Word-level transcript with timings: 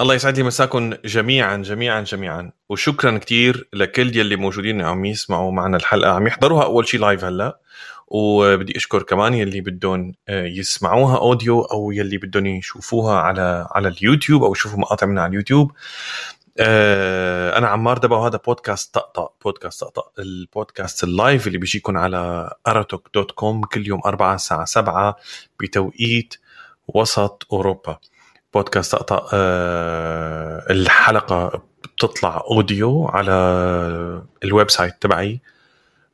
الله 0.00 0.14
يسعد 0.14 0.36
لي 0.36 0.42
مساكم 0.42 0.94
جميعا 1.04 1.56
جميعا 1.56 2.00
جميعا. 2.00 2.50
وشكرا 2.68 3.18
كثير 3.18 3.68
لكل 3.72 4.16
يلي 4.16 4.36
موجودين 4.36 4.82
عم 4.82 5.04
يسمعوا 5.04 5.52
معنا 5.52 5.76
الحلقة. 5.76 6.12
عم 6.12 6.26
يحضروها 6.26 6.64
أول 6.64 6.88
شيء 6.88 7.00
live 7.00 7.24
هلأ. 7.24 7.58
وبدي 8.08 8.76
أشكر 8.76 9.02
كمان 9.02 9.34
يلي 9.34 9.60
بدهم 9.60 10.14
آه، 10.28 10.44
يسمعوها 10.44 11.18
audio 11.18 11.62
أو 11.62 11.90
يلي 11.92 12.18
بدهم 12.18 12.46
يشوفوها 12.46 13.18
على 13.18 13.66
على 13.70 13.88
اليوتيوب 13.88 14.42
أو 14.42 14.52
يشوفوا 14.52 14.78
مقاطع 14.78 15.06
منها 15.06 15.22
على 15.22 15.30
اليوتيوب. 15.30 15.72
أنا 16.60 17.68
عمار 17.68 17.98
دبا 17.98 18.16
وهذا 18.16 18.40
بودكاست 18.46 18.94
طقطق 18.94 19.32
بودكاست 19.44 19.80
طقطق 19.84 20.12
البودكاست 20.18 21.04
ال 21.04 21.12
live 21.12 21.46
اللي 21.46 21.58
بيجيكم 21.58 21.96
على 21.96 22.50
أراتوك 22.66 23.08
دوت 23.14 23.30
كوم 23.30 23.64
كل 23.64 23.86
يوم 23.86 24.00
4 24.06 24.34
الساعة 24.34 24.64
7 24.64 25.16
بتوقيت 25.60 26.34
وسط 26.88 27.46
أوروبا. 27.52 27.98
بودكاست 28.54 28.92
طقطق 28.96 29.30
آه، 29.34 30.66
الحلقة 30.70 31.62
بتطلع 31.84 32.42
audio 32.50 33.06
على 33.08 33.32
ال 34.44 34.70
website 34.70 34.94
تبعي 35.00 35.40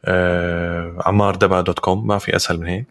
آه، 0.05 0.97
عمار 1.07 1.35
دبا 1.37 1.61
دوت 1.61 1.79
كوم 1.79 2.07
ما 2.07 2.19
في 2.19 2.37
أسهل 2.37 2.61
من 2.61 2.67
هيك. 2.67 2.87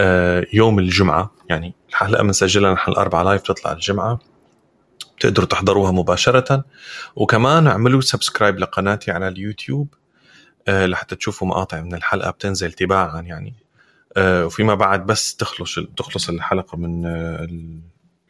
آه، 0.00 0.46
يوم 0.52 0.78
الجمعة 0.78 1.30
يعني 1.50 1.74
الحلقة 1.88 2.22
بنسجلها 2.22 2.72
نحن 2.72 2.90
الأربعة 2.90 3.22
live 3.22 3.42
بتطلع 3.42 3.72
الجمعة. 3.72 4.18
بتقدروا 5.18 5.46
تحضروها 5.46 5.92
مباشرة. 5.92 6.64
وكمان 7.16 7.66
اعملوا 7.66 8.00
subscribe 8.00 8.58
لقناتي 8.58 9.10
على 9.10 9.28
اليوتيوب 9.28 9.94
آه، 10.68 10.86
لحتى 10.86 11.16
تشوفوا 11.16 11.48
مقاطع 11.48 11.80
من 11.80 11.94
الحلقة 11.94 12.30
بتنزل 12.30 12.72
تباعا 12.72 13.20
يعني. 13.20 13.54
وفيما 14.18 14.74
بعد 14.74 15.06
بس 15.06 15.36
تخلص 15.36 15.78
تخلص 15.96 16.28
الحلقة 16.28 16.76
من 16.78 17.04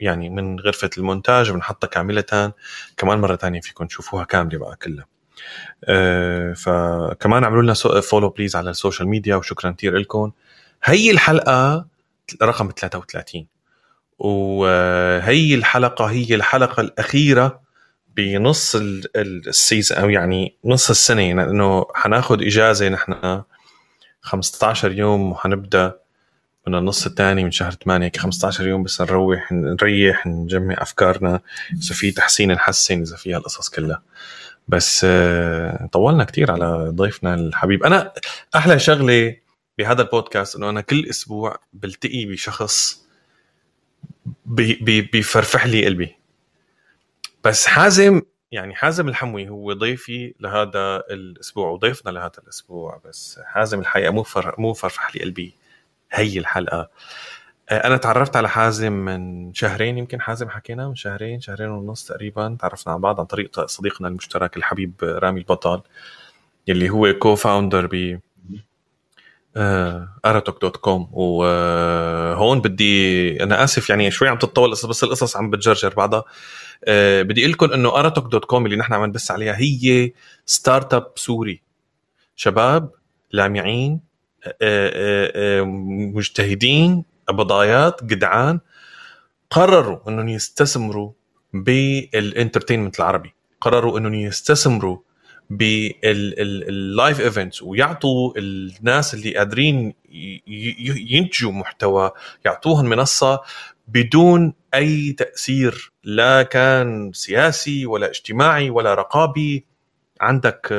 يعني 0.01 0.29
من 0.31 0.61
غرفة 0.61 0.91
المونتاج 0.99 1.51
بنحطها 1.51 1.89
كامله 1.89 2.53
كمان 2.97 3.19
مرة 3.19 3.37
ثانية 3.37 3.61
فيكم 3.61 3.87
تشوفوها 3.87 4.25
كاملة 4.25 4.59
بقى 4.59 4.77
كلها. 4.77 5.07
آه، 5.85 6.53
فكمان 6.53 7.45
اعملوا 7.45 7.63
لنا 7.63 7.75
follow 8.01 8.29
please 8.29 8.57
على 8.57 8.71
ال 8.71 8.76
social 8.76 9.09
media 9.09 9.37
وشكرا 9.37 9.71
كثير 9.71 9.97
لكم. 9.97 10.33
هي 10.85 11.11
الحلقة 11.11 11.87
رقم 12.43 12.71
33 12.77 13.47
وهي 14.19 15.55
الحلقة 15.55 16.05
هي 16.05 16.35
الحلقة 16.35 16.81
الأخيرة 16.81 17.61
بنص 18.17 18.77
ال 19.17 19.28
season 19.28 19.99
أو 19.99 20.11
يعني 20.11 20.57
نص 20.65 20.91
السنة. 20.91 21.23
يعني 21.23 21.43
انه 21.43 21.87
حناخذ 21.95 22.43
إجازة 22.43 22.89
نحن 22.89 23.43
15 24.21 24.93
يوم 24.93 25.33
وحنبدأ 25.33 25.99
من 26.67 26.75
النص 26.75 27.07
الثاني 27.07 27.45
من 27.45 27.51
شهر 27.51 27.73
8 27.73 28.07
هيك 28.07 28.17
15 28.17 28.67
يوم 28.67 28.83
بس 28.83 29.01
نروح 29.01 29.53
نريح 29.53 30.27
نجمع 30.27 30.75
أفكارنا. 30.79 31.41
إذا 31.73 31.95
في 31.95 32.11
تحسين 32.11 32.53
نحسن 32.53 33.01
إذا 33.01 33.17
في 33.17 33.35
هالقصص 33.35 33.69
كلها. 33.69 34.03
بس 34.69 35.07
آه، 35.09 35.89
طولنا 35.93 36.25
كتير 36.25 36.51
على 36.51 36.93
ضيفنا 36.95 37.35
الحبيب. 37.35 37.85
أنا 37.85 38.13
أحلى 38.57 38.79
شغلة 38.79 39.37
بهذا 39.79 40.03
البودكاست 40.03 40.57
إنه 40.57 40.71
أنا 40.71 40.81
كل 40.81 41.07
أسبوع 41.11 41.59
بلتقي 41.73 42.27
بشخص 42.27 43.04
بي 44.47 44.75
بي 44.75 45.01
بيفرفح 45.01 45.67
لي 45.67 45.87
قلبي. 45.87 46.17
بس 47.45 47.67
حازم 47.67 48.23
يعني 48.53 48.75
حازم 48.75 49.09
الحموي 49.09 49.49
هو 49.49 49.73
ضيفي 49.73 50.35
لهذا 50.41 50.97
الأسبوع 51.11 51.69
وضيفنا 51.71 52.11
لهذا 52.11 52.33
الأسبوع 52.43 53.01
بس 53.05 53.41
حازم 53.45 53.81
الحقيقة 53.81 54.11
مو 54.13 54.23
فر 54.23 54.55
مو 54.59 54.73
فرفح 54.73 55.17
لي 55.17 55.23
قلبي 55.23 55.55
هي 56.13 56.39
الحلقة. 56.39 56.91
آه، 57.71 57.87
أنا 57.87 57.97
تعرفت 57.97 58.37
على 58.37 58.49
حازم 58.49 58.93
من 58.93 59.55
شهرين 59.55 59.99
يمكن 59.99 60.21
حازم 60.21 60.49
حكينا 60.51 60.89
من 60.89 60.95
شهرين 60.95 61.41
شهرين 61.41 61.69
ونص 61.69 62.05
تقريبا 62.07 62.57
تعرفنا 62.61 62.93
على 62.93 63.03
بعض 63.03 63.21
عن 63.21 63.27
طريق 63.27 63.67
صديقنا 63.67 64.09
المشترك 64.09 64.57
الحبيب 64.57 64.95
رامي 65.03 65.41
البطل 65.41 65.83
يلي 66.69 66.91
هو 66.91 67.13
co-founder 67.13 67.87
ب 67.87 68.21
اراتوك 69.57 70.61
دوت 70.63 70.77
كوم 70.77 71.09
وهون 71.13 72.61
بدي 72.61 73.43
أنا 73.43 73.65
آسف 73.65 73.91
يعني 73.91 74.11
شوي 74.11 74.29
عم 74.29 74.39
تتطول 74.39 74.71
بس 74.71 75.05
القصص 75.05 75.37
عم 75.37 75.51
بتجرجر 75.51 75.95
بعضها. 75.95 76.25
أه 76.85 77.23
بدي 77.23 77.41
أقول 77.41 77.53
لكم 77.53 77.73
إنه 77.73 77.89
اراتوك 77.89 78.33
دوت 78.33 78.45
كوم 78.45 78.67
اللي 78.67 78.77
نحن 78.77 78.93
عم 78.93 79.05
نبث 79.05 79.31
عليها 79.31 79.57
هي 79.59 80.13
startup 80.47 81.13
سوري. 81.17 81.63
شباب 82.37 82.91
لامعين 83.33 84.01
أه, 84.47 84.53
آه، 84.63 85.63
مجتهدين 86.15 87.05
قبضايات 87.29 88.05
جدعان 88.05 88.61
قرروا 89.51 89.99
إنهم 90.09 90.29
يستثمروا 90.29 91.13
بال 91.53 91.73
entertainment 91.73 93.01
العربي. 93.01 93.35
قرروا 93.61 93.99
إنهم 93.99 94.15
يستثمروا 94.15 94.99
بال 95.51 96.08
live 96.08 97.21
events 97.21 97.63
ويعطوا 97.63 98.33
الناس 98.37 99.15
اللي 99.15 99.37
قادرين 99.37 99.95
ينتجوا 101.11 101.53
محتوى 101.53 102.11
يعطوهم 102.45 102.87
منصة 102.87 103.41
بدون 103.89 104.55
أي 104.75 105.13
تأثير 105.13 105.93
لا 106.05 106.43
كان 106.43 107.13
سياسي 107.13 107.87
ولا 107.87 108.11
اجتماعي 108.11 108.71
ولا 108.71 108.95
رقابي. 108.95 109.65
عندك 110.21 110.73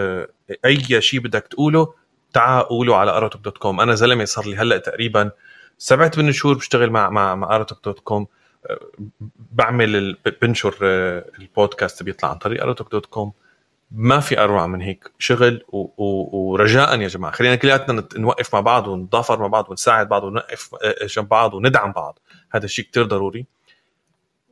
أي 0.66 1.02
شيء 1.02 1.20
بدك 1.20 1.48
تقوله 1.48 1.94
تعال 2.34 2.66
قوله 2.66 2.96
على 2.96 3.12
اروتوك 3.12 3.42
دوت 3.42 3.58
كوم 3.58 3.81
أنا 3.81 3.96
زلمة 3.96 4.25
صار 4.25 4.48
لي 4.48 4.56
هلأ 4.56 4.78
تقريبا 4.78 5.31
سبعة 5.78 6.12
من 6.18 6.31
شهور 6.31 6.56
بشتغل 6.56 6.90
مع 6.90 7.09
مع 7.09 7.36
مع 7.36 7.56
ارتوك 7.56 7.86
دوت 7.86 8.00
كوم 8.00 8.28
بعمل 9.52 10.18
بنشر 10.42 10.75
البودكاست 11.40 12.04
بيطلع 12.04 12.30
عن 12.30 12.38
طريق 12.38 12.64
ارتوك 12.64 12.92
دوت 12.92 13.06
كوم 13.06 13.34
ما 13.91 14.19
في 14.19 14.40
أروع 14.40 14.68
من 14.68 14.81
هيك 14.81 15.12
شغل 15.19 15.63
و... 15.69 15.78
و... 15.78 16.29
ورجاء 16.38 17.01
يا 17.01 17.07
جماعة. 17.07 17.34
خلينا 17.34 17.56
كلياتنا 17.56 18.07
نوقف 18.16 18.56
مع 18.56 18.59
بعض 18.59 18.88
ونتضافر 18.88 19.40
مع 19.40 19.47
بعض 19.47 19.69
ونساعد 19.69 20.09
بعض 20.09 20.23
ونوقف 20.23 20.75
آه، 20.84 21.06
جنب 21.06 21.28
بعض 21.29 21.53
وندعم 21.53 21.91
بعض. 21.91 22.19
هذا 22.51 22.66
الشيء 22.66 22.85
كتير 22.85 23.03
ضروري. 23.03 23.45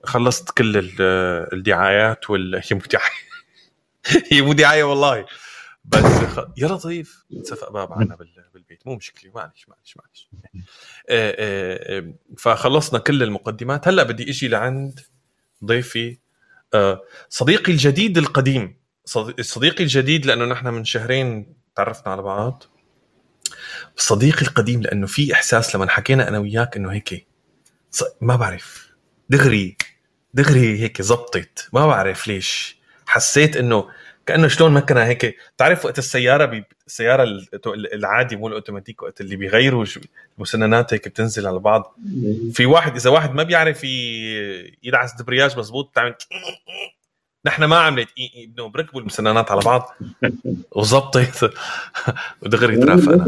خلصت 0.04 0.52
كل 0.52 0.74
الدعايات 1.54 2.30
وال 2.30 2.56
هي 2.72 2.76
مو 2.78 2.82
دعاية. 2.92 3.12
هي 4.32 4.42
مو 4.42 4.54
دعاية 4.54 4.84
والله. 4.84 5.26
بس 5.86 6.04
خ... 6.04 6.40
يا 6.58 6.68
لطيف 6.68 7.26
انسفق 7.34 7.72
باب 7.72 7.94
عنا 7.94 8.16
بالبيت. 8.54 8.88
مو 8.88 8.96
مشكلة. 8.96 9.32
معلش 9.36 9.66
معلش 9.70 9.98
معلش. 9.98 10.30
آه، 11.10 11.36
آه، 11.40 12.00
آه، 12.00 12.14
فخلصنا 12.38 13.00
كل 13.00 13.24
المقدمات. 13.24 13.88
هلأ 13.88 14.04
بدي 14.04 14.30
إجي 14.30 14.48
لعند 14.48 15.00
ضيفي 15.66 16.18
صديقي 17.30 17.72
الجديد 17.72 18.18
القديم. 18.18 18.83
صديقي 19.42 19.84
الجديد 19.84 20.26
لأنه 20.26 20.46
نحن 20.46 20.68
من 20.68 20.86
شهرين 20.86 21.54
تعرفنا 21.76 22.12
على 22.12 22.22
بعض. 22.22 22.64
صديقي 23.96 24.42
القديم 24.42 24.82
لأنه 24.82 25.08
في 25.08 25.34
إحساس 25.34 25.76
لما 25.76 25.90
حكينا 25.90 26.28
أنا 26.28 26.40
وياك 26.40 26.78
إنه 26.78 26.92
هيك 26.92 27.28
ما 28.22 28.36
بعرف. 28.36 28.90
دغري 29.30 29.78
دغري 30.34 30.80
هيك 30.80 31.02
زبطت. 31.02 31.70
ما 31.74 31.88
بعرف 31.88 32.28
ليش. 32.28 32.78
حسيت 33.06 33.58
إنه 33.58 33.90
كأنه 34.26 34.48
شلون 34.48 34.72
مكنها 34.74 35.06
هيك. 35.06 35.38
بتعرف 35.56 35.86
وقت 35.86 36.00
السيارة 36.00 36.46
بي... 36.46 36.64
السيارة 36.88 37.24
العادي 37.68 38.36
مو 38.36 38.48
الأوتوماتيك 38.48 39.04
وقت 39.04 39.22
اللي 39.22 39.36
بيغيروا 39.36 39.86
المسننات 40.38 40.94
هيك 40.94 41.08
بتنزل 41.08 41.48
على 41.48 41.60
بعض. 41.60 41.98
في 42.54 42.66
واحد 42.66 42.96
إذا 42.96 43.10
واحد 43.10 43.34
ما 43.34 43.44
بيعرف 43.44 43.84
ي... 43.84 44.78
يدعس 44.84 45.22
دبرياج 45.22 45.58
مزبوط 45.58 45.90
بتعمل 45.90 46.16
نحن 47.46 47.64
ما 47.64 47.78
عملت 47.78 48.10
إنه 48.38 48.70
بركبوا 48.70 49.02
المسننات 49.02 49.52
على 49.52 49.62
بعض. 49.66 49.96
وظبطت. 50.76 51.54
ودغري 52.42 52.78
ترافقنا 52.78 53.26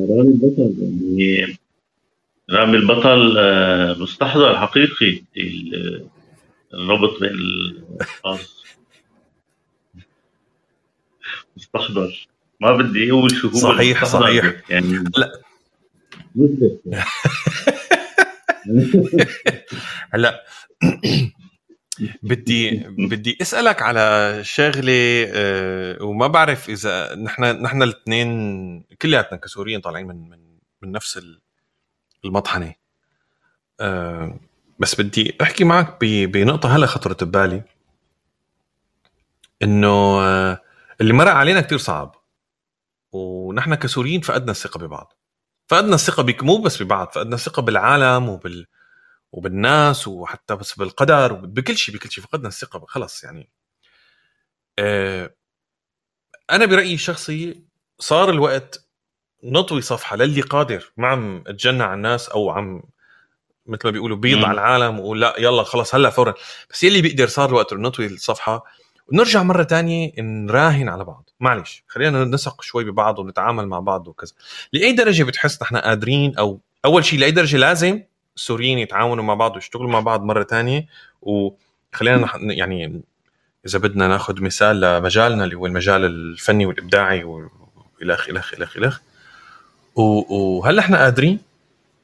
رامي 0.00 0.28
البطل 0.28 0.74
يعني 1.18 1.58
رامي 2.50 2.76
البطل 2.76 3.38
آه، 3.38 3.94
مستحضر 3.98 4.58
حقيقي 4.58 5.22
الربط 6.74 7.20
بين 7.20 7.30
الاشخاص 7.30 8.64
مستحضر. 11.56 12.28
ما 12.60 12.76
بدي 12.76 13.10
أقول 13.10 13.30
شو 13.30 13.48
هو 13.48 13.54
صحيح 13.54 14.04
صحيح. 14.04 14.70
يعني 14.70 15.04
لا 15.16 15.40
هلا. 20.14 20.44
بدي 22.22 22.86
بدي 22.88 23.38
اسألك 23.42 23.82
على 23.82 24.38
شغلة 24.42 25.26
أه 25.28 26.02
وما 26.02 26.26
بعرف 26.26 26.68
إذا 26.68 27.14
نحن 27.14 27.42
نحن 27.42 27.82
الاثنين 27.82 28.80
كلياتنا 29.02 29.38
كسوريين 29.38 29.80
طالعين 29.80 30.06
من 30.06 30.30
من 30.30 30.38
من 30.82 30.92
نفس 30.92 31.20
المطحنة. 32.24 32.74
أه 33.80 34.40
بس 34.78 35.00
بدي 35.00 35.36
أحكي 35.42 35.64
معك 35.64 35.96
بنقطة 36.04 36.76
هلا 36.76 36.86
خطرت 36.86 37.24
ببالي. 37.24 37.62
إنه 39.62 40.20
آه، 40.22 40.60
اللي 41.00 41.12
مرق 41.12 41.32
علينا 41.32 41.60
كتير 41.60 41.78
صعب. 41.78 42.14
ونحن 43.12 43.74
كسوريين 43.74 44.20
فقدنا 44.20 44.50
الثقة 44.50 44.78
ببعض. 44.78 45.12
فقدنا 45.68 45.94
الثقة 45.94 46.22
بك 46.22 46.44
مو 46.44 46.58
بس 46.58 46.82
ببعض 46.82 47.12
فقدنا 47.14 47.34
الثقة 47.34 47.62
بالعالم 47.62 48.28
وبال 48.28 48.66
وبالناس 49.32 50.08
وحتى 50.08 50.56
بس 50.56 50.74
بالقدر 50.74 51.32
بكل 51.32 51.76
شيء 51.76 51.94
بكل 51.94 52.10
شيء. 52.10 52.24
فقدنا 52.24 52.48
الثقة 52.48 52.84
خلص 52.86 53.24
يعني. 53.24 53.50
آه، 54.78 55.34
أنا 56.50 56.66
برأيي 56.66 56.94
الشخصي 56.94 57.62
صار 57.98 58.30
الوقت 58.30 58.86
نطوي 59.44 59.82
صفحة 59.82 60.16
للي 60.16 60.40
قادر. 60.40 60.92
ما 60.96 61.08
عم 61.08 61.44
أتجنى 61.46 61.82
على 61.82 61.94
الناس 61.94 62.28
أو 62.28 62.50
عم 62.50 62.82
مثل 63.66 63.80
ما 63.84 63.90
بيقولوا 63.90 64.16
بيض 64.16 64.44
على 64.44 64.54
العالم 64.54 65.00
ولا 65.00 65.20
لا 65.20 65.34
يلا 65.38 65.62
خلص 65.62 65.94
هلأ 65.94 66.10
فورا. 66.10 66.34
بس 66.70 66.82
يلي 66.84 67.02
بيقدر 67.02 67.26
صار 67.26 67.48
الوقت 67.48 67.72
نطوي 67.74 68.06
الصفحة. 68.06 68.64
ونرجع 69.08 69.42
مرة 69.42 69.62
تانية 69.62 70.12
نراهن 70.18 70.88
على 70.88 71.04
بعض. 71.04 71.30
معلش 71.40 71.84
خلينا 71.88 72.24
نثق 72.24 72.62
شوي 72.62 72.84
ببعض 72.84 73.18
ونتعامل 73.18 73.66
مع 73.66 73.78
بعض 73.80 74.08
وكذا. 74.08 74.32
لأي 74.72 74.92
درجة 74.92 75.24
بتحس 75.24 75.62
نحن 75.62 75.76
قادرين 75.76 76.36
أو 76.36 76.60
أول 76.84 77.04
شيء 77.04 77.18
لأي 77.18 77.30
درجة 77.30 77.56
لازم 77.56 78.02
السوريين 78.36 78.78
يتعاونوا 78.78 79.24
مع 79.24 79.34
بعض 79.34 79.54
ويشتغلوا 79.54 79.90
مع 79.90 80.00
بعض 80.00 80.24
مرة 80.24 80.42
تانية 80.42 80.86
وخلينا 81.22 82.28
يعني 82.36 83.02
إذا 83.66 83.78
بدنا 83.78 84.08
ناخذ 84.08 84.42
مثال 84.42 84.80
لمجالنا 84.80 85.44
اللي 85.44 85.54
هو 85.54 85.66
المجال 85.66 86.04
الفني 86.04 86.66
والإبداعي 86.66 87.24
والخ 87.24 88.28
الخ 88.28 88.54
الخ 88.54 88.76
الخ 88.76 89.00
وهل 89.94 90.78
إحنا 90.78 90.98
قادرين؟ 90.98 91.38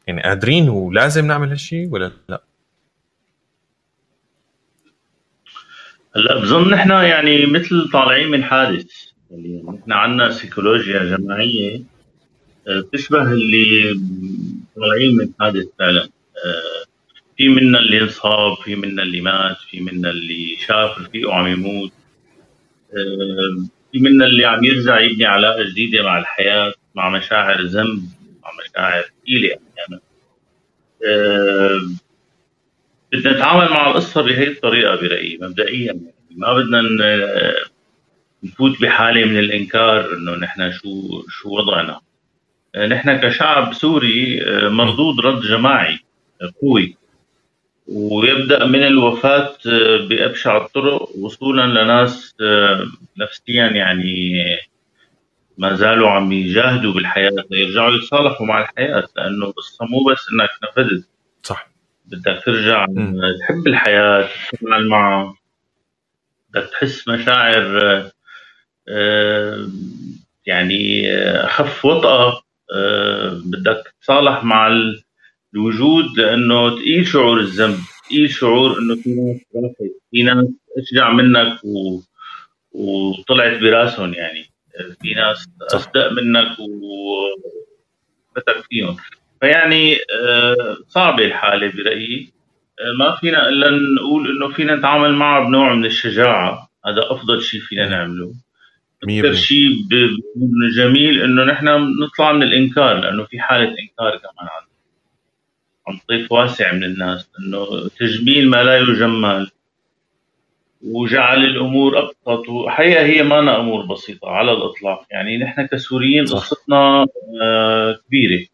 يعني 0.06 0.22
قادرين 0.22 0.68
ولازم 0.68 1.26
نعمل 1.26 1.48
هالشيء 1.48 1.88
ولا 1.88 2.12
لا؟ 2.28 2.42
هلأ 6.16 6.40
بظن 6.40 6.70
نحن 6.70 6.90
يعني 6.90 7.46
مثل 7.46 7.90
طالعين 7.92 8.28
من 8.28 8.44
حادث 8.44 8.86
يعني 9.30 9.62
نحن 9.62 9.92
عندنا 9.92 10.30
سيكولوجيا 10.30 11.16
جماعية 11.16 11.82
آه، 12.68 12.80
بتشبه 12.80 13.32
اللي 13.32 14.00
طالعين 14.76 15.16
من 15.16 15.28
حادث 15.40 15.66
فعلا 15.78 16.08
في 17.36 17.48
منا 17.48 17.78
اللي 17.78 18.00
انصاب 18.00 18.56
في 18.56 18.76
منا 18.76 19.02
اللي 19.02 19.20
مات 19.20 19.56
في 19.70 19.80
منا 19.80 20.10
اللي 20.10 20.56
شاف 20.66 20.98
رفيقه 20.98 21.34
عم 21.34 21.46
يموت. 21.46 21.92
آه، 22.92 23.66
في 23.92 23.98
منا 23.98 24.26
اللي 24.26 24.44
عم 24.46 24.64
يرجع 24.64 25.00
يبني 25.00 25.24
علاقة 25.24 25.62
جديدة 25.70 26.02
مع 26.02 26.18
الحياة 26.18 26.74
مع 26.94 27.10
مشاعر 27.10 27.62
ذنب 27.62 28.08
مع 28.42 28.50
مشاعر 28.64 29.02
ثقيله 29.02 29.48
يعني 29.48 30.00
بدنا 33.12 33.32
نتعامل 33.32 33.70
مع 33.70 33.90
القصة 33.90 34.22
بهي 34.22 34.48
الطريقة 34.48 34.96
برأيي 34.96 35.38
مبدئيا. 35.42 35.86
يعني 35.86 36.14
ما 36.30 36.54
بدنا 36.54 36.82
نفوت 38.42 38.82
بحالة 38.82 39.24
من 39.24 39.38
الإنكار 39.38 40.14
إنه 40.14 40.34
نحن 40.34 40.72
شو 40.72 41.22
شو 41.28 41.48
وضعنا. 41.58 42.00
نحن 42.88 43.16
كشعب 43.16 43.74
سوري 43.74 44.40
مردود 44.68 45.20
رد 45.20 45.40
جماعي. 45.40 45.98
قوي 46.62 46.96
ويبدأ 47.88 48.64
من 48.64 48.82
الوفاة 48.82 49.56
بأبشع 50.08 50.56
الطرق 50.56 51.16
وصولا 51.18 51.82
لناس 51.82 52.34
نفسيا 53.16 53.66
يعني 53.66 54.42
ما 55.58 55.74
زالوا 55.74 56.10
عم 56.10 56.32
يجاهدوا 56.32 56.92
بالحياة 56.92 57.44
ليرجعوا 57.50 57.90
يتصالحوا 57.90 58.46
مع 58.46 58.60
الحياة 58.60 59.08
لأنه 59.16 59.46
القصة 59.46 59.84
مو 59.84 60.04
بس 60.04 60.26
إنك 60.32 60.48
نفذت. 60.62 61.08
صح. 61.42 61.68
بدك 62.06 62.42
ترجع 62.46 62.86
تحب 63.40 63.66
الحياة 63.66 64.28
تتعامل 64.52 64.88
معها. 64.88 65.34
بدك 66.50 66.70
تحس 66.70 67.08
مشاعر 67.08 68.10
آه، 68.88 69.68
يعني 70.46 71.12
أخف 71.20 71.84
وطأة. 71.84 72.42
آه، 72.74 73.40
بدك 73.44 73.94
تتصالح 74.00 74.44
مع 74.44 74.68
الوجود 75.56 76.18
لأنه 76.18 76.70
تقيل 76.76 77.06
شعور 77.06 77.40
الذنب 77.40 77.78
تقيل 78.06 78.30
شعور 78.30 78.78
إنه 78.78 78.96
في 78.96 79.10
ناس 79.14 79.40
راحت 79.56 79.92
في 80.10 80.22
ناس 80.22 80.46
أشجع 80.78 81.12
منك 81.12 81.64
و... 81.64 82.00
وطلعت 82.72 83.60
براسهم 83.60 84.14
يعني. 84.14 84.46
في 85.02 85.14
ناس 85.14 85.48
أصدق 85.74 86.12
منك 86.12 86.56
وفتك 88.30 88.64
فيهم. 88.70 88.96
فيعني 89.40 89.94
آه، 89.94 90.76
صعبة 90.88 91.24
الحالة 91.24 91.72
برأيي. 91.76 92.32
آه، 92.80 92.92
ما 92.98 93.16
فينا 93.16 93.48
إلا 93.48 93.70
نقول 93.70 94.30
إنه 94.30 94.54
فينا 94.54 94.76
نتعامل 94.76 95.12
معها 95.12 95.44
بنوع 95.48 95.74
من 95.74 95.84
الشجاعة. 95.84 96.70
هذا 96.86 97.00
أفضل 97.12 97.42
شيء 97.42 97.60
فينا 97.60 97.88
نعمله. 97.88 98.34
أكثر 99.04 99.34
شيء 99.34 99.70
جميل 100.76 101.22
إنه 101.22 101.44
نحن 101.44 101.68
نطلع 102.04 102.32
من 102.32 102.42
الإنكار 102.42 103.00
لأنه 103.00 103.24
في 103.24 103.40
حالة 103.40 103.68
إنكار 103.68 104.18
كمان 104.18 104.48
عندنا. 104.50 104.65
عن 105.88 105.98
طيف 106.08 106.32
واسع 106.32 106.72
من 106.72 106.84
الناس 106.84 107.28
إنه 107.40 107.88
تجميل 107.88 108.50
ما 108.50 108.62
لا 108.62 108.78
يجمل. 108.78 109.50
وجعل 110.82 111.44
الأمور 111.44 111.98
أبسط 111.98 112.48
وحقيقة 112.48 113.04
هي 113.04 113.22
ما 113.22 113.60
أمور 113.60 113.86
بسيطة 113.86 114.28
على 114.28 114.52
الإطلاق. 114.52 115.06
يعني 115.10 115.38
نحن 115.38 115.66
كسوريين 115.66 116.24
قصتنا 116.26 117.06
آه 117.42 118.00
كبيرة. 118.08 118.46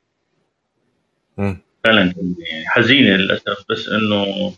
فعلا 1.84 2.02
يعني 2.02 2.64
حزينة 2.66 3.16
للأسف 3.16 3.64
بس 3.70 3.88
إنه 3.88 4.52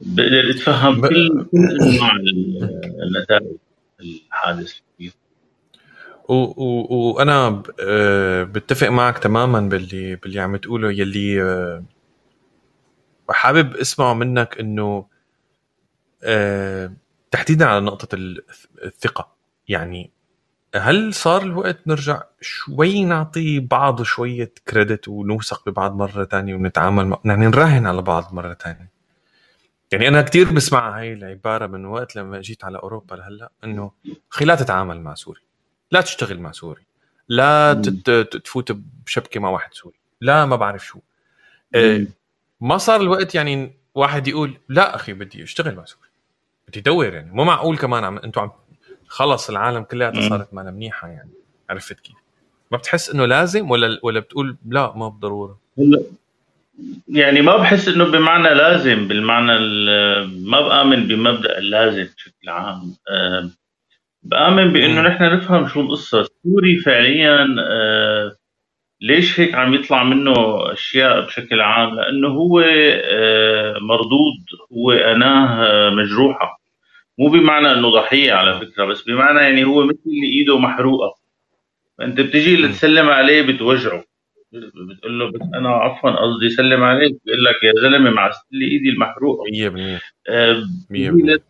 بقدر 0.00 0.50
أتفهم 0.50 1.00
كل 1.08 1.46
كل 1.50 1.80
أنواع 1.82 2.16
النتائج 3.06 3.56
الحادث 4.00 4.74
الكبير 4.78 5.12
وأنا 6.28 7.62
آه، 7.80 8.42
بتفق 8.42 8.88
معك 8.88 9.18
تماما 9.18 9.60
باللي 9.60 10.16
باللي 10.16 10.40
عم 10.40 10.56
تقوله 10.56 10.92
يلي 10.92 11.42
آه، 13.30 13.32
حابب 13.32 13.76
اسمع 13.76 14.14
منك 14.14 14.58
إنه 14.60 15.06
آه، 16.22 16.92
تحديدا 17.30 17.66
على 17.66 17.80
نقطة 17.80 18.08
الثقة. 18.84 19.32
يعني 19.68 20.10
هل 20.74 21.14
صار 21.14 21.42
الوقت 21.42 21.78
نرجع 21.86 22.22
شوي 22.40 23.04
نعطي 23.04 23.60
بعض 23.60 24.02
شوية 24.02 24.52
كريدت 24.68 25.08
ونوثق 25.08 25.68
ببعض 25.68 25.96
مرة 25.96 26.24
تانية 26.24 26.54
ونتعامل 26.54 27.06
مع... 27.06 27.18
يعني 27.24 27.46
نراهن 27.46 27.86
على 27.86 28.02
بعض 28.02 28.34
مرة 28.34 28.52
تانية؟ 28.52 28.90
يعني 29.92 30.08
أنا 30.08 30.22
كتير 30.22 30.52
بسمع 30.52 30.98
هاي 30.98 31.12
العبارة 31.12 31.66
من 31.66 31.84
وقت 31.84 32.16
لما 32.16 32.40
جيت 32.40 32.64
على 32.64 32.78
أوروبا 32.78 33.14
لهلأ 33.14 33.50
إنه 33.64 33.90
أخي 34.32 34.44
لا 34.44 34.54
تتعامل 34.54 35.00
مع 35.00 35.14
سوري. 35.14 35.40
لا 35.90 36.00
تشتغل 36.00 36.40
مع 36.40 36.52
سوري. 36.52 36.82
لا 37.28 37.74
تفوت 38.44 38.72
بشبكة 39.06 39.40
مع 39.40 39.50
واحد 39.50 39.74
سوري. 39.74 39.96
لا 40.20 40.46
ما 40.46 40.56
بعرف 40.56 40.86
شو. 40.86 40.98
آه، 41.74 42.06
ما 42.60 42.76
صار 42.76 43.00
الوقت 43.00 43.34
يعني 43.34 43.72
واحد 43.94 44.28
يقول 44.28 44.54
لا 44.68 44.94
أخي 44.94 45.12
بدي 45.12 45.42
أشتغل 45.42 45.74
مع 45.74 45.84
سوري 45.84 46.08
بدي 46.68 46.80
ادور 46.80 47.14
يعني. 47.14 47.30
مو 47.32 47.44
معقول 47.44 47.76
كمان 47.76 48.04
عم 48.04 48.18
أنتم 48.18 48.40
عم 48.40 48.50
خلص 49.06 49.50
العالم 49.50 49.82
كلها 49.82 50.28
صارت 50.28 50.54
معنا 50.54 50.70
منيحة 50.70 51.08
يعني. 51.08 51.30
عرفت 51.70 52.00
كيف؟ 52.00 52.16
ما 52.70 52.78
بتحس 52.78 53.10
إنه 53.10 53.26
لازم 53.26 53.70
ولا 53.70 54.00
ولا 54.02 54.20
بتقول 54.20 54.56
لا 54.68 54.96
ما 54.96 55.08
بالضروره؟ 55.08 55.58
يعني 57.08 57.40
ما 57.42 57.56
بحس 57.56 57.88
إنه 57.88 58.04
بمعنى 58.04 58.54
لازم 58.54 59.08
بالمعنى 59.08 59.52
ما 60.26 60.60
بآمن 60.60 61.08
بمبدأ 61.08 61.58
اللازم 61.58 62.04
بشكل 62.16 62.48
عام. 62.48 62.94
بآمن 64.22 64.72
بإنه 64.72 65.00
نحن 65.00 65.24
نفهم 65.24 65.68
شو 65.68 65.80
القصة. 65.80 66.28
سوري 66.42 66.76
فعليا 66.76 67.46
أه 67.60 68.36
ليش 69.00 69.40
هيك 69.40 69.54
عم 69.54 69.74
يطلع 69.74 70.04
منه 70.04 70.32
أشياء 70.72 71.20
بشكل 71.26 71.60
عام؟ 71.60 71.94
لأنه 71.94 72.28
هو 72.28 72.60
أه 72.60 73.78
مردود 73.80 74.44
هو 74.72 74.92
أناه 74.92 75.64
آه، 75.66 75.90
مجروحة. 75.90 76.60
مو 77.18 77.28
بمعنى 77.28 77.72
إنه 77.72 77.90
ضحية 77.90 78.32
على 78.32 78.60
فكرة 78.60 78.84
بس 78.84 79.02
بمعنى 79.02 79.40
يعني 79.40 79.64
هو 79.64 79.84
مثل 79.84 80.00
اللي 80.06 80.26
إيده 80.38 80.58
محروقة. 80.58 81.14
فأنت 81.98 82.20
بتجي 82.20 82.56
لتسلم 82.56 83.08
عليه 83.08 83.42
بتوجعه. 83.42 84.04
بتقول 84.52 85.18
له 85.18 85.30
بس 85.30 85.40
أنا 85.54 85.68
عفوا 85.68 86.10
قصدي 86.10 86.50
سلم 86.50 86.82
عليك 86.82 87.16
بيقول 87.24 87.44
لك 87.44 87.64
يا 87.64 87.72
زلمة 87.82 88.10
مع 88.10 88.30
لي 88.52 88.64
إيدي 88.64 88.88
المحروقة. 88.88 89.44
100% 89.50 90.00
آه 90.28 90.62
100% 90.90 91.40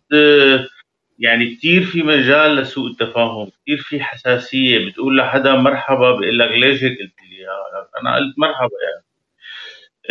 يعني 1.21 1.55
كثير 1.55 1.85
في 1.85 2.03
مجال 2.03 2.57
لسوء 2.57 2.91
التفاهم 2.91 3.51
كثير 3.63 3.79
في 3.79 4.01
حساسية 4.01 4.87
بتقول 4.87 5.19
لحدا 5.19 5.55
مرحبا 5.55 6.17
بيقول 6.17 6.39
لك 6.39 6.51
ليش 6.51 6.83
هيك 6.85 6.99
قلت 6.99 7.15
لي؟ 7.31 7.47
أنا 8.01 8.17
قلت 8.17 8.39
مرحبا 8.39 8.77
يعني. 8.83 9.05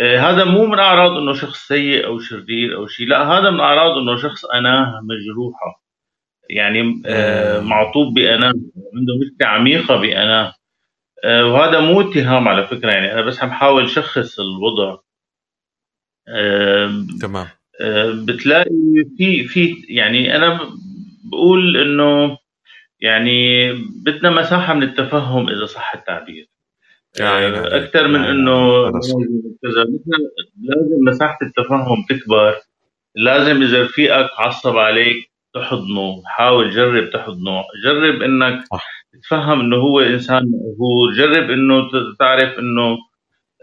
آه، 0.00 0.18
هذا 0.18 0.44
مو 0.44 0.66
من 0.66 0.78
أعراض 0.78 1.10
إنه 1.16 1.34
شخص 1.34 1.68
سيء 1.68 2.06
أو 2.06 2.18
شرير 2.18 2.76
أو 2.76 2.86
شيء 2.86 3.06
لا 3.08 3.22
هذا 3.22 3.50
من 3.50 3.60
أعراض 3.60 3.98
إنه 3.98 4.16
شخص 4.16 4.44
أناه 4.44 5.00
مجروحة. 5.02 5.82
يعني 6.50 7.02
آه، 7.06 7.60
معطوب 7.60 8.14
بأناه 8.14 8.54
عنده 8.94 9.14
مشكلة 9.20 9.48
عميقة 9.48 9.96
بأناه. 9.96 10.54
آه، 11.24 11.46
وهذا 11.46 11.80
مو 11.80 12.00
اتهام 12.00 12.48
على 12.48 12.66
فكرة 12.66 12.90
يعني 12.90 13.12
أنا 13.12 13.22
بس 13.22 13.42
عم 13.42 13.50
حاول 13.50 13.88
شخص 13.88 14.40
الوضع. 14.40 14.98
تمام. 17.20 17.46
بتلاقي 18.26 18.70
في 19.18 19.44
في 19.44 19.76
يعني 19.88 20.36
أنا 20.36 20.60
بقول 21.24 21.76
إنه 21.76 22.38
يعني 23.00 23.72
بدنا 24.04 24.30
مساحة 24.30 24.74
من 24.74 24.82
التفهم 24.82 25.48
إذا 25.48 25.66
صح 25.66 25.94
التعبير. 25.94 26.48
أكثر 27.76 28.08
من 28.08 28.24
إنه 28.24 28.90
كذا 29.62 29.84
لازم 30.62 31.04
مساحة 31.08 31.38
التفهم 31.42 32.04
تكبر 32.08 32.54
لازم 33.14 33.62
إذا 33.62 33.82
رفيقك 33.82 34.30
عصب 34.38 34.76
عليك 34.76 35.30
تحضنه 35.54 36.22
حاول 36.26 36.70
جرب 36.70 37.10
تحضنه 37.10 37.62
جرب 37.84 38.22
إنك 38.22 38.64
تفهم 39.22 39.60
إنه 39.60 39.76
هو 39.76 40.00
إنسان 40.00 40.42
هو 40.80 41.10
جرب 41.16 41.50
إنه 41.50 41.90
تعرف 42.18 42.58
إنه 42.58 42.98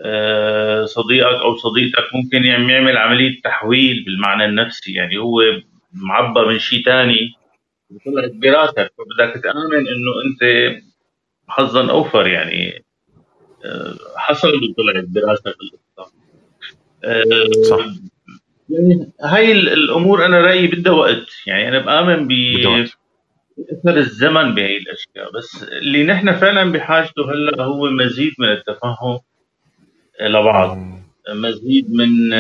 آه، 0.02 0.86
صديقك 0.86 1.42
أو 1.42 1.56
صديقتك 1.56 2.16
ممكن 2.16 2.46
يعمل 2.46 2.98
عملية 2.98 3.42
تحويل 3.44 4.04
بالمعنى 4.06 4.46
النفسي 4.46 4.94
يعني 4.94 5.18
هو 5.18 5.42
معبى 5.94 6.40
من 6.40 6.60
شيء 6.60 6.84
ثاني 6.86 7.37
طلعت 8.06 8.32
براسك. 8.32 8.92
فبدك 8.98 9.44
تأمن 9.44 9.88
إنه 9.88 10.12
أنت 10.26 10.76
حظا 11.48 11.92
أوفر 11.92 12.28
يعني. 12.28 12.84
آه، 13.66 13.96
حصل 14.16 14.52
طلعت 14.78 15.04
براسك 15.04 15.56
آه، 17.04 17.24
صح. 17.70 17.86
يعني 18.70 19.12
هاي 19.22 19.52
الأمور 19.52 20.26
أنا 20.26 20.42
رأيي 20.42 20.68
بدها 20.68 20.94
وقت. 20.94 21.28
يعني 21.48 21.68
أنا 21.68 21.80
بآمن 21.80 22.28
ب 22.28 22.32
إثر 23.72 23.98
الزمن 23.98 24.56
بهي 24.56 24.78
الأشياء. 24.78 25.32
بس 25.38 25.64
اللي 25.64 26.04
نحن 26.04 26.34
فعلا 26.34 26.72
بحاجته 26.72 27.32
هلأ 27.32 27.64
هو 27.64 27.90
مزيد 27.90 28.34
من 28.40 28.52
التفهم 28.52 29.20
لبعض. 30.22 30.78
مزيد 31.30 31.92
من 31.92 32.34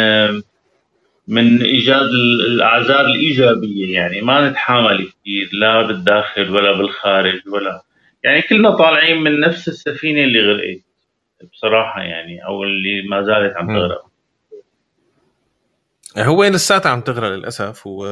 من 1.27 1.62
إيجاد 1.62 2.10
الأعذار 2.48 3.05
الإيجابية 3.05 3.93
يعني 3.93 4.22
ما 4.22 4.50
نتحامل 4.50 5.10
كثير 5.10 5.50
لا 5.53 5.81
بالداخل 5.81 6.50
ولا 6.50 6.77
بالخارج 6.77 7.41
ولا 7.48 7.81
يعني 8.24 8.41
كلنا 8.41 8.72
طالعين 8.72 9.17
من 9.17 9.39
نفس 9.39 9.67
السفينة 9.67 10.24
اللي 10.24 10.39
غرقت. 10.39 10.81
بصراحة 11.53 12.01
يعني 12.01 12.46
أو 12.46 12.63
اللي 12.63 13.01
ما 13.10 13.24
زالت 13.24 13.57
عم 13.57 13.67
تغرق. 13.67 14.07
هو 16.17 16.43
لساتها 16.43 16.89
عم 16.89 17.01
تغرق 17.01 17.29
للأسف 17.29 17.88
و 17.88 18.05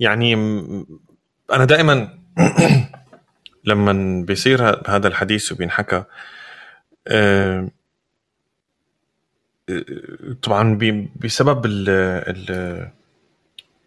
يعني 0.00 0.34
أنا 1.52 1.64
دائما 1.64 2.18
لما 3.64 4.24
بيصير 4.26 4.62
هذا 4.86 5.08
الحديث 5.08 5.52
وبينحكى 5.52 6.04
أه 7.08 7.68
طبعا 10.42 10.78
بسبب 11.16 11.66
ال 11.66 12.90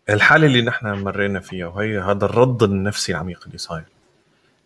الحالة 0.10 0.48
اللي 0.48 0.62
نحن 0.62 0.88
مرينا 0.88 1.40
فيها 1.40 1.68
وهي 1.68 2.00
هذا 2.00 2.26
الرد 2.26 2.64
النفسي 2.64 3.12
العميق 3.12 3.44
اللي 3.48 3.58
صاير. 3.58 3.86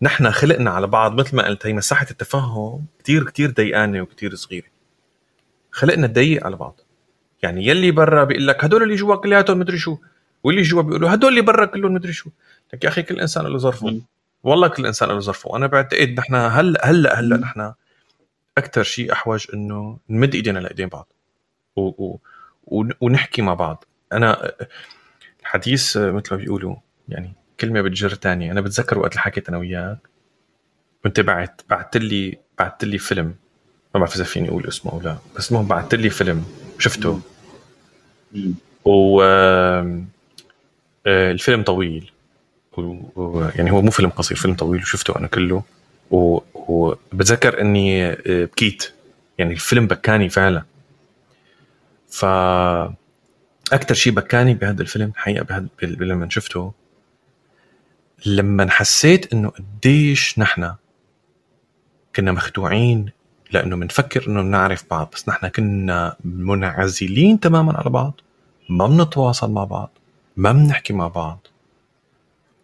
نحن 0.02 0.32
خلقنا 0.32 0.72
على 0.72 0.88
بعض 0.88 1.20
مثل 1.20 1.36
ما 1.36 1.48
قلت 1.48 1.66
هي 1.66 1.74
مساحة 1.74 2.08
التفهم 2.12 2.86
كثير 3.04 3.24
كثير 3.24 3.52
ضيقانة 3.52 4.02
وكثير 4.02 4.36
صغيرة. 4.36 4.68
خلقنا 5.72 6.08
ضيق 6.08 6.46
على 6.46 6.56
بعض. 6.56 6.80
يعني 7.44 7.66
يلي 7.68 7.92
برا 7.92 8.24
بيقول 8.24 8.48
لك 8.48 8.64
هدول 8.64 8.84
اللي 8.84 8.96
جوا 8.96 9.16
كلياتهم 9.16 9.60
مدري 9.60 9.78
شو 9.78 9.98
واللي 10.44 10.62
جوا 10.62 10.82
بيقولوا 10.82 11.14
هدول 11.14 11.30
اللي 11.30 11.42
برا 11.42 11.66
كلهم 11.66 11.94
مدري 11.94 12.14
شو. 12.14 12.30
لك 12.74 12.84
يا 12.84 12.90
أخي 12.90 13.04
كل 13.04 13.20
إنسان 13.20 13.46
له 13.46 13.58
ظرفه. 13.58 14.02
والله 14.44 14.68
كل 14.68 14.86
إنسان 14.86 15.10
له 15.10 15.20
ظرفه. 15.20 15.56
أنا 15.58 15.68
بعتقد 15.68 16.16
نحن 16.18 16.36
هلا 16.36 16.90
هلأ 16.90 17.20
هلا 17.20 17.38
نحن 17.38 17.74
أكثر 18.58 18.84
شيء 18.84 19.12
أحوج 19.14 19.48
إنه 19.54 19.98
نمد 20.10 20.36
إيدينا 20.36 20.60
لإيدين 20.60 20.88
بعض. 20.88 21.14
و... 21.76 21.82
و... 21.82 22.20
ونحكي 23.02 23.42
مع 23.42 23.54
بعض. 23.54 23.84
أنا 24.14 24.52
الحديث 25.42 25.98
مثل 25.98 26.28
ما 26.32 26.38
بيقولوا 26.38 26.76
يعني 27.10 27.34
كلمة 27.60 27.82
بتجر 27.82 28.10
تانية. 28.10 28.52
أنا 28.52 28.62
بتذكر 28.62 29.00
وقت 29.00 29.12
اللي 29.12 29.22
حكيت 29.22 29.50
أنا 29.50 29.58
وياك. 29.58 29.98
كنت 31.04 31.20
بعت 31.20 31.62
بعت 31.70 31.98
لي 31.98 32.38
بعت 32.60 32.84
لي 32.84 32.98
فيلم. 32.98 33.36
ما 33.96 34.00
بعرف 34.00 34.16
إذا 34.16 34.24
فيني 34.24 34.50
أقول 34.50 34.68
اسمه 34.68 34.92
أو 34.92 35.02
لا 35.02 35.18
بس 35.36 35.52
المهم 35.52 35.68
بعت 35.68 35.96
لي 35.96 36.10
فيلم. 36.10 36.46
شفته. 36.80 37.22
و 38.86 39.22
آه، 39.22 40.02
الفيلم 41.08 41.64
طويل. 41.64 42.12
و... 42.78 43.50
يعني 43.56 43.72
هو 43.72 43.82
مو 43.82 43.92
فيلم 43.92 44.10
قصير 44.10 44.38
فيلم 44.38 44.54
طويل. 44.56 44.82
وشفته 44.82 45.18
أنا 45.18 45.28
كله. 45.28 45.64
وبتذكر 46.68 47.62
إني 47.62 48.06
آه، 48.06 48.18
بكيت. 48.28 48.94
يعني 49.38 49.54
الفيلم 49.54 49.88
بكاني 49.88 50.30
فعلا. 50.30 50.64
ف 52.10 52.26
أكثر 53.74 53.94
شيء 53.94 54.14
بكاني 54.14 54.54
بهذا 54.54 54.82
الفيلم 54.82 55.12
الحقيقة 55.16 55.44
بهد... 55.44 55.68
لما 55.84 56.30
شفته 56.30 56.74
لما 58.26 58.70
حسيت 58.70 59.34
إنه 59.34 59.50
قديش 59.50 60.40
نحن 60.40 60.74
كنا 62.16 62.32
مخدوعين 62.32 63.12
لأنه 63.52 63.76
بنفكر 63.76 64.28
إنه 64.28 64.42
بنعرف 64.42 64.84
بعض 64.92 65.10
بس 65.14 65.30
نحن 65.30 65.48
كنا 65.48 66.16
منعزلين 66.24 67.40
تماما 67.40 67.78
على 67.78 67.90
بعض 67.90 68.22
ما 68.70 68.88
بنتواصل 68.88 69.52
مع 69.52 69.64
بعض 69.64 69.90
ما 70.38 70.52
بنحكي 70.52 70.94
مع 70.94 71.08
بعض. 71.08 71.48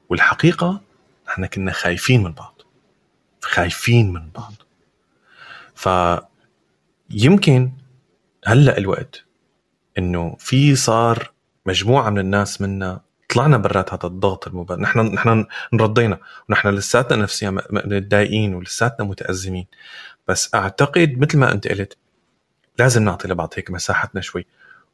والحقيقة 0.10 0.82
نحن 1.28 1.46
كنا 1.46 1.72
خايفين 1.72 2.24
من 2.24 2.32
بعض. 2.32 2.53
خايفين 3.46 4.14
من 4.14 4.30
بعض. 4.30 4.54
فيمكن 7.10 7.72
هلأ 8.46 8.78
الوقت 8.78 9.26
إنه 9.98 10.36
في 10.40 10.76
صار 10.76 11.32
مجموعة 11.66 12.10
من 12.10 12.20
الناس 12.20 12.62
منا 12.62 13.02
طلعنا 13.30 13.58
برات 13.58 13.94
هذا 13.94 14.06
الضغط 14.06 14.48
المبالغ 14.48 14.80
نحن 14.80 15.00
نحن 15.00 15.46
انرضينا. 15.74 16.20
ونحن 16.50 16.68
لساتنا 16.68 17.24
نفسيا 17.24 17.50
متضايقين 17.70 18.56
ولساتنا 18.56 19.06
متأزمين. 19.06 19.68
بس 20.28 20.56
أعتقد 20.56 21.18
مثل 21.18 21.38
ما 21.38 21.52
أنت 21.52 21.68
قلت 21.68 21.98
لازم 22.80 23.04
نعطي 23.04 23.28
لبعض 23.28 23.54
هيك 23.56 23.72
مساحتنا 23.72 24.22
شوي. 24.22 24.46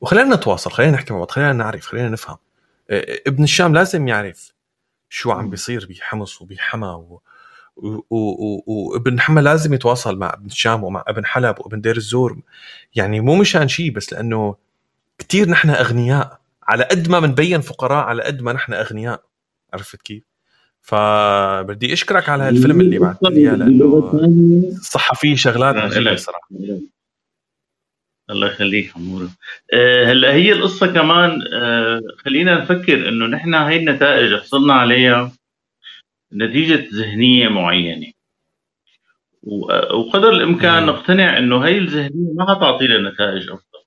وخلينا 0.02 0.36
نتواصل 0.36 0.72
خلينا 0.72 0.92
نحكي 0.92 1.14
مع 1.14 1.20
بعض 1.20 1.32
خلينا 1.32 1.54
نعرف 1.54 1.86
خلينا 1.86 2.10
نفهم. 2.10 2.38
ابن 3.28 3.44
الشام 3.44 3.74
لازم 3.74 4.08
يعرف 4.08 4.54
شو 5.10 5.32
عم 5.32 5.50
بيصير 5.50 5.88
بحمص 5.90 6.42
وبحما 6.42 6.94
و... 6.94 7.22
وابن 8.10 9.20
حما 9.20 9.40
لازم 9.40 9.74
يتواصل 9.74 10.18
مع 10.18 10.34
ابن 10.34 10.46
الشام 10.46 10.84
ومع 10.84 11.04
ابن 11.08 11.26
حلب 11.26 11.56
وابن 11.60 11.82
دير 11.82 11.98
الزور. 11.98 12.40
يعني 12.96 13.20
مو 13.20 13.36
مشان 13.36 13.68
شيء 13.68 13.92
بس 13.92 14.14
لأنه 14.14 14.56
كثير 15.18 15.50
نحن 15.50 15.70
أغنياء. 15.70 16.40
على 16.64 16.84
قد 16.84 17.10
ما 17.10 17.20
بنبين 17.20 17.62
فقراء 17.62 18.06
على 18.06 18.24
قد 18.24 18.42
ما 18.42 18.54
نحن 18.54 18.74
أغنياء. 18.74 19.24
عرفت 19.74 20.02
كيف؟ 20.02 20.24
فبدي 20.82 21.94
أشكرك 21.94 22.30
على 22.30 22.44
هالفيلم 22.44 22.82
اللي 22.82 23.00
بعثت 23.00 23.24
لي 23.24 23.40
إياه 23.40 23.56
لأنه 23.56 24.74
صح 24.82 25.14
فيه 25.14 25.36
شغلات 25.36 25.76
عجيبة 25.76 26.16
صراحة. 26.16 26.50
الله 28.30 28.48
يخليك 28.48 28.92
حمورة 28.92 29.30
أه 29.74 30.12
هلأ 30.12 30.34
هي 30.34 30.52
القصة 30.52 30.88
كمان 30.88 31.42
أه 31.54 32.02
خلينا 32.18 32.62
نفكر 32.62 33.10
إنه 33.10 33.26
نحن 33.26 33.54
هاي 33.54 33.78
النتائج 33.78 34.36
حصلنا 34.36 34.74
عليها 34.74 35.32
نتيجة 36.34 36.88
ذهنية 36.96 37.48
معينة. 37.48 38.12
وقدر 39.94 40.30
الإمكان 40.30 40.86
نقتنع 40.86 41.38
إنه 41.38 41.66
هي 41.66 41.78
الذهنية 41.78 42.34
ما 42.36 42.56
حتعطينا 42.56 43.10
نتائج 43.12 43.44
أفضل. 43.50 43.80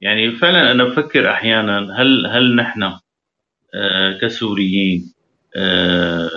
يعني 0.00 0.32
فعلا 0.32 0.72
أنا 0.72 0.84
بفكر 0.84 1.30
أحيانا 1.30 2.02
هل 2.02 2.26
هل 2.26 2.56
نحن 2.56 2.82
آه، 3.74 4.18
كسوريين 4.22 5.14
آه، 5.56 6.30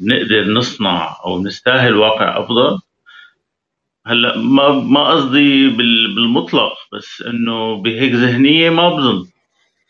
نقدر 0.00 0.44
نصنع 0.44 1.16
أو 1.26 1.42
نستاهل 1.42 1.96
واقع 1.96 2.40
أفضل؟ 2.40 2.80
هلأ 4.06 4.38
ما 4.38 4.68
ما 4.70 5.04
قصدي 5.10 5.68
بالمطلق 5.68 6.72
بس 6.92 7.22
إنه 7.22 7.82
بهيك 7.82 8.12
ذهنية 8.12 8.70
ما 8.70 8.88
بظن. 8.88 9.26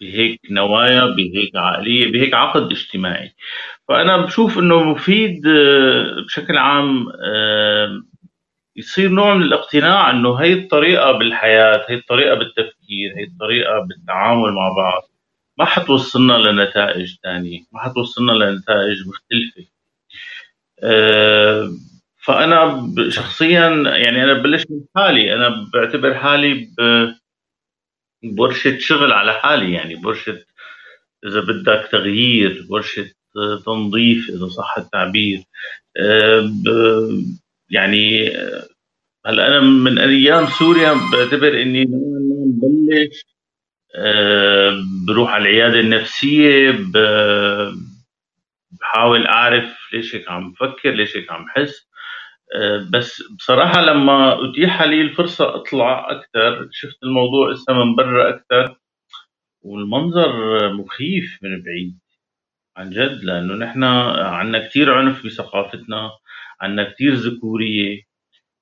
بهيك 0.00 0.40
نوايا 0.50 1.06
بهيك 1.06 1.56
عقلية 1.56 2.12
بهيك 2.12 2.34
عقد 2.34 2.70
اجتماعي. 2.72 3.32
فأنا 3.88 4.16
بشوف 4.16 4.58
إنه 4.58 4.84
مفيد 4.84 5.46
آه، 5.46 6.20
بشكل 6.26 6.56
عام 6.58 7.06
يصير 8.76 9.08
نوع 9.10 9.34
من 9.34 9.42
الاقتناع 9.42 10.10
إنه 10.10 10.34
هي 10.36 10.52
الطريقة 10.52 11.12
بالحياة 11.12 11.86
هي 11.88 11.94
الطريقة 11.96 12.34
بالتفكير 12.34 13.14
هي 13.16 13.24
الطريقة 13.24 13.80
بالتعامل 13.80 14.52
مع 14.52 14.68
بعض. 14.68 15.02
ما 15.58 15.64
حتوصلنا 15.64 16.32
لنتائج 16.32 17.16
ثانية 17.22 17.60
ما 17.72 17.80
حتوصلنا 17.80 18.32
لنتائج 18.32 18.98
مختلفة. 19.08 19.70
أه 20.82 21.70
فأنا 22.16 22.88
شخصيا 23.08 23.68
يعني 23.96 24.24
أنا 24.24 24.32
ببلش 24.32 24.64
من 24.70 24.80
حالي 24.96 25.34
أنا 25.34 25.70
بعتبر 25.74 26.14
حالي 26.14 26.68
بورشه 28.22 28.78
شغل 28.78 29.12
على 29.12 29.32
حالي 29.32 29.72
يعني 29.72 29.94
بورشه 29.94 30.44
إذا 31.26 31.40
بدك 31.40 31.88
تغيير 31.92 32.66
ورشه 32.70 33.10
تنظيف 33.66 34.30
إذا 34.30 34.46
صح 34.48 34.74
التعبير. 34.78 35.44
أه 35.98 36.50
يعني 37.70 38.30
هلأ 39.26 39.48
أنا 39.48 39.60
من 39.60 39.98
أيام 39.98 40.46
سوريا 40.46 40.94
بعتبر 41.12 41.62
إني 41.62 41.86
مبلش 41.86 43.24
آه، 43.96 44.82
بروح 45.08 45.30
على 45.30 45.42
العيادة 45.50 45.80
النفسية 45.80 46.70
بحاول 48.80 49.26
أعرف 49.26 49.78
ليش 49.92 50.14
هيك 50.14 50.28
عم 50.30 50.52
بفكر 50.52 50.90
ليش 50.90 51.16
هيك 51.16 51.32
عم 51.32 51.44
بحس. 51.44 51.88
آه، 52.56 52.88
بس 52.92 53.22
بصراحة 53.38 53.80
لما 53.82 54.38
أتيح 54.50 54.82
لي 54.82 55.02
الفرصة 55.02 55.56
أطلع 55.56 56.10
أكثر 56.10 56.68
شفت 56.72 57.02
الموضوع 57.02 57.50
لسه 57.52 57.72
من 57.74 57.96
برا 57.96 58.30
أكثر 58.30 58.76
والمنظر 59.62 60.32
مخيف 60.72 61.38
من 61.42 61.62
بعيد. 61.62 61.98
عن 62.76 62.90
جد 62.90 63.24
لأنه 63.24 63.54
نحن 63.54 63.84
عنا 63.84 64.68
كتير 64.68 64.94
عنف 64.94 65.26
بثقافتنا 65.26 66.10
عنا 66.60 66.90
كتير 66.92 67.14
ذكورية 67.14 68.02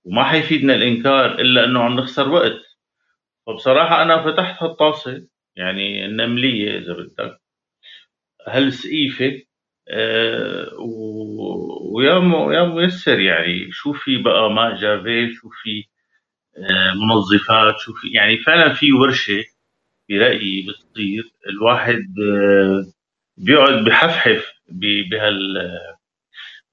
وما 0.04 0.24
حيفيدنا 0.24 0.74
الإنكار 0.74 1.40
إلا 1.40 1.64
إنه 1.64 1.82
عم 1.84 1.96
نخسر 2.00 2.28
وقت. 2.30 2.60
فبصراحة 3.46 4.02
أنا 4.02 4.24
فتحت 4.24 4.62
هالطاسة 4.62 5.26
يعني 5.56 6.06
النملية 6.06 6.78
إذا 6.78 6.92
بدك 6.92 7.40
هالسقيفة 8.48 9.42
أه 9.88 10.68
ويا 11.94 12.14
يا 12.58 12.64
ميسر 12.64 13.20
يعني 13.20 13.68
شو 13.72 13.92
في 13.92 14.16
بقى 14.22 14.50
ماء 14.50 14.74
جافي؟ 14.76 15.32
شو 15.34 15.48
في 15.62 15.84
أه 16.58 16.94
منظفات؟ 16.94 17.78
شو 17.80 17.92
في 17.94 18.08
يعني 18.08 18.38
فعلا 18.38 18.74
في 18.74 18.92
ورشة 18.92 19.44
برأيي 20.10 20.66
بتصير. 20.68 21.32
الواحد 21.50 22.14
أه 22.34 22.86
بيقعد 23.36 23.84
بحفحف 23.84 24.52
بهال 25.10 25.70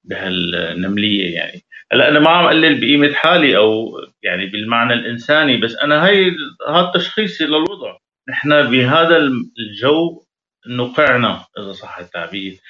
بهالنملية 0.04 1.34
يعني. 1.34 1.62
هلأ 1.92 2.08
أنا 2.08 2.20
ما 2.20 2.30
عم 2.30 2.44
اقلل 2.44 2.80
بقيمة 2.80 3.12
حالي 3.12 3.56
أو 3.56 4.00
يعني 4.22 4.46
بالمعنى 4.46 4.92
الإنساني 4.94 5.56
بس 5.56 5.76
أنا 5.76 6.06
هي 6.06 6.30
هذا 6.68 6.92
تشخيصي 6.94 7.44
للوضع. 7.44 7.96
نحن 8.28 8.70
بهذا 8.70 9.16
الجو 9.58 10.24
نقعنا 10.66 11.44
إذا 11.58 11.72
صح 11.72 11.98
التعبير. 11.98 12.60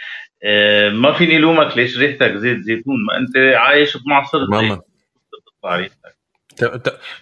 آه، 0.45 0.91
ما 0.91 1.13
فيني 1.13 1.39
لومك 1.39 1.77
ليش 1.77 1.99
ريحتك 1.99 2.37
زيت 2.37 2.61
زيتون؟ 2.61 2.97
ما 3.07 3.19
أنت 3.19 3.37
عايش 3.37 3.97
بمعصر 3.97 4.47
تماما. 4.47 4.81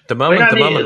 تماما 0.09 0.37
يعني 0.37 0.51
تماما. 0.51 0.81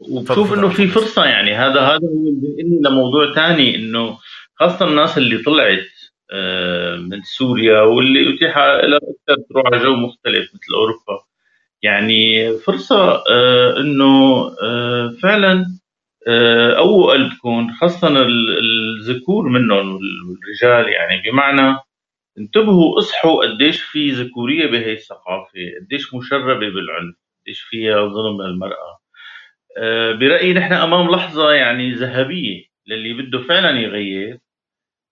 وبشوف 0.00 0.54
إنه 0.54 0.68
في 0.68 0.86
فرصة 0.86 1.24
يعني. 1.24 1.54
هذا 1.54 1.80
هذا 1.80 2.06
هو 2.06 2.88
لموضوع 2.90 3.34
ثاني 3.34 3.76
إنه 3.76 4.18
خاصة 4.54 4.88
الناس 4.88 5.18
اللي 5.18 5.38
طلعت 5.38 5.88
آه، 6.32 6.96
من 6.96 7.22
سوريا 7.22 7.80
واللي 7.80 8.34
اتيح 8.34 8.58
لها 8.58 8.96
أكثر 8.96 9.42
تروح 9.50 9.66
على 9.66 9.78
جو 9.78 9.96
مختلف 9.96 10.48
مثل 10.54 10.74
أوروبا. 10.74 11.24
يعني 11.82 12.52
فرصة 12.58 13.22
آه، 13.30 13.80
إنه 13.80 14.44
آه، 14.62 15.16
فعلا 15.22 15.64
قووا 16.76 17.12
قلبكم 17.12 17.72
خاصة 17.80 18.08
الذكور 18.26 19.48
منهم 19.48 19.94
والرجال. 19.94 20.92
يعني 20.92 21.22
بمعنى 21.30 21.76
انتبهوا 22.38 22.98
اصحوا 22.98 23.46
قديش 23.46 23.82
في 23.82 24.10
ذكورية 24.10 24.66
بهي 24.66 24.92
الثقافة 24.92 25.50
قديش 25.80 26.14
مشربة 26.14 26.54
بالعنف 26.54 27.16
قديش 27.42 27.60
فيها 27.62 28.08
ظلم 28.08 28.42
للمرأة. 28.42 28.98
آه، 29.78 30.12
برأيي 30.12 30.52
نحن 30.54 30.72
أمام 30.72 31.10
لحظة 31.10 31.52
يعني 31.52 31.92
ذهبية 31.92 32.64
للي 32.86 33.12
بده 33.14 33.38
فعلا 33.42 33.80
يغير. 33.80 34.38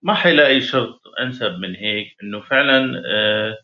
ما 0.03 0.15
حيلاقي 0.15 0.61
شرط 0.61 1.03
أنسب 1.21 1.59
من 1.59 1.77
هيك 1.77 2.17
إنه 2.23 2.41
فعلا 2.41 3.03
آه، 3.07 3.59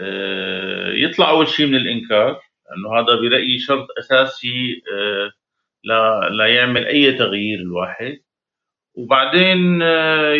آه، 0.00 0.92
يطلع 0.92 1.30
أول 1.30 1.48
شيء 1.48 1.66
من 1.66 1.76
الإنكار 1.76 2.40
لأنه 2.70 2.98
هذا 3.00 3.16
برأيي 3.20 3.58
شرط 3.58 3.88
أساسي 3.98 4.82
لا 5.84 6.20
لا 6.30 6.46
يعمل 6.46 6.86
أي 6.86 7.12
تغيير 7.12 7.58
الواحد. 7.60 8.18
وبعدين 8.94 9.82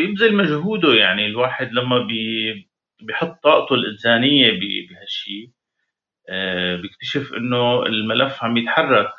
يبذل 0.05 0.37
مجهوده 0.37 0.95
يعني 0.95 1.27
الواحد 1.27 1.73
لما 1.73 1.99
بي 1.99 2.55
بيحط 3.03 3.43
طاقته 3.45 3.75
الإنسانية 3.75 4.51
بهالشيء 4.91 5.51
بيكتشف 6.83 7.35
إنه 7.35 7.87
الملف 7.87 8.45
عم 8.45 8.57
يتحرك. 8.57 9.13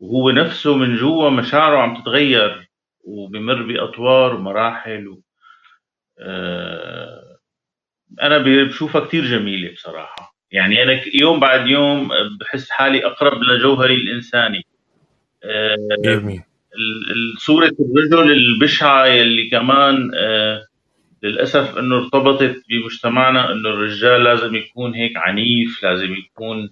وهو 0.00 0.30
نفسه 0.30 0.76
من 0.76 0.96
جوا 0.96 1.30
مشاعره 1.30 1.78
عم 1.78 2.02
تتغير 2.02 2.70
وبمر 3.04 3.62
بأطوار 3.62 4.34
ومراحل 4.36 5.08
و... 5.08 5.22
آه 6.20 7.38
أنا 8.22 8.38
بشوفها 8.38 9.00
كتير 9.06 9.24
جميلة 9.26 9.72
بصراحة. 9.72 10.36
يعني 10.52 10.82
أنا 10.82 11.02
يوم 11.14 11.40
بعد 11.40 11.68
يوم 11.68 12.08
بحس 12.40 12.70
حالي 12.70 13.06
أقرب 13.06 13.42
لجوهري 13.42 13.94
الإنساني. 13.94 14.66
آه 15.44 15.76
صورة 17.38 17.72
الرجل 17.80 18.32
البشعة 18.32 19.06
يلي 19.06 19.50
كمان 19.50 20.10
آه 20.16 20.66
للأسف 21.22 21.78
أنه 21.78 21.96
ارتبطت 21.98 22.62
بمجتمعنا 22.70 23.52
أنه 23.52 23.68
الرجال 23.70 24.24
لازم 24.24 24.56
يكون 24.56 24.94
هيك 24.94 25.16
عنيف 25.16 25.84
لازم 25.84 26.14
يكون 26.14 26.70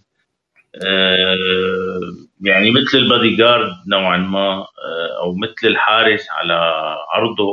يعني 2.40 2.70
مثل 2.70 2.98
البادي 2.98 3.36
جارد 3.36 3.72
نوعا 3.86 4.16
ما 4.16 4.38
آه، 4.38 5.22
أو 5.22 5.34
مثل 5.34 5.68
الحارس 5.68 6.26
على 6.30 6.54
عرضه 7.14 7.52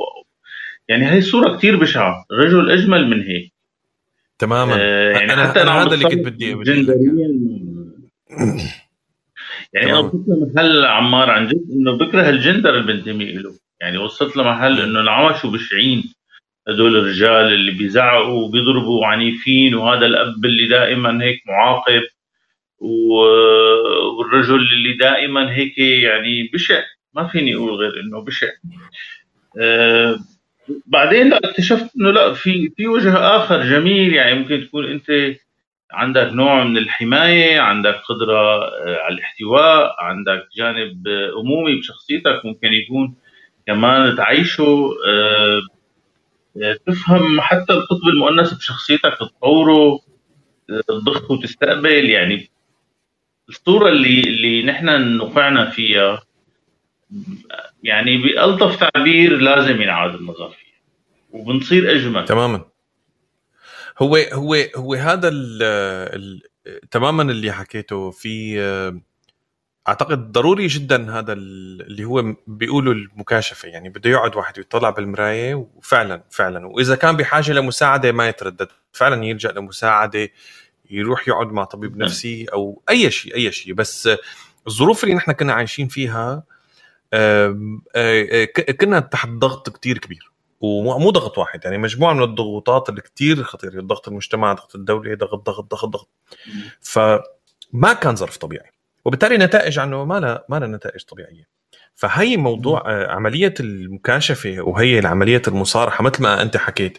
يعني 0.87 1.11
هي 1.11 1.21
صورة 1.21 1.57
كثير 1.57 1.75
بشعة. 1.75 2.25
الرجل 2.31 2.71
أجمل 2.71 3.07
من 3.07 3.21
هيك. 3.21 3.51
تماما. 4.39 4.75
آه، 4.79 5.11
يعني 5.11 5.33
أنا 5.33 5.47
حتى 5.47 5.61
أنا 5.61 5.83
هذا 5.83 5.93
اللي 5.93 6.05
كنت 6.05 6.25
بدي 6.27 6.55
يعني 9.73 9.91
أنا 9.91 9.99
وصلت 9.99 10.27
لمحل 10.27 10.85
عمار 10.85 11.29
عن 11.29 11.47
جد 11.47 11.71
إنه 11.71 11.97
بكره 11.97 12.29
الجندر 12.29 12.77
اللي 12.77 12.93
بنتمي 12.93 13.31
له 13.33 13.53
يعني 13.81 13.97
وصلت 13.97 14.37
لمحل 14.37 14.79
إنه 14.79 14.99
العمش 14.99 15.45
وبشعين. 15.45 16.03
هدول 16.67 16.95
الرجال 16.95 17.53
اللي 17.53 17.71
بيزعقوا 17.71 18.45
وبيضربوا 18.45 19.01
وعنيفين 19.01 19.75
وهذا 19.75 20.05
الأب 20.05 20.45
اللي 20.45 20.67
دائما 20.67 21.23
هيك 21.23 21.43
معاقب. 21.47 22.01
والرجل 22.79 24.55
اللي 24.55 24.93
دائما 24.93 25.55
هيك 25.55 25.77
يعني 25.77 26.49
بشع 26.53 26.83
ما 27.13 27.27
فيني 27.27 27.55
أقول 27.55 27.73
غير 27.73 27.99
إنه 27.99 28.21
بشع 28.21 28.47
أه 29.59 30.19
بعدين 30.85 31.29
لا 31.29 31.39
اكتشفت 31.43 31.95
إنه 31.95 32.11
لا 32.11 32.33
في 32.33 32.69
في 32.77 32.87
وجه 32.87 33.17
آخر 33.17 33.63
جميل 33.63 34.13
يعني 34.13 34.39
ممكن 34.39 34.65
تكون 34.67 34.85
أنت 34.85 35.35
عندك 35.91 36.29
نوع 36.33 36.63
من 36.63 36.77
الحماية 36.77 37.59
عندك 37.59 38.01
قدرة 38.09 38.63
آه، 38.63 38.99
على 39.03 39.15
الاحتواء 39.15 39.95
عندك 39.99 40.47
جانب 40.57 41.07
أمومي 41.43 41.75
بشخصيتك 41.75 42.41
ممكن 42.45 42.73
يكون 42.73 43.15
كمان 43.67 44.15
تعيشه. 44.15 44.89
أه 45.07 45.61
تفهم 46.87 47.41
حتى 47.41 47.73
القطب 47.73 48.07
المؤنث 48.07 48.53
بشخصيتك 48.53 49.17
تطوره 49.19 49.99
آه، 50.69 50.81
تضخه 50.87 51.31
وتستقبل 51.31 52.09
يعني 52.09 52.49
الصورة 53.49 53.89
اللي 53.89 54.19
اللي 54.19 54.63
نحن 54.63 55.17
نقعنا 55.17 55.69
فيها 55.69 56.21
يعني 57.83 58.17
بألطف 58.17 58.79
تعبير 58.79 59.37
لازم 59.37 59.81
ينعاد 59.81 60.15
النظر 60.15 60.49
فيها 60.49 60.75
وبنصير 61.31 61.91
أجمل. 61.95 62.25
تماما. 62.25 62.65
هو 63.99 64.15
هو 64.15 64.55
هو 64.75 64.93
هذا 64.93 65.29
ال 65.33 66.41
تماما 66.91 67.23
اللي 67.23 67.51
حكيته. 67.51 68.11
في 68.11 68.59
أعتقد 69.87 70.31
ضروري 70.31 70.67
جدا 70.67 71.19
هذا 71.19 71.33
اللي 71.33 72.05
هو 72.05 72.35
بيقولوا 72.47 72.93
المكاشفة. 72.93 73.67
يعني 73.69 73.89
بده 73.89 74.09
يقعد 74.09 74.35
واحد 74.35 74.57
يطلع 74.57 74.89
بالمراية 74.89 75.55
وفعلا 75.55 76.23
فعلا. 76.31 76.67
وإذا 76.67 76.95
كان 76.95 77.17
بحاجة 77.17 77.51
لمساعدة 77.51 78.11
ما 78.11 78.27
يتردد. 78.27 78.67
فعلا 78.91 79.25
يلجأ 79.25 79.51
لمساعدة 79.51 80.29
يروح 80.89 81.27
يقعد 81.27 81.51
مع 81.51 81.63
طبيب. 81.63 81.97
نفسي 81.97 82.45
أو 82.53 82.81
أي 82.89 83.11
شيء 83.11 83.35
أي 83.35 83.51
شيء. 83.51 83.73
بس 83.73 84.09
الظروف 84.67 85.03
اللي 85.03 85.15
نحن 85.15 85.31
كنا 85.31 85.53
عايشين 85.53 85.87
فيها 85.87 86.43
كنا 88.79 88.99
تحت 88.99 89.29
ضغط 89.29 89.69
كتير 89.69 89.97
كبير. 89.97 90.31
ومو 90.59 91.09
ضغط 91.09 91.37
واحد 91.37 91.65
يعني 91.65 91.77
مجموعة 91.77 92.13
من 92.13 92.23
الضغوطات 92.23 92.89
اللي 92.89 93.01
كتير 93.01 93.43
خطيره 93.43 93.81
ضغط 93.81 94.07
المجتمع 94.07 94.53
ضغط 94.53 94.75
الدولة 94.75 95.15
ضغط 95.15 95.45
ضغط 95.45 95.71
ضغط 95.71 95.85
ضغط. 95.85 96.09
فما 96.81 97.93
كان 98.01 98.15
ظرف 98.15 98.37
طبيعي. 98.37 98.71
وبالتالي 99.05 99.37
نتائج 99.37 99.79
عنه 99.79 100.05
ما 100.05 100.19
لها 100.19 100.45
ما 100.49 100.59
لها 100.59 100.67
نتائج 100.67 101.03
طبيعية. 101.03 101.55
فهي 101.95 102.37
موضوع 102.37 102.83
عملية 103.11 103.53
المكاشفة 103.59 104.61
وهي 104.61 105.01
عمليه 105.05 105.41
المصارحة 105.47 106.03
مثل 106.03 106.23
ما 106.23 106.41
أنت 106.41 106.57
حكيت 106.57 106.97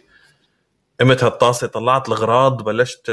قمت 0.99 1.23
هالطاسه 1.23 1.67
طلعت 1.67 2.07
الاغراض 2.07 2.63
بلشت 2.63 3.09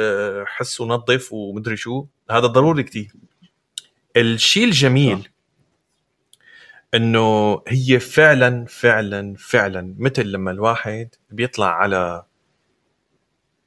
احس 0.47 0.81
ونظف 0.81 1.33
ومدري 1.33 1.77
شو. 1.77 2.07
هذا 2.31 2.47
ضروري 2.47 2.83
كتير. 2.83 3.13
الشيء 4.17 4.65
الجميل 4.65 5.29
إنه 6.95 7.61
هي 7.69 8.01
فعلا 8.01 8.65
فعلا 8.69 9.35
فعلا 9.39 9.95
مثل 9.99 10.27
لما 10.27 10.51
الواحد 10.51 11.09
بيطلع 11.31 11.67
على 11.67 12.25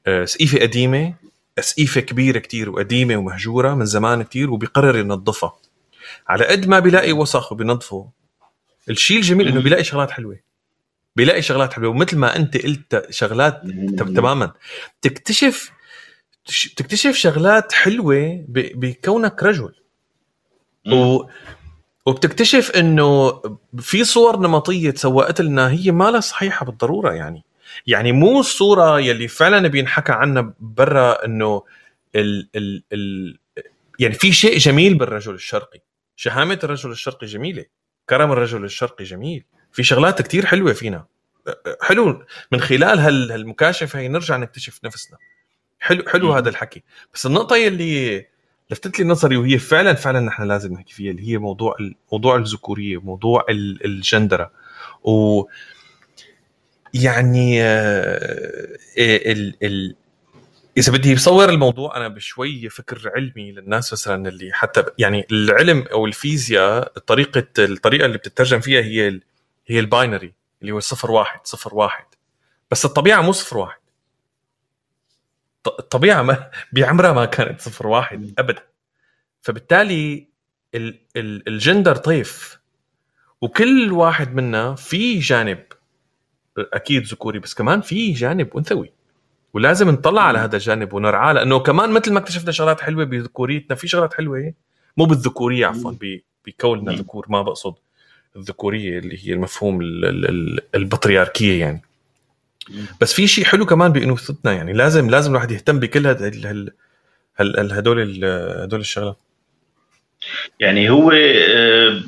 آه، 0.07 0.25
سقيفة 0.25 0.59
قديمة 0.59 1.13
سقيفة 1.59 2.01
كبيرة 2.01 2.39
كتير 2.39 2.69
وقديمة 2.69 3.17
ومهجورة 3.17 3.73
من 3.73 3.85
زمان 3.85 4.23
كتير 4.23 4.51
وبيقرر 4.51 4.97
ينظفها. 4.97 5.59
على 6.27 6.45
قد 6.45 6.67
ما 6.67 6.79
بيلاقي 6.79 7.11
وسخ 7.11 7.51
وبينظفه. 7.51 8.09
الشيء 8.89 9.17
الجميل 9.17 9.47
إنه 9.47 9.61
بيلاقي 9.61 9.83
شغلات 9.83 10.11
حلوة. 10.11 10.39
بيلاقي 11.17 11.41
شغلات 11.41 11.73
حلوة. 11.73 11.89
ومثل 11.89 12.17
ما 12.17 12.35
أنت 12.35 12.57
قلت 12.57 13.07
شغلات 13.09 13.61
تماما. 13.97 14.53
تكتشف 15.01 15.71
تكتشف 16.75 17.15
شغلات 17.15 17.73
حلوة 17.73 18.45
بكونك 18.47 19.43
رجل. 19.43 19.73
و 20.93 21.23
وبتكتشف 22.05 22.71
إنه 22.71 23.41
في 23.79 24.03
صور 24.03 24.39
نمطية 24.39 24.89
تسوقت 24.91 25.41
لنا 25.41 25.71
هي 25.71 25.91
ما 25.91 26.11
لها 26.11 26.19
صحيحة 26.19 26.65
بالضرورة 26.65 27.13
يعني. 27.13 27.43
يعني 27.87 28.11
مو 28.11 28.39
الصورة 28.39 28.99
يلي 28.99 29.27
فعلا 29.27 29.67
بينحكى 29.67 30.11
عنها 30.11 30.53
برا 30.59 31.25
إنه 31.25 31.63
ال 32.15 32.49
ال 32.55 32.83
ال 32.93 33.37
يعني 33.99 34.13
في 34.13 34.31
شيء 34.31 34.57
جميل 34.57 34.95
بالرجل 34.95 35.33
الشرقي. 35.33 35.79
شهامة 36.15 36.59
الرجل 36.63 36.91
الشرقي 36.91 37.27
جميلة. 37.27 37.65
كرم 38.09 38.31
الرجل 38.31 38.63
الشرقي 38.63 39.03
جميل. 39.03 39.43
في 39.77 39.83
شغلات 39.83 40.21
كتير 40.21 40.45
حلوة 40.45 40.73
فينا. 40.73 41.05
حلو 41.81 42.25
من 42.51 42.61
خلال 42.61 42.99
هالمكاشفة 42.99 43.99
هي 43.99 44.07
نرجع 44.07 44.37
نكتشف 44.37 44.79
نفسنا. 44.83 45.17
حلو 45.79 46.03
حلو 46.09 46.33
هذا 46.33 46.49
الحكي. 46.49 46.83
بس 47.13 47.25
النقطة 47.25 47.55
يلي 47.55 48.25
لفتت 48.71 48.99
لي 48.99 49.05
نظري 49.05 49.37
وهي 49.37 49.57
فعلا 49.57 49.93
فعلا 49.93 50.19
نحن 50.19 50.43
لازم 50.43 50.73
نحكي 50.73 50.93
فيها 50.93 51.11
اللي 51.11 51.29
هي 51.29 51.37
موضوع 51.37 51.75
موضوع 52.11 52.35
الذكورية 52.35 53.01
موضوع 53.01 53.45
الجندرة. 53.85 54.51
و 55.03 55.43
يعني 56.93 57.63
آه، 57.63 58.77
ال 58.97 59.55
ال 59.63 59.95
إذا 60.77 60.91
بدي 60.91 61.15
بصور 61.15 61.49
الموضوع 61.49 61.97
أنا 61.97 62.07
بشوي 62.07 62.69
فكر 62.69 63.11
علمي 63.15 63.51
للناس 63.51 63.93
مثلا 63.93 64.29
اللي 64.29 64.49
حتى 64.53 64.83
يعني 64.97 65.27
العلم 65.31 65.85
أو 65.91 66.05
الفيزياء 66.05 66.93
طريقة 66.99 67.47
الطريقة 67.59 68.05
اللي 68.05 68.17
بتترجم 68.17 68.59
فيها 68.59 68.81
هي 68.81 69.19
هي 69.67 69.79
الباينري 69.79 70.33
اللي 70.61 70.71
هو 70.71 70.79
صفر 70.79 71.11
واحد 71.11 71.39
صفر 71.43 71.75
واحد. 71.75 72.05
بس 72.71 72.85
الطبيعة 72.85 73.21
مو 73.21 73.31
صفر 73.31 73.57
واحد. 73.57 73.79
الطبيعة 75.67 76.21
ما 76.21 76.51
بعمرها 76.73 77.13
ما 77.13 77.25
كانت 77.25 77.61
صفر 77.61 77.87
واحد 77.87 78.33
ابدا. 78.37 78.63
فبالتالي 79.41 80.27
ال 80.75 80.99
ال 81.15 81.47
الجندر 81.47 81.95
طيف. 81.95 82.59
وكل 83.41 83.91
واحد 83.91 84.35
منا 84.35 84.75
في 84.75 85.19
جانب 85.19 85.63
أكيد 86.57 87.03
ذكوري 87.03 87.39
بس 87.39 87.53
كمان 87.53 87.81
في 87.81 88.11
جانب 88.11 88.57
أنثوي. 88.57 88.91
ولازم 89.53 89.89
نطلع 89.89 90.21
على 90.21 90.39
هذا 90.39 90.55
الجانب 90.55 90.93
ونرعاه 90.93 91.33
لأنه 91.33 91.59
كمان 91.59 91.91
مثل 91.91 92.13
ما 92.13 92.19
اكتشفنا 92.19 92.51
شغلات 92.51 92.81
حلوة 92.81 93.03
بذكوريتنا 93.03 93.75
في 93.75 93.87
شغلات 93.87 94.13
حلوة 94.13 94.53
مو 94.97 95.05
بالذكورية 95.05 95.65
عفوا 95.65 95.93
بكوننا 96.45 96.91
ذكور 96.91 97.25
ما 97.29 97.41
بقصد. 97.41 97.75
الذكورية 98.37 98.99
اللي 98.99 99.27
هي 99.27 99.33
المفهوم 99.33 99.79
البطريركيه 100.75 101.59
يعني. 101.59 101.81
بس 103.01 103.13
في 103.13 103.27
شيء 103.27 103.45
حلو 103.45 103.65
كمان 103.65 103.91
بأنوثتنا 103.91 104.53
يعني. 104.53 104.73
لازم 104.73 105.09
لازم 105.09 105.31
الواحد 105.31 105.51
يهتم 105.51 105.79
بكل 105.79 106.07
هدول 106.07 106.71
هدول 107.39 108.25
هدول 108.63 108.79
الشغلات. 108.79 109.17
يعني 110.59 110.89
هو 110.89 111.11
آه، 111.11 112.01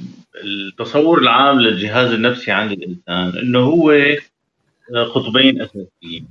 التصور 0.44 1.22
العام 1.22 1.60
للجهاز 1.60 2.12
النفسي 2.12 2.52
عند 2.52 2.72
الإنسان 2.72 3.38
إنه 3.38 3.60
هو 3.60 3.92
آه، 3.92 5.04
قطبين 5.16 5.62
أساسيين. 5.62 6.28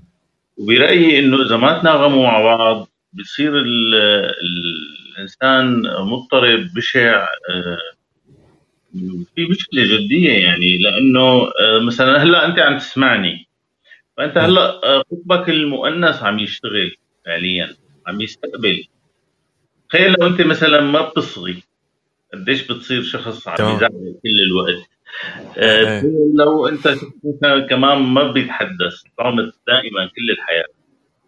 وبرأيي 0.56 1.18
إنه 1.18 1.46
إذا 1.46 1.56
ما 1.56 1.78
تناغموا 1.80 2.26
مع 2.26 2.40
بعض 2.40 2.88
بصير 3.12 3.52
الإنسان 5.16 5.82
مضطرب 6.00 6.68
بشع 6.74 7.26
آه، 7.50 7.78
في 9.34 9.46
مشكلة 9.50 9.96
جدية 9.96 10.32
يعني 10.32 10.78
لأنه 10.78 11.50
مثلا 11.86 12.22
هلأ 12.22 12.46
أنت 12.46 12.58
عم 12.58 12.78
تسمعني 12.78 13.48
فأنت 14.16 14.38
هلأ 14.38 14.80
قطبك 15.10 15.48
المؤنث 15.48 16.22
عم 16.22 16.38
يشتغل 16.38 16.96
فعليا 17.26 17.76
عم 18.06 18.20
يستقبل. 18.20 18.84
تخيل 19.88 20.12
لو 20.20 20.26
أنت 20.26 20.40
مثلا 20.40 20.80
ما 20.80 21.08
بتصغي 21.08 21.62
قديش 22.34 22.62
بتصير 22.62 23.02
شخص 23.02 23.48
عم 23.48 23.76
يزعل 23.76 24.14
كل 24.22 24.40
الوقت. 24.46 24.88
آه 25.58 26.02
لو 26.34 26.68
أنت 26.68 26.94
كمان 27.70 27.98
ما 27.98 28.32
بيتحدث 28.32 28.94
صامت 29.18 29.54
دائما 29.66 30.06
كل 30.06 30.30
الحياة. 30.30 30.66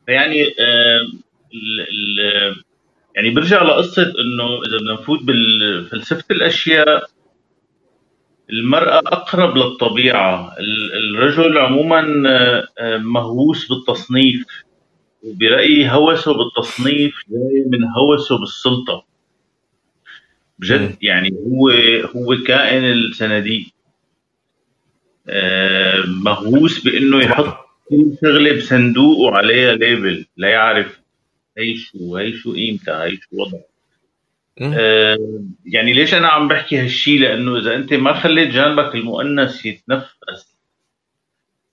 فيعني 0.07 0.45
آه 0.61 1.01
ال 1.55 1.81
ال 1.81 2.57
يعني 3.17 3.31
برجع 3.31 3.63
لقصة 3.63 4.03
إنه 4.03 4.63
إذا 4.63 4.77
بدنا 4.77 4.93
نفوت 4.93 5.21
بفلسفه 5.23 6.25
الأشياء 6.31 7.11
المرأة 8.53 8.99
أقرب 8.99 9.57
للطبيعة. 9.57 10.57
الرجل 11.15 11.59
عموما 11.59 12.23
آه، 12.79 12.97
مهووس 12.99 13.69
بالتصنيف 13.73 14.47
وبرأيي 15.23 15.91
هوسه 15.91 16.35
بالتصنيف 16.35 17.15
جاي 17.31 17.65
من 17.67 17.85
هوسه 17.85 18.39
بالسلطة. 18.39 19.07
بجد 20.59 20.97
يعني 21.03 21.31
هو 21.33 21.71
هو 22.17 22.37
كائن 22.47 22.85
الصناديق 22.93 23.67
آه، 25.29 26.03
مهووس 26.07 26.85
بإنه 26.85 27.23
يحط 27.23 27.57
كل 27.91 28.17
شغلة 28.23 28.57
بصندوق 28.57 29.19
وعليها 29.19 29.75
ليبل 29.75 30.27
ليعرف 30.37 31.01
هي 31.59 31.77
شو 31.77 32.17
هي 32.17 32.33
شو 32.33 32.55
قيمتها 32.55 33.05
هي 33.05 33.17
شو 33.17 33.29
وضعها 33.33 33.65
آه 33.65 33.70
يعني 35.65 35.93
ليش 35.93 36.15
أنا 36.15 36.29
عم 36.29 36.49
بحكي 36.49 36.79
هالشيء 36.79 37.21
لأنه 37.21 37.59
إذا 37.59 37.75
أنت 37.75 37.95
ما 37.95 38.13
خليت 38.13 38.49
جانبك 38.49 38.95
المؤنث 38.95 39.67
يتنفس. 39.67 40.57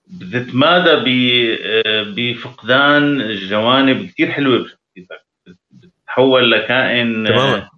بتتمادى 0.08 0.92
آه، 0.92 2.04
بفقدان 2.04 3.36
جوانب 3.36 4.06
كثير 4.06 4.32
حلوة 4.32 4.58
بشخصيتك 4.58 5.26
بتتحول 5.72 6.52
لكائن 6.52 7.26
تماما. 7.28 7.70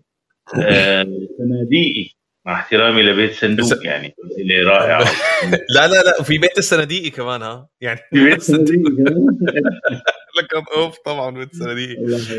آه، 0.55 1.07
صناديقي. 1.37 2.19
مع 2.45 2.53
احترامي 2.53 3.03
لبيت 3.03 3.33
صندوق 3.33 3.85
يعني 3.85 4.15
اللي 4.37 4.61
رائع 4.61 4.99
لا 5.75 5.87
لا 5.87 6.03
لا 6.03 6.19
وفي 6.19 6.37
بيت 6.37 6.57
الصناديقي 6.57 7.09
كمان 7.09 7.41
ها. 7.41 7.67
يعني 7.81 7.99
في 8.09 8.23
بيت 8.23 8.37
الصناديقي 8.37 8.81
لك 10.39 10.53
أوف 10.77 10.97
طبعا 10.97 11.29
بيت 11.39 11.53
الصناديقي 11.53 11.95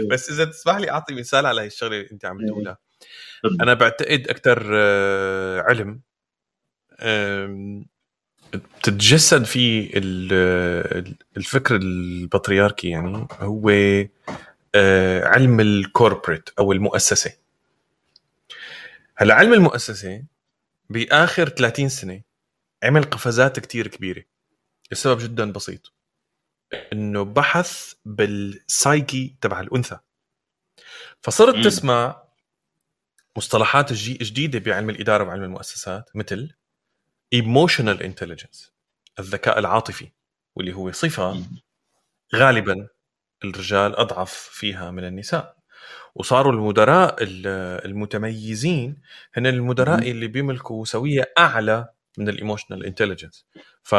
بس 0.06 0.30
إذا 0.30 0.44
تسمح 0.44 0.76
لي 0.76 0.90
أعطي 0.90 1.14
مثال 1.14 1.46
على 1.46 1.60
هي 1.60 1.66
الشغلة 1.66 1.96
اللي 1.96 2.08
أنت 2.12 2.24
عم 2.24 2.46
تقولها 2.46 2.78
أنا 3.60 3.74
بعتقد 3.74 4.28
أكثر 4.28 4.70
آه، 4.74 5.60
علم 5.60 6.00
بتتجسد 8.54 9.44
فيه 9.44 9.90
الفكر 11.36 11.76
البطريركي 11.76 12.88
يعني 12.88 13.26
هو 13.32 13.70
آه، 14.74 15.24
علم 15.24 15.60
الكوربريت 15.60 16.48
أو 16.58 16.72
المؤسسة. 16.72 17.32
هلأ 19.16 19.34
علم 19.34 19.52
المؤسسة 19.52 20.24
بآخر 20.90 21.48
30 21.48 21.88
سنة 21.88 22.22
عمل 22.82 23.02
قفزات 23.02 23.60
كتير 23.60 23.86
كبيرة. 23.86 24.22
السبب 24.92 25.18
جدا 25.18 25.52
بسيط. 25.52 25.92
إنه 26.92 27.22
بحث 27.24 27.92
بالسايكي 28.04 29.36
تبع 29.40 29.60
الأنثى. 29.60 29.98
فصرت 31.22 31.54
م. 31.54 31.62
تسمع 31.62 32.22
مصطلحات 33.36 33.92
جديدة 33.92 34.58
بعلم 34.58 34.90
الإدارة 34.90 35.24
وعلم 35.24 35.42
المؤسسات 35.42 36.10
مثل 36.14 36.50
emotional 37.34 37.98
intelligence 38.02 38.70
الذكاء 39.18 39.58
العاطفي 39.58 40.08
واللي 40.56 40.72
هو 40.74 40.92
صفة 40.92 41.42
غالبا 42.34 42.88
الرجال 43.44 43.96
أضعف 43.96 44.32
فيها 44.32 44.90
من 44.90 45.04
النساء. 45.04 45.56
وصاروا 46.14 46.52
المدراء 46.52 47.16
المتميزين 47.20 49.00
هن 49.34 49.46
المدراء 49.46 50.10
اللي 50.10 50.26
بيملكوا 50.26 50.84
سوية 50.84 51.32
أعلى 51.38 51.88
من 52.18 52.28
ال 52.28 52.34
emotional 52.34 52.86
intelligence 52.86 53.46
ف 53.82 53.94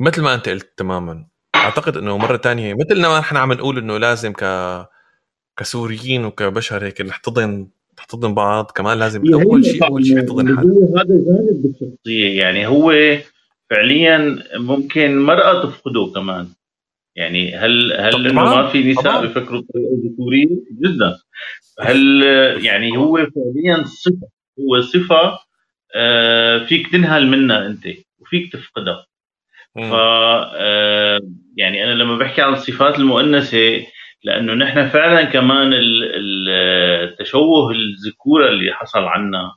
مثل 0.00 0.22
ما 0.22 0.34
انت 0.34 0.48
قلت 0.48 0.72
تماما. 0.76 1.26
أعتقد 1.56 1.96
إنه 1.96 2.18
مرة 2.18 2.36
تانية 2.36 2.74
مثل 2.74 3.00
ما 3.00 3.18
نحن 3.18 3.36
عم 3.36 3.52
نقول 3.52 3.78
إنه 3.78 3.98
لازم 3.98 4.32
ك 4.32 4.44
كسوريين 5.56 6.24
وكبشر 6.24 6.84
هيك 6.84 7.00
نحتضن 7.00 7.68
نحتضن 7.98 8.34
بعض 8.34 8.70
كمان 8.70 8.98
لازم 8.98 9.34
أول 9.34 9.64
شيء 9.64 9.86
أول 9.86 10.06
شيء 10.06 10.16
نحتضن 10.16 10.56
حالنا 10.56 10.86
هذا 10.96 11.08
جانب 11.08 11.62
بالشخصية. 11.62 12.40
يعني 12.40 12.66
هو 12.66 12.94
فعليا 13.70 14.38
ممكن 14.56 15.18
مرأة 15.18 15.62
تفقده 15.62 16.12
كمان. 16.14 16.48
يعني 17.16 17.56
هل 17.56 17.92
هل 17.92 18.26
إنه 18.26 18.32
ما 18.32 18.68
في 18.68 18.92
نساء 18.92 19.20
بيفكروا 19.20 19.60
بطريقة 19.60 19.90
ذكورية؟ 20.04 20.46
جدا. 20.82 21.18
هل 21.80 22.22
يعني 22.64 22.96
هو 22.96 23.16
فعليا 23.16 23.84
صفة 23.84 24.28
هو 24.60 24.80
صفة 24.80 25.38
آه، 25.94 26.64
فيك 26.64 26.92
تنهل 26.92 27.26
منها 27.26 27.66
أنت 27.66 27.84
وفيك 28.18 28.52
تفقدها. 28.52 29.07
ف 29.78 29.92
آه، 29.92 31.20
يعني 31.56 31.84
أنا 31.84 31.90
لما 31.92 32.18
بحكي 32.18 32.42
عن 32.42 32.52
الصفات 32.52 32.98
المؤنثة 32.98 33.86
لأنه 34.24 34.54
نحن 34.54 34.88
فعلا 34.88 35.24
كمان 35.24 35.70
التشوه 35.74 37.70
الذكورة 37.70 38.48
اللي 38.48 38.72
حصل 38.72 39.04
عنا 39.04 39.52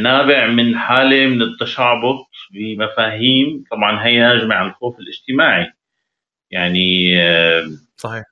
نابع 0.00 0.46
من 0.46 0.76
حالة 0.78 1.26
من 1.26 1.42
التشعبط 1.42 2.26
بمفاهيم. 2.52 3.64
طبعا 3.70 4.06
هي 4.06 4.20
ناجمة 4.20 4.54
عن 4.54 4.68
الخوف 4.68 4.98
الاجتماعي. 4.98 5.72
يعني 6.50 7.14
صحيح. 7.96 8.24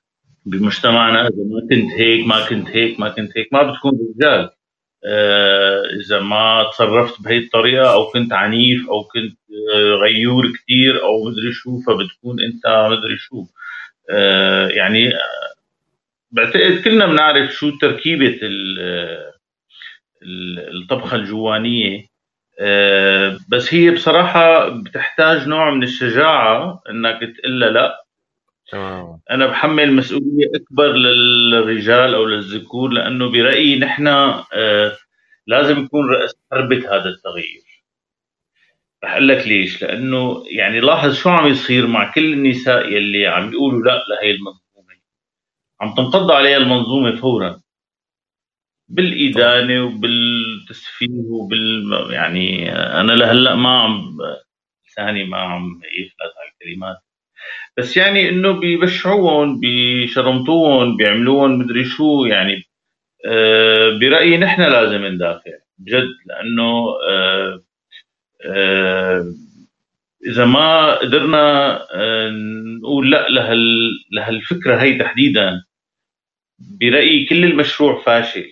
بمجتمعنا 0.45 1.21
إذا 1.21 1.43
ما 1.51 1.61
كنت 1.69 1.91
هيك 1.99 2.27
ما 2.27 2.49
كنت 2.49 2.69
هيك 2.69 2.99
ما 2.99 3.09
كنت 3.09 3.37
هيك 3.37 3.53
ما 3.53 3.63
بتكون 3.63 3.91
رجال. 4.15 4.39
آه، 4.39 4.55
إذا 6.05 6.19
ما 6.19 6.69
تصرفت 6.71 7.21
بهي 7.21 7.37
الطريقة 7.37 7.93
أو 7.93 8.05
كنت 8.05 8.33
عنيف 8.33 8.89
أو 8.89 9.03
كنت 9.03 9.37
آه، 9.75 9.95
غيور 9.95 10.53
كثير 10.53 11.03
أو 11.03 11.23
مدري 11.25 11.53
شو 11.53 11.81
فبتكون 11.81 12.39
أنت 12.41 12.89
مدري 12.91 13.17
شو. 13.17 13.45
آه، 14.11 14.67
يعني 14.67 15.13
بعتقد 16.31 16.81
كلنا 16.83 17.05
بنعرف 17.05 17.51
شو 17.53 17.77
تركيبة 17.77 18.39
الطبخة 20.73 21.15
الجوانية. 21.15 22.07
بس 23.49 23.73
هي 23.73 23.91
بصراحة 23.91 24.69
بتحتاج 24.69 25.47
نوع 25.47 25.71
من 25.71 25.83
الشجاعة 25.83 26.81
إنك 26.89 27.19
تقول 27.37 27.59
لا 27.59 28.04
تمام. 28.71 29.21
أنا 29.31 29.47
بحمل 29.47 29.93
مسؤولية 29.93 30.47
أكبر 30.55 30.93
للرجال 30.93 32.15
أو 32.15 32.25
للذكور 32.25 32.89
لأنه 32.91 33.31
برأيي 33.31 33.79
نحن 33.79 34.07
آه، 34.07 34.97
لازم 35.47 35.79
نكون 35.79 36.09
رأس 36.11 36.35
حربة 36.51 36.77
هذا 36.77 37.09
التغيير 37.09 37.63
رح 39.03 39.11
أقول 39.13 39.27
لك 39.27 39.47
ليش. 39.47 39.83
لأنه 39.83 40.43
يعني 40.51 40.79
لاحظ 40.79 41.15
شو 41.15 41.29
عم 41.29 41.47
يصير 41.47 41.87
مع 41.87 42.11
كل 42.13 42.33
النساء 42.33 42.87
يلي 42.93 43.27
عم 43.27 43.53
يقولوا 43.53 43.83
لا 43.85 44.03
لهي 44.09 44.31
المنظومة. 44.31 44.95
عم 45.81 45.95
تنقض 45.95 46.31
عليها 46.31 46.57
المنظومة 46.57 47.15
فورا. 47.15 47.61
بالإدانة 48.89 49.85
وبالتسفيه 49.85 51.09
وبال 51.31 52.07
يعني 52.11 52.71
أنا 52.73 53.11
لهلأ 53.13 53.55
ما 53.55 53.81
عم 53.81 54.17
لساني 54.87 55.25
ما 55.25 55.37
عم 55.37 55.81
يفلت 55.99 56.33
على 56.41 56.51
الكلمات. 56.53 56.97
بس 57.77 57.97
يعني 57.97 58.29
إنه 58.29 58.51
بيبشعوهم 58.51 59.59
بيشرمطوهم 59.59 60.97
بيعملوهم 60.97 61.59
مدري 61.59 61.85
شو 61.85 62.25
يعني 62.25 62.63
آه 63.27 63.99
برأيي 64.01 64.37
نحن 64.37 64.61
لازم 64.61 65.05
ندافع 65.05 65.51
بجد 65.79 66.07
لأنه 66.27 66.87
آه 67.09 67.63
آه 68.45 69.25
إذا 70.27 70.45
ما 70.45 70.95
قدرنا 70.95 71.79
نقول 72.79 73.11
لا 73.11 73.29
لهال 73.29 73.91
لهالفكرة 74.11 74.75
هي 74.81 74.99
تحديدا 74.99 75.63
برأيي 76.81 77.25
كل 77.25 77.45
المشروع 77.45 78.03
فاشل 78.03 78.45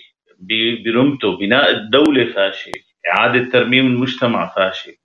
برمته 0.85 1.37
بناء 1.37 1.71
الدولة 1.71 2.33
فاشل 2.33 2.71
إعادة 3.09 3.51
ترميم 3.51 3.87
المجتمع 3.87 4.55
فاشل 4.55 4.97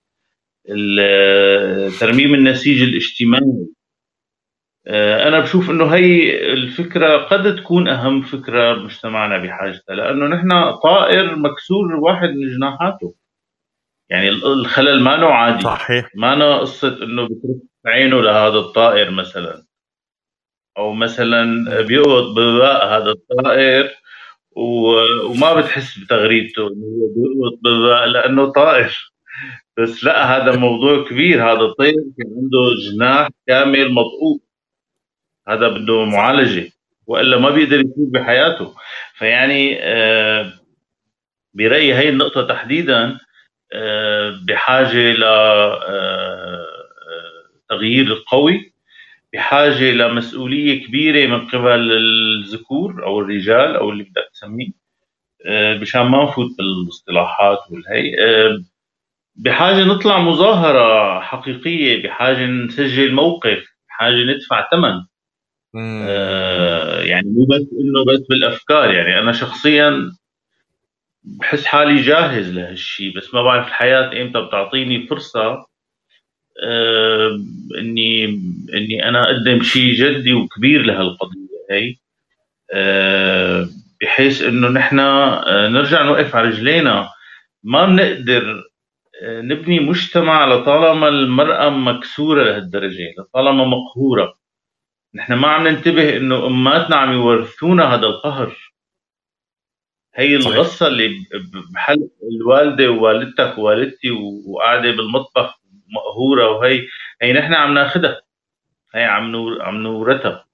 ترميم 2.01 2.35
النسيج 2.35 2.83
الاجتماعي. 2.83 3.69
أنا 4.91 5.41
بشوف 5.41 5.71
إنه 5.71 5.85
هي 5.85 6.31
الفكرة 6.53 7.17
قد 7.17 7.57
تكون 7.57 7.89
أهم 7.89 8.23
فكرة 8.23 8.75
مجتمعنا 8.75 9.39
بحاجتها 9.39 9.95
لأنه 9.95 10.27
نحن 10.27 10.49
طائر 10.83 11.37
مكسور 11.37 11.95
واحد 11.95 12.29
من 12.29 12.57
جناحاته. 12.57 13.15
يعني 14.11 14.29
الخلل 14.29 15.01
ما 15.03 15.17
نوع 15.17 15.35
عادي. 15.45 15.61
صحيح. 15.61 16.11
ما 16.15 16.59
قصه 16.59 16.89
إنه 17.03 17.25
بترك 17.25 17.61
عينه 17.87 18.23
لهذا 18.23 18.59
الطائر 18.59 19.11
مثلا. 19.11 19.63
أو 20.79 20.93
مثلا 20.93 21.65
بيقبض 21.83 22.41
بباء 22.41 22.87
هذا 22.87 23.11
الطائر 23.11 23.91
وما 24.57 25.55
بتحس 25.55 25.99
بتغريدته 25.99 26.63
إنه 26.63 26.87
هو 26.87 27.09
بيقبض 27.17 27.59
بباء 27.65 28.07
لأنه 28.07 28.53
طائر. 28.53 29.13
بس 29.79 30.05
لا 30.05 30.37
هذا 30.37 30.57
موضوع 30.57 31.09
كبير. 31.09 31.53
هذا 31.53 31.61
الطير 31.61 31.95
عنده 32.37 32.93
جناح 32.93 33.29
كامل 33.49 33.93
مضغوط 33.93 34.48
هذا 35.49 35.69
بده 35.69 36.05
معالجة 36.05 36.71
وإلا 37.07 37.39
ما 37.39 37.51
بيقدر 37.51 37.81
يفوت 37.81 38.09
بحياته. 38.13 38.75
فيعني 39.15 39.79
آه، 39.83 40.53
برأيي 41.55 41.95
هي 41.95 42.09
النقطة 42.09 42.47
تحديدا 42.47 43.19
آه، 43.73 44.41
بحاجة 44.49 45.13
ل 45.13 45.25
آه، 45.25 46.67
تغيير 47.71 48.25
قوي 48.29 48.73
بحاجة 49.33 49.93
لمسؤولية 49.93 50.87
كبيرة 50.87 51.27
من 51.31 51.49
قبل 51.49 51.93
الذكور 51.93 53.05
أو 53.07 53.21
الرجال 53.21 53.77
أو 53.77 53.91
اللي 53.91 54.05
بدك 54.05 54.31
تسميه 54.35 54.71
مشان 55.81 56.03
ما 56.03 56.25
نفوت 56.25 56.51
بالاصطلاحات 56.59 57.59
والهي. 57.71 58.13
بحاجة 59.37 59.85
نطلع 59.85 60.19
مظاهرة 60.21 61.21
حقيقية 61.21 62.03
بحاجة 62.03 62.47
نسجل 62.47 63.13
موقف 63.15 63.65
بحاجة 63.89 64.15
ندفع 64.25 64.69
ثمن. 64.71 65.05
آه 65.77 67.03
يعني 67.03 67.29
مو 67.29 67.45
بس 67.47 67.63
إنه 67.81 68.05
بس 68.15 68.27
بالأفكار 68.29 68.95
يعني 68.95 69.19
أنا 69.19 69.33
شخصيا 69.33 70.13
بحس 71.25 71.67
حالي 71.67 72.03
جاهز 72.03 72.51
لهالشيء 72.51 73.17
بس 73.17 73.35
ما 73.35 73.43
بعرف 73.43 73.69
الحياة 73.69 74.23
إمتى 74.23 74.41
بتعطيني 74.43 75.07
فرصة 75.07 75.67
آه 76.65 77.41
إني 77.79 78.25
إني 78.75 79.09
أنا 79.09 79.23
أقدم 79.25 79.63
شيء 79.63 79.95
جدي 79.95 80.33
وكبير 80.35 80.83
لهالقضية 80.83 81.49
هي؟ 81.71 81.95
آه 82.75 83.69
بحيث 84.03 84.43
إنه 84.43 84.69
نحن 84.69 84.99
آه 85.01 85.69
نرجع 85.69 86.03
نوقف 86.05 86.37
على 86.37 86.49
رجلينا. 86.49 87.11
ما 87.65 87.87
بنقدر 87.87 88.65
آه، 89.25 89.43
نبني 89.43 89.81
مجتمع 89.81 90.47
لطالما 90.47 91.09
المرأة 91.09 91.71
مكسورة 91.71 92.45
لهالدرجة 92.45 93.15
لطالما 93.19 93.67
مقهورة. 93.67 94.35
نحن 95.15 95.33
ما 95.33 95.49
عم 95.49 95.69
ننتبه 95.69 96.17
إنه 96.17 96.47
أماتنا 96.47 96.97
عم 96.97 97.13
يورثونا 97.13 97.95
هذا 97.95 98.07
القهر. 98.07 98.73
هي 100.15 100.37
الغصه 100.37 100.87
اللي 100.87 101.27
بحل 101.75 102.11
الوالدة 102.33 102.91
ووالدتك 102.91 103.59
ووالدتي 103.59 104.11
وقاعدة 104.47 104.91
بالمطبخ 104.91 105.61
مقهورة 105.89 106.51
وهي 106.51 106.87
هي 107.23 107.33
نحن 107.33 107.55
عم 107.55 107.75
ناخذها 107.75 108.21
هي 108.95 109.05
عم 109.05 109.31
نور 109.33 109.63
عم 109.63 109.83
نورثها. 109.83 110.45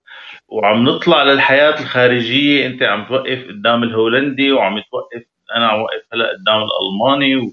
وعم 0.48 0.84
نطلع 0.84 1.22
للحياة 1.22 1.80
الخارجية. 1.80 2.66
أنت 2.66 2.82
عم 2.82 3.06
توقف 3.08 3.48
قدام 3.48 3.82
الهولندي 3.82 4.52
وعم 4.52 4.82
توقف 4.90 5.24
أنا 5.56 5.68
عم 5.68 5.80
وقف 5.82 6.02
هلأ 6.12 6.32
قدام 6.32 6.62
الألماني 6.62 7.52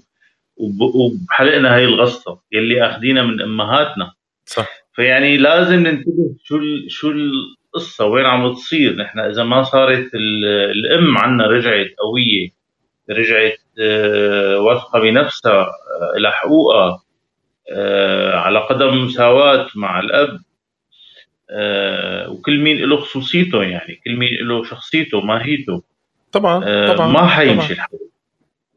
وبحلقنا 0.56 1.76
هي 1.76 1.84
الغصه 1.84 2.40
يلي 2.52 2.86
اخذينها 2.86 3.22
من 3.22 3.40
أمهاتنا. 3.42 4.12
صح. 4.46 4.81
فيعني 4.94 5.36
لازم 5.36 5.80
ننتبه 5.80 6.34
شو 6.44 6.58
شو 6.88 7.10
القصة 7.10 8.06
وين 8.06 8.26
عم 8.26 8.52
تصير 8.52 8.96
نحن 8.96 9.18
إذا 9.18 9.44
ما 9.44 9.62
صارت 9.62 10.10
الأم 10.14 11.18
عنا 11.18 11.46
رجعت 11.46 11.86
قوية 11.98 12.48
رجعت 13.10 13.58
آه، 13.80 14.60
واثقة 14.60 15.00
بنفسها 15.00 15.60
آه، 15.62 16.18
لها 16.18 16.30
حقوقها 16.30 17.02
آه، 17.72 18.36
على 18.36 18.58
قدم 18.58 19.04
مساواة 19.04 19.66
مع 19.74 20.00
الأب 20.00 20.40
وكل 22.28 22.58
مين 22.58 22.76
له 22.76 22.96
خصوصيته 22.96 23.62
يعني 23.62 24.00
كل 24.04 24.16
مين 24.16 24.28
له 24.40 24.64
شخصيته 24.64 25.20
ماهيته. 25.20 25.82
طبعا 26.32 26.60
طبعا 26.94 27.08
ما 27.08 27.26
حيمشي 27.26 27.72
الحال. 27.72 27.98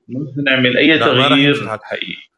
ما 0.08 0.28
نعمل 0.46 0.78
أي 0.78 1.00
تغيير. 1.00 1.56
حقيقي. 1.84 2.35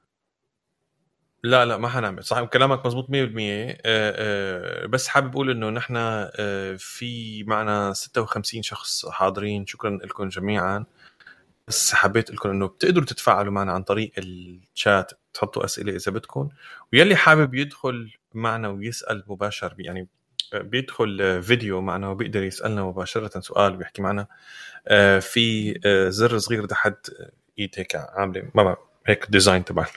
لا 1.43 1.65
لا 1.65 1.77
ما 1.77 1.87
حنعمل. 1.89 2.23
صح 2.23 2.43
كلامك 2.43 2.85
مزبوط 2.85 3.09
100% 3.09 3.13
آه، 3.15 3.75
آه، 3.85 4.85
بس 4.85 5.07
حابب 5.07 5.31
أقول 5.31 5.49
إنه 5.49 5.69
نحن 5.69 5.93
آه، 5.97 6.75
في 6.79 7.43
معنا 7.43 7.93
56 7.93 8.63
شخص 8.63 9.05
حاضرين. 9.05 9.65
شكرا 9.65 9.89
لكم 10.03 10.29
جميعا. 10.29 10.85
بس 11.67 11.93
حبيت 11.93 12.31
لكم 12.31 12.49
إنه 12.49 12.67
بتقدروا 12.67 13.05
تتفاعلوا 13.05 13.53
معنا 13.53 13.71
عن 13.71 13.83
طريق 13.83 14.11
الشات 14.17 15.11
تحطوا 15.33 15.65
أسئلة 15.65 15.95
إذا 15.95 16.11
بدكم. 16.11 16.49
ويلي 16.93 17.15
حابب 17.15 17.55
يدخل 17.55 18.11
معنا 18.33 18.67
ويسأل 18.69 19.23
مباشر 19.27 19.75
يعني 19.79 20.07
بيدخل 20.53 21.43
فيديو 21.43 21.81
معنا 21.81 22.09
وبيقدر 22.09 22.43
يسألنا 22.43 22.83
مباشرة 22.83 23.39
سؤال 23.39 23.75
ويحكي 23.77 24.01
معنا. 24.01 24.27
في 25.21 25.73
زر 26.11 26.37
صغير 26.37 26.65
تحت 26.65 27.11
ايد 27.59 27.75
هيك 27.77 27.95
عاملة 27.95 28.43
ما 28.55 28.75
هيك 29.07 29.25
ديزاين 29.29 29.65
تبع 29.65 29.87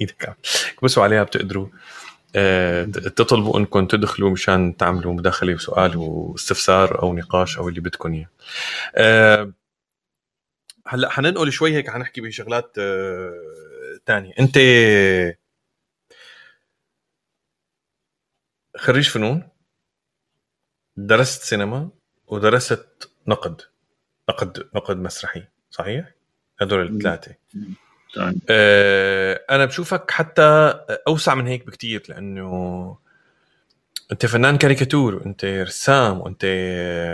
إيدك. 0.00 0.36
كبسوا 0.80 1.02
عليها 1.02 1.22
بتقدروا. 1.22 1.68
آه، 2.36 2.84
تطلبوا 2.84 3.58
إنكم 3.58 3.86
تدخلوا 3.86 4.30
مشان 4.30 4.76
تعملوا 4.76 5.12
مداخلة 5.14 5.54
وسؤال 5.54 5.96
واستفسار 5.96 7.02
أو 7.02 7.14
نقاش 7.14 7.58
أو 7.58 7.68
اللي 7.68 7.80
بدكم 7.80 8.12
إياه. 8.12 8.30
آه، 8.94 9.52
هلأ 10.86 11.10
حننقل 11.10 11.52
شوي 11.52 11.76
هيك 11.76 11.90
حنحكي 11.90 12.20
بشغلات 12.20 12.78
آه، 12.78 13.32
أنت 14.40 14.58
خريج 18.76 19.08
فنون 19.08 19.48
درست 20.96 21.42
سينما 21.42 21.90
ودرست 22.26 23.10
نقد. 23.26 23.60
نقد 24.30 24.68
نقد 24.74 24.96
مسرحي 24.96 25.44
صحيح؟ 25.70 26.12
هدول 26.60 26.96
الثلاثة. 26.96 27.34
آه 28.50 29.40
أنا 29.50 29.64
بشوفك 29.64 30.10
حتى 30.10 30.42
أوسع 31.08 31.34
من 31.34 31.46
هيك 31.46 31.66
بكتير 31.66 32.02
لأنه 32.08 32.98
أنت 34.12 34.26
فنان 34.26 34.58
كاريكاتور 34.58 35.14
وأنت 35.14 35.44
رسام 35.44 36.20
وأنت 36.20 36.46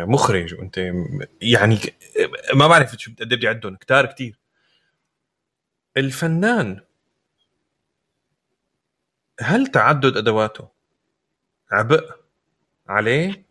مخرج 0.09 0.55
وأنت 0.55 0.79
يعني 1.43 1.79
ما 2.55 2.67
بعرف 2.69 2.97
شو 2.99 3.11
بتقدر 3.13 3.49
عندهم 3.49 3.77
كتار 3.77 4.07
كتير. 4.07 4.39
الفنان 5.97 6.81
هل 9.41 9.67
تعدد 9.67 10.17
أدواته 10.17 10.69
عبء 11.71 12.11
عليه 12.89 13.43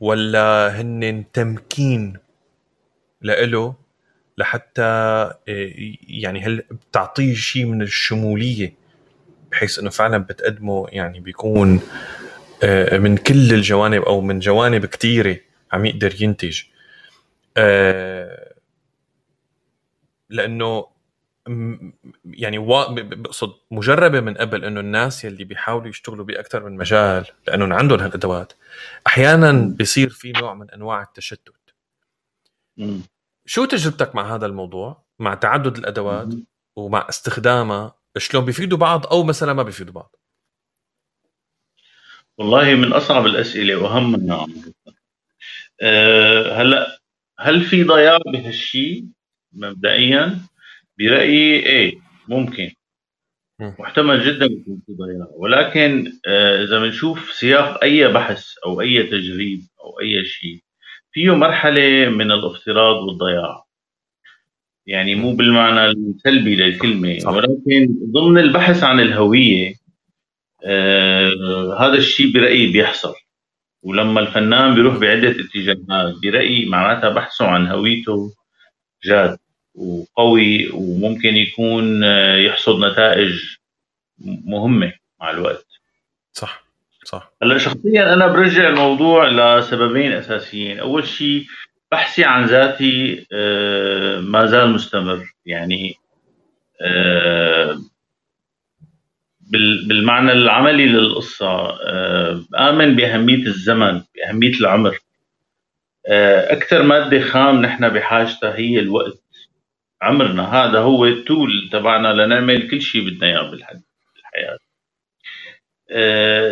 ولا 0.00 0.80
هن 0.80 1.24
تمكين 1.32 2.18
لإله 3.20 3.74
لحتى 4.38 5.30
يعني 6.08 6.40
هل 6.40 6.64
بتعطيه 6.70 7.34
شيء 7.34 7.64
من 7.64 7.82
الشمولية؟ 7.82 8.74
بحيث 9.52 9.78
إنه 9.78 9.90
فعلا 9.90 10.18
بتقدمه 10.18 10.86
يعني 10.88 11.20
بيكون 11.20 11.80
آه، 12.62 12.98
من 12.98 13.16
كل 13.16 13.54
الجوانب 13.54 14.02
أو 14.02 14.20
من 14.20 14.38
جوانب 14.38 14.86
كثيره 14.86 15.36
عم 15.72 15.86
يقدر 15.86 16.22
ينتج. 16.22 16.62
آه، 17.56 18.54
لأنه 20.30 20.86
يعني 22.24 22.58
بقصد 22.58 23.52
مجربة 23.70 24.20
من 24.20 24.34
قبل 24.34 24.64
إنه 24.64 24.80
الناس 24.80 25.24
يلي 25.24 25.44
بيحاولوا 25.44 25.88
يشتغلوا 25.88 26.24
بأكثر 26.24 26.64
من 26.64 26.76
مجال 26.76 27.26
لأنه 27.46 27.74
عندهم 27.74 28.00
هالأدوات. 28.00 28.52
أحيانا 29.06 29.52
بيصير 29.52 30.08
في 30.10 30.32
نوع 30.32 30.54
من 30.54 30.70
أنواع 30.70 31.02
التشتت. 31.02 31.54
شو 33.46 33.64
تجربتك 33.64 34.14
مع 34.14 34.34
هذا 34.34 34.46
الموضوع؟ 34.46 35.04
مع 35.18 35.34
تعدد 35.34 35.76
الأدوات؟ 35.76 36.28
ومع 36.76 37.06
استخدامها 37.08 37.94
شلون 38.18 38.44
بيفيدوا 38.44 38.78
بعض 38.78 39.06
أو 39.06 39.24
مثلا 39.24 39.52
ما 39.52 39.62
بيفيدوا 39.62 39.92
بعض؟ 39.92 40.16
والله 42.38 42.74
من 42.74 42.92
أصعب 42.92 43.26
الأسئلة 43.26 43.76
وأهم 43.76 44.12
منها 44.12 44.46
أه 45.82 46.52
هلأ 46.62 46.98
هل 47.38 47.62
في 47.64 47.82
ضياع 47.84 48.18
بهالشيء 48.32 49.04
مبدئيا؟ 49.52 50.40
برأيي 50.98 51.66
إيه 51.66 52.00
ممكن. 52.28 52.72
محتمل 53.60 54.20
جدا 54.24 54.44
يكون 54.44 54.82
في 54.86 54.92
ضياع. 54.92 55.28
ولكن 55.30 56.12
آه 56.26 56.64
إذا 56.64 56.78
بنشوف 56.78 57.32
سياق 57.32 57.82
أي 57.84 58.08
بحث 58.12 58.46
أو 58.66 58.80
أي 58.80 59.02
تجريب 59.02 59.60
أو 59.80 60.00
أي 60.00 60.24
شيء 60.24 60.63
فيه 61.14 61.36
مرحلة 61.36 62.08
من 62.08 62.32
الافتراض 62.32 62.96
والضياع. 62.96 63.64
يعني 64.86 65.14
مو 65.14 65.36
بالمعنى 65.36 65.86
السلبي 65.86 66.56
للكلمة 66.56 67.18
صح. 67.18 67.30
ولكن 67.30 67.88
ضمن 68.12 68.38
البحث 68.38 68.82
عن 68.82 69.00
الهوية 69.00 69.74
آه 70.64 71.76
هذا 71.80 71.94
الشيء 71.94 72.32
برأيي 72.32 72.72
بيحصل. 72.72 73.14
ولما 73.82 74.20
الفنان 74.20 74.74
بيروح 74.74 74.96
بعدة 74.96 75.30
اتجاهات 75.30 76.14
برأيي 76.22 76.66
معناتها 76.66 77.10
بحثه 77.10 77.46
عن 77.46 77.66
هويته 77.66 78.32
جاد 79.04 79.38
وقوي 79.74 80.70
وممكن 80.74 81.36
يكون 81.36 82.04
آه، 82.04 82.36
يحصد 82.36 82.84
نتائج 82.84 83.40
مهمة 84.18 84.92
مع 85.20 85.30
الوقت. 85.30 85.66
صح. 86.32 86.63
صح. 87.04 87.32
هلا 87.42 87.58
شخصيا 87.58 88.14
أنا 88.14 88.26
برجع 88.26 88.68
الموضوع 88.68 89.28
لسببين 89.28 90.12
أساسيين. 90.12 90.78
أول 90.78 91.06
شيء 91.06 91.44
بحثي 91.92 92.24
عن 92.24 92.44
ذاتي 92.44 93.26
آه، 93.32 94.20
ما 94.20 94.46
زال 94.46 94.70
مستمر. 94.70 95.34
يعني 95.46 95.94
آه، 96.82 97.78
بالمعنى 99.88 100.32
العملي 100.32 100.86
للقصة 100.86 101.46
آه، 101.86 102.44
آمن 102.58 102.96
بأهمية 102.96 103.46
الزمن 103.46 104.02
بأهمية 104.14 104.54
العمر. 104.60 104.98
أكثر 106.08 106.82
مادة 106.82 107.20
خام 107.20 107.62
نحن 107.62 107.88
بحاجتها 107.88 108.56
هي 108.56 108.78
الوقت. 108.78 109.22
عمرنا 110.02 110.42
هذا 110.42 110.78
هو 110.78 111.06
التول 111.06 111.68
تبعنا 111.72 112.08
لنعمل 112.08 112.70
كل 112.70 112.82
شيء 112.82 113.06
بدنا 113.06 113.26
إياه 113.26 113.50
بالحياة. 113.50 114.58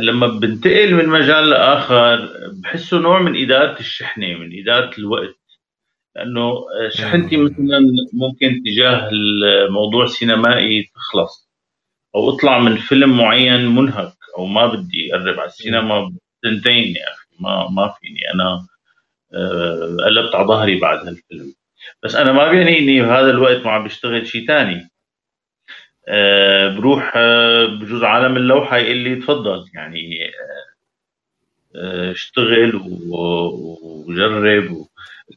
لما 0.01 0.27
بنتقل 0.27 0.95
من 0.95 1.09
مجال 1.09 1.51
لآخر 1.51 2.29
بحسه 2.63 2.99
نوع 2.99 3.23
من 3.23 3.43
إدارة 3.45 3.81
الشحنة 3.81 4.27
من 4.27 4.61
إدارة 4.61 4.91
الوقت. 4.99 5.37
لأنه 6.17 6.55
شحنتي 6.91 7.37
مثلا 7.37 7.81
ممكن 8.13 8.63
تجاه 8.67 9.09
الموضوع 9.13 10.05
السينمائي 10.05 10.91
تخلص 10.95 11.51
أو 12.15 12.31
أطلع 12.31 12.59
من 12.59 12.77
فيلم 12.77 13.19
معين 13.19 13.67
منهك 13.67 14.15
أو 14.39 14.47
ما 14.47 14.67
بدي 14.67 15.15
أقرب 15.15 15.41
على 15.41 15.49
السينما 15.49 16.13
سنتين 16.45 16.97
يا 16.97 17.03
أخي. 17.13 17.27
ما 17.41 17.69
ما 17.71 17.95
فيني. 18.01 18.21
أنا 18.35 18.67
آه، 19.35 19.97
قلبت 20.07 20.35
على 20.35 20.47
ظهري 20.49 20.81
بعد 20.81 21.07
هالفيلم. 21.09 21.55
بس 22.05 22.17
أنا 22.17 22.33
ما 22.33 22.51
بيعني 22.53 22.79
إني 22.79 23.01
بهذا 23.03 23.31
الوقت 23.31 23.67
ما 23.67 23.71
عم 23.73 23.85
بشتغل 23.85 24.27
شيء 24.27 24.47
ثاني 24.47 24.91
أه 26.09 26.69
بروح 26.79 27.13
أه 27.17 27.67
بجوز 27.67 28.03
عالم 28.05 28.37
اللوحة 28.37 28.77
يقول 28.79 28.97
لي 28.97 29.17
تفضل 29.17 29.65
يعني 29.75 30.19
أه 31.77 32.11
اشتغل 32.13 32.83
وجرب. 34.07 34.87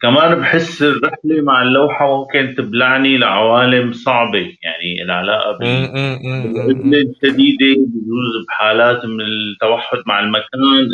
كمان 0.01 0.35
بحس 0.39 0.81
الرحلة 0.83 1.41
مع 1.41 1.61
اللوحة 1.61 2.17
ممكن 2.17 2.55
تبلعني 2.57 3.17
لعوالم 3.17 3.93
صعبة. 3.93 4.57
يعني 4.63 5.03
العلاقة 5.03 5.57
بالعزلة 5.57 7.01
الشديدة 7.01 7.75
بجوز 7.87 8.45
بحالات 8.47 9.05
من 9.05 9.21
التوحد 9.21 9.97
مع 10.07 10.19
المكان. 10.19 10.89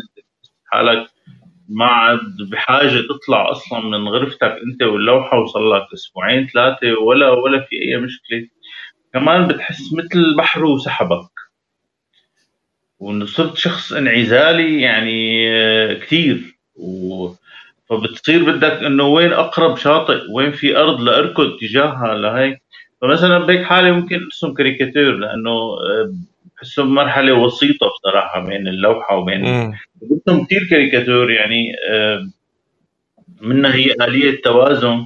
حالك 0.72 1.08
ما 1.70 1.86
عاد 1.86 2.20
بحاجة 2.52 3.02
تطلع 3.10 3.52
أصلا 3.52 3.80
من 3.80 4.08
غرفتك 4.08 4.56
أنت 4.68 4.84
واللوحة 4.84 5.40
وصل 5.40 5.72
لك 5.74 5.84
أسبوعين 5.94 6.48
ثلاثة 6.48 7.00
ولا 7.00 7.30
ولا 7.30 7.60
في 7.62 7.76
أي 7.76 7.98
مشكلة. 7.98 8.48
كمان 9.14 9.48
بتحس 9.48 9.94
مثل 9.94 10.36
بحر 10.38 10.66
وسحبك. 10.66 11.32
وصرت 13.00 13.58
شخص 13.58 13.94
انعزالي 13.94 14.82
يعني 14.82 15.50
آه، 15.50 15.94
كثير. 15.94 16.58
و 16.76 17.30
فبتصير 17.90 18.44
بدك 18.52 18.84
إنه 18.84 19.04
وين 19.04 19.34
أقرب 19.34 19.78
شاطئ؟ 19.78 20.22
وين 20.34 20.52
في 20.52 20.78
أرض 20.78 21.02
لأركض 21.02 21.58
تجاهها 21.62 22.16
لهي 22.16 22.58
فمثلا 23.02 23.40
بهيك 23.40 23.64
حالة 23.64 23.92
ممكن 23.92 24.24
ارسم 24.24 24.54
كاريكاتير 24.54 25.18
لأنه 25.18 25.52
آه، 25.52 26.14
بحسه 26.58 26.84
بمرحله 26.84 27.34
وسيطة 27.34 27.88
بصراحة 27.88 28.46
بين 28.46 28.68
اللوحة 28.68 29.16
وبين 29.16 29.42
برسم 30.02 30.46
كثير 30.46 30.68
كاريكاتير 30.70 31.30
يعني 31.30 31.72
آه، 31.90 32.28
منها 33.42 33.76
هي 33.76 33.92
آلية 34.02 34.42
توازن 34.42 35.06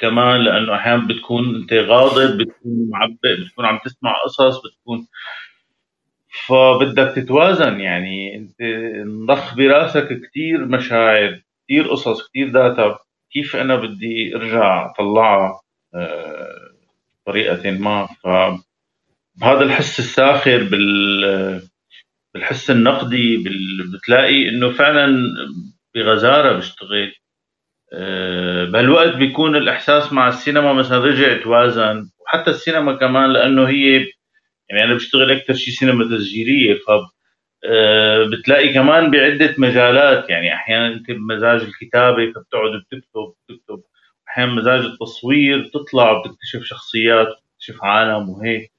كمان 0.00 0.40
لأنه 0.40 0.74
أحيانا 0.76 1.06
بتكون 1.08 1.56
أنت 1.56 1.72
غاضب 1.72 2.38
بتكون 2.38 2.90
معبئ 2.90 3.42
بتكون 3.44 3.64
عم 3.66 3.78
تسمع 3.84 4.14
قصص 4.24 4.58
بتكون 4.66 5.06
فبدك 6.46 7.12
تتوازن. 7.16 7.80
يعني 7.80 8.36
أنت 8.36 8.56
نضخ 9.06 9.56
براسك 9.56 10.08
كثير 10.08 10.66
مشاعر 10.66 11.40
كثير 11.64 11.88
قصص 11.90 12.28
كثير 12.28 12.48
داتا 12.50 12.98
كيف 13.32 13.56
أنا 13.56 13.76
بدي 13.76 14.36
أرجع 14.36 14.90
أطلعها؟ 14.90 15.60
آه، 15.94 16.70
بطريقة 17.26 17.70
ما. 17.70 18.06
ف 18.06 18.28
بهذا 19.40 19.62
الحس 19.64 19.98
الساخر 19.98 20.64
بال 20.64 21.62
بالحس 22.34 22.70
النقدي 22.70 23.36
بال... 23.36 23.92
بتلاقي 23.92 24.48
إنه 24.48 24.72
فعلا 24.72 25.16
بغزارة 25.94 26.56
بشتغل. 26.58 27.12
آه، 27.12 27.23
بهالوقت 28.72 29.16
بيكون 29.16 29.56
الإحساس 29.56 30.12
مع 30.12 30.28
السينما 30.28 30.72
مثلا 30.72 30.98
رجع 30.98 31.42
توازن. 31.42 32.10
وحتى 32.20 32.50
السينما 32.50 32.92
كمان 32.96 33.32
لأنه 33.32 33.68
هي 33.68 33.92
يعني 34.70 34.84
أنا 34.84 34.94
بشتغل 34.94 35.30
أكثر 35.32 35.54
شيء 35.54 35.74
سينما 35.74 36.04
تسجيلية 36.16 36.74
ف 36.74 36.90
آه، 37.70 38.24
بتلاقي 38.24 38.72
كمان 38.72 39.10
بعدة 39.10 39.54
مجالات. 39.58 40.30
يعني 40.30 40.54
أحيانا 40.54 40.86
أنت 40.94 41.10
بمزاج 41.10 41.60
الكتابة 41.62 42.26
فبتقعد 42.32 42.70
بتكتب 42.80 43.34
بتكتب. 43.48 43.82
أحيانا 44.28 44.52
مزاج 44.54 44.80
التصوير 44.84 45.58
بتطلع 45.68 46.22
بتكتشف 46.22 46.62
شخصيات 46.64 47.28
بتكتشف 47.28 47.84
عالم 47.84 48.30
وهيك. 48.30 48.72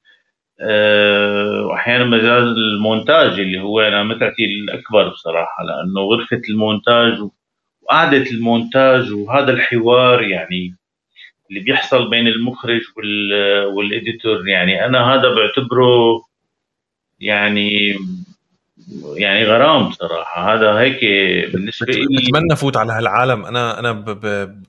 آه، 0.62 1.62
وأحيانا 1.66 2.06
مجال 2.06 2.44
المونتاج 2.58 3.40
اللي 3.40 3.62
هو 3.62 3.82
أنا 3.82 4.04
متعتي 4.04 4.46
الأكبر 4.46 5.10
بصراحة 5.10 5.64
لأنه 5.64 6.02
غرفة 6.02 6.42
المونتاج 6.50 7.14
وقعدة 7.86 8.32
المونتاج 8.32 9.12
وهذا 9.12 9.52
الحوار 9.52 10.24
يعني 10.24 10.76
اللي 11.50 11.60
بيحصل 11.60 12.10
بين 12.10 12.28
المخرج 12.28 12.82
وال 13.76 13.92
editor. 13.92 14.48
يعني 14.48 14.86
أنا 14.86 15.14
هذا 15.14 15.36
بعتبره 15.36 16.26
يعني 17.20 17.96
يعني 19.16 19.46
غرام 19.46 19.90
بصراحه 19.90 20.54
هذا 20.54 20.72
هيك 20.72 21.00
بالنسبة 21.54 21.94
لي 21.94 22.22
بتمنى 22.22 22.56
فوت 22.56 22.78
على 22.78 22.94
هالعالم. 22.94 23.46
أنا 23.46 23.80
أنا 23.80 23.92
ب... 23.92 24.26
ب... 24.26 24.64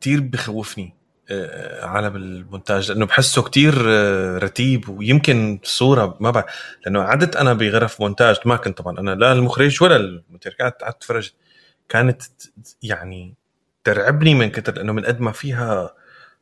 كثير 0.00 0.20
بخوفني 0.20 0.94
آه، 1.30 1.86
عالم 1.86 2.16
المونتاج 2.16 2.90
لأنه 2.90 3.06
بحسه 3.06 3.42
كتير 3.42 3.74
آه، 3.86 4.38
رتيب 4.38 4.88
ويمكن 4.88 5.58
الصورة 5.62 6.16
ما 6.20 6.30
بعرف. 6.30 6.76
لأنه 6.84 7.02
قعدت 7.02 7.36
أنا 7.36 7.52
بغرف 7.52 8.00
مونتاج 8.00 8.36
ما 8.44 8.56
كنت 8.56 8.78
طبعا. 8.78 8.98
أنا 8.98 9.10
لا 9.10 9.32
المخرج 9.32 9.82
ولا 9.82 9.96
المونتير 9.96 10.56
قعدت 10.60 10.82
قعدت 10.82 10.96
أتفرج. 10.96 11.32
كانت 11.92 12.22
يعني 12.82 13.34
ترعبني 13.84 14.34
من 14.34 14.50
كتر 14.50 14.74
لأنه 14.74 14.92
من 14.92 15.04
قد 15.04 15.20
ما 15.20 15.32
فيها 15.32 15.94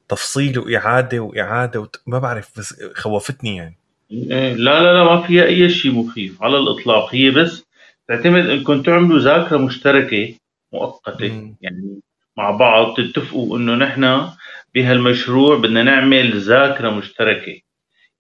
تفصيل 0.09 0.59
وإعادة 0.59 1.21
وإعادة 1.21 1.81
وت... 1.81 2.03
ما 2.07 2.19
بعرف 2.19 2.59
بس 2.59 2.85
خوفتني 2.95 3.57
يعني. 3.57 3.77
إيه، 4.11 4.53
لا 4.53 4.83
لا 4.83 4.93
لا 4.93 5.05
ما 5.05 5.21
فيها 5.21 5.45
أي 5.45 5.69
شيء 5.69 5.93
مخيف 5.93 6.43
على 6.43 6.59
الإطلاق. 6.59 7.15
هي 7.15 7.31
بس 7.31 7.65
تعتمد 8.09 8.47
انكم 8.47 8.83
تعملوا 8.83 9.19
ذاكرة 9.19 9.57
مشتركة 9.57 10.35
مؤقتة 10.73 11.33
مم. 11.33 11.57
يعني 11.61 12.01
مع 12.37 12.51
بعض 12.51 12.95
تتفقوا 12.97 13.59
إنه 13.59 13.75
نحن 13.75 14.29
بهالمشروع 14.75 15.59
بدنا 15.59 15.83
نعمل 15.83 16.41
ذاكرة 16.41 16.91
مشتركة. 16.91 17.61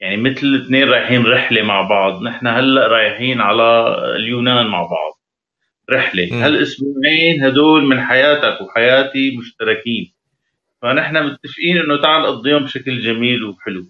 يعني 0.00 0.16
مثل 0.16 0.62
اثنين 0.64 0.88
رايحين 0.88 1.26
رحلة 1.26 1.62
مع 1.62 1.82
بعض 1.82 2.22
نحن 2.22 2.46
هلأ 2.46 2.86
رايحين 2.86 3.40
على 3.40 3.94
اليونان 4.16 4.66
مع 4.66 4.82
بعض. 4.82 5.19
رحلة. 5.92 6.46
هالأسبوعين 6.46 7.44
هدول 7.44 7.84
من 7.84 8.00
حياتك 8.00 8.60
وحياتي 8.60 9.36
مشتركين. 9.38 10.12
فنحن 10.82 11.24
متفقين 11.26 11.78
إنه 11.78 12.02
تعال 12.02 12.22
نقضيهم 12.22 12.64
بشكل 12.64 13.00
جميل 13.00 13.44
وحلو. 13.44 13.84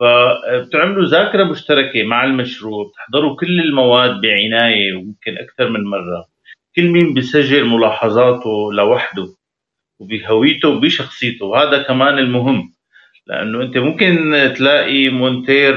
فبتعملوا 0.00 1.04
ذاكرة 1.04 1.44
مشتركة 1.44 2.02
مع 2.02 2.24
المشروع 2.24 2.86
بتحضروا 2.88 3.36
كل 3.36 3.60
المواد 3.60 4.20
بعناية 4.20 4.94
وممكن 4.94 5.38
أكثر 5.38 5.68
من 5.68 5.84
مرة. 5.84 6.24
كل 6.76 6.88
مين 6.88 7.14
بيسجل 7.14 7.64
ملاحظاته 7.64 8.72
لوحده 8.72 9.26
وبهويته 9.98 10.68
وبشخصيته 10.68 11.46
وهذا 11.46 11.82
كمان 11.82 12.18
المهم. 12.18 12.72
لأنه 13.26 13.62
أنت 13.62 13.78
ممكن 13.78 14.32
تلاقي 14.56 15.08
مونتير 15.08 15.74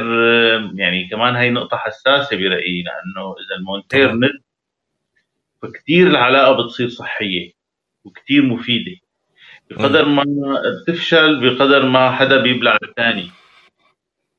يعني 0.75 1.07
كمان 1.11 1.35
هي 1.35 1.49
نقطة 1.49 1.77
حساسة 1.77 2.37
برأيي 2.37 2.83
لأنه 2.83 3.35
إذا 3.41 3.55
المونتير 3.59 4.11
ند 4.11 4.29
فكتير 5.63 6.07
العلاقة 6.07 6.63
بتصير 6.63 6.89
صحية 6.89 7.51
وكتير 8.05 8.45
مفيدة. 8.45 9.03
بقدر 9.71 10.05
ما 10.05 10.23
بتفشل 10.81 11.39
بقدر 11.49 11.85
ما 11.85 12.11
حدا 12.11 12.37
بيبلع 12.37 12.77
الثاني 12.83 13.31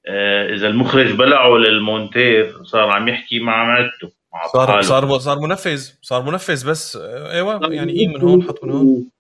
آه، 0.07 0.55
إذا 0.55 0.69
المخرج 0.69 1.13
بلعه 1.13 1.57
للمونتير 1.57 2.65
صار 2.65 2.91
عم 2.91 3.09
يحكي 3.09 3.41
مع 3.41 3.65
معدته 3.65 4.13
مع 4.35 4.47
صار 4.47 4.83
صار 4.83 5.19
صار 5.19 5.39
منفذ 5.39 5.91
صار 6.03 6.23
منفذ 6.23 6.71
بس 6.71 6.97
آه، 6.97 7.31
أيوه 7.31 7.73
يعني 7.73 7.93
إيه 7.93 8.09
من 8.09 8.21
هون 8.21 8.43
حط 8.43 8.65
من 8.65 8.71
هون؟ 8.71 9.11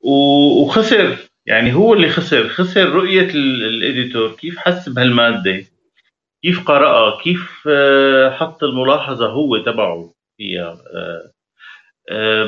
وخسر. 0.00 1.16
يعني 1.46 1.74
هو 1.74 1.94
اللي 1.94 2.08
خسر. 2.08 2.48
خسر 2.48 2.88
رؤية 2.88 3.30
الإديتور. 3.34 4.32
كيف 4.32 4.58
حس 4.58 4.88
بهالمادة؟ 4.88 5.64
كيف 6.42 6.64
قرأها؟ 6.64 7.22
كيف 7.22 7.68
آه، 7.68 8.30
حط 8.30 8.64
الملاحظة 8.64 9.26
هو 9.26 9.58
تبعه؟ 9.58 10.12
فيها 10.40 10.78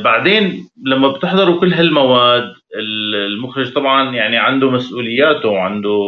بعدين 0.03 0.69
لما 0.87 1.09
بتحضروا 1.09 1.61
كل 1.61 1.73
هالمواد 1.75 2.55
المخرج 3.27 3.73
طبعا 3.73 4.15
يعني 4.15 4.37
عنده 4.39 4.71
مسؤولياته 4.71 5.49
وعنده 5.49 5.99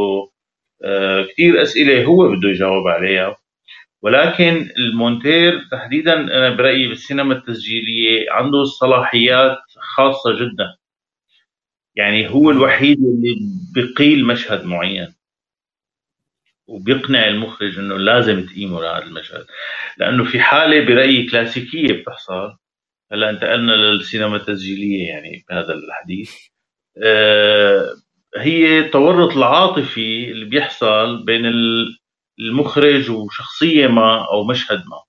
آه، 0.84 1.22
كثير 1.22 1.62
أسئلة 1.62 2.04
هو 2.04 2.28
بده 2.32 2.48
يجاوب 2.48 2.88
عليها. 2.88 3.36
ولكن 4.02 4.68
المونتير 4.78 5.60
تحديدا 5.70 6.14
أنا 6.20 6.50
برأيي 6.56 6.88
بالسينما 6.88 7.34
التسجيلية 7.34 8.30
عنده 8.30 8.60
الصلاحيات 8.60 9.58
خاصة 9.96 10.32
جدا. 10.40 10.76
يعني 11.96 12.30
هو 12.30 12.50
الوحيد 12.50 12.98
اللي 12.98 13.36
بقيل 13.74 14.26
مشهد 14.26 14.64
معين. 14.64 15.14
وبيقنع 16.66 17.28
المخرج 17.28 17.78
إنه 17.78 17.96
لازم 17.96 18.46
تقيمه 18.46 18.80
لهذا 18.80 19.04
المشهد. 19.04 19.46
لأنه 19.98 20.24
في 20.24 20.40
حالة 20.40 20.84
برأيي 20.84 21.26
كلاسيكية 21.26 21.92
بتحصل. 21.92 22.56
هلأ 23.12 23.30
انتقلنا 23.30 23.72
للسينما 23.72 24.36
التسجيلية 24.36 25.08
يعني 25.08 25.44
بهذا 25.50 25.74
الحديث. 25.74 26.34
آه، 27.02 27.94
هي 28.36 28.78
التورط 28.78 29.36
العاطفي 29.36 30.30
اللي 30.30 30.44
بيحصل 30.44 31.24
بين 31.24 31.42
المخرج 32.38 33.10
وشخصية 33.10 33.86
ما 33.86 34.26
أو 34.32 34.44
مشهد 34.44 34.78
ما. 34.78 35.02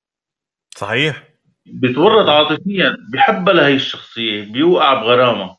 صحيح. 0.78 1.24
بتورط 1.66 2.30
عاطفيا 2.30 2.98
بحبها 3.14 3.54
لهي 3.54 3.74
الشخصية 3.76 4.44
بيوقع 4.44 4.94
بغرامة. 4.94 5.58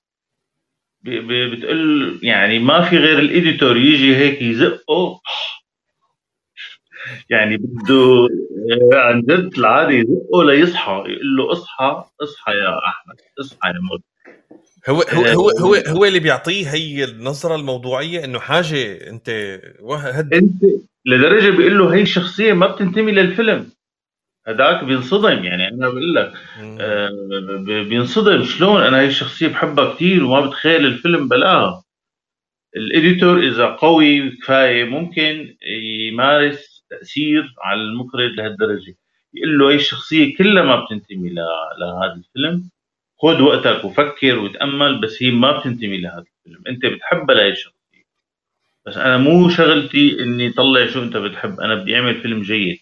بتقول 1.02 2.20
يعني 2.22 2.58
ما 2.58 2.80
في 2.80 2.98
غير 2.98 3.18
الايديتور 3.18 3.76
يجي 3.76 4.16
هيك 4.16 4.42
يزقه. 4.42 5.20
يعني 7.30 7.56
بده 7.56 8.28
عن 8.92 9.22
جد 9.22 9.58
العادي 9.58 9.94
يزقه 9.94 10.44
ليصحى 10.44 10.92
يقول 10.92 11.36
له 11.36 11.52
اصحى 11.52 12.04
اصحى 12.22 12.52
يا 12.52 12.78
أحمد 12.78 13.16
اصحى 13.40 13.68
يا 13.68 13.80
مر 13.90 14.00
هو 14.88 15.02
هو 15.02 15.24
هو 15.24 15.50
هو, 15.50 15.74
هو 15.74 16.04
اللي 16.04 16.20
بيعطيه 16.20 16.68
هي 16.68 17.04
النظرة 17.04 17.54
الموضوعية 17.56 18.24
إنه 18.24 18.38
حاجة 18.38 19.10
أنت 19.10 19.30
هد 19.90 20.34
أنت 20.34 20.62
لدرجة 21.06 21.50
بيقول 21.56 21.78
له 21.78 21.94
هي 21.94 22.02
الشخصية 22.02 22.52
ما 22.52 22.66
بتنتمي 22.66 23.12
للفيلم. 23.12 23.70
هداك 24.46 24.84
بينصدم 24.84 25.44
يعني 25.44 25.68
أنا 25.68 25.88
بقول 25.88 26.14
لك 26.14 26.32
آه 26.80 27.10
بينصدم. 27.88 28.44
شلون؟ 28.44 28.82
أنا 28.82 29.00
هي 29.00 29.06
الشخصية 29.06 29.48
بحبها 29.48 29.94
كثير 29.94 30.24
وما 30.24 30.46
بتخيل 30.46 30.86
الفيلم 30.86 31.28
بلاها. 31.28 31.84
الإديتور 32.76 33.38
إذا 33.38 33.66
قوي 33.66 34.30
كفاية 34.30 34.84
ممكن 34.84 35.56
يمارس 36.08 36.75
تأثير 36.90 37.54
على 37.62 37.80
المخرج 37.80 38.30
لهالدرجة. 38.30 38.94
يقول 39.34 39.58
له 39.58 39.70
هي 39.70 39.74
الشخصيه 39.74 40.36
كلها 40.36 40.62
ما 40.62 40.84
بتنتمي 40.84 41.28
لهذا 41.28 42.14
الفيلم. 42.16 42.70
خذ 43.22 43.42
وقتك 43.42 43.84
وفكر 43.84 44.38
وتأمل 44.38 45.00
بس 45.00 45.22
هي 45.22 45.30
ما 45.30 45.58
بتنتمي 45.58 45.98
لهذا 45.98 46.24
الفيلم. 46.46 46.62
أنت 46.68 46.86
بتحبها 46.86 47.36
لهي 47.36 47.48
الشخصية. 47.48 47.76
بس 48.86 48.96
أنا 48.96 49.18
مو 49.18 49.48
شغلتي 49.48 50.22
إني 50.22 50.50
طلع 50.50 50.86
شو 50.86 51.02
أنت 51.02 51.16
بتحب. 51.16 51.60
أنا 51.60 51.74
بدي 51.74 51.96
أعمل 51.96 52.14
فيلم 52.20 52.42
جيد. 52.42 52.78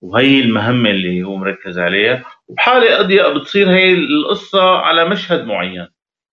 وهي 0.00 0.40
المهمة 0.40 0.90
اللي 0.90 1.22
هو 1.22 1.36
مركز 1.36 1.78
عليها. 1.78 2.24
وبحالة 2.48 3.00
اضيق 3.00 3.32
بتصير 3.32 3.70
هي 3.70 3.94
القصة 3.94 4.76
على 4.76 5.08
مشهد 5.08 5.44
معين. 5.44 5.86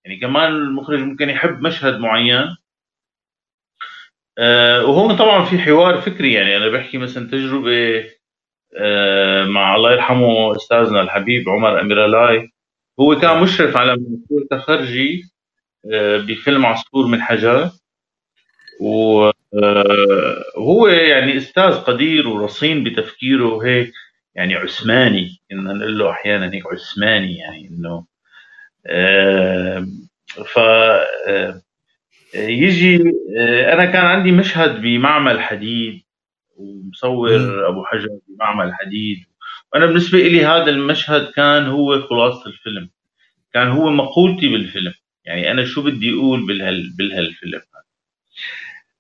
يعني 0.06 0.20
كمان 0.20 0.52
المخرج 0.52 1.00
ممكن 1.00 1.30
يحب 1.30 1.62
مشهد 1.62 2.00
معين. 2.00 2.56
وهون 4.84 5.16
طبعا 5.16 5.46
في 5.46 5.60
حوار 5.60 6.02
فكري 6.02 6.34
يعني 6.34 6.58
أنا 6.58 6.70
بحكي 6.70 6.98
مثلا 6.98 7.28
تجربة 7.28 8.06
آه 8.78 9.46
مع 9.46 9.76
الله 9.76 9.92
يرحمه 9.92 10.56
أستاذنا 10.56 11.02
الحبيب 11.02 11.50
عمر 11.50 11.82
اميرالاي 11.82 12.50
هو 13.00 13.20
كان. 13.20 13.42
مشرف 13.44 13.78
على 13.78 13.94
مشروع 13.96 14.44
تخرجي 14.52 15.24
آه، 15.94 16.18
بفيلم 16.18 16.66
عصفور 16.66 17.08
من 17.08 17.22
حجر 17.22 17.70
وهو 18.82 19.34
آه، 20.88 20.92
يعني 20.92 21.38
أستاذ 21.38 21.74
قدير 21.74 22.28
ورصين 22.28 22.84
بتفكيره 22.84 23.46
وهيك 23.54 23.92
يعني 24.36 24.56
عثماني 24.56 25.42
كنا 25.50 25.74
نقول 25.74 26.00
له 26.00 26.12
أحيانا 26.12 26.54
هيك 26.54 26.64
عثماني 26.74 27.36
يعني 27.38 27.68
إنه 27.68 28.06
آه، 28.88 29.88
ف 30.46 30.60
يجي 32.34 33.04
أنا 33.74 33.86
كان 33.86 34.06
عندي 34.06 34.32
مشهد 34.32 34.82
بمعمل 34.82 35.42
حديد 35.42 36.02
ومصور 36.56 37.68
أبو 37.68 37.86
حجر 37.86 38.10
بمعمل 38.28 38.74
حديد. 38.74 39.18
وأنا 39.74 39.86
بالنسبة 39.86 40.18
لي 40.18 40.46
هذا 40.46 40.70
المشهد 40.70 41.32
كان 41.32 41.66
هو 41.66 42.02
خلاصة 42.02 42.48
الفيلم 42.48 42.90
كان 43.54 43.68
هو 43.68 43.90
مقولتي 43.92 44.48
بالفيلم. 44.48 44.94
يعني 45.26 45.52
أنا 45.52 45.66
شو 45.66 45.84
بدي 45.84 46.14
أقول 46.14 46.48
بهال 46.48 46.94
بهالفيلم 46.98 47.62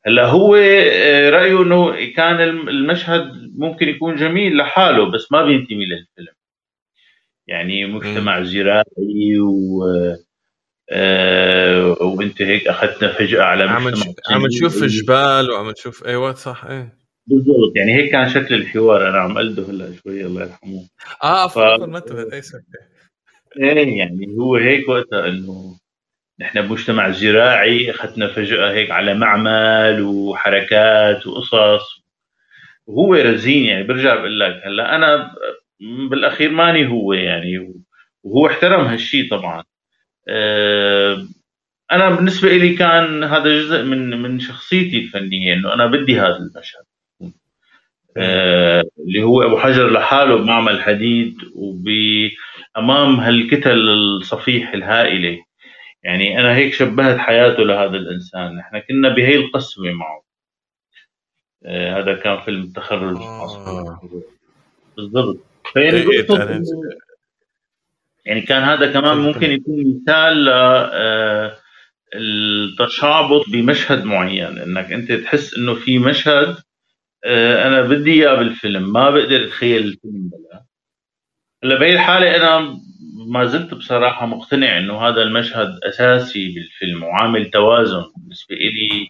هلأ 0.05 0.25
هو 0.25 0.55
آه، 0.55 1.29
رأيه 1.29 1.61
إنه 1.63 2.05
كان 2.15 2.41
المشهد 2.69 3.51
ممكن 3.57 3.87
يكون 3.87 4.15
جميل 4.15 4.57
لحاله 4.57 5.11
بس 5.11 5.31
ما 5.31 5.45
بينتمي 5.45 5.85
للفيلم. 5.85 6.33
يعني 7.47 7.85
مجتمع 7.85 8.43
زراعي 8.43 9.39
و 9.39 9.83
آه 10.91 11.97
وانت 12.01 12.41
هيك 12.41 12.67
أخذتنا 12.67 13.13
فجأة 13.13 13.43
على 13.43 13.63
عم 13.63 13.87
عم 14.29 14.47
تشوف 14.47 14.83
جبال 14.83 15.51
وعم 15.51 15.71
تشوف 15.71 16.05
أيوه 16.05 16.33
صح 16.33 16.65
إيه. 16.65 17.01
بالضبط 17.27 17.73
يعني 17.75 17.95
هيك 17.95 18.11
كان 18.11 18.29
شكل 18.29 18.55
الحوار 18.55 19.09
أنا 19.09 19.17
عم 19.17 19.37
قلده 19.37 19.63
هلأ 19.63 19.93
شوي 20.03 20.25
الله 20.25 20.41
يرحمه. 20.41 20.87
آه 21.23 21.43
عفوا 21.43 21.85
ما 21.85 21.97
انتبهت 21.97 22.33
اي 22.33 22.41
إيه. 23.59 23.97
يعني 23.97 24.35
هو 24.39 24.55
هيك 24.55 24.89
وقتها 24.89 25.27
إنه 25.27 25.77
نحن 26.39 26.61
بمجتمع 26.61 27.11
زراعي 27.11 27.91
اخذنا 27.91 28.27
فجأة 28.27 28.71
هيك 28.71 28.91
على 28.91 29.13
معمل 29.13 30.01
وحركات 30.01 31.27
وقصص. 31.27 32.01
وهو 32.87 33.13
رزين 33.13 33.65
يعني 33.65 33.83
برجع 33.83 34.15
بقول 34.15 34.39
لك 34.39 34.61
هلأ 34.65 34.95
أنا 34.95 35.31
بالأخير 36.09 36.51
ماني 36.51 36.87
هو 36.87 37.13
يعني 37.13 37.73
وهو 38.23 38.47
احترم 38.47 38.85
هالشيء 38.85 39.29
طبعا. 39.29 39.63
أنا 41.91 42.09
بالنسبة 42.09 42.49
لي 42.49 42.75
كان 42.75 43.23
هذا 43.23 43.61
جزء 43.61 43.83
من 43.83 44.21
من 44.21 44.39
شخصيتي 44.39 44.97
الفنية 44.97 45.53
إنه 45.53 45.73
أنا 45.73 45.85
بدي 45.85 46.19
هذا 46.19 46.37
المشهد. 46.37 46.83
آه 48.17 48.83
اللي 48.99 49.23
هو 49.23 49.41
أبو 49.43 49.57
حجر 49.57 49.89
لحاله 49.91 50.35
بمعمل 50.35 50.81
حديد 50.81 51.37
وبأمام 51.55 53.19
هالكتل 53.19 53.89
الصفيح 53.89 54.73
الهائلة. 54.73 55.39
يعني 56.03 56.39
أنا 56.39 56.55
هيك 56.55 56.73
شبهت 56.73 57.17
حياته 57.17 57.63
لهذا 57.63 57.97
الإنسان. 57.97 58.59
إحنا 58.59 58.79
كنا 58.79 59.09
بهي 59.09 59.35
القسوة 59.35 59.91
معه. 59.91 60.23
آه 61.65 61.99
هذا 61.99 62.13
كان 62.13 62.39
فيلم 62.41 62.61
التخرج. 62.63 63.17
آه. 63.17 64.01
بالضبط. 64.97 65.37
فيعني 65.73 65.97
إيه 65.97 66.27
يعني 68.25 68.41
كان 68.41 68.63
هذا 68.63 68.91
كمان 68.91 69.17
ممكن 69.17 69.51
يكون 69.51 69.75
مثال 69.95 70.49
آه، 70.49 71.57
التشعبط 72.15 73.49
بمشهد 73.49 74.03
معين 74.03 74.57
إنك 74.57 74.91
أنت 74.91 75.11
تحس 75.11 75.57
إنه 75.57 75.75
في 75.75 75.99
مشهد 75.99 76.55
آه، 77.25 77.67
أنا 77.67 77.81
بدي 77.81 78.13
إياه 78.13 78.35
بالفيلم 78.35 78.93
ما 78.93 79.09
بقدر 79.09 79.45
أتخيل 79.45 79.81
الفيلم 79.81 80.29
بلا. 80.29 80.65
هلأ 81.63 81.79
بهي 81.79 81.93
الحالة 81.93 82.35
أنا 82.35 82.77
ما 83.27 83.45
زلت 83.45 83.73
بصراحة 83.73 84.25
مقتنع 84.25 84.77
إنه 84.77 85.07
هذا 85.07 85.21
المشهد 85.21 85.79
أساسي 85.83 86.55
بالفيلم 86.55 87.03
وعامل 87.03 87.51
توازن 87.51 88.03
بالنسبة 88.17 88.55
لي 88.55 89.09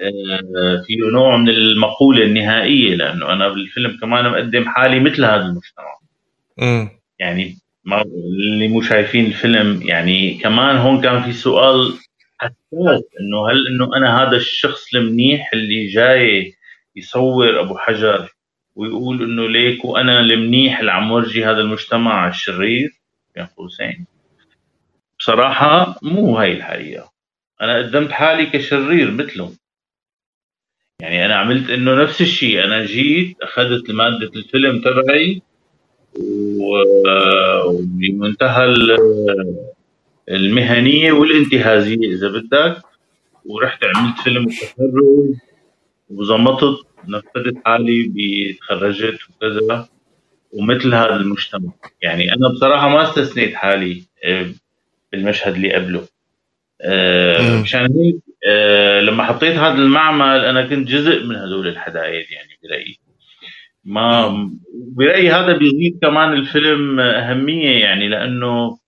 آه، 0.00 0.82
في 0.86 0.96
نوع 1.12 1.36
من 1.36 1.48
المقولة 1.48 2.22
النهائية 2.22 2.94
لأنه 2.94 3.32
أنا 3.32 3.48
بالفيلم 3.48 3.98
كمان 4.00 4.30
مقدم 4.30 4.64
حالي 4.68 5.00
مثل 5.00 5.24
هذا 5.24 5.42
المجتمع. 5.42 5.96
يعني 7.18 7.56
اللي 7.92 8.68
مو 8.68 8.82
شايفين 8.82 9.26
الفيلم. 9.26 9.82
يعني 9.82 10.34
كمان 10.34 10.76
هون 10.76 11.00
كان 11.00 11.22
في 11.22 11.32
سؤال 11.32 11.94
حساس 12.38 13.02
إنه 13.20 13.50
هل 13.50 13.66
إنه 13.66 13.96
أنا 13.96 14.22
هذا 14.22 14.36
الشخص 14.36 14.94
المنيح 14.94 15.50
اللي 15.52 15.86
جاي 15.86 16.54
يصور 16.96 17.60
أبو 17.60 17.78
حجر 17.78 18.28
ويقول 18.74 19.22
إنه 19.22 19.48
ليك 19.48 19.84
وأنا 19.84 20.20
المنيح 20.20 20.78
اللي 20.78 20.92
عم 20.92 21.12
ورجي 21.12 21.44
هذا 21.44 21.60
المجتمع 21.60 22.28
الشرير؟ 22.28 22.90
بين 23.34 23.46
قوسين 23.46 24.06
بصراحة 25.18 25.98
مو 26.02 26.38
هاي 26.38 26.52
الحقيقة. 26.52 27.12
أنا 27.60 27.78
قدمت 27.78 28.10
حالي 28.12 28.46
كشرير 28.46 29.10
مثله 29.10 29.52
يعني 31.00 31.26
أنا 31.26 31.34
عملت 31.36 31.70
إنه 31.70 32.02
نفس 32.02 32.20
الشيء. 32.20 32.64
أنا 32.64 32.84
جيت 32.84 33.36
أخذت 33.42 33.90
مادة 33.90 34.30
الفيلم 34.36 34.80
تبعي 34.80 35.42
وبمنتهى 37.66 38.64
المهنية 40.28 41.12
والانتهازية 41.12 42.14
إذا 42.14 42.28
بدك. 42.28 42.82
ورحت 43.44 43.84
عملت 43.84 44.18
فيلم 44.18 44.46
التخرج 44.46 45.34
وظمطت 46.10 46.86
نفذت 47.08 47.56
حالي 47.64 48.12
بتخرجت 48.14 49.18
وكذا. 49.30 49.88
ومثل 50.52 50.94
هذا 50.94 51.16
المجتمع. 51.16 51.72
يعني 52.02 52.34
أنا 52.34 52.48
بصراحة 52.48 52.88
ما 52.88 53.02
استثنيت 53.02 53.54
حالي 53.54 54.02
آه، 54.24 54.46
بالمشهد 55.12 55.54
اللي 55.54 55.72
قبله. 55.74 56.06
آه، 56.82 57.60
مشان 57.62 57.92
هيك 57.92 58.16
آه، 58.48 59.00
لما 59.00 59.24
حطيت 59.24 59.56
هذا 59.56 59.74
المعمل 59.74 60.44
أنا 60.44 60.66
كنت 60.66 60.88
جزء 60.88 61.24
من 61.24 61.36
هذول 61.36 61.68
الحدايد 61.68 62.26
يعني 62.30 62.58
برأيي. 62.64 63.05
ما 63.86 64.50
برأيي 64.74 65.30
هذا 65.30 65.56
بيزيد 65.56 65.98
كمان 66.02 66.32
الفيلم 66.32 67.00
أهمية 67.00 67.80
يعني 67.80 68.08
لأنه 68.08 68.78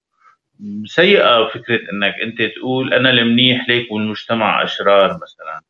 سيئة 0.84 1.48
فكرة 1.48 1.80
إنك 1.92 2.14
أنت 2.22 2.42
تقول 2.56 2.94
أنا 2.94 3.10
المنيح 3.10 3.68
ليك 3.68 3.92
والمجتمع 3.92 4.64
أشرار 4.64 5.10
مثلا. 5.22 5.60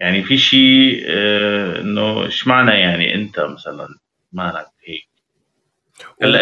يعني 0.00 0.22
في 0.22 0.38
شيء 0.38 1.04
آه 1.06 1.80
إنه 1.80 2.24
إيش 2.24 2.46
معنى 2.46 2.70
يعني 2.70 3.14
أنت 3.14 3.40
مثلا 3.40 3.88
مالك 4.32 4.66
هيك؟ 4.84 5.08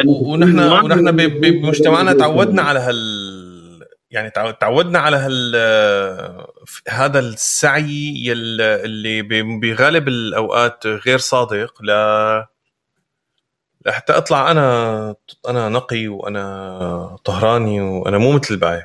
ونحن 0.07 0.59
ونحن 0.59 1.17
بمجتمعنا 1.41 2.13
تعودنا 2.13 2.63
على 2.63 2.79
هال 2.79 2.97
يعني 4.11 4.31
تعودنا 4.61 4.99
على 4.99 5.17
هال 5.17 5.57
هذا 6.89 7.19
السعي 7.19 8.33
اللي 8.33 9.23
بغالب 9.61 10.09
الأوقات 10.09 10.87
غير 10.87 11.19
صادق. 11.19 11.83
ل 11.83 11.91
لحتى 13.87 14.13
أطلع 14.13 14.51
أنا 14.51 15.15
أنا 15.49 15.69
نقي 15.69 16.09
وأنا 16.09 17.17
طهراني 17.25 17.81
وأنا 17.81 18.19
مو 18.19 18.33
مثل 18.33 18.55
الباقي. 18.55 18.85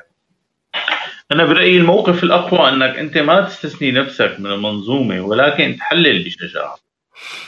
أنا 1.32 1.44
برأيي 1.44 1.76
الموقف 1.76 2.24
الأقوى 2.24 2.68
أنك 2.68 2.98
أنت 2.98 3.18
ما 3.18 3.40
تستثني 3.40 3.92
نفسك 3.92 4.36
من 4.38 4.46
المنظومة 4.46 5.20
ولكن 5.20 5.76
تحلل 5.78 6.24
بشجاعة. 6.24 6.76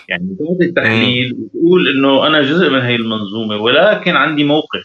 يعني 0.08 0.36
تعطي 0.38 0.64
التحليل 0.68 1.32
وتقول 1.38 1.88
إنه 1.88 2.26
أنا 2.26 2.42
جزء 2.42 2.70
من 2.70 2.80
هي 2.80 2.96
المنظومة 2.96 3.56
ولكن 3.56 4.16
عندي 4.16 4.44
موقف. 4.44 4.84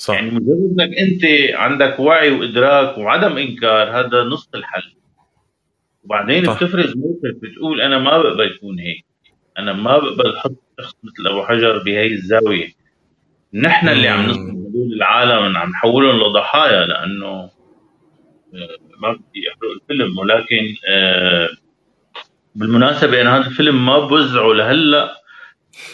صح. 0.00 0.14
يعني 0.14 0.30
مجرد 0.30 0.80
إنك 0.80 0.98
أنت 0.98 1.22
عندك 1.54 2.00
وعي 2.00 2.30
وإدراك 2.30 2.98
وعدم 2.98 3.38
إنكار 3.38 4.00
هذا 4.00 4.22
نصف 4.24 4.54
الحل. 4.54 4.94
وبعدين 6.04 6.44
صح. 6.46 6.56
بتفرز 6.56 6.96
موقف 6.96 7.36
بتقول 7.42 7.80
أنا 7.80 7.98
ما 7.98 8.18
بقبل 8.18 8.46
يكون 8.46 8.78
هيك. 8.78 9.04
أنا 9.58 9.72
ما 9.72 9.98
بقبل 9.98 10.36
أحط 10.36 10.56
شخص 10.80 10.94
مثل 11.04 11.28
أبو 11.28 11.42
حجر 11.42 11.82
بهي 11.82 12.06
الزاوية. 12.06 12.68
نحن 13.54 13.88
اللي 13.88 14.08
عم 14.08 14.26
نصنع 14.30 14.44
هدول 14.52 14.92
العالم 14.96 15.56
عم 15.56 15.70
نحولهم 15.70 16.20
لضحايا 16.20 16.86
لأنه 16.86 17.28
آه، 17.34 17.50
ما 18.98 19.12
بدي 19.12 19.48
أحرق 19.50 19.70
الفيلم. 19.82 20.18
ولكن 20.18 20.74
آه، 20.88 21.48
بالمناسبة 22.54 23.20
أنا 23.20 23.36
هذا 23.36 23.46
الفيلم 23.46 23.86
ما 23.86 23.98
بوزعه 23.98 24.52
لهلأ 24.52 25.20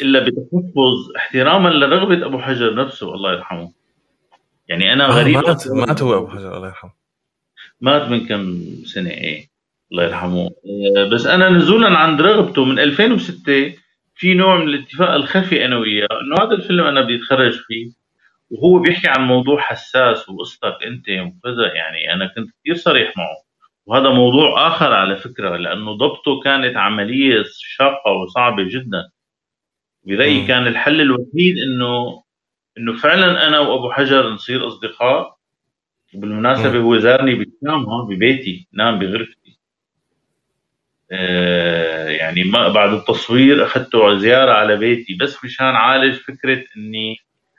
إلا 0.02 0.20
بتحفظ 0.20 1.16
احتراما 1.16 1.68
لرغبة 1.68 2.26
أبو 2.26 2.38
حجر 2.38 2.74
نفسه 2.74 3.14
الله 3.14 3.32
يرحمه. 3.32 3.85
يعني 4.68 4.92
أنا 4.92 5.06
آه 5.06 5.10
غريب 5.10 5.36
مات 5.36 5.68
مات 5.68 6.02
هو 6.02 6.16
أبو 6.18 6.28
حجر 6.28 6.56
الله 6.56 6.68
يرحمه. 6.68 6.92
مات 7.80 8.02
من 8.08 8.26
كم 8.26 8.60
سنة؟ 8.84 9.10
إيه 9.10 9.48
الله 9.92 10.04
يرحمه. 10.04 10.50
آه، 10.96 11.08
بس 11.12 11.26
أنا 11.26 11.48
نزولا 11.48 11.98
عند 11.98 12.20
رغبته 12.22 12.64
من 12.64 12.78
2006 12.78 13.74
في 14.14 14.34
نوع 14.34 14.56
من 14.56 14.68
الاتفاق 14.68 15.10
الخفي 15.10 15.64
أنا 15.64 15.76
وياه 15.76 16.08
إنه 16.22 16.36
هذا 16.46 16.54
الفيلم 16.54 16.84
أنا 16.84 17.00
بدي 17.00 17.16
أتخرج 17.16 17.52
فيه 17.52 17.90
وهو 18.50 18.78
بيحكي 18.78 19.08
عن 19.08 19.26
موضوع 19.26 19.60
حساس 19.60 20.28
وقصتك 20.28 20.76
أنت 20.86 21.08
وكذا 21.08 21.74
يعني 21.74 22.12
أنا 22.12 22.26
كنت 22.36 22.50
كثير 22.60 22.74
صريح 22.76 23.16
معه. 23.16 23.36
وهذا 23.86 24.10
موضوع 24.10 24.66
آخر 24.66 24.92
على 24.92 25.16
فكرة 25.16 25.56
لأنه 25.56 25.92
ضبطه 25.92 26.40
كانت 26.44 26.76
عملية 26.76 27.44
شاقة 27.58 28.12
وصعبة 28.12 28.62
جدا. 28.68 29.10
برايي 30.06 30.46
كان 30.46 30.66
الحل 30.66 31.00
الوحيد 31.00 31.56
إنه 31.58 32.22
إنه 32.78 32.96
فعلا 32.96 33.48
أنا 33.48 33.58
وأبو 33.58 33.92
حجر 33.92 34.30
نصير 34.30 34.66
أصدقاء 34.66 35.36
وبالمناسبة 36.14 36.78
هو 36.78 36.98
زارني 36.98 37.34
بالشام 37.34 37.84
هون 37.84 38.14
ببيتي 38.14 38.68
نام 38.72 38.98
بغرفتي. 38.98 39.58
آه 41.12 42.08
يعني 42.08 42.44
ما 42.44 42.68
بعد 42.68 42.92
التصوير 42.92 43.64
اخذته 43.64 44.18
زيارة 44.18 44.52
على 44.52 44.76
بيتي 44.76 45.14
بس 45.14 45.44
مشان 45.44 45.66
عالج 45.66 46.14
فكرة 46.14 46.64
إني 46.76 47.16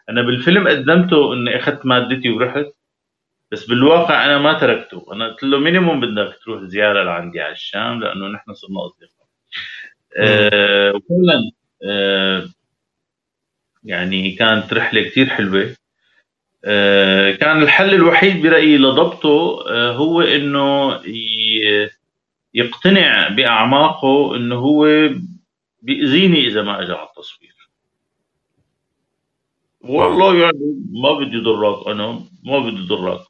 أنا 0.09 0.21
بالفيلم 0.21 0.67
قدمته 0.67 1.33
إني 1.33 1.57
أخذت 1.59 1.85
مادتي 1.85 2.29
ورحت 2.29 2.65
بس 3.51 3.65
بالواقع 3.65 4.25
أنا 4.25 4.37
ما 4.37 4.53
تركته. 4.53 5.05
أنا 5.13 5.27
قلت 5.27 5.43
له 5.43 5.59
مينيموم 5.59 5.99
بدك 5.99 6.37
تروح 6.43 6.63
زيارة 6.63 7.03
لعندي 7.03 7.41
على 7.41 7.51
الشام 7.51 7.99
لأنه 7.99 8.27
نحن 8.27 8.53
صرنا 8.53 8.85
أصدقاء. 8.85 9.27
آه 10.17 10.93
وفعلا 10.95 11.51
آه 11.83 12.49
يعني 13.87 14.31
كانت 14.31 14.73
رحلة 14.73 15.01
كثير 15.01 15.25
حلوة. 15.25 15.75
آه 16.65 17.31
كان 17.31 17.61
الحل 17.63 17.93
الوحيد 17.93 18.41
برأيي 18.41 18.77
لضبطه 18.77 19.65
آه 19.69 19.91
هو 19.91 20.21
إنه 20.21 20.99
يقتنع 22.53 23.29
بأعماقه 23.29 24.35
إنه 24.35 24.55
هو 24.55 25.09
بيأذيني 25.81 26.47
إذا 26.47 26.61
ما 26.61 26.81
اجى 26.81 26.91
على 26.91 27.07
التصوير. 27.07 27.57
والله 29.81 30.35
يعني 30.35 30.75
ما 30.91 31.13
بدي 31.13 31.37
ضرك 31.37 31.87
أنا 31.87 32.23
ما 32.43 32.59
بدي 32.59 32.87
ضرك 32.87 33.21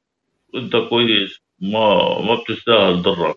أنت 0.56 0.76
كويس 0.76 1.42
ما 1.62 2.20
ما 2.22 2.36
بتستاهل 2.36 3.02
ضرك 3.02 3.36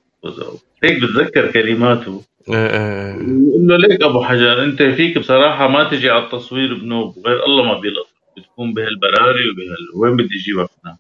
هيك 0.85 1.03
بتذكر 1.03 1.53
كلماته. 1.53 2.25
إيه، 2.55 2.67
إيه، 2.67 3.15
إيه. 3.15 3.15
يقول 3.15 3.67
له 3.69 3.77
ليك 3.77 4.03
أبو 4.03 4.23
حجر 4.23 4.65
أنت 4.65 4.83
فيك 4.83 5.19
بصراحة 5.19 5.69
ما 5.69 5.85
تجي 5.85 6.11
على 6.11 6.25
التصوير 6.25 6.75
بنوب 6.75 7.15
غير 7.27 7.45
الله 7.47 7.65
ما 7.65 7.81
بيلطف 7.81 8.13
بتكون 8.37 8.75
بهالبراري 8.75 9.51
وبهال 9.51 9.89
وين 9.97 10.17
بدي 10.17 10.35
اجيبك 10.35 10.71
هنا 10.85 10.97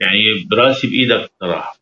يعني 0.00 0.46
براسي 0.50 0.86
بإيدك 0.86 1.30
بصراحة. 1.36 1.78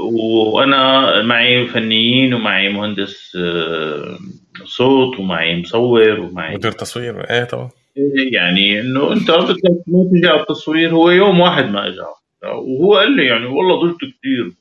وأنا 0.00 1.22
معي 1.22 1.66
فنيين 1.66 2.34
ومعي 2.34 2.68
مهندس 2.68 3.36
آه، 3.36 4.18
صوت 4.64 5.20
ومعي 5.20 5.60
مصور 5.60 6.20
ومعي 6.20 6.54
مدير 6.54 6.72
تصوير 6.72 7.30
إيه 7.30 7.44
طبعا. 7.44 7.70
إيه، 7.96 8.34
يعني 8.34 8.80
إنه 8.80 9.12
أنت 9.12 9.30
بدك 9.30 9.62
ما 9.86 10.10
تجي 10.12 10.28
على 10.28 10.40
التصوير 10.40 10.90
هو 10.90 11.10
يوم 11.10 11.40
واحد 11.40 11.70
ما 11.70 11.88
اجى 11.88 12.00
وهو 12.44 12.94
قال 12.94 13.16
لي 13.16 13.26
يعني 13.26 13.46
والله 13.46 13.80
ضلت 13.80 13.96
كثير 13.96 14.52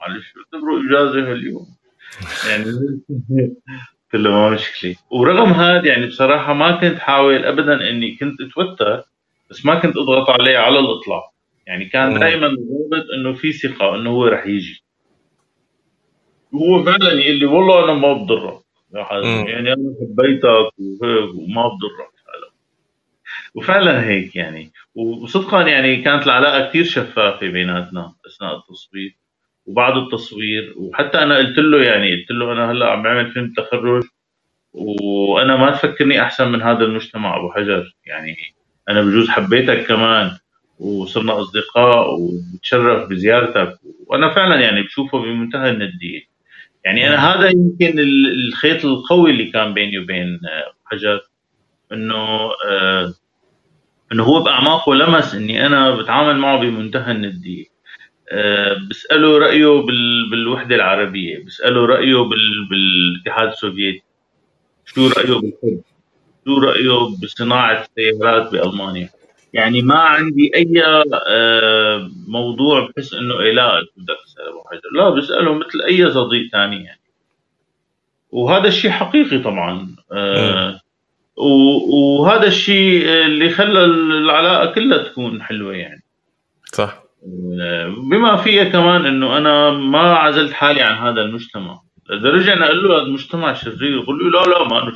معلش 0.00 0.34
اعتبروا 0.36 0.80
اجازه 0.80 1.32
هاليوم. 1.32 1.66
يعني 2.48 2.64
قلت 4.12 4.22
له 4.22 4.30
ما 4.30 4.50
مشكلة. 4.50 4.96
ورغم 5.10 5.52
هذا 5.52 5.86
يعني 5.86 6.06
بصراحة 6.06 6.52
ما 6.52 6.72
كنت 6.72 6.98
حاول 6.98 7.44
ابدا 7.44 7.90
إني 7.90 8.16
كنت 8.16 8.40
أتوتر 8.40 9.02
بس 9.50 9.66
ما 9.66 9.74
كنت 9.74 9.96
أضغط 9.96 10.30
عليه 10.30 10.58
على 10.58 10.78
الإطلاق. 10.78 11.24
يعني 11.66 11.84
كان 11.84 12.18
دائما 12.18 12.46
ضابط 12.46 13.04
إنه 13.14 13.32
في 13.32 13.52
ثقة 13.52 13.94
إنه 13.94 14.10
هو 14.10 14.26
رح 14.26 14.46
يجي. 14.46 14.82
وهو 16.52 16.84
فعلا 16.84 17.12
يقول 17.12 17.38
لي 17.38 17.46
والله 17.46 17.84
أنا 17.84 17.94
ما 17.94 18.12
بضرك. 18.12 18.60
يعني 19.48 19.72
أنا 19.72 19.94
حبيتك 20.00 20.72
وما 21.34 21.62
بضرك. 21.68 22.10
فعلا 22.26 22.50
وفعلا 23.54 24.08
هيك 24.08 24.36
يعني. 24.36 24.72
وصدقا 24.94 25.62
يعني 25.62 26.02
كانت 26.02 26.26
العلاقة 26.26 26.68
كثير 26.68 26.84
شفافة 26.84 27.46
بيناتنا 27.46 28.14
أثناء 28.26 28.56
التصوير 28.56 29.17
وبعد 29.68 29.96
التصوير. 29.96 30.74
وحتى 30.76 31.22
أنا 31.22 31.36
قلت 31.36 31.58
له 31.58 31.82
يعني 31.82 32.16
قلت 32.16 32.30
له 32.30 32.52
أنا 32.52 32.70
هلأ 32.72 32.90
عم 32.90 33.02
بعمل 33.02 33.32
فيلم 33.32 33.52
تخرج 33.56 34.04
وأنا 34.72 35.56
ما 35.56 35.70
تفكرني 35.70 36.22
أحسن 36.22 36.52
من 36.52 36.62
هذا 36.62 36.84
المجتمع 36.84 37.36
أبو 37.36 37.50
حجر. 37.52 37.96
يعني 38.06 38.36
أنا 38.88 39.02
بجوز 39.02 39.28
حبيتك 39.28 39.86
كمان 39.86 40.30
وصرنا 40.78 41.40
أصدقاء 41.40 42.14
وبتشرف 42.14 43.08
بزيارتك. 43.08 43.78
وأنا 44.06 44.34
فعلا 44.34 44.60
يعني 44.60 44.82
بشوفه 44.82 45.18
بمنتهى 45.18 45.70
الندية. 45.70 46.20
يعني 46.84 47.08
أنا 47.08 47.16
هذا 47.16 47.48
يمكن 47.48 47.98
الخيط 47.98 48.84
القوي 48.84 49.30
اللي 49.30 49.44
كان 49.44 49.74
بيني 49.74 49.98
وبين 49.98 50.40
حجر 50.84 51.20
إنه 51.92 52.50
آه 52.70 53.14
إنه 54.12 54.22
هو 54.24 54.42
بأعماقه 54.42 54.94
لمس 54.94 55.34
إني 55.34 55.66
أنا 55.66 55.96
بتعامل 55.96 56.36
معه 56.36 56.60
بمنتهى 56.60 57.12
الندية. 57.12 57.64
آه 58.32 58.76
بساله 58.90 59.38
رأيه 59.38 59.82
بالوحدة 60.30 60.74
العربية 60.74 61.44
بساله 61.44 61.86
رأيه 61.86 62.16
بالاتحاد 62.70 63.48
السوفيتي. 63.48 64.02
شو 64.86 65.08
رأيه 65.08 65.34
بالحب؟ 65.34 65.80
شو 66.44 66.58
رأيه 66.58 67.16
بصناعة 67.22 67.82
السيارات 67.82 68.52
بألمانيا؟ 68.52 69.08
يعني 69.52 69.82
ما 69.82 69.98
عندي 69.98 70.50
أي 70.54 70.82
آه، 71.28 72.10
موضوع 72.28 72.88
بحس 72.88 73.14
إنه 73.14 73.40
إيه 73.40 73.52
لا 73.52 73.80
بدك 73.96 74.16
تسال 74.26 74.48
أبو 74.48 74.62
حجر 74.70 74.90
لا 74.94 75.10
بسأله 75.10 75.54
مثل 75.54 75.80
أي 75.88 76.10
صديق 76.10 76.50
ثاني 76.52 76.84
يعني. 76.84 77.00
وهذا 78.30 78.68
الشيء 78.68 78.90
حقيقي 78.90 79.38
طبعا 79.38 79.96
آه، 80.12 80.80
وهذا 81.36 82.46
الشيء 82.46 83.08
اللي 83.08 83.50
خلى 83.50 83.84
العلاقة 83.84 84.72
كلها 84.72 84.98
تكون 84.98 85.42
حلوة 85.42 85.74
يعني. 85.74 86.02
صح. 86.72 87.07
بما 88.10 88.36
فيها 88.36 88.64
كمان 88.64 89.06
إنه 89.06 89.38
أنا 89.38 89.70
ما 89.70 90.14
عزلت 90.14 90.52
حالي 90.52 90.82
عن 90.82 90.96
هذا 91.08 91.20
المجتمع. 91.20 91.80
إذا 92.10 92.30
رجعنا 92.30 92.66
قال 92.66 92.82
له 92.82 92.96
هذا 92.96 93.02
المجتمع 93.02 93.52
شرير 93.52 94.02
يقول 94.02 94.18
له 94.18 94.40
لا 94.40 94.50
لا 94.50 94.68
ما 94.68 94.82
أنا 94.82 94.92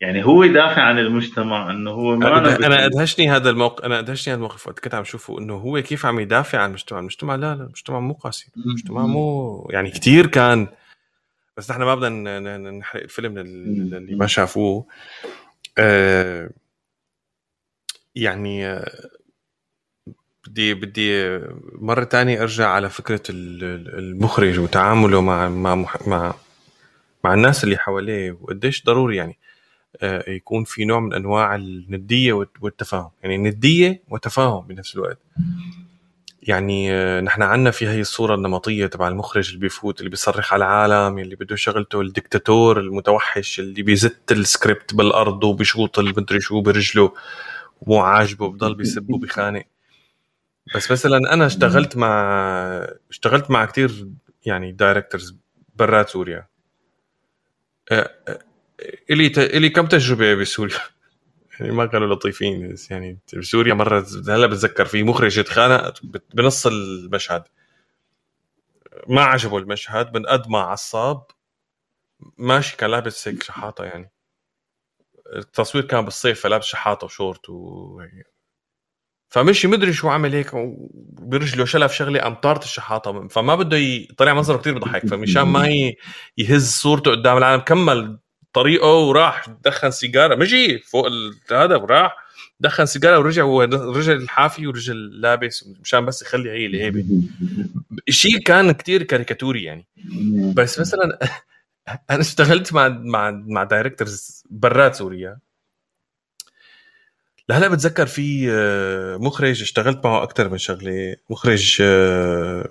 يعني 0.00 0.24
هو 0.24 0.42
يدافع 0.42 0.82
عن 0.82 0.98
المجتمع 0.98 1.70
إنه 1.70 1.90
هو 1.90 2.16
ما 2.16 2.38
أنا, 2.38 2.56
أنا 2.56 2.86
أدهشني 2.86 3.30
هذا 3.30 3.50
الموقف 3.50 3.84
أنا 3.84 3.98
أدهشني 3.98 4.34
هذا 4.34 4.38
الموقف 4.38 4.66
وقت 4.66 4.78
كنت 4.78 4.94
عم 4.94 5.04
شوفه 5.04 5.38
إنه 5.38 5.54
هو 5.54 5.82
كيف 5.82 6.06
عم 6.06 6.20
يدافع 6.20 6.58
عن 6.58 6.68
المجتمع. 6.68 6.98
المجتمع 6.98 7.34
لا 7.34 7.54
لا 7.54 7.62
المجتمع 7.62 8.00
مو 8.00 8.14
قاسي. 8.14 8.52
المجتمع 8.56 9.06
مو 9.06 9.68
يعني 9.70 9.90
كثير 9.90 10.26
كان. 10.26 10.68
بس 11.56 11.70
نحن 11.70 11.82
ما 11.82 11.94
بدنا 11.94 12.58
نحرق 12.70 13.02
الفيلم 13.02 13.38
اللي 13.38 14.16
ما 14.16 14.26
شافوه. 14.26 14.86
آه 15.78 16.50
يعني 18.14 18.66
آه 18.66 19.17
بدي 20.46 20.74
بدي 20.74 21.38
مرة 21.72 22.04
تانية 22.04 22.42
أرجع 22.42 22.68
على 22.68 22.90
فكرة 22.90 23.22
المخرج 23.30 24.58
وتعامله 24.58 25.20
مع 25.20 25.48
مع 25.48 25.84
مع 26.06 26.34
مع 27.24 27.34
الناس 27.34 27.64
اللي 27.64 27.76
حواليه 27.76 28.38
وقديش 28.40 28.84
ضروري 28.84 29.16
يعني 29.16 29.38
آه، 30.02 30.30
يكون 30.30 30.64
في 30.64 30.84
نوع 30.84 31.00
من 31.00 31.14
أنواع 31.14 31.54
الندية 31.54 32.32
والتفاهم. 32.32 33.10
يعني 33.22 33.36
ندية 33.36 34.02
وتفاهم 34.08 34.66
بنفس 34.66 34.94
الوقت. 34.94 35.18
يعني 36.42 36.92
آه، 36.92 37.20
نحن 37.20 37.42
عنا 37.42 37.70
في 37.70 37.88
هي 37.88 38.00
الصورة 38.00 38.34
النمطية 38.34 38.86
تبع 38.86 39.08
المخرج 39.08 39.48
اللي 39.48 39.60
بيفوت 39.60 39.98
اللي 39.98 40.10
بيصرخ 40.10 40.52
على 40.52 40.64
العالم 40.64 41.18
اللي 41.18 41.36
بده 41.36 41.56
شغلته 41.56 42.00
الدكتاتور 42.00 42.80
المتوحش 42.80 43.60
اللي 43.60 43.82
بيزت 43.82 44.32
السكريبت 44.32 44.94
بالأرض 44.94 45.44
وبيشوط 45.44 45.98
المدري 45.98 46.40
شو 46.40 46.60
برجله 46.60 47.12
ومو 47.80 48.00
عاجبه 48.00 48.48
بضل 48.48 48.74
بيسب 48.74 49.10
وبيخانق. 49.10 49.64
بس 50.74 50.90
مثلا 50.90 51.16
أنا 51.32 51.46
اشتغلت 51.46 51.96
مع 51.96 52.18
اشتغلت 53.10 53.50
مع 53.50 53.64
كثير 53.64 54.08
يعني 54.46 54.72
directors 54.72 55.36
برات 55.74 56.08
سوريا. 56.08 56.48
إلي 59.10 59.28
ت... 59.28 59.38
إلي 59.38 59.70
كم 59.70 59.86
تجربة 59.86 60.34
بسوريا؟ 60.34 60.78
يعني 61.60 61.72
ما 61.72 61.86
كانوا 61.86 62.14
لطيفين 62.14 62.72
بس 62.72 62.90
يعني 62.90 63.18
بسوريا 63.36 63.74
مرة 63.74 64.06
هلا 64.28 64.46
بتذكر 64.46 64.84
في 64.84 65.02
مخرج 65.02 65.38
اتخانق 65.38 65.94
بنص 66.34 66.66
المشهد. 66.66 67.42
ما 69.08 69.22
عجبه 69.22 69.58
المشهد 69.58 70.16
من 70.16 70.26
قد 70.26 70.48
ما 70.48 70.58
عصب 70.58 71.22
ماشي 72.38 72.76
كان 72.76 72.90
لابس 72.90 73.28
هيك 73.28 73.42
شحاطة 73.42 73.84
يعني. 73.84 74.10
التصوير 75.36 75.84
كان 75.84 76.04
بالصيف 76.04 76.40
فلابس 76.40 76.64
شحاطة 76.64 77.04
وشورت 77.04 77.50
و 77.50 78.00
فمشي 79.28 79.68
مدري 79.68 79.92
شو 79.92 80.08
عمل 80.08 80.34
هيك 80.34 80.50
برجله 81.22 81.64
شلف 81.64 81.92
شغلة 81.92 82.20
قام 82.20 82.34
طارت 82.34 82.64
الشحاطة. 82.64 83.28
فما 83.28 83.54
بده 83.54 83.76
ي... 83.76 84.08
طلع 84.16 84.34
منظره 84.34 84.56
كثير 84.56 84.78
بضحك. 84.78 85.06
فمشان 85.06 85.42
ما 85.42 85.68
يهز 86.38 86.70
صورته 86.70 87.10
قدام 87.10 87.36
العالم 87.36 87.62
كمل 87.62 88.18
طريقه 88.52 88.94
وراح 88.94 89.48
دخن 89.64 89.90
سيجارة. 89.90 90.34
مجي 90.34 90.78
فوق 90.78 91.08
هذا 91.52 91.76
وراح 91.76 92.16
دخن 92.60 92.86
سيجارة 92.86 93.18
ورجع 93.18 93.42
هو 93.42 93.62
رجل 93.62 94.28
حافي 94.28 94.66
ورجل 94.66 95.20
لابس 95.20 95.68
مشان 95.80 96.04
بس 96.04 96.22
يخلي 96.22 96.50
هي 96.50 96.66
الهيبه 96.66 97.04
شيء 98.08 98.38
كان 98.38 98.72
كتير 98.72 99.02
كاريكاتوري 99.02 99.62
يعني. 99.64 99.86
بس 100.54 100.80
مثلا 100.80 101.18
أنا 102.10 102.20
اشتغلت 102.20 102.72
مع 102.72 102.88
مع 102.88 103.30
مع 103.30 103.64
دايركتورز 103.64 104.44
برات 104.50 104.94
سوريا. 104.94 105.38
لهلا 107.48 107.68
بتذكر 107.68 108.06
في 108.06 108.50
آه، 108.50 109.16
مخرج 109.16 109.62
اشتغلت 109.62 110.04
معه 110.04 110.22
أكثر 110.22 110.48
من 110.48 110.58
شغلة. 110.58 111.16
مخرج 111.30 111.78
آه، 111.82 112.68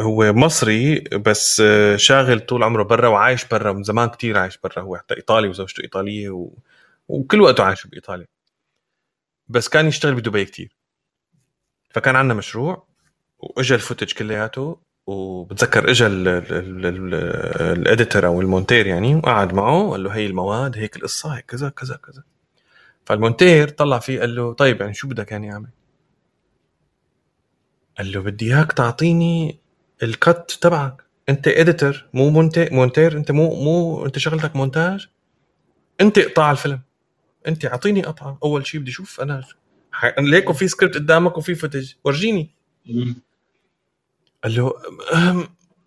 هو 0.00 0.32
مصري 0.32 1.00
بس 1.00 1.60
آه، 1.60 1.96
شاغل 1.96 2.40
طول 2.40 2.62
عمره 2.62 2.82
برا 2.82 3.08
وعايش 3.08 3.44
برا. 3.44 3.72
من 3.72 3.82
زمان 3.82 4.08
كتير 4.08 4.38
عايش 4.38 4.58
برا. 4.58 4.80
هو 4.82 4.96
حتى 4.96 5.16
إيطالي 5.16 5.48
وزوجته 5.48 5.82
إيطالية 5.82 6.30
و... 6.30 6.50
وكل 7.08 7.40
وقته 7.40 7.64
عايش 7.64 7.86
بإيطاليا. 7.86 8.26
بس 9.48 9.68
كان 9.68 9.86
يشتغل 9.86 10.14
بدبي 10.14 10.44
كتير. 10.44 10.76
فكان 11.90 12.16
عندنا 12.16 12.34
مشروع 12.34 12.86
وإجا 13.38 13.74
ال 13.74 13.79
footage 13.79 14.12
كلياته 14.12 14.78
وبتذكر 15.06 15.90
إجا 15.90 16.06
ال 17.72 17.80
editor 17.80 18.26
أو 18.26 18.40
المونتير 18.40 18.86
يعني 18.86 19.14
وقعد 19.14 19.54
معه. 19.54 19.82
وقال 19.82 20.04
له 20.04 20.10
هي 20.10 20.26
المواد 20.26 20.78
هيك 20.78 20.96
القصة 20.96 21.36
هيك 21.36 21.44
كذا 21.46 21.68
كذا 21.68 21.96
كذا. 21.96 22.22
فالمونتير 23.06 23.68
طلع 23.68 23.98
فيه 23.98 24.20
قال 24.20 24.34
له 24.34 24.52
طيب 24.52 24.80
يعني 24.80 24.94
شو 24.94 25.08
بدك 25.08 25.32
يعني 25.32 25.52
أعمل؟ 25.52 25.68
قال 27.98 28.12
له 28.12 28.20
بدي 28.20 28.54
إياك 28.54 28.72
تعطيني 28.72 29.58
ال 30.02 30.16
cut 30.16 30.58
تبعك. 30.60 31.04
أنت 31.28 31.48
editor 31.48 32.06
مو 32.14 32.30
مونتي 32.30 32.68
مونتير 32.72 33.16
أنت 33.16 33.30
مو 33.30 33.64
مو 33.64 34.06
أنت 34.06 34.18
شغلتك 34.18 34.56
مونتاج. 34.56 35.08
أنت 36.00 36.18
اقطع 36.18 36.50
الفيلم. 36.50 36.80
أنت 37.48 37.66
أعطيني 37.66 38.02
قطعة. 38.02 38.38
أول 38.44 38.66
شيء 38.66 38.80
بدي 38.80 38.90
أشوف 38.90 39.20
أنا 39.20 39.44
ليك 40.18 40.52
في 40.52 40.68
سكريبت 40.68 40.94
قدامك 40.94 41.38
وفي 41.38 41.54
footage 41.54 41.92
ورجيني. 42.04 42.54
قال 44.44 44.54
له 44.54 44.72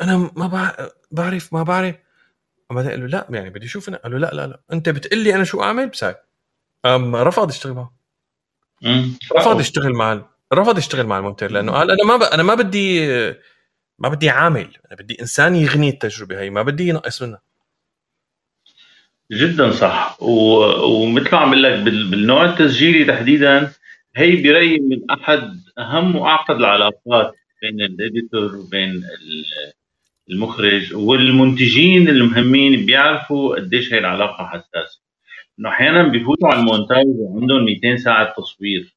أنا 0.01 0.32
ما 0.36 0.88
بعرف 1.11 1.53
ما 1.53 1.63
بعرف. 1.63 1.95
بعدين 2.70 2.91
قال 2.91 2.99
له 3.01 3.07
لا 3.07 3.28
يعني 3.30 3.49
بدي 3.49 3.65
أشوف 3.65 3.89
أنا. 3.89 3.97
قال 3.97 4.11
له 4.11 4.18
لا 4.18 4.32
لا 4.34 4.47
لا. 4.47 4.61
أنت 4.74 4.89
بتقول 4.89 5.20
لي 5.20 5.36
أنا 5.36 5.43
شو 5.43 5.63
أعمل؟ 5.63 5.89
بساعد 5.89 6.15
رفض 7.15 7.49
يشتغل 7.49 7.73
معه. 7.73 7.93
رفض 9.38 9.59
يشتغل 9.59 9.93
مع 9.93 10.25
رفض 10.53 10.77
يشتغل 10.77 11.05
مع 11.05 11.17
المونتير 11.17 11.51
لأنه 11.51 11.71
قال 11.71 11.91
أنا 11.91 12.03
ما 12.03 12.17
ب... 12.17 12.23
أنا 12.23 12.43
ما 12.43 12.55
بدي 12.55 13.07
ما 13.99 14.09
بدي 14.09 14.29
عامل 14.29 14.67
أنا 14.91 14.95
بدي 14.99 15.21
إنسان 15.21 15.55
يغني 15.55 15.89
التجربة 15.89 16.39
هي 16.41 16.49
ما 16.49 16.61
بدي 16.61 16.88
ينقص 16.88 17.21
منها. 17.21 17.41
جدا 19.31 19.71
صح. 19.71 20.17
و... 20.21 20.29
ومثل 20.85 21.29
ما 21.31 21.38
عم 21.38 21.53
لك 21.53 21.79
بالنوع 21.79 22.45
التسجيلي 22.45 23.05
تحديدا 23.05 23.71
هي 24.15 24.35
برأيي 24.43 24.79
من 24.79 25.11
أحد 25.11 25.59
أهم 25.77 26.15
وأعقد 26.15 26.55
العلاقات 26.55 27.35
بين 27.61 27.81
الإديتور 27.81 28.55
وبين 28.55 29.03
المخرج 30.29 30.95
والمنتجين 30.95 32.09
المهمين 32.09 32.85
بيعرفوا 32.85 33.55
قديش 33.55 33.93
هي 33.93 33.97
العلاقة 33.99 34.45
حساسة. 34.45 35.07
إنه 35.60 35.70
أحيانا 35.70 36.03
بيفوتوا 36.03 36.47
على 36.47 36.60
المونتاج 36.60 37.05
وعندهم 37.08 37.66
200 37.66 37.97
ساعة 37.97 38.34
تصوير. 38.38 38.95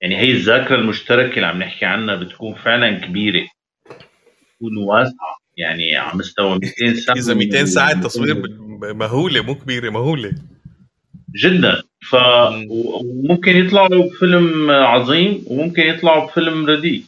يعني 0.00 0.16
هي 0.16 0.30
الذاكرة 0.30 0.76
المشتركة 0.76 1.36
اللي 1.36 1.46
عم 1.46 1.58
نحكي 1.58 1.84
عنها 1.84 2.14
بتكون 2.14 2.54
فعلا 2.54 2.98
كبيرة. 3.06 3.46
بتكون 4.40 4.76
واسعة. 4.76 5.36
يعني 5.56 5.96
على 5.96 6.18
مستوى 6.18 6.58
200 6.58 6.94
ساعة 6.94 7.16
إذا 7.16 7.34
200 7.34 7.64
ساعة 7.64 8.00
تصوير 8.02 8.42
مهولة 8.94 9.42
مو 9.42 9.54
كبيرة 9.54 9.90
مهولة. 9.90 10.32
جدا. 11.42 11.82
فممكن 12.10 13.56
يطلعوا 13.56 13.88
بفيلم 13.88 14.70
عظيم 14.70 15.44
وممكن 15.46 15.82
يطلعوا 15.82 16.26
بفيلم 16.26 16.66
رديء. 16.66 17.02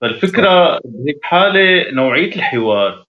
فالفكرة 0.00 0.80
بهيك 0.84 1.18
حالة 1.22 1.90
نوعية 1.90 2.36
الحوار. 2.36 3.04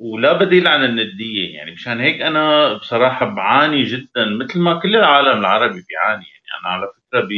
ولا 0.00 0.32
بديل 0.32 0.68
عن 0.68 0.84
الندية 0.84 1.54
يعني 1.54 1.70
مشان 1.72 2.00
هيك 2.00 2.20
أنا 2.22 2.74
بصراحة 2.74 3.26
بعاني 3.26 3.82
جدا 3.82 4.24
مثل 4.40 4.58
ما 4.60 4.80
كل 4.80 4.96
العالم 4.96 5.38
العربي 5.40 5.84
بيعاني. 5.88 6.24
يعني 6.26 6.60
أنا 6.60 6.68
على 6.72 6.86
فكرة 6.96 7.20
ب 7.20 7.30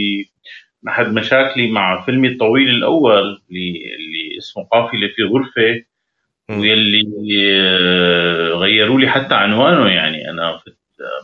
أحد 0.89 1.07
مشاكلي 1.13 1.71
مع 1.71 2.05
فيلمي 2.05 2.29
الطويل 2.29 2.69
الأول 2.71 3.19
اللي, 3.51 3.95
اللي 3.97 4.39
اسمه 4.39 4.65
قافلة 4.65 5.09
في 5.17 5.23
غرفه 5.23 5.85
واللي 6.51 7.05
آه، 7.61 8.49
غيروا 8.55 9.01
لي 9.01 9.09
حتى 9.11 9.35
عنوانه. 9.35 9.89
يعني 9.91 10.31
أنا 10.31 10.61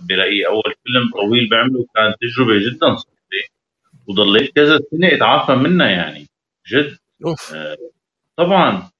برايي 0.09 0.47
أول 0.47 0.75
فيلم 0.85 1.11
طويل 1.23 1.49
بعمله 1.49 1.87
كانت 1.95 2.17
تجربة 2.21 2.59
جدا 2.59 2.97
صعبه 2.97 3.45
وضليت 4.09 4.57
كذا 4.57 4.81
سنة 4.91 5.09
أتعافى 5.15 5.55
منها 5.55 5.89
يعني 5.89 6.27
جد. 6.73 6.99
أوف. 7.27 7.55
آه 7.55 7.77
طبعا. 8.37 8.91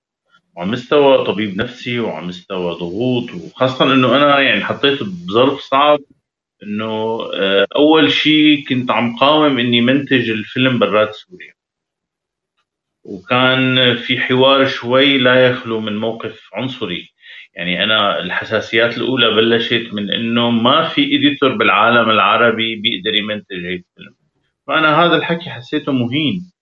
وعلى 0.59 0.71
مستوى 0.71 1.25
طبيب 1.25 1.57
نفسي 1.57 2.01
وعلى 2.01 2.27
مستوى 2.27 2.75
ضغوط 2.75 3.31
وخاصة 3.35 3.93
إنه 3.95 4.17
أنا 4.17 4.41
يعني 4.41 4.65
حطيت 4.65 5.03
بظرف 5.03 5.61
صعب 5.61 5.99
إنه 6.63 7.21
آه 7.35 7.67
أول 7.77 8.13
شيء 8.13 8.65
كنت 8.69 8.91
عم 8.91 9.17
قاوم 9.17 9.59
إني 9.59 9.81
منتج 9.81 10.31
الفيلم 10.31 10.79
برات 10.79 11.15
سوريا. 11.15 11.55
وكان 13.05 13.97
في 13.97 14.21
حوار 14.21 14.67
شوي 14.67 15.19
لا 15.19 15.47
يخلو 15.47 15.81
من 15.81 15.97
موقف 15.97 16.41
عنصري. 16.53 17.09
يعني 17.55 17.85
أنا 17.85 18.21
الحساسيات 18.21 18.99
الأولى 18.99 19.31
بلشت 19.31 19.89
من 19.93 20.11
إنه 20.13 20.51
ما 20.51 20.89
في 20.89 21.17
إديتور 21.17 21.57
بالعالم 21.57 22.11
العربي 22.11 22.77
بيقدر 22.77 23.15
يمنتج 23.15 23.67
هيك 23.67 23.85
الفيلم. 23.99 24.15
فأنا 24.67 25.05
هذا 25.05 25.17
الحكي 25.17 25.51
حسيته 25.51 25.93
مهين. 25.93 26.53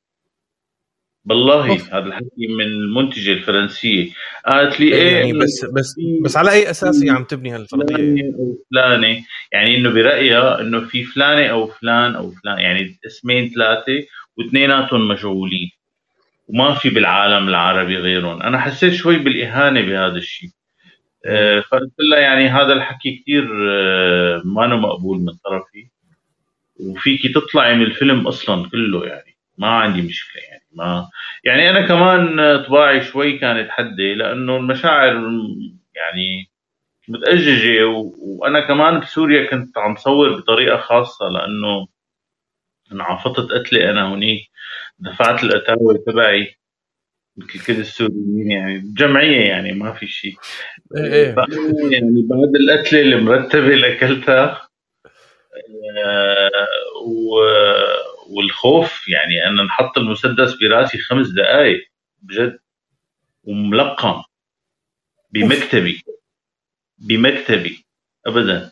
بالله 1.26 1.70
أوف. 1.70 1.94
هذا 1.94 2.06
الحكي 2.06 2.46
من 2.58 2.64
المنتجه 2.64 3.32
الفرنسية. 3.32 4.10
قالت 4.46 4.80
لي 4.80 4.94
إيه 4.94 5.16
يعني 5.16 5.32
بس 5.32 5.64
بس 5.64 5.94
بس 6.24 6.36
على 6.36 6.50
أي 6.50 6.70
أساس 6.70 7.04
هي 7.04 7.10
عم 7.10 7.24
تبني 7.24 7.50
هالفرضيه 7.50 8.32
فلانه 8.70 9.24
يعني 9.52 9.76
إنه 9.76 9.90
برأيها 9.90 10.60
إنه 10.60 10.80
في 10.80 11.04
فلانه 11.04 11.46
أو 11.46 11.66
فلان 11.66 12.14
أو 12.14 12.30
فلان 12.30 12.58
يعني 12.58 12.98
اسمين 13.06 13.48
ثلاثة 13.48 14.06
واثنيناتهم 14.38 15.08
مشغولين. 15.08 15.70
وما 16.48 16.74
في 16.74 16.90
بالعالم 16.90 17.48
العربي 17.48 17.96
غيرهم. 17.96 18.42
أنا 18.42 18.58
حسيت 18.58 18.92
شوي 18.92 19.18
بالإهانة 19.18 19.80
بهذا 19.80 20.16
الشيء. 20.16 20.50
آه، 21.26 21.60
فقلت 21.60 21.92
لها 22.10 22.18
يعني 22.18 22.48
هذا 22.48 22.72
الحكي 22.72 23.16
كثير 23.16 23.48
آه، 23.70 24.42
ما 24.44 24.66
مقبول 24.76 25.18
من 25.18 25.32
طرفي. 25.44 25.88
وفيكي 26.80 27.28
تطلعي 27.28 27.74
من 27.74 27.82
الفيلم 27.82 28.26
أصلا 28.26 28.68
كله 28.70 29.06
يعني. 29.06 29.35
ما 29.58 29.68
عندي 29.68 30.02
مشكلة 30.02 30.42
يعني 30.42 30.66
ما 30.72 31.08
يعني 31.44 31.70
أنا 31.70 31.86
كمان 31.86 32.36
طباعي 32.64 33.04
شوي 33.04 33.38
كانت 33.38 33.70
حدة 33.70 34.04
لأنه 34.16 34.56
المشاعر 34.56 35.14
يعني 35.94 36.50
متأججة 37.08 37.86
وأنا 38.18 38.60
كمان 38.68 39.00
بسوريا 39.00 39.50
كنت 39.50 39.78
عم 39.78 39.96
صور 39.96 40.36
بطريقة 40.36 40.76
خاصة 40.76 41.28
لأنه 41.28 41.86
انعفضت 42.92 43.52
قتلي 43.52 43.90
أنا 43.90 44.14
هنيك 44.14 44.50
دفعت 44.98 45.44
الأتاوي 45.44 45.98
تبعي 46.06 46.56
مثل 47.36 47.66
كل 47.66 47.80
السوريين 47.80 48.50
يعني 48.50 48.78
جمعية 48.98 49.48
يعني 49.48 49.72
ما 49.72 49.92
في 49.92 50.06
شيء 50.06 50.34
إيه, 50.96 51.12
إيه. 51.12 51.34
يعني 51.90 52.22
بعد 52.22 52.56
القتلة 52.56 53.00
المرتبة 53.00 53.68
اللي 53.68 53.96
اكلتها 53.96 54.44
آه، 54.44 54.65
والخوف 58.30 59.08
يعني 59.08 59.46
أنا 59.48 59.62
نحط 59.62 59.98
المسدس 59.98 60.54
براسي 60.54 60.98
خمس 60.98 61.28
دقائق 61.28 61.88
بجد 62.22 62.58
وملقم 63.44 64.22
بمكتبي 65.30 66.02
بمكتبي 66.98 67.84
ابدا. 68.26 68.70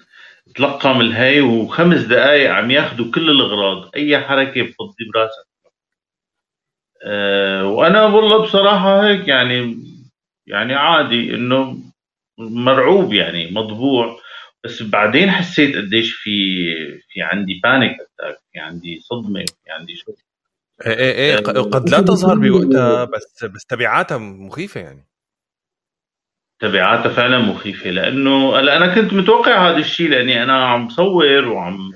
تلقم 0.54 1.00
الهي 1.00 1.40
وخمس 1.40 2.00
دقائق 2.00 2.50
عم 2.50 2.70
ياخذوا 2.70 3.10
كل 3.14 3.30
الأغراض 3.30 3.90
أي 3.96 4.18
حركة 4.18 4.62
بفضي 4.62 5.04
براسك. 5.14 5.46
أه 7.02 7.66
وأنا 7.66 8.04
والله 8.04 8.42
بصراحة 8.42 9.06
هيك 9.06 9.28
يعني 9.28 9.76
يعني 10.46 10.74
عادي 10.74 11.34
إنه 11.34 11.78
مرعوب 12.38 13.12
يعني 13.12 13.50
مضبوع 13.50 14.20
بس 14.64 14.82
بعدين 14.82 15.30
حسيت 15.30 15.76
قديش 15.76 16.12
في 16.14 16.30
في 17.08 17.22
عندي 17.22 17.60
panic 17.62 17.92
attack 17.92 18.38
في 18.52 18.58
عندي 18.58 19.00
صدمة 19.00 19.44
في 19.44 19.70
عندي 19.70 19.96
شو. 19.96 20.12
إيه 20.86 20.92
إيه 20.94 21.12
إيه 21.12 21.36
قد 21.36 21.90
لا 21.90 22.00
تظهر 22.00 22.38
بوقتها 22.38 23.04
بس 23.04 23.44
بس 23.44 23.64
تبعاتها 23.64 24.18
مخيفة 24.18 24.80
يعني. 24.80 25.06
تبعاتها 26.60 27.08
فعلا 27.08 27.38
مخيفة 27.38 27.90
لأنه 27.90 28.58
أنا 28.58 28.94
كنت 28.94 29.12
متوقع 29.12 29.70
هذا 29.70 29.76
الشيء 29.78 30.10
لأني 30.10 30.42
أنا 30.42 30.66
عم 30.66 30.86
بصور 30.86 31.48
وعم 31.48 31.92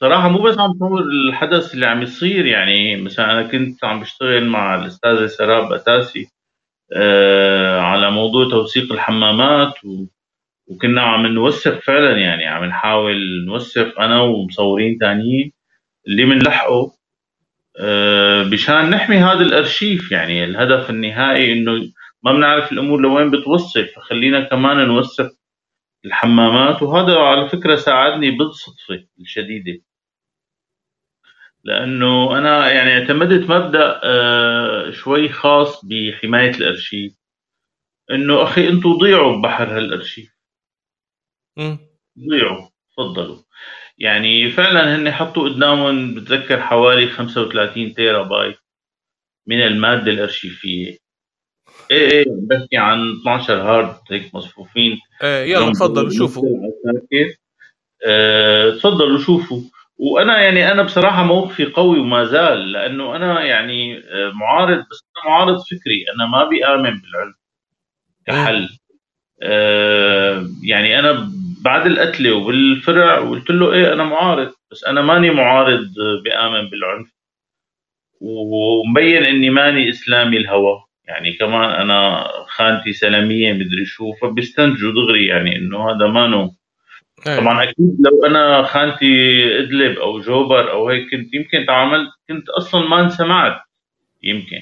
صراحة 0.00 0.28
مو 0.28 0.42
بس 0.42 0.58
عم 0.58 0.72
صور 0.78 1.00
الحدث 1.00 1.74
اللي 1.74 1.86
عم 1.86 2.02
يصير 2.02 2.46
يعني. 2.46 2.96
مثلا 2.96 3.32
أنا 3.32 3.42
كنت 3.42 3.84
عم 3.84 4.00
بشتغل 4.00 4.44
مع 4.46 4.74
الأستاذة 4.74 5.26
سراب 5.26 5.72
أتاسي 5.72 6.28
آه 6.92 7.80
على 7.80 8.10
موضوع 8.10 8.50
توثيق 8.50 8.92
الحمامات 8.92 9.84
و... 9.84 10.04
وكنا 10.66 11.02
عم 11.02 11.26
نوثق 11.26 11.78
فعلا 11.80 12.18
يعني 12.18 12.46
عم 12.46 12.64
نحاول 12.64 13.44
نوثق 13.46 14.00
أنا 14.00 14.20
ومصورين 14.20 14.98
تانيين 14.98 15.52
اللي 16.08 16.24
بنلحقه 16.24 16.92
آه 17.80 18.42
بشان 18.42 18.90
نحمي 18.90 19.16
هذا 19.16 19.40
الأرشيف 19.40 20.12
يعني. 20.12 20.44
الهدف 20.44 20.90
النهائي 20.90 21.52
إنه 21.52 21.72
ما 22.22 22.32
بنعرف 22.32 22.72
الأمور 22.72 23.00
لوين 23.00 23.30
بتوصل 23.30 23.86
فخلينا 23.86 24.40
كمان 24.40 24.86
نوثق 24.88 25.30
الحمامات. 26.04 26.82
وهذا 26.82 27.18
على 27.18 27.48
فكرة 27.48 27.76
ساعدني 27.76 28.30
بالصدفة 28.30 29.06
الشديدة 29.20 29.82
لأنه 31.64 32.38
أنا 32.38 32.70
يعني 32.72 32.92
اعتمدت 32.98 33.50
مبدأ 33.50 34.00
آه، 34.04 34.90
شوي 34.90 35.28
خاص 35.28 35.84
بحماية 35.84 36.50
الأرشيف 36.50 37.12
إنه 38.10 38.42
أخي 38.42 38.68
أنتم 38.68 38.92
ضيعوا 38.98 39.36
ببحر 39.36 39.76
هالأرشيف. 39.78 40.35
ضيعوا 42.30 42.68
تفضلوا. 42.92 43.38
يعني 43.98 44.50
فعلا 44.50 44.96
هن 44.96 45.12
حطوا 45.12 45.48
قدامهم 45.48 46.14
بتذكر 46.14 46.60
حوالي 46.60 47.08
35 47.08 47.94
تيرا 47.94 48.22
بايت 48.22 48.56
من 49.46 49.60
المادة 49.62 50.12
الأرشيفية. 50.12 50.98
إيه 51.90 52.10
إيه 52.10 52.24
بحكي 52.28 52.76
عن 52.76 52.98
12 53.20 53.62
هارد 53.62 53.96
هيك 54.10 54.34
مصفوفين. 54.34 54.98
إيه 55.22 55.52
يلا 55.52 55.72
تفضلوا 55.72 56.10
شوفوا. 56.10 56.42
آه، 58.06 58.70
تفضلوا 58.70 59.18
شوفوا. 59.18 59.60
وأنا 59.98 60.42
يعني 60.42 60.72
أنا 60.72 60.82
بصراحة 60.82 61.24
موقفي 61.24 61.64
قوي 61.64 61.98
وما 61.98 62.24
زال 62.24 62.72
لأنه 62.72 63.16
أنا 63.16 63.44
يعني 63.44 63.98
آه، 63.98 64.32
معارض 64.34 64.78
بس 64.90 65.04
أنا 65.16 65.32
معارض 65.34 65.58
فكري. 65.60 66.04
أنا 66.16 66.26
ما 66.26 66.48
بيامن 66.48 67.00
بالعلم 67.00 67.34
كحل. 68.26 68.68
آه 69.42 70.46
يعني 70.62 70.98
أنا 70.98 71.32
بعد 71.66 71.86
القتلة 71.86 72.32
وبالفرع 72.32 73.20
قلت 73.20 73.50
له 73.50 73.72
إيه 73.72 73.92
أنا 73.92 74.04
معارض 74.04 74.52
بس 74.70 74.84
أنا 74.84 75.02
ماني 75.02 75.30
معارض 75.30 75.86
بآمن 76.24 76.70
بالعنف. 76.70 77.08
ومبين 78.20 79.24
إني 79.24 79.50
ماني 79.50 79.90
إسلامي 79.90 80.36
الهوى. 80.36 80.84
يعني 81.04 81.32
كمان 81.32 81.70
أنا 81.70 82.28
خانتي 82.48 82.92
سلامية 82.92 83.52
مدري 83.52 83.84
شو 83.84 84.12
فبيستنتجوا 84.12 84.92
دغري 84.92 85.26
يعني 85.26 85.56
إنه 85.56 85.90
هذا 85.90 86.06
مانو. 86.06 86.54
أيه. 87.26 87.40
طبعا 87.40 87.62
أكيد 87.62 87.96
لو 88.00 88.26
أنا 88.26 88.62
خانتي 88.62 89.14
إدلب 89.58 89.98
أو 89.98 90.20
جوبر 90.20 90.70
أو 90.70 90.88
هيك 90.88 91.10
كنت 91.10 91.34
يمكن 91.34 91.66
تعاملت 91.66 92.10
كنت 92.28 92.48
أصلا 92.48 92.88
ما 92.88 93.00
انسمعت 93.00 93.60
يمكن. 94.22 94.60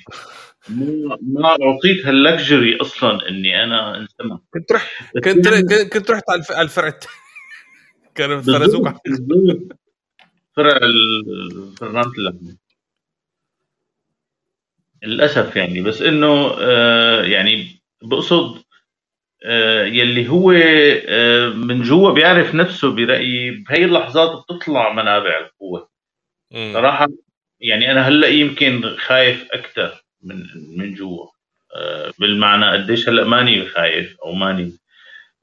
ما 0.68 1.18
ما 1.22 1.48
اعطيت 1.48 2.06
هاللكجري 2.06 2.76
أصلا 2.80 3.28
إني 3.28 3.64
أنا 3.64 3.96
انسمع. 3.96 4.40
كنت 4.54 4.72
رحت 4.72 5.18
كنت 5.24 5.48
كنت 5.92 6.10
رحت 6.10 6.24
على 6.50 6.64
الفرع 6.64 6.98
كانوا 8.14 8.42
فرزوك 8.42 8.88
فرع 10.56 10.78
فرنانة 11.80 12.12
اللحمة. 12.18 12.56
للأسف 15.02 15.56
يعني 15.56 15.80
بس 15.80 16.02
إنه 16.02 16.50
آه 16.60 17.22
يعني 17.22 17.80
بقصد 18.02 18.64
آه، 19.46 19.84
يلي 19.84 20.28
هو 20.28 20.52
آه، 20.52 21.48
من 21.48 21.82
جوا 21.82 22.10
بيعرف 22.10 22.54
نفسه 22.54 22.94
برايي 22.94 23.50
بهي 23.50 23.84
اللحظات 23.84 24.44
بتطلع 24.44 24.92
منابع 24.92 25.38
القوة. 25.38 25.90
صراحة 26.72 27.08
يعني 27.60 27.92
أنا 27.92 28.08
هلأ 28.08 28.28
يمكن 28.28 28.96
خايف 28.96 29.48
أكثر 29.52 30.03
من 30.24 30.36
من 30.78 30.94
جوا. 30.94 31.26
آه، 31.76 32.12
بالمعنى 32.18 32.66
قديش 32.70 33.08
هلا 33.08 33.24
ماني 33.24 33.66
خايف 33.66 34.16
أو 34.24 34.32
ماني 34.32 34.72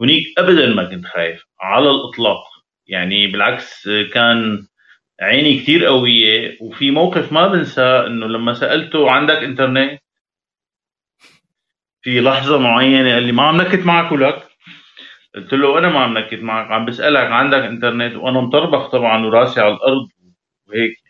هنيك 0.01 0.25
ابدا 0.39 0.67
ما 0.67 0.83
كنت 0.83 1.05
خايف 1.07 1.43
على 1.61 1.89
الإطلاق. 1.91 2.43
يعني 2.87 3.27
بالعكس 3.27 3.89
كان 4.13 4.67
عيني 5.21 5.59
كثير 5.59 5.85
قوية 5.85 6.57
وفي 6.61 6.91
موقف 6.91 7.33
ما 7.33 7.47
بنساه 7.47 8.07
إنه 8.07 8.27
لما 8.27 8.53
سألته 8.53 9.11
عندك 9.11 9.35
إنترنت؟ 9.37 9.99
في 12.03 12.21
لحظة 12.21 12.57
معينة 12.59 13.13
قال 13.13 13.23
لي 13.23 13.31
ما 13.31 13.43
عم 13.43 13.61
نكت 13.61 13.85
معك 13.85 14.11
ولك. 14.11 14.47
قلت 15.35 15.53
له 15.53 15.79
أنا 15.79 15.89
ما 15.89 15.99
عم 15.99 16.17
نكت 16.17 16.39
معك 16.39 16.71
عم 16.71 16.85
بسألك 16.85 17.31
عندك 17.31 17.59
إنترنت 17.59 18.15
وأنا 18.15 18.41
مطربخ 18.41 18.91
طبعا 18.91 19.25
وراسي 19.25 19.61
على 19.61 19.73
الأرض 19.73 20.07
وهيك. 20.67 21.00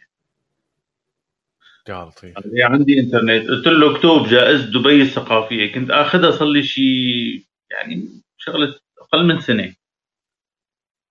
يا 1.89 2.05
لطيف 2.05 2.36
عندي 2.63 2.99
إنترنت. 2.99 3.47
قلت 3.49 3.67
له 3.67 3.95
اكتب 3.95 4.27
جائزه 4.29 4.65
دبي 4.71 5.01
الثقافية. 5.01 5.73
كنت 5.73 5.91
أخذها 5.91 6.32
صار 6.32 6.47
لي 6.47 6.63
شيء 6.63 7.43
يعني 7.71 8.09
شغلة 8.38 8.75
أقل 9.01 9.25
من 9.25 9.39
سنة. 9.39 9.75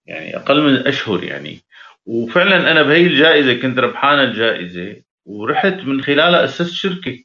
يعني 0.06 0.36
أقل 0.36 0.60
من 0.62 0.86
أشهر 0.86 1.24
يعني. 1.24 1.60
وفعلا 2.06 2.70
أنا 2.72 2.82
بهي 2.82 3.06
الجائزة 3.06 3.54
كنت 3.54 3.78
ربحان 3.78 4.18
الجائزة 4.18 5.02
ورحت 5.26 5.74
من 5.74 6.02
خلالها 6.02 6.44
أسست 6.44 6.72
شركة. 6.72 7.24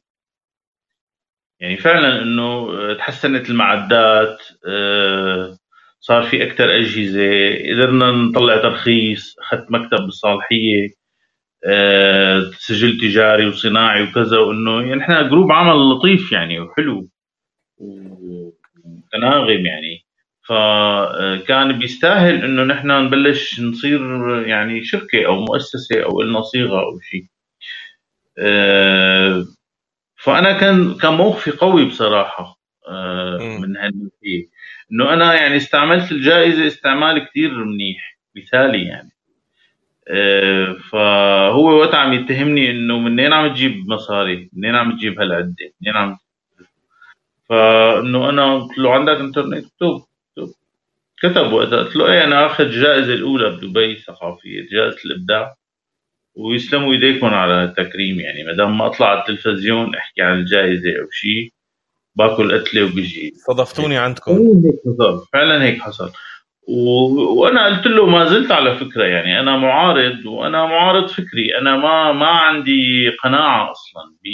يعني 1.60 1.76
فعلا 1.76 2.22
إنه 2.22 2.68
تحسنت 2.94 3.50
المعدات 3.50 4.38
آه، 4.68 5.58
صار 6.00 6.22
في 6.22 6.42
أكثر 6.42 6.76
أجهزة 6.76 7.54
قدرنا 7.72 8.10
نطلع 8.12 8.62
ترخيص 8.62 9.36
أخذت 9.38 9.70
مكتب 9.70 10.04
بالصالحيه 10.04 10.88
سجل 12.58 12.98
تجاري 13.00 13.46
وصناعي 13.46 14.02
وكذا 14.02 14.38
وإنه 14.38 14.88
يعني 14.88 15.02
إحنا 15.02 15.22
جروب 15.22 15.52
عمل 15.52 15.90
لطيف 15.90 16.32
يعني 16.32 16.60
وحلو 16.60 17.08
ومتناغم 17.78 19.66
يعني. 19.66 20.06
فكان 20.48 21.78
بيستاهل 21.78 22.44
إنه 22.44 22.64
نحن 22.64 22.90
نبلش 22.90 23.60
نصير 23.60 24.00
يعني 24.46 24.84
شركة 24.84 25.26
أو 25.26 25.40
مؤسسة 25.40 26.04
أو 26.04 26.22
لنا 26.22 26.42
صيغة 26.42 26.80
أو 26.80 27.00
شيء. 27.00 27.26
آه، 28.38 29.44
فأنا 30.16 30.60
كان 30.60 30.94
كان 30.94 31.14
موقفي 31.14 31.50
قوي 31.50 31.84
بصراحة 31.84 32.60
آه، 32.88 33.38
من 33.38 33.76
هالناحية. 33.76 34.48
إنه 34.92 35.12
أنا 35.14 35.34
يعني 35.34 35.56
استعملت 35.56 36.12
الجائزة 36.12 36.66
استعمال 36.66 37.28
كثير 37.28 37.64
منيح 37.64 38.18
مثالي 38.36 38.84
يعني. 38.86 39.10
آه، 39.10 39.15
فهو 40.90 41.80
وقت 41.80 41.94
عم 41.94 42.12
يتهمني 42.12 42.70
إنه 42.70 42.98
منين 42.98 43.32
عم 43.32 43.52
تجيب 43.52 43.88
مصاري؟ 43.88 44.50
منين 44.52 44.74
عم 44.74 44.96
تجيب 44.96 45.20
هالعده 45.20 45.72
منين 45.80 45.96
عم 45.96 46.18
فانه 47.48 48.30
أنا 48.30 48.54
قلت 48.54 48.78
له 48.78 48.94
عندك 48.94 49.16
إنترنت؟ 49.16 49.64
اكتب 49.64 50.02
كتب 51.22 51.52
وقتها. 51.52 51.82
قلت 51.82 51.96
له 51.96 52.12
إيه 52.12 52.24
أنا 52.24 52.46
أخذ 52.46 52.64
الجائزة 52.64 53.14
الأولى 53.14 53.50
بدبي 53.50 53.96
ثقافية 53.96 54.68
جائزة 54.72 54.96
الإبداع. 55.04 55.56
ويسلموا 56.34 56.92
إيديكم 56.92 57.26
على 57.26 57.64
التكريم 57.64 58.20
يعني. 58.20 58.44
ما 58.44 58.52
دام 58.52 58.78
ما 58.78 58.86
أطلع 58.86 59.06
على 59.06 59.20
التلفزيون 59.20 59.94
أحكي 59.94 60.22
عن 60.22 60.38
الجائزة 60.38 60.90
أو 61.00 61.10
شيء 61.10 61.52
باكل 62.16 62.58
قتلة 62.58 62.84
وبجي. 62.84 63.32
صدفتوني 63.36 63.96
عندكم. 63.96 64.62
فعلا 65.32 65.64
هيك 65.64 65.80
حصل. 65.80 66.10
وأنا 66.68 67.66
قلت 67.66 67.86
له 67.86 68.06
ما 68.06 68.24
زلت 68.24 68.52
على 68.52 68.76
فكرة 68.76 69.04
يعني 69.04 69.40
أنا 69.40 69.56
معارض 69.56 70.26
وأنا 70.26 70.66
معارض 70.66 71.08
فكري. 71.08 71.58
أنا 71.58 71.76
ما 71.76 72.12
ما 72.12 72.26
عندي 72.28 73.08
قناعة 73.10 73.70
أصلا 73.72 74.02
ب... 74.24 74.28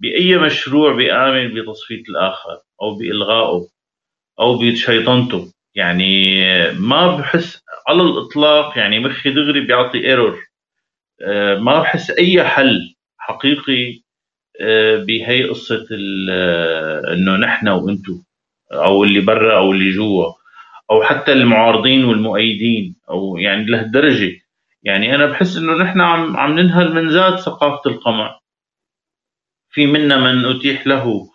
بأي 0.00 0.38
مشروع 0.38 0.94
بيامن 0.96 1.54
بتصفية 1.54 2.02
الآخر 2.08 2.60
أو 2.82 2.94
بإلغائه 2.98 3.66
أو 4.40 4.58
بشيطنته. 4.58 5.52
يعني 5.74 6.34
ما 6.72 7.16
بحس 7.16 7.62
على 7.88 8.02
الإطلاق 8.02 8.78
يعني 8.78 9.00
مخي 9.00 9.30
دغري 9.30 9.60
بيعطي 9.60 9.98
ايرور 10.06 10.38
آه، 11.22 11.56
ما 11.58 11.80
بحس 11.80 12.10
أي 12.10 12.44
حل 12.44 12.94
حقيقي 13.18 14.00
آه، 14.60 14.96
بهي 14.96 15.44
قصة 15.44 15.86
آه، 16.32 17.14
إنه 17.14 17.36
نحن 17.36 17.68
وأنتم 17.68 18.22
أو 18.72 19.04
اللي 19.04 19.20
برا 19.20 19.58
أو 19.58 19.72
اللي 19.72 19.90
جوا. 19.92 20.32
أو 20.90 21.02
حتى 21.02 21.32
المعارضين 21.32 22.04
والمؤيدين 22.04 22.96
أو 23.10 23.36
يعني 23.36 23.64
لهالدرجة. 23.64 24.40
يعني 24.82 25.14
أنا 25.14 25.26
بحس 25.26 25.56
إنه 25.56 25.72
نحن 25.72 26.00
عم 26.00 26.36
عم 26.36 26.58
ننهل 26.58 26.94
من 26.94 27.08
ذات 27.08 27.38
ثقافة 27.38 27.90
القمع. 27.90 28.38
في 29.70 29.86
منا 29.86 30.16
من 30.16 30.44
أتيح 30.44 30.86
له 30.86 31.30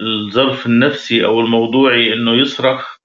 الظرف 0.00 0.66
النفسي 0.66 1.24
أو 1.24 1.40
الموضوعي 1.40 2.12
إنه 2.12 2.34
يصرخ 2.34 2.96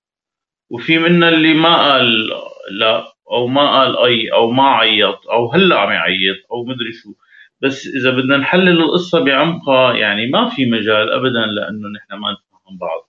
وفي 0.69 0.97
منا 0.99 1.29
اللي 1.29 1.53
ما 1.53 1.91
قال 1.91 2.29
لا 2.71 3.13
أو 3.31 3.47
ما 3.47 3.71
قال 3.79 3.97
أي 3.97 4.31
أو 4.33 4.51
ما 4.51 4.63
عيط 4.69 5.27
أو 5.29 5.51
هلأ 5.51 5.79
عم 5.79 5.91
يعيط 5.91 6.37
أو 6.51 6.65
مدري 6.65 6.93
شو. 6.93 7.13
بس 7.61 7.87
إذا 7.87 8.11
بدنا 8.11 8.37
نحلل 8.37 8.81
القصة 8.81 9.23
بعمقها 9.23 9.93
يعني 9.93 10.27
ما 10.27 10.49
في 10.49 10.65
مجال 10.65 11.09
ابدا 11.13 11.45
لأنه 11.45 11.87
نحن 11.89 12.13
ما 12.13 12.31
نفهم 12.31 12.77
بعض. 12.77 13.06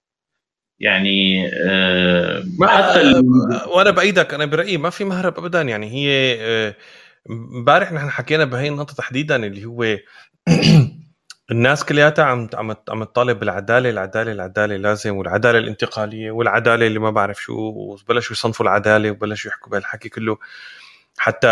يعني 0.79 1.47
آه 1.69 2.43
ما 2.59 2.67
حتى 2.67 3.01
آه 3.01 3.69
وأنا 3.69 3.91
بايدك 3.91 4.33
أنا 4.33 4.45
برأيي 4.45 4.77
ما 4.77 4.89
في 4.89 5.03
مهرب 5.05 5.37
ابدا. 5.39 5.61
يعني 5.61 5.91
هي 5.91 6.37
آه، 6.41 6.75
امبارح 7.31 7.91
نحن 7.93 8.09
حكينا 8.09 8.45
بهي 8.45 8.67
النقطة 8.69 8.93
تحديدا 8.95 9.35
اللي 9.47 9.65
هو 9.65 9.97
الناس 11.51 11.85
كلياتها 11.85 12.25
عم 12.25 12.49
عم 12.53 12.75
عم 12.89 13.03
تطالب 13.03 13.39
بالعدالة 13.39 13.89
العدالة 13.89 14.31
العدالة 14.31 14.77
لازم 14.77 15.15
والعدالة 15.17 15.59
الانتقالية 15.59 16.31
والعدالة 16.31 16.87
اللي 16.87 16.99
ما 16.99 17.11
بعرف 17.11 17.41
شو 17.43 17.53
وبلشوا 17.57 18.33
يصنفوا 18.35 18.65
العدالة 18.65 19.11
وبلشوا 19.11 19.51
يحكوا 19.51 19.71
بهالحكي 19.71 20.09
كله. 20.09 20.37
حتى 21.17 21.47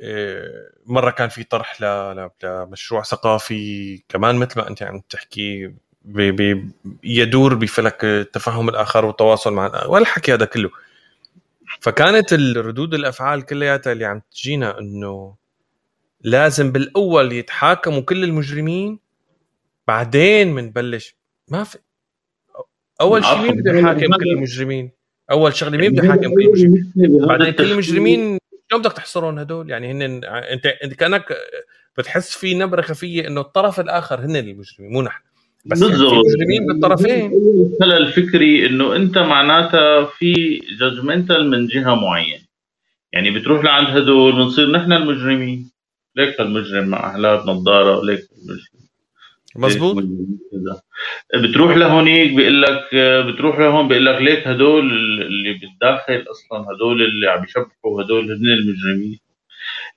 آه، 0.00 0.70
مرة 0.86 1.10
كان 1.10 1.28
في 1.28 1.44
طرح 1.44 1.78
لمشروع 2.44 3.02
ثقافي 3.02 3.98
كمان 4.08 4.36
مثل 4.36 4.60
ما 4.60 4.68
أنت 4.68 4.82
عم 4.82 5.00
تحكي. 5.00 5.74
يدور 7.04 7.54
بفلك 7.54 8.04
التفهم 8.04 8.68
الآخر 8.68 9.04
والتواصل 9.04 9.52
مع 9.52 9.86
والحكي 9.86 10.34
هذا 10.34 10.44
كله. 10.44 10.70
فكانت 11.80 12.32
الردود 12.32 12.94
الأفعال 12.94 13.42
كلياتها 13.42 13.92
اللي 13.92 14.04
عم 14.04 14.22
تجينا 14.30 14.78
إنه 14.78 15.34
لازم 16.20 16.72
بالأول 16.72 17.32
يتحاكموا 17.32 18.00
كل 18.00 18.24
المجرمين 18.24 18.98
بعدين 19.88 20.54
بنبلش 20.54 21.16
ما 21.48 21.64
في 21.64 21.78
أول 23.00 23.24
شيء 23.24 23.38
مين 23.38 23.50
بده 23.50 23.78
يحاكم 23.78 24.16
كل 24.16 24.30
المجرمين؟ 24.30 24.90
أول 25.30 25.54
شغلة 25.54 25.78
مين 25.78 25.92
بده 25.92 26.04
يحاكم 26.04 26.34
كل 26.34 26.42
المجرمين؟ 26.42 26.92
بعدين 27.26 27.50
كل 27.50 27.72
المجرمين 27.72 28.38
شلون 28.70 28.82
بدك 28.82 28.92
تحصرهم 28.92 29.38
هدول؟ 29.38 29.70
يعني 29.70 29.90
هن 29.90 30.02
انت 30.24 30.66
أنت 30.66 30.94
كأنك 30.94 31.24
بتحس 31.98 32.36
في 32.36 32.54
نبرة 32.54 32.82
خفية 32.82 33.26
إنه 33.26 33.40
الطرف 33.40 33.80
الآخر 33.80 34.20
هن 34.20 34.36
المجرمين 34.36 34.92
مو 34.92 35.02
نحن. 35.02 35.22
بس 35.64 35.82
يعني 35.82 35.94
في 35.94 36.04
مجرمين 36.04 36.66
بالطرفين. 36.66 37.32
الخلل 37.72 37.92
الفكري 37.92 38.66
إنه 38.66 38.96
أنت 38.96 39.18
معناتها 39.18 40.04
في 40.04 40.60
جادجمنتال 40.80 41.50
من 41.50 41.66
جهة 41.66 41.94
معينة. 41.94 42.42
يعني 43.12 43.30
بتروح 43.30 43.64
لعند 43.64 43.96
هدول 43.96 44.32
بنصير 44.32 44.70
نحن 44.70 44.92
المجرمين. 44.92 45.70
ليك 46.16 46.40
المجرم 46.40 46.88
مع 46.88 47.10
احلام 47.10 47.50
نظاره 47.50 48.04
ليك 48.04 48.20
المجرم 48.38 48.82
مزبوط 49.56 50.04
بتروح 51.34 51.76
لهونيك 51.76 52.32
بيقول 52.32 52.62
لك 52.62 52.94
بتروح 53.26 53.58
لهون 53.58 53.88
بيقول 53.88 54.06
لك 54.06 54.22
ليك 54.22 54.48
هدول 54.48 54.92
اللي 55.22 55.52
بالداخل 55.52 56.24
أصلا 56.30 56.66
هدول 56.74 57.02
اللي 57.02 57.30
عم 57.30 57.44
يشبحوا 57.44 58.02
هدول 58.02 58.24
هن 58.24 58.46
المجرمين. 58.46 59.18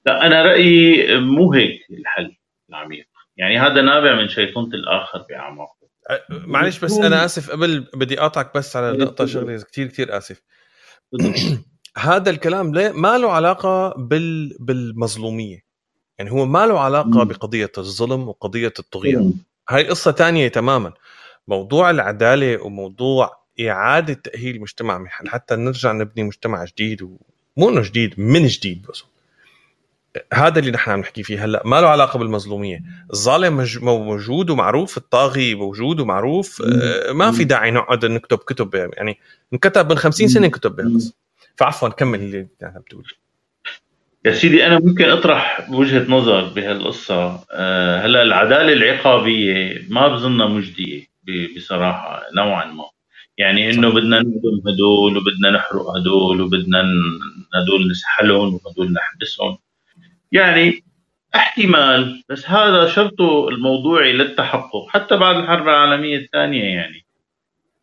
لا 0.06 0.28
أنا 0.28 0.42
رأيي 0.42 1.18
مو 1.20 1.54
هيك 1.54 1.82
الحل 1.92 2.36
العميق. 2.70 3.06
يعني 3.38 3.60
هذا 3.60 3.82
نابع 3.82 4.16
من 4.16 4.30
شيطنه 4.30 4.68
الآخر 4.74 5.26
باعماقه 5.30 5.86
معلش 6.30 6.80
بس 6.80 6.98
أنا 6.98 7.26
آسف 7.26 7.52
قبل 7.52 7.88
بدي 7.94 8.20
أقاطعك 8.20 8.56
بس 8.56 8.76
على 8.76 8.98
نقطة 8.98 9.26
شغلة 9.26 9.62
كثير 9.62 9.88
كثير 9.88 10.18
آسف. 10.18 10.42
هذا 11.98 12.30
الكلام 12.30 12.72
ما 13.02 13.18
له 13.18 13.32
علاقة 13.32 13.94
بال 13.98 14.58
بالمظلومية. 14.60 15.66
يعني 16.18 16.32
هو 16.32 16.46
ما 16.46 16.66
له 16.66 16.80
علاقة 16.80 17.24
مم. 17.24 17.24
بقضية 17.24 17.72
الظلم 17.78 18.28
وقضية 18.28 18.74
الطغيان 18.80 19.34
هاي 19.70 19.88
قصة 19.88 20.12
تانية 20.12 20.48
تماما. 20.48 20.94
موضوع 21.48 21.90
العدالة 21.90 22.64
وموضوع 22.64 23.46
إعادة 23.62 24.14
تأهيل 24.14 24.56
المجتمع 24.56 25.06
حتى 25.08 25.56
نرجع 25.56 25.92
نبني 25.92 26.24
مجتمع 26.24 26.66
جديد 26.66 27.02
ومو 27.02 27.70
إنه 27.70 27.82
جديد 27.82 28.20
من 28.20 28.48
جديد 28.48 28.86
بس. 28.90 29.04
هذا 30.34 30.60
اللي 30.60 30.72
نحن 30.72 30.92
عم 30.92 31.00
نحكي 31.00 31.24
فيه 31.24 31.46
هلأ 31.46 31.62
ما 31.66 31.82
له 31.82 31.88
علاقة 31.88 32.20
بالمظلومية. 32.20 32.80
الظالم 33.14 33.66
موجود 33.82 34.50
ومعروف 34.50 34.98
الطاغي 34.98 35.56
موجود 35.56 36.00
ومعروف 36.00 36.62
آه، 36.62 37.12
ما 37.12 37.32
في 37.32 37.44
داعي 37.44 37.72
نقعد 37.72 38.06
نكتب 38.06 38.38
كتب 38.38 38.76
يعني 38.76 39.18
انكتب 39.54 39.90
من 39.90 39.98
50 39.98 40.28
سنة 40.28 40.48
كتب 40.48 40.76
بس. 40.76 41.14
فعفوا 41.56 41.90
كمل 41.90 42.20
اللي 42.20 42.48
عم 42.64 42.82
بتقول 42.82 43.06
يا 44.26 44.32
سيدي 44.34 44.66
أنا 44.66 44.80
ممكن 44.80 45.10
أطرح 45.10 45.70
وجهة 45.70 46.06
نظر 46.12 46.44
بهالقصة. 46.44 47.40
آه، 47.52 48.06
هلأ 48.06 48.22
العدالة 48.22 48.74
العقابية 48.74 49.86
ما 49.90 50.08
بظنها 50.08 50.48
مجدية 50.48 51.08
بصراحة 51.58 52.22
نوعا 52.36 52.66
ما. 52.66 52.84
يعني 53.38 53.70
إنه 53.70 53.90
بدنا 53.90 54.18
نهدم 54.20 54.62
هدول 54.68 55.18
وبدنا 55.18 55.52
نحرق 55.52 55.90
هدول 55.98 56.42
وبدنا 56.42 56.84
هدول 57.56 57.92
نسحلهم 57.92 58.60
وهدول 58.66 58.94
نحبسهم. 58.94 59.58
يعني 60.32 60.84
احتمال 61.36 62.24
بس 62.30 62.50
هذا 62.50 62.88
شرطه 62.88 63.50
الموضوعي 63.50 64.14
للتحقق 64.14 64.88
حتى 64.90 65.18
بعد 65.18 65.36
الحرب 65.36 65.68
العالمية 65.70 66.18
الثانية 66.18 66.64
يعني. 66.64 67.06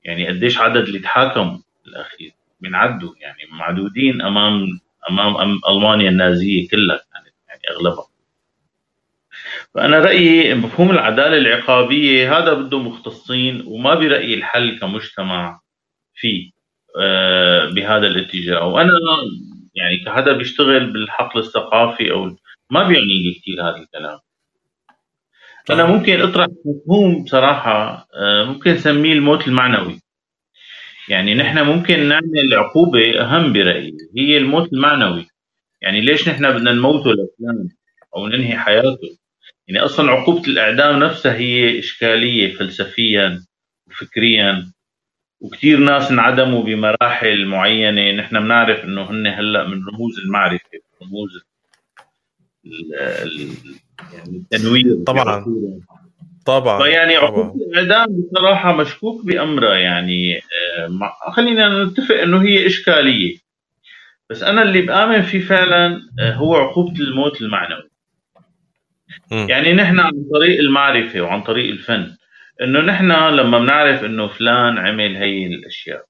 يعني 0.04 0.28
قديش 0.28 0.58
عدد 0.58 0.82
اللي 0.86 0.98
تحاكموا 0.98 1.58
بالاخير 1.84 2.32
بنعدوا 2.60 3.14
يعني 3.20 3.38
معدودين 3.52 4.22
أمام 4.22 4.80
أمام 5.10 5.60
ألمانيا 5.68 6.10
النازية 6.10 6.68
كلها 6.68 6.96
كانت 6.96 7.34
يعني 7.48 7.60
أغلبها. 7.70 8.06
فأنا 9.74 9.98
رأيي 9.98 10.54
مفهوم 10.54 10.90
العدالة 10.90 11.36
العقابية 11.38 12.38
هذا 12.38 12.54
بده 12.54 12.78
مختصين 12.78 13.64
وما 13.66 13.94
برأيي 13.94 14.34
الحل 14.34 14.78
كمجتمع 14.78 15.60
فيه 16.14 16.50
آه، 17.00 17.70
بهذا 17.70 18.06
الاتجاه. 18.06 18.66
وأنا 18.66 18.92
يعني 19.74 20.04
كحدا 20.04 20.32
بيشتغل 20.32 20.92
بالحقل 20.92 21.40
الثقافي 21.40 22.10
أو 22.12 22.36
ما 22.70 22.88
بيعني 22.88 23.22
لي 23.22 23.34
كثير 23.40 23.62
هذا 23.62 23.76
الكلام. 23.76 24.18
أنا 25.70 25.84
ممكن 25.84 26.20
أطرح 26.20 26.46
مفهوم 26.64 27.24
بصراحه 27.24 28.08
آه، 28.14 28.44
ممكن 28.44 28.70
نسميه 28.70 29.12
الموت 29.12 29.48
المعنوي. 29.48 30.00
يعني 31.08 31.34
نحن 31.34 31.58
ممكن 31.58 32.08
نعمل 32.08 32.54
عقوبة 32.54 33.20
أهم 33.20 33.52
برأيي 33.52 33.96
هي 34.16 34.38
الموت 34.38 34.72
المعنوي. 34.72 35.26
يعني 35.82 36.00
ليش 36.00 36.28
نحن 36.28 36.52
بدنا 36.52 36.72
نموته 36.72 37.10
لفلان 37.10 37.68
أو 38.16 38.26
ننهي 38.28 38.58
حياته؟ 38.58 39.18
يعني 39.68 39.84
أصلا 39.84 40.10
عقوبة 40.10 40.48
الإعدام 40.48 40.98
نفسها 41.02 41.34
هي 41.34 41.78
إشكالية 41.78 42.54
فلسفيا 42.54 43.44
وفكريا. 43.86 44.72
وكثير 45.42 45.78
ناس 45.78 46.10
انعدموا 46.10 46.62
بمراحل 46.62 47.46
معينة. 47.46 48.12
نحن 48.12 48.40
بنعرف 48.40 48.84
إنه 48.84 49.10
هن 49.10 49.26
هلأ 49.26 49.68
من 49.68 49.86
رموز 49.88 50.18
المعرفة 50.18 50.68
رموز 51.02 51.44
يعني 52.64 53.48
التنوير. 54.28 54.96
طبعا. 55.06 55.44
طبعا. 56.46 56.82
فيعني 56.82 57.16
عقوبه 57.16 57.54
الإعدام 57.54 58.06
بصراحة 58.20 58.72
مشكوك 58.72 59.24
بأمرها. 59.24 59.74
يعني 59.74 60.36
آه، 60.38 61.30
خلينا 61.32 61.84
نتفق 61.84 62.14
إنه 62.14 62.42
هي 62.42 62.66
إشكالية. 62.66 63.36
بس 64.30 64.42
أنا 64.42 64.62
اللي 64.62 64.82
بآمن 64.82 65.22
فيه 65.22 65.40
فعلا 65.40 66.00
آه، 66.20 66.34
هو 66.34 66.56
عقوبة 66.56 67.00
الموت 67.00 67.42
المعنوي. 67.42 67.90
يعني 69.30 69.72
نحن 69.72 70.00
عن 70.00 70.12
طريق 70.34 70.60
المعرفة 70.60 71.20
وعن 71.20 71.42
طريق 71.42 71.70
الفن 71.70 72.16
إنه 72.60 72.80
نحن 72.80 73.12
لما 73.12 73.58
بنعرف 73.58 74.04
إنه 74.04 74.28
فلان 74.28 74.78
عمل 74.78 75.16
هي 75.16 75.46
الأشياء 75.46 76.04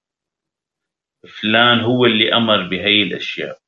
فلان 1.40 1.80
هو 1.80 2.06
اللي 2.06 2.34
أمر 2.34 2.62
بهي 2.68 3.02
الأشياء 3.02 3.58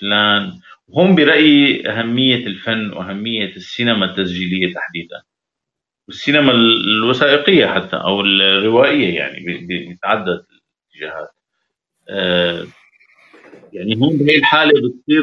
فلان 0.00 0.60
هون 0.90 1.14
برأيي 1.14 1.90
أهمية 1.90 2.46
الفن 2.46 2.92
وأهمية 2.92 3.56
السينما 3.56 4.04
التسجيلية 4.04 4.74
تحديدا 4.74 5.22
والسينما 6.08 6.52
الوثائقية 6.52 7.66
حتى 7.66 7.96
أو 7.96 8.20
الروائية 8.20 9.14
يعني 9.16 9.44
بتعدد 9.94 10.44
الاتجاهات. 10.92 11.30
آه، 12.08 12.66
يعني 13.72 13.96
هون 13.96 14.18
بهي 14.18 14.36
الحالة 14.36 14.72
بتصير 14.72 15.22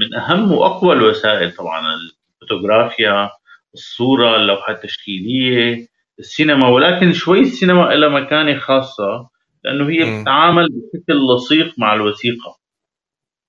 من 0.00 0.14
أهم 0.14 0.52
وأقوى 0.52 0.92
الوسائل 0.96 1.52
طبعا 1.52 1.94
الفوتوغرافيا 1.94 3.30
الصورة 3.74 4.36
اللوحه 4.36 4.72
التشكيليه 4.72 5.86
السينما 6.18 6.68
ولكن 6.68 7.12
شوي 7.12 7.40
السينما 7.40 7.94
لها 7.94 8.08
مكانة 8.08 8.58
خاصة 8.58 9.28
لأنه 9.64 9.88
هي 9.90 10.20
بتتعامل 10.20 10.68
بشكل 10.68 11.34
لصيق 11.34 11.74
مع 11.78 11.94
الوثيقة. 11.94 12.60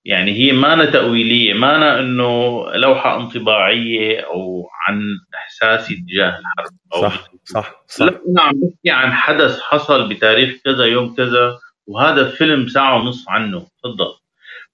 يعني 0.05 0.31
هي 0.31 0.51
مانا 0.51 0.85
تأويلية 0.85 1.53
مانا 1.53 1.99
إنه 1.99 2.63
لوحة 2.75 3.17
انطباعية 3.19 4.19
أو 4.19 4.67
عن 4.87 5.01
احساسي 5.35 5.95
تجاه 5.95 6.29
الحرب 6.39 6.73
أو 6.93 7.01
صح 7.01 7.31
صح 7.45 7.83
صح. 7.87 8.05
لا 8.05 8.21
أنا 8.29 8.41
عم 8.41 8.51
بحكي 8.53 8.89
عن 8.89 9.13
حدث 9.13 9.59
حصل 9.61 10.09
بتاريخ 10.09 10.61
كذا 10.65 10.85
يوم 10.85 11.15
كذا 11.15 11.57
وهذا 11.87 12.29
فيلم 12.29 12.67
ساعة 12.67 12.95
ونص 13.01 13.29
عنه. 13.29 13.59
تفضل. 13.59 14.13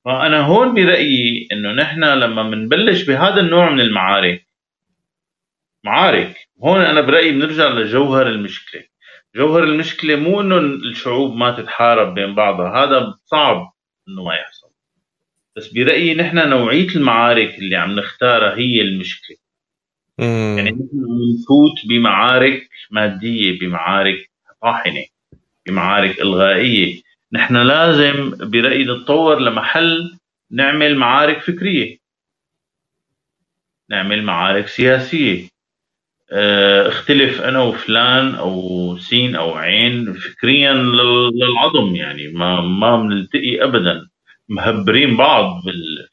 فأنا 0.05 0.39
هون 0.41 0.73
برأيي 0.73 1.47
إنه 1.51 1.71
نحن 1.71 2.03
لما 2.03 2.43
بنبلش 2.43 3.03
بهذا 3.03 3.41
النوع 3.41 3.69
من 3.69 3.81
المعارك 3.81 4.46
معارك. 5.87 6.35
هون 6.63 6.81
أنا 6.81 7.01
برأيي 7.01 7.31
بنرجع 7.31 7.67
لجوهر 7.69 8.27
المشكلة. 8.27 8.83
جوهر 9.35 9.63
المشكلة 9.63 10.15
مو 10.15 10.41
إنه 10.41 10.57
الشعوب 10.57 11.35
ما 11.35 11.51
تتحارب 11.51 12.13
بين 12.13 12.35
بعضها 12.35 12.83
هذا 12.83 13.13
صعب 13.25 13.73
إنه 14.07 14.23
ما 14.23 14.33
يحصل. 14.35 14.67
بس 15.55 15.67
برأيي 15.73 16.15
نحن 16.15 16.49
نوعية 16.49 16.87
المعارك 16.87 17.57
اللي 17.57 17.75
عم 17.75 17.91
نختارها 17.99 18.57
هي 18.57 18.81
المشكلة. 18.81 19.37
مم. 20.19 20.55
يعني 20.57 20.69
نحن 20.69 21.07
نفوت 21.33 21.85
بمعارك 21.89 22.69
مادية 22.91 23.59
بمعارك 23.59 24.29
طاحنة 24.61 25.05
بمعارك 25.65 26.21
إلغائية. 26.21 27.01
نحن 27.31 27.57
لازم 27.57 28.31
برأيي 28.39 28.83
نتطور 28.83 29.39
لمحل 29.39 30.17
نعمل 30.51 30.95
معارك 30.95 31.41
فكرية. 31.41 31.97
نعمل 33.89 34.23
معارك 34.23 34.67
سياسية. 34.67 35.56
اختلف 36.31 37.41
أنا 37.41 37.61
وفلان 37.63 38.35
أو 38.35 38.97
سين 38.97 39.35
أو 39.35 39.53
عين 39.55 40.13
فكريا 40.13 40.73
للعظم 40.73 41.95
يعني 41.95 42.27
ما 42.27 42.61
ما 42.61 42.97
بنلتقي 42.97 43.63
ابدا 43.63 44.07
مهبرين 44.49 45.17
بعض 45.17 45.61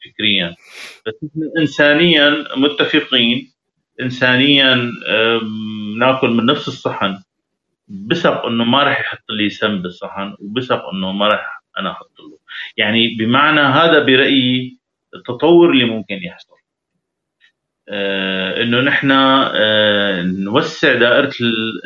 فكريا 0.05 0.55
بس 1.07 1.15
انسانيا 1.59 2.45
متفقين 2.57 3.51
انسانيا 4.01 4.91
نأكل 5.99 6.29
من 6.29 6.45
نفس 6.45 6.67
الصحن. 6.67 7.17
بثق 7.87 8.45
إنه 8.45 8.63
ما 8.63 8.83
راح 8.83 8.99
يحط 9.01 9.23
لي 9.31 9.49
سم 9.49 9.81
بالصحن 9.81 10.35
وبثق 10.39 10.85
إنه 10.93 11.11
ما 11.11 11.27
راح 11.27 11.63
أنا 11.79 11.91
أحط 11.91 12.11
له. 12.19 12.39
يعني 12.77 13.15
بمعنى 13.19 13.61
هذا 13.61 13.99
برأيي 14.05 14.79
التطور 15.15 15.71
اللي 15.71 15.85
ممكن 15.85 16.15
يحصل. 16.15 16.54
آه، 16.54 16.54
إنه 17.89 18.81
نحن 18.81 19.11
آه، 19.11 20.21
نوسع 20.21 20.93
دائرة 20.93 21.31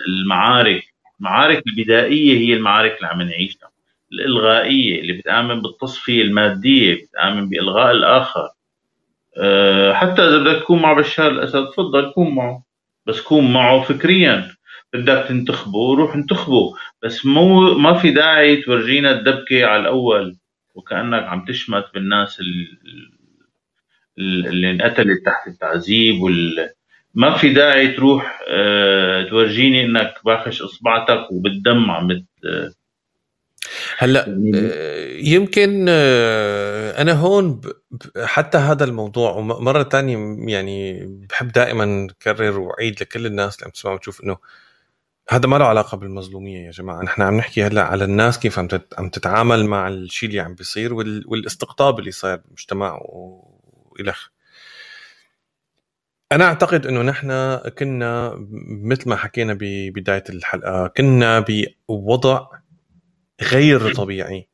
المعارك. 0.08 0.84
المعارك 1.20 1.64
البدائية 1.68 2.38
هي 2.38 2.54
المعارك 2.54 2.96
اللي 2.98 3.08
عم 3.08 3.22
نعيشها. 3.22 3.70
الإلغائية 4.12 5.02
اللي 5.02 5.14
بتآمن 5.14 5.62
بالتصفية 5.62 6.22
المادية 6.22 6.96
بتآمن 6.96 7.50
بإلغاء 7.50 7.92
الآخر. 7.92 8.50
آه، 9.38 9.94
حتى 9.94 10.22
إذا 10.22 10.38
بدك 10.38 10.62
تكون 10.62 10.82
مع 10.82 10.94
بشار 10.94 11.32
الأسد 11.32 11.68
تفضل 11.68 12.12
كون 12.12 12.36
معه. 12.36 12.64
بس 13.06 13.22
كون 13.22 13.54
معه 13.54 13.82
فكريا. 13.82 14.52
بدك 14.94 15.26
تنتخبه 15.30 15.96
روح 15.96 16.16
انتخبه. 16.16 16.74
بس 17.04 17.26
مو 17.26 17.74
ما 17.74 17.94
في 17.94 18.12
داعي 18.12 18.56
تورجينا 18.56 19.12
الدبكة 19.12 19.66
على 19.66 19.82
الأول 19.82 20.36
وكأنك 20.76 21.24
عم 21.24 21.46
تشمت 21.46 21.86
بالناس 21.94 22.42
اللي 24.20 24.72
انقتلت 24.72 25.26
تحت 25.26 25.48
التعذيب 25.48 26.22
وال 26.22 26.70
ما 27.14 27.38
في 27.38 27.54
داعي 27.54 27.88
تروح 27.88 28.42
أه 28.50 29.24
تورجيني 29.24 29.86
إنك 29.86 30.14
باخش 30.26 30.62
إصبعتك 30.62 31.32
وبالدم 31.32 31.92
عم 31.92 32.26
هلأ 33.98 34.26
آه، 34.56 35.18
يمكن 35.18 35.86
آه، 35.90 37.02
أنا 37.02 37.12
هون 37.12 37.62
حتى 38.24 38.58
هذا 38.58 38.84
الموضوع 38.86 39.32
ومره 39.32 39.84
ثانية 39.84 40.38
يعني 40.52 41.06
بحب 41.30 41.52
دائما 41.52 42.08
كرر 42.24 42.60
وأعيد 42.60 43.02
لكل 43.02 43.26
الناس 43.26 43.56
اللي 43.56 43.66
عم 43.66 43.72
تسمع 43.72 43.92
وتشوف 43.92 44.24
إنه 44.24 44.38
هذا 45.30 45.48
ما 45.48 45.58
له 45.58 45.66
علاقة 45.66 45.98
بالمظلومية 45.98 46.66
يا 46.66 46.72
جماعة. 46.72 47.04
نحن 47.04 47.22
عم 47.22 47.38
نحكي 47.38 47.64
هلأ 47.64 47.84
على 47.84 48.04
الناس 48.04 48.40
كيف 48.40 48.60
عم 48.60 48.68
عم 48.98 49.10
تتعامل 49.10 49.66
مع 49.66 49.88
الشيء 49.88 50.30
اللي 50.30 50.40
عم 50.40 50.56
بيصير 50.56 50.94
والاستقطاب 50.94 52.00
اللي 52.00 52.12
صاير 52.12 52.38
بالمجتمع 52.38 53.00
الخ 54.00 54.30
أنا 56.32 56.46
أعتقد 56.46 56.88
إنه 56.88 57.02
نحن 57.02 57.58
كنا 57.58 58.34
مثل 58.84 59.10
ما 59.10 59.16
حكينا 59.16 59.58
ببدايه 59.60 60.24
الحلقة 60.30 60.88
كنا 60.88 61.46
بوضع 61.90 62.48
غير 63.42 63.94
طبيعي 63.94 64.50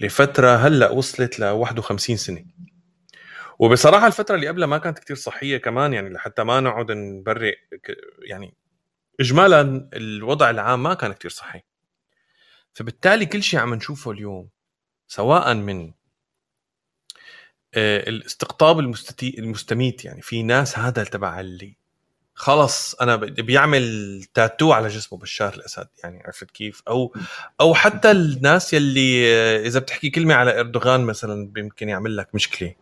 لفترة 0.00 0.56
هلأ 0.56 0.90
وصلت 0.90 1.40
ل 1.40 1.44
51 1.44 2.16
سنة. 2.16 2.44
وبصراحة 3.58 4.06
الفترة 4.06 4.34
اللي 4.34 4.48
قبلها 4.48 4.66
ما 4.66 4.78
كانت 4.78 4.98
كتير 4.98 5.16
صحية 5.16 5.56
كمان 5.56 5.92
يعني 5.92 6.08
لحتى 6.10 6.44
ما 6.44 6.60
نقعد 6.60 6.92
نبرئ 6.92 7.54
يعني 8.22 8.54
اجمالا 9.20 9.88
الوضع 9.94 10.50
العام 10.50 10.82
ما 10.82 10.94
كان 10.94 11.12
كتير 11.12 11.30
صحي 11.30 11.60
فبالتالي 12.72 13.26
كل 13.26 13.42
شيء 13.42 13.60
عم 13.60 13.74
نشوفه 13.74 14.10
اليوم 14.10 14.48
سواء 15.08 15.54
من 15.54 15.92
آه، 17.76 18.08
الاستقطاب 18.08 18.78
المستميت 19.22 20.04
يعني 20.04 20.22
في 20.22 20.42
ناس 20.42 20.78
هذا 20.78 21.04
تبع 21.04 21.40
اللي 21.40 21.76
خلص 22.34 22.94
أنا 22.94 23.16
بيعمل 23.16 24.24
تاتو 24.34 24.72
على 24.72 24.88
جسمه 24.88 25.18
بشار 25.18 25.54
الأسد 25.54 25.88
يعني 26.04 26.22
عرفت 26.26 26.50
كيف؟ 26.50 26.82
أو 26.88 27.14
أو 27.60 27.74
حتى 27.74 28.10
الناس 28.10 28.74
يلي 28.74 29.34
آه، 29.34 29.66
إذا 29.66 29.80
بتحكي 29.80 30.10
كلمة 30.10 30.34
على 30.34 30.60
إردوغان 30.60 31.00
مثلا 31.00 31.52
يمكن 31.56 31.88
يعمل 31.88 32.16
لك 32.16 32.34
مشكلة. 32.34 32.74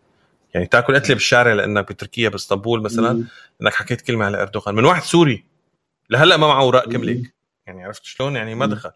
يعني 0.54 0.66
تاكل 0.66 0.94
قتله 0.94 1.14
بالشارع 1.14 1.52
لأنك 1.52 1.92
بتركيا 1.92 2.28
بإسطنبول 2.28 2.82
مثلا 2.82 3.24
إنك 3.62 3.74
حكيت 3.74 4.00
كلمة 4.00 4.24
على 4.24 4.42
إردوغان. 4.42 4.74
من 4.74 4.84
واحد 4.84 5.02
سوري 5.02 5.44
لهلأ 6.10 6.36
ما 6.36 6.46
معه 6.46 6.60
اوراق 6.60 6.88
كملك 6.88 7.34
يعني 7.66 7.84
عرفت 7.84 8.04
شلون؟ 8.04 8.36
يعني 8.36 8.54
ما 8.54 8.66
دخل. 8.66 8.92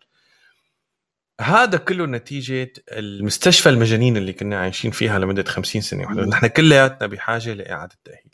هذا 1.41 1.78
كله 1.78 2.07
نتيجة 2.07 2.72
المستشفى 2.93 3.68
المجانين 3.68 4.16
اللي 4.16 4.32
كنا 4.32 4.61
عايشين 4.61 4.91
فيها 4.91 5.18
لمدة 5.18 5.45
50 5.45 5.80
سنة. 5.82 6.03
واحدة 6.03 6.24
نحن 6.26 6.47
كلياتنا 6.47 7.07
بحاجة 7.07 7.53
لإعادة 7.55 7.95
تأهيل. 8.05 8.30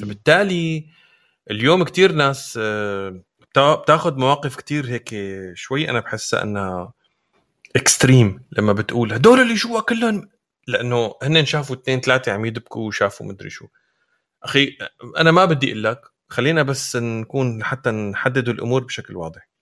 فبالتالي 0.00 0.86
اليوم 1.50 1.84
كتير 1.84 2.12
ناس 2.12 2.58
آه، 2.62 3.22
بتاخذ 3.56 4.18
مواقف 4.18 4.56
كتير 4.56 4.86
هيك 4.86 5.14
شوي. 5.54 5.90
أنا 5.90 6.00
بحسها 6.00 6.42
أنها 6.42 6.92
اكستريم 7.76 8.40
لما 8.52 8.72
بتقول 8.72 9.12
هدول 9.12 9.40
اللي 9.40 9.54
جوا 9.54 9.80
كلهم. 9.80 10.28
لأنه 10.68 11.14
هن 11.22 11.44
شافوا 11.44 11.76
اثنين 11.76 12.00
ثلاثة 12.00 12.32
عم 12.32 12.44
يدبكوا 12.44 12.86
وشافوا 12.86 13.26
مدري 13.26 13.50
شو. 13.50 13.66
أخي 14.42 14.78
أنا 15.18 15.30
ما 15.30 15.44
بدي 15.44 15.70
أقول 15.70 15.84
لك 15.84 16.00
خلينا 16.28 16.62
بس 16.62 16.96
نكون 16.96 17.64
حتى 17.64 17.90
نحدد 17.90 18.48
الأمور 18.48 18.84
بشكل 18.84 19.16
واضح. 19.16 19.55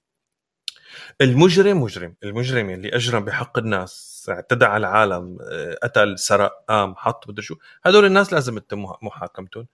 المجرم 1.20 1.82
مجرم. 1.82 2.14
المجرم 2.24 2.70
اللي 2.70 2.88
أجرم 2.88 3.24
بحق 3.24 3.58
الناس 3.58 4.26
اعتدى 4.30 4.64
على 4.64 4.86
العالم 4.86 5.38
قتل 5.82 6.18
سرق 6.18 6.64
قام 6.68 6.94
حط 6.96 7.28
مدري 7.28 7.42
شو. 7.42 7.56
هدول 7.84 8.04
الناس 8.04 8.32
لازم 8.32 8.58
تتم 8.58 8.86
محاكمتهم 9.02 9.66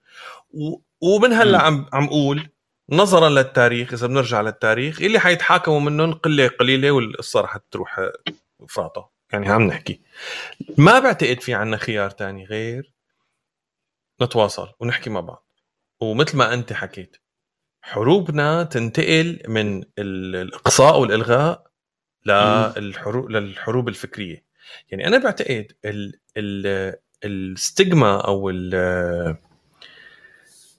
ومن 1.00 1.32
هلأ 1.32 1.62
عم 1.62 1.86
عم 1.92 2.04
أقول 2.04 2.48
نظرا 2.90 3.28
للتاريخ 3.28 3.92
إذا 3.92 4.06
بنرجع 4.06 4.40
للتاريخ 4.40 5.02
اللي 5.02 5.18
حيتحاكموا 5.18 5.80
منهم 5.80 6.12
قلة 6.12 6.48
قليلة 6.48 6.90
والقصة 6.90 7.40
رح 7.40 7.56
تروح 7.70 8.10
فاطة. 8.68 9.10
يعني 9.32 9.48
عم 9.48 9.62
نحكي. 9.62 10.00
ما 10.78 10.98
بعتقد 10.98 11.40
في 11.40 11.54
عنا 11.54 11.76
خيار 11.76 12.10
تاني 12.10 12.44
غير 12.44 12.92
نتواصل 14.22 14.68
ونحكي 14.80 15.10
مع 15.10 15.20
بعض. 15.20 15.46
ومثل 16.00 16.36
ما 16.36 16.54
أنت 16.54 16.72
حكيت 16.72 17.16
حروبنا 17.82 18.62
تنتقل 18.62 19.42
من 19.48 19.84
الإقصاء 19.98 21.00
والإلغاء 21.00 21.70
للحروب 22.26 23.30
للحروب 23.30 23.88
الفكرية. 23.88 24.44
يعني 24.90 25.06
أنا 25.06 25.18
بعتقد 25.18 25.72
ال 25.84 26.14
ال 26.36 26.94
الستيغما 27.24 28.20
أو 28.20 28.50
ال 28.50 28.74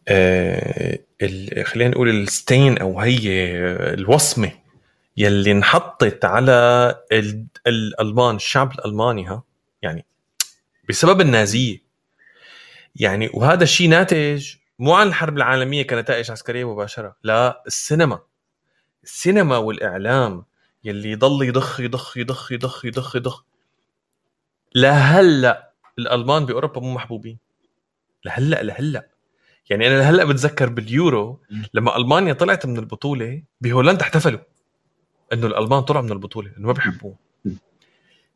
آه، 0.07 0.99
خلينا 1.63 1.89
نقول 1.89 2.09
الستين 2.09 2.77
أو 2.77 2.99
هي 2.99 3.19
الوصمة 3.93 4.51
يلي 5.17 5.51
انحطت 5.51 6.25
على 6.25 6.95
الألمان 7.67 8.35
الشعب 8.35 8.71
الألماني 8.71 9.27
ها 9.27 9.43
يعني 9.81 10.05
بسبب 10.89 11.21
النازية. 11.21 11.91
يعني 12.95 13.29
وهذا 13.33 13.63
الشيء 13.63 13.89
ناتج 13.89 14.55
مو 14.81 14.93
عن 14.93 15.07
الحرب 15.07 15.37
العالمية 15.37 15.87
كنتائج 15.87 16.31
عسكرية 16.31 16.73
مباشرة 16.73 17.15
لا 17.23 17.63
السينما. 17.67 18.19
السينما 19.03 19.57
والإعلام 19.57 20.45
يلي 20.83 21.11
يضل 21.11 21.47
يضخ 21.47 21.79
يضخ 21.79 22.17
يضخ 22.17 22.51
يضخ 22.51 22.85
يضخ 22.85 23.15
يضخ. 23.15 23.43
لهلا 24.75 25.71
الألمان 25.99 26.45
بأوروبا 26.45 26.81
مو 26.81 26.93
محبوبين. 26.93 27.37
لهلا 28.25 28.63
لهلا 28.63 29.07
يعني 29.69 29.87
أنا 29.87 29.97
لهلا 29.97 30.25
بتذكر 30.25 30.69
باليورو 30.69 31.41
لما 31.73 31.97
ألمانيا 31.97 32.33
طلعت 32.33 32.65
من 32.65 32.77
البطولة 32.77 33.43
بهولندا 33.61 34.01
احتفلوا 34.01 34.39
إنه 35.33 35.47
الألمان 35.47 35.81
طلعوا 35.81 36.05
من 36.05 36.11
البطولة 36.11 36.51
انه 36.57 36.67
ما 36.67 36.73
بيحبوه. 36.73 37.15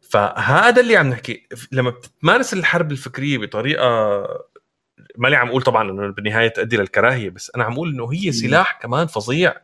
فهذا 0.02 0.82
اللي 0.82 0.98
عم 0.98 1.10
نحكي. 1.10 1.48
لما 1.72 1.90
بتمارس 1.90 2.54
الحرب 2.54 2.92
الفكرية 2.92 3.38
بطريقة 3.38 4.26
ماني 5.18 5.36
عم 5.36 5.48
أقول 5.48 5.62
طبعا 5.62 5.92
إنه 5.92 6.08
بالنهاية 6.08 6.48
تؤدي 6.48 6.78
للكراهية 6.78 7.30
بس 7.30 7.52
أنا 7.56 7.64
عم 7.64 7.74
أقول 7.74 7.94
إنه 7.94 8.14
هي 8.14 8.32
سلاح 8.32 8.80
كمان 8.82 9.08
فظيع 9.08 9.56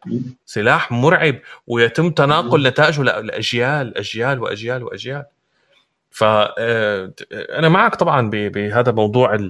سلاح 0.45 0.91
مرعب 0.91 1.35
ويتم 1.67 2.09
تناقل 2.09 2.67
نتائجه 2.67 3.03
لأجيال 3.03 3.97
أجيال 3.97 4.39
وأجيال 4.39 4.83
وأجيال. 4.83 5.25
ف 6.11 6.23
آه، 6.23 7.13
أنا 7.31 7.69
معك 7.69 7.95
طبعا 7.95 8.29
بهذا 8.29 8.91
موضوع 8.91 9.49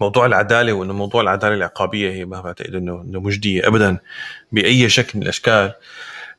موضوع 0.00 0.26
العدالة 0.26 0.72
وإنه 0.72 0.92
موضوع 0.92 1.20
العدالة 1.20 1.54
العقابية 1.54 2.10
هي 2.10 2.24
ما 2.24 2.40
بعتقد 2.40 2.74
إنه 2.74 3.00
إنه 3.00 3.20
مجدية 3.20 3.68
ابدا 3.68 3.98
بأي 4.52 4.88
شكل 4.88 5.10
من 5.14 5.22
الأشكال. 5.22 5.72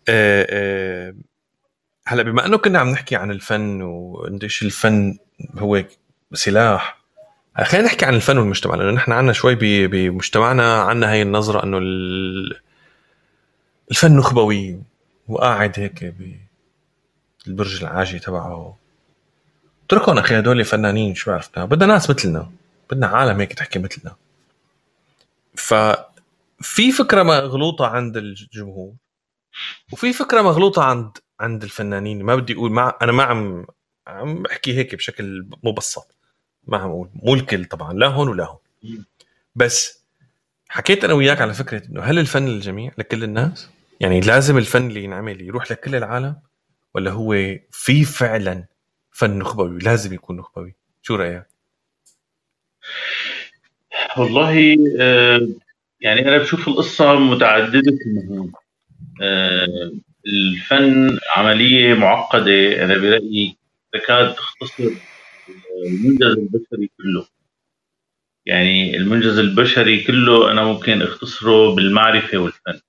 آه، 0.09 0.47
آه، 0.49 1.15
هلأ 2.07 2.23
بما 2.23 2.45
إنه 2.45 2.57
كنا 2.57 2.79
عم 2.79 2.89
نحكي 2.89 3.15
عن 3.15 3.31
الفن 3.31 3.81
وقديش 3.81 4.63
الفن 4.63 5.17
هو 5.57 5.83
سلاح 6.33 7.00
خلينا 7.57 7.87
نحكي 7.87 8.05
عن 8.05 8.13
الفن 8.13 8.37
والمجتمع 8.37 8.75
لأنه 8.75 8.91
نحن 8.91 9.11
عنا 9.11 9.33
شوي 9.33 9.55
بمجتمعنا 9.87 10.81
عنا 10.81 11.11
هاي 11.11 11.21
النظرة 11.21 11.63
إنه 11.63 11.77
الفن 13.91 14.17
نخبوي 14.17 14.81
وقاعد 15.27 15.79
هيك 15.79 16.15
بالبرج 17.45 17.83
العاجي 17.83 18.19
تبعه. 18.19 18.77
اتركهم 19.85 20.17
أخي 20.17 20.39
هدول 20.39 20.65
فنانين 20.65 21.15
شو 21.15 21.31
عرفنا 21.31 21.65
بدنا 21.65 21.85
ناس 21.93 22.09
مثلنا 22.09 22.51
بدنا 22.91 23.07
عالم 23.07 23.39
هيك 23.39 23.53
تحكي 23.53 23.79
مثلنا. 23.79 24.15
ففي 25.55 26.91
فكرة 26.91 27.23
مغلوطة 27.23 27.87
عند 27.87 28.17
الجمهور 28.17 28.93
وفي 29.91 30.13
فكرة 30.13 30.41
مغلوطة 30.41 30.83
عند 30.83 31.17
عند 31.39 31.63
الفنانين. 31.63 32.23
ما 32.23 32.35
بدي 32.35 32.53
أقول 32.53 32.71
مع 32.71 32.97
أنا 33.01 33.11
ما 33.11 33.23
عم 33.23 33.65
عم 34.07 34.43
بحكي 34.43 34.77
هيك 34.77 34.95
بشكل 34.95 35.47
مبسط. 35.63 36.20
ما 36.67 36.77
عم 36.77 36.89
أقول 36.89 37.09
مو 37.15 37.33
الكل 37.33 37.65
طبعا 37.65 37.93
لا 37.93 38.07
هون 38.07 38.27
ولا 38.29 38.45
هون 38.45 38.59
بس 39.55 40.01
حكيت 40.69 41.03
أنا 41.03 41.13
وياك 41.13 41.41
على 41.41 41.53
فكرة 41.53 41.85
إنه 41.89 42.01
هل 42.01 42.19
الفن 42.19 42.45
للجميع 42.45 42.91
لكل 42.97 43.23
الناس؟ 43.23 43.69
يعني 43.99 44.19
لازم 44.19 44.57
الفن 44.57 44.87
اللي 44.87 45.03
ينعمل 45.03 45.41
يروح 45.41 45.71
لكل 45.71 45.95
العالم 45.95 46.35
ولا 46.93 47.11
هو 47.11 47.55
في 47.71 48.03
فعلا 48.05 48.65
فن 49.11 49.39
نخبوي 49.39 49.79
لازم 49.79 50.13
يكون 50.13 50.37
نخبوي؟ 50.37 50.75
شو 51.01 51.15
رأيك؟ 51.15 51.45
والله 54.17 54.77
آه، 54.99 55.47
يعني 56.01 56.27
أنا 56.27 56.37
بشوف 56.37 56.67
القصة 56.67 57.19
متعددة 57.19 57.97
المهام 58.05 58.51
آه، 59.21 59.91
الفن 60.27 61.19
عملية 61.35 61.93
معقدة 61.93 62.83
أنا 62.83 62.97
برأيي 62.97 63.57
تكاد 63.93 64.35
تختصر 64.35 64.91
المنجز 65.85 66.37
البشري 66.37 66.89
كله. 66.97 67.27
يعني 68.45 68.97
المنجز 68.97 69.39
البشري 69.39 70.03
كله 70.03 70.51
أنا 70.51 70.63
ممكن 70.63 71.01
أختصره 71.01 71.75
بالمعرفة 71.75 72.37
والفن. 72.37 72.79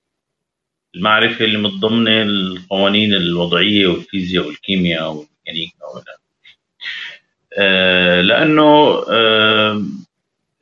المعرفة 0.94 1.44
اللي 1.44 1.58
متضمنة 1.58 2.22
القوانين 2.22 3.14
الوضعية 3.14 3.86
والفيزياء 3.86 4.46
والكيمياء 4.46 5.10
والميكانيكا 5.12 5.76
آه 7.58 8.20
لأنه 8.20 9.02
آه 9.10 9.82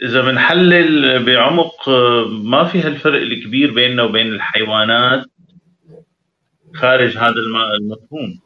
إذا 0.03 0.21
بنحلل 0.23 1.23
بعمق 1.25 1.89
آه 1.89 2.25
ما 2.29 2.65
في 2.65 2.81
هالفرق 2.81 3.23
الكبير 3.23 3.75
بيننا 3.75 4.03
وبين 4.03 4.27
الحيوانات 4.27 5.25
خارج 6.75 7.17
هذا 7.19 7.35
المفهوم. 7.81 8.41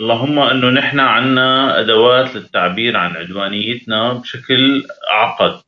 اللهم 0.00 0.38
أنه 0.38 0.70
نحن 0.70 1.00
عنا 1.00 1.80
أدوات 1.80 2.36
للتعبير 2.36 2.96
عن 2.96 3.16
عدوانيتنا 3.16 4.12
بشكل 4.12 4.86
أعقد 5.10 5.60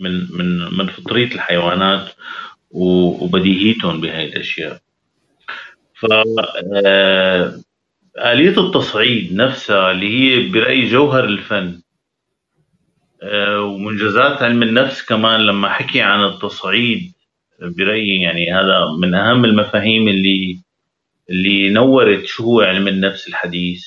من 0.00 0.26
من 0.32 0.76
من 0.78 0.86
فطرية 0.86 1.34
الحيوانات 1.34 2.12
وبديهيتهم 2.70 4.00
بهاي 4.00 4.24
الأشياء. 4.24 4.80
ف 5.94 6.06
آه، 6.86 7.60
آلية 8.18 8.60
التصعيد 8.60 9.34
نفسها 9.34 9.90
اللي 9.90 10.08
هي 10.18 10.48
برأيي 10.48 10.86
جوهر 10.90 11.24
الفن 11.24 11.80
آه، 13.22 13.60
ومنجزات 13.60 14.42
علم 14.42 14.62
النفس 14.62 15.02
كمان 15.06 15.40
لما 15.40 15.68
حكي 15.68 16.00
عن 16.00 16.24
التصعيد 16.24 17.12
برأيي 17.60 18.22
يعني 18.22 18.52
هذا 18.52 18.86
من 19.00 19.14
أهم 19.14 19.44
المفاهيم 19.44 20.08
اللي 20.08 20.58
اللي 21.30 21.70
نورت 21.70 22.26
شو 22.26 22.44
هو 22.44 22.60
علم 22.60 22.88
النفس 22.88 23.28
الحديث 23.28 23.86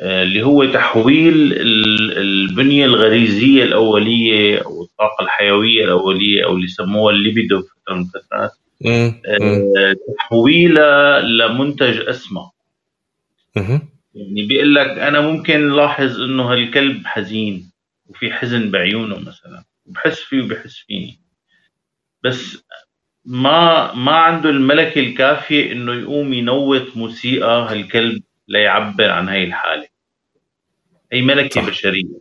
آه، 0.00 0.22
اللي 0.22 0.42
هو 0.42 0.64
تحويل 0.64 1.52
البنية 2.18 2.84
الغريزية 2.84 3.64
الأولية 3.64 4.58
أو 4.58 4.82
الطاقة 4.82 5.24
الحيوية 5.24 5.84
الأولية 5.84 6.44
أو 6.44 6.54
اللي 6.56 6.64
يسموها 6.64 7.14
الليبيدو 7.14 7.62
في 7.62 7.68
فتره 7.68 7.94
من 7.94 8.00
الفترات 8.02 8.50
آه، 9.26 9.96
تحويلها 10.18 11.20
لمنتج 11.20 12.08
أسمى. 12.08 12.50
يعني 14.14 14.46
بيقول 14.46 14.74
لك 14.74 14.86
أنا 14.88 15.20
ممكن 15.20 15.68
لاحظ 15.76 16.20
إنه 16.20 16.52
هالكلب 16.52 17.06
حزين 17.06 17.70
وفي 18.06 18.32
حزن 18.32 18.70
بعيونه 18.70 19.18
مثلا 19.18 19.64
بحس 19.86 20.20
فيه 20.20 20.42
وبحس 20.42 20.76
فيني. 20.86 21.20
بس 22.24 22.64
ما 23.30 23.94
ما 23.94 24.12
عنده 24.12 24.50
الملكه 24.50 25.00
الكافيه 25.00 25.72
إنه 25.72 25.94
يقوم 25.94 26.32
ينوط 26.32 26.96
موسيقى 26.96 27.66
هالكلب 27.70 28.22
ليعبر 28.48 29.10
عن 29.10 29.28
هاي 29.28 29.44
الحالة. 29.44 29.88
هي 31.12 31.22
ملكة 31.22 31.60
صح. 31.60 31.68
بشرية. 31.68 32.20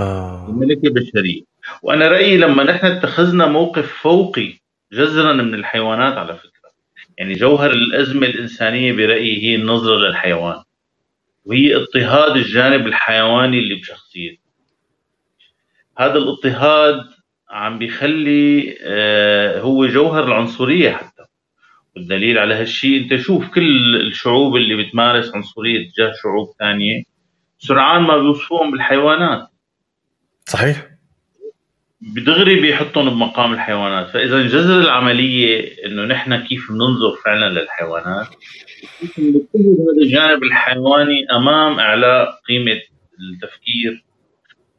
آه. 0.00 0.46
ملكة 0.50 0.90
بشرية. 0.90 1.42
وأنا 1.82 2.08
رأيي 2.08 2.36
لما 2.36 2.64
نحن 2.64 2.86
اتخذنا 2.86 3.46
موقف 3.46 3.92
فوقي 4.02 4.52
جذرا 4.92 5.32
من 5.32 5.54
الحيوانات 5.54 6.14
على 6.14 6.36
فكرة. 6.36 6.70
يعني 7.18 7.34
جوهر 7.34 7.70
الأزمة 7.70 8.26
الإنسانية 8.26 8.92
برأيي 8.92 9.42
هي 9.42 9.54
النظرة 9.54 9.96
للحيوان. 9.96 10.62
وهي 11.44 11.76
اضطهاد 11.76 12.36
الجانب 12.36 12.86
الحيواني 12.86 13.58
اللي 13.58 13.74
بشخصيته 13.74 14.38
هذا 15.98 16.14
الاضطهاد 16.18 17.15
عم 17.50 17.78
بيخلي 17.78 18.78
آه 18.82 19.60
هو 19.60 19.86
جوهر 19.86 20.24
العنصرية 20.24 20.90
حتى. 20.90 21.22
والدليل 21.96 22.38
على 22.38 22.54
هالشيء 22.54 23.02
انت 23.02 23.16
شوف 23.20 23.48
كل 23.48 23.96
الشعوب 23.96 24.56
اللي 24.56 24.84
بتمارس 24.84 25.34
عنصرية 25.34 25.90
تجاه 25.90 26.12
شعوب 26.22 26.54
ثانية 26.58 27.02
سرعان 27.58 28.02
ما 28.02 28.16
بيوصفوهم 28.16 28.70
بالحيوانات. 28.70 29.48
صحيح. 30.46 30.86
بدغري 32.00 32.60
بيحطهم 32.60 33.10
بمقام 33.10 33.52
الحيوانات. 33.52 34.10
فإذا 34.10 34.42
جذر 34.42 34.80
العملية 34.80 35.86
إنه 35.86 36.04
نحن 36.04 36.36
كيف 36.36 36.72
بننظر 36.72 37.16
فعلا 37.24 37.60
للحيوانات 37.60 38.26
هذا 39.02 40.02
الجانب 40.02 40.42
الحيواني 40.42 41.26
أمام 41.36 41.80
اعلاء 41.80 42.40
قيمة 42.48 42.80
التفكير 43.20 44.04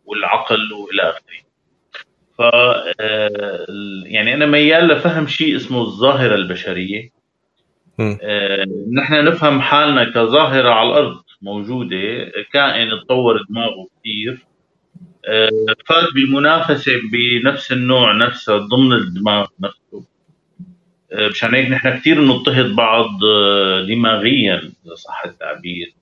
والعقل 0.05 0.73
وإلى 0.73 1.01
آخره. 1.01 1.46
ف 2.37 2.41
آه، 2.41 3.65
يعني 4.05 4.33
أنا 4.33 4.45
ميال 4.45 4.87
لفهم 4.87 5.27
شيء 5.27 5.55
اسمه 5.55 5.81
الظاهرة 5.81 6.35
البشرية. 6.35 7.09
آه، 8.21 8.65
نحن 8.93 9.23
نفهم 9.25 9.61
حالنا 9.61 10.11
كظاهرة 10.11 10.69
على 10.69 10.89
الأرض 10.89 11.23
موجودة 11.41 11.97
كائن 12.53 12.89
تطور 13.05 13.35
دماغه 13.49 13.87
كثير. 13.99 14.45
آه، 15.27 15.49
فات 15.85 16.05
بمنافسه 16.15 16.91
بنفس 17.11 17.71
النوع 17.71 18.13
نفسه 18.13 18.57
ضمن 18.57 18.93
الدماغ 18.93 19.47
نفسه. 19.59 20.05
مشان 21.31 21.55
هيك 21.55 21.69
نحن 21.69 21.89
كثير 21.99 22.21
نضطهد 22.21 22.75
بعض 22.75 23.09
دماغيا 23.87 24.55
إذا 24.55 24.95
صح 24.95 25.23
التعبير. 25.25 25.93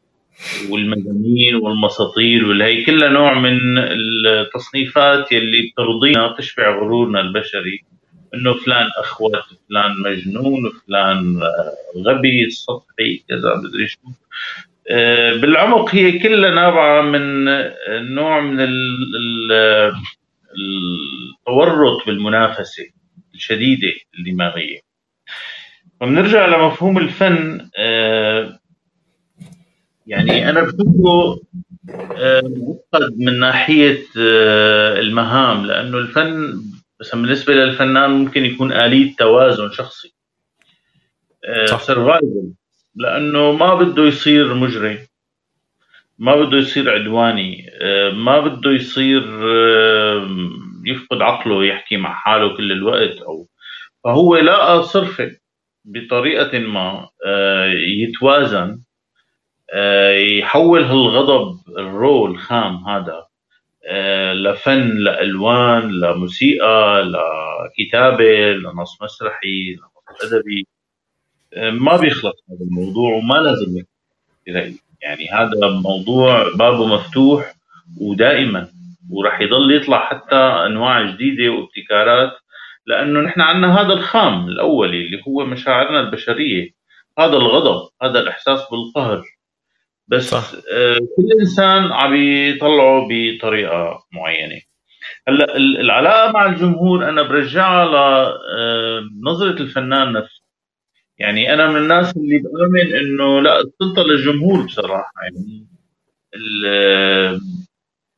والمجانين 0.69 1.55
والمساطيل 1.55 2.45
والهي 2.45 2.85
كلها 2.85 3.09
نوع 3.09 3.33
من 3.39 3.59
التصنيفات 3.77 5.31
يلي 5.31 5.61
بترضينا 5.71 6.35
تشبع 6.37 6.69
غرورنا 6.79 7.21
البشري 7.21 7.83
إنه 8.33 8.53
فلان 8.53 8.87
اخوت 8.97 9.31
فلان 9.69 9.91
مجنون 10.01 10.71
فلان 10.87 11.41
غبي 12.05 12.49
سطحي 12.49 13.23
كذا 13.29 13.55
مدري 13.55 13.87
شو. 13.87 13.97
آه، 14.89 15.33
بالعمق 15.35 15.95
هي 15.95 16.19
كلها 16.19 16.51
نابعة 16.51 17.01
من 17.01 17.45
نوع 18.15 18.41
من 18.41 18.59
التورط 21.47 22.07
بالمنافسة 22.07 22.83
الشديدة 23.35 23.93
الدماغيه 24.19 24.79
وبنرجع 26.01 26.45
لمفهوم 26.45 26.97
الفن 26.97 27.69
آه، 27.77 28.59
يعني 30.07 30.49
أنا 30.49 30.61
بشوفه 30.61 31.41
آه، 32.17 32.41
معقد 32.41 33.13
من 33.17 33.39
ناحية 33.39 34.03
آه، 34.19 34.99
المهام 34.99 35.65
لأنه 35.65 35.97
الفن 35.97 36.61
بس 36.99 37.15
بالنسبة 37.15 37.53
للفنان 37.53 38.11
ممكن 38.11 38.45
يكون 38.45 38.73
آلية 38.73 39.15
توازن 39.15 39.71
شخصي 39.71 40.15
سرفايفل 41.65 42.53
لأنه 42.95 43.51
ما 43.51 43.75
بده 43.75 44.03
يصير 44.03 44.53
مجرم 44.53 44.97
ما 46.19 46.35
بده 46.35 46.57
يصير 46.57 46.89
عدواني 46.89 47.65
ما 48.13 48.39
بده 48.39 48.71
يصير 48.71 49.21
يفقد 50.85 51.21
عقله 51.21 51.65
يحكي 51.65 51.97
مع 51.97 52.13
حاله 52.13 52.57
كل 52.57 52.71
الوقت 52.71 53.17
أو 53.17 53.47
فهو 54.03 54.35
لقى 54.37 54.83
صرفه 54.83 55.31
بطريقة 55.85 56.59
ما 56.59 57.09
يتوازن 58.01 58.69
آه، 58.69 58.84
يحول 60.39 60.83
هالغضب 60.83 61.59
الرو 61.77 62.25
الخام 62.25 62.75
هذا 62.75 63.25
آه، 63.87 64.33
لفن 64.33 64.97
لألوان 64.97 65.91
لموسيقى 65.91 67.03
لكتابة 67.05 68.51
لنص 68.51 69.01
مسرحي 69.01 69.73
لنص 69.73 70.33
أدبي. 70.33 70.67
آه، 71.53 71.69
ما 71.69 71.97
بيخلص 71.97 72.35
هذا 72.49 72.59
الموضوع 72.61 73.13
وما 73.13 73.33
لازم 73.35 73.83
يعني 75.01 75.29
هذا 75.29 75.69
موضوع 75.69 76.55
بابه 76.55 76.85
مفتوح 76.87 77.55
ودائما 78.01 78.67
وراح 79.11 79.41
يضل 79.41 79.75
يطلع 79.75 80.05
حتى 80.05 80.35
أنواع 80.35 81.11
جديدة 81.11 81.49
وابتكارات 81.51 82.31
لأنه 82.85 83.19
نحن 83.21 83.41
عندنا 83.41 83.81
هذا 83.81 83.93
الخام 83.93 84.47
الأولي 84.47 85.05
اللي 85.05 85.21
هو 85.27 85.45
مشاعرنا 85.45 85.99
البشرية. 85.99 86.71
هذا 87.19 87.37
الغضب 87.37 87.89
هذا 88.03 88.19
الإحساس 88.19 88.59
بالقهر. 88.71 89.34
بس 90.07 90.29
صح. 90.29 90.51
آه 90.73 90.97
كل 90.97 91.39
إنسان 91.41 91.91
عم 91.91 92.15
يطلعه 92.15 93.07
بطريقة 93.09 94.05
معينة. 94.11 94.61
هلأ 95.27 95.57
العلاقة 95.57 96.31
مع 96.31 96.45
الجمهور 96.45 97.09
أنا 97.09 97.23
برجعها 97.23 97.85
لنظره 99.01 99.49
آه 99.49 99.61
الفنان 99.61 100.13
نفسه. 100.13 100.41
يعني 101.17 101.53
أنا 101.53 101.67
من 101.67 101.77
الناس 101.77 102.17
اللي 102.17 102.37
بآمن 102.37 102.95
إنه 102.95 103.41
لأ 103.41 103.59
السلطة 103.61 104.03
للجمهور 104.03 104.61
بصراحة. 104.65 105.11
يعني 105.23 105.67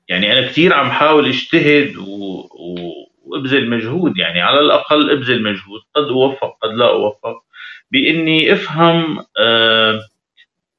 يعني 0.10 0.34
أنا 0.34 0.48
كثير 0.48 0.74
عم 0.74 0.92
حاول 0.92 1.28
أجتهد 1.28 1.98
و... 1.98 2.40
و... 2.40 2.76
وأبذل 3.24 3.70
مجهود. 3.70 4.18
يعني 4.18 4.42
على 4.42 4.60
الأقل 4.60 5.12
أبذل 5.12 5.44
مجهود. 5.44 5.82
قد 5.96 6.04
أوفق 6.04 6.58
قد 6.62 6.70
لا 6.78 6.90
أوفق. 6.90 7.44
بإني 7.92 8.54
أفهم 8.54 9.26
آه 9.40 10.02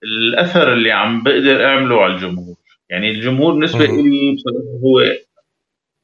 الأثر 0.03 0.73
اللي 0.73 0.93
عم 0.93 1.23
بقدر 1.23 1.65
أعمله 1.65 2.03
على 2.03 2.15
الجمهور. 2.15 2.57
يعني 2.91 3.11
الجمهور 3.11 3.53
بالنسبة 3.53 3.87
لي 3.87 4.35
بصراحة 4.35 4.79
هو 4.85 5.01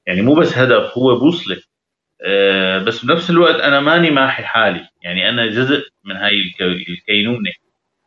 يعني 0.07 0.23
مو 0.23 0.35
بس 0.35 0.59
هدف 0.59 0.99
هو 0.99 1.19
بوصلة. 1.19 1.57
أه 2.23 2.79
بس 2.79 3.05
بنفس 3.05 3.31
الوقت 3.31 3.55
أنا 3.55 3.81
ماني 3.81 4.11
ماحي 4.11 4.43
حالي. 4.43 4.89
يعني 5.03 5.29
أنا 5.29 5.47
جزء 5.47 5.83
من 6.05 6.17
هاي 6.17 6.33
الكينونة. 6.89 7.51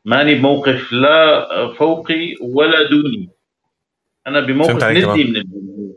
ماني 0.05 0.35
بموقف 0.35 0.93
لا 0.93 1.73
فوقي 1.73 2.35
ولا 2.41 2.89
دوني. 2.89 3.29
أنا 4.27 4.39
بموقف 4.39 4.83
ندي 4.83 5.23
من 5.23 5.35
الجمهور. 5.35 5.95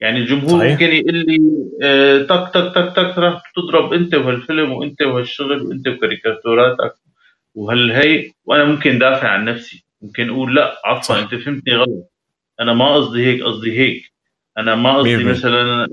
يعني 0.00 0.18
الجمهور 0.18 0.58
صحيح. 0.58 0.72
ممكن 0.72 0.86
يقول 0.86 1.14
لي 1.14 1.38
أه 1.82 2.22
تك 2.22 2.50
تك 2.54 2.74
تك 2.74 3.14
تك 3.16 3.42
تضرب 3.56 3.92
أنت 3.92 4.14
وهالفيلم 4.14 4.72
وأنت 4.72 5.02
وهالشغل 5.02 5.62
وأنت 5.62 5.88
وكاريكاتوراتك. 5.88 6.94
وهالهي 7.60 8.32
وأنا 8.44 8.64
ممكن 8.64 8.98
دافع 8.98 9.28
عن 9.28 9.44
نفسي؟ 9.44 9.84
ممكن 10.02 10.30
أقول 10.30 10.54
لا. 10.56 10.76
عفوا 10.84 11.18
أنت 11.18 11.34
فهمتني 11.34 11.76
غلط. 11.76 12.10
أنا 12.60 12.72
ما 12.72 12.94
قصدي 12.94 13.26
هيك 13.26 13.42
قصدي 13.42 13.78
هيك. 13.78 14.12
أنا 14.58 14.74
ما 14.74 14.96
قصدي 14.96 15.24
مثلا 15.24 15.86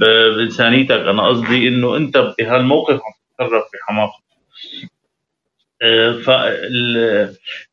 بإنسانيتك. 0.00 0.92
أنا 0.92 1.28
قصدي 1.28 1.68
إنه 1.68 1.96
أنت 1.96 2.34
بهالموقف 2.38 2.94
عم 2.94 3.12
تتصرف 3.38 3.64
بحماقه 3.74 4.22
آه، 5.82 6.12
ف 6.12 6.30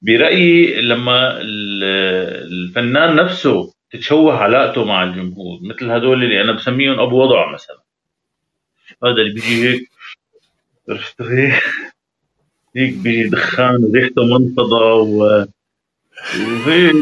برأيي 0.01 0.81
لما 0.81 1.41
الفنان 1.41 3.15
نفسه 3.15 3.73
تتشوه 3.91 4.37
علاقته 4.37 4.85
مع 4.85 5.03
الجمهور 5.03 5.59
مثل 5.63 5.91
هدول 5.91 6.23
اللي 6.23 6.41
أنا 6.41 6.51
بسميهم 6.51 6.99
أبو 6.99 7.23
وضع 7.23 7.53
مثلا. 7.53 7.83
هذا 9.03 9.11
اللي 9.21 9.33
بيجي 9.33 9.69
هيك. 9.69 9.89
هيك 11.21 11.63
بيجي 12.75 13.23
دخان 13.29 13.83
وريحته 13.83 14.23
منفضه 14.23 14.93
و 14.93 15.45
وهيك 16.39 16.95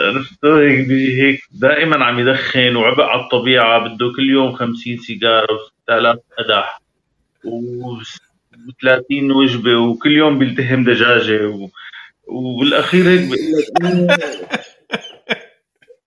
عرفت 0.00 0.44
هيك 0.44 0.88
بيجي 0.88 1.22
هيك 1.22 1.40
دائما 1.52 2.04
عم 2.04 2.18
يدخن 2.18 2.76
وعبء 2.76 3.02
على 3.02 3.20
الطبيعة 3.20 3.78
بده 3.78 4.12
كل 4.16 4.30
يوم 4.30 4.52
50 4.52 4.96
سيجارة 4.96 5.46
و6000 5.46 6.18
قدح 6.38 6.82
و30 7.44 9.36
وجبة 9.36 9.76
وكل 9.76 10.12
يوم 10.12 10.38
بيلتهم 10.38 10.84
دجاجة 10.84 11.48
و... 11.48 11.68
وبالاخير 12.26 13.08
هيك 13.08 13.20
بقول 13.28 13.52
لك 14.08 14.18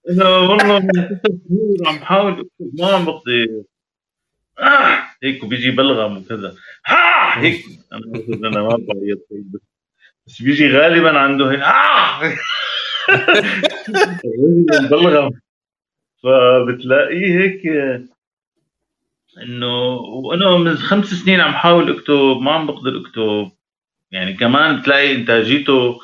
أنا 0.09 0.27
أنا 0.27 0.37
والله 0.37 0.79
من 0.79 0.89
ست 1.05 1.31
شهور 1.49 1.87
عم 1.87 1.99
حاول 1.99 2.31
اكتب 2.31 2.71
ما 2.79 2.87
عم 2.87 3.05
بقدر 3.05 3.63
آه 4.59 5.03
هيك 5.23 5.43
وبيجي 5.43 5.71
بلغم 5.71 6.17
وكذا. 6.17 6.55
ها 6.85 7.41
هيك. 7.41 7.65
أنا 7.93 8.23
أنا 8.47 8.61
ما 8.63 8.69
بعيط 8.69 9.27
بس 9.31 9.61
بس 10.27 10.41
بيجي 10.41 10.71
غالبا 10.71 11.19
عنده 11.19 11.51
هيك. 11.51 11.59
آه. 11.59 12.37
بلغم. 14.91 15.31
فبتلاقيه 16.23 17.39
هيك 17.39 17.61
إنه 19.43 19.93
وأنا 19.95 20.57
من 20.57 20.77
خمس 20.77 21.05
سنين 21.05 21.39
عم 21.41 21.53
حاول 21.53 21.97
أكتب 21.97 22.39
ما 22.41 22.51
عم 22.51 22.67
بقدر 22.67 23.01
أكتب. 23.01 23.51
يعني 24.11 24.33
كمان 24.33 24.79
بتلاقي 24.81 25.15
إنتاجيته 25.15 25.99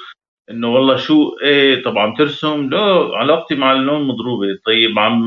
إنه 0.51 0.73
والله 0.73 0.97
شو 0.97 1.37
إيه 1.43 1.83
طب 1.83 1.97
عم 1.97 2.15
ترسم؟ 2.15 2.69
لا 2.69 3.09
علاقتي 3.17 3.55
مع 3.55 3.71
اللون 3.73 4.07
مضروبة. 4.07 4.47
طيب 4.65 4.99
عم 4.99 5.25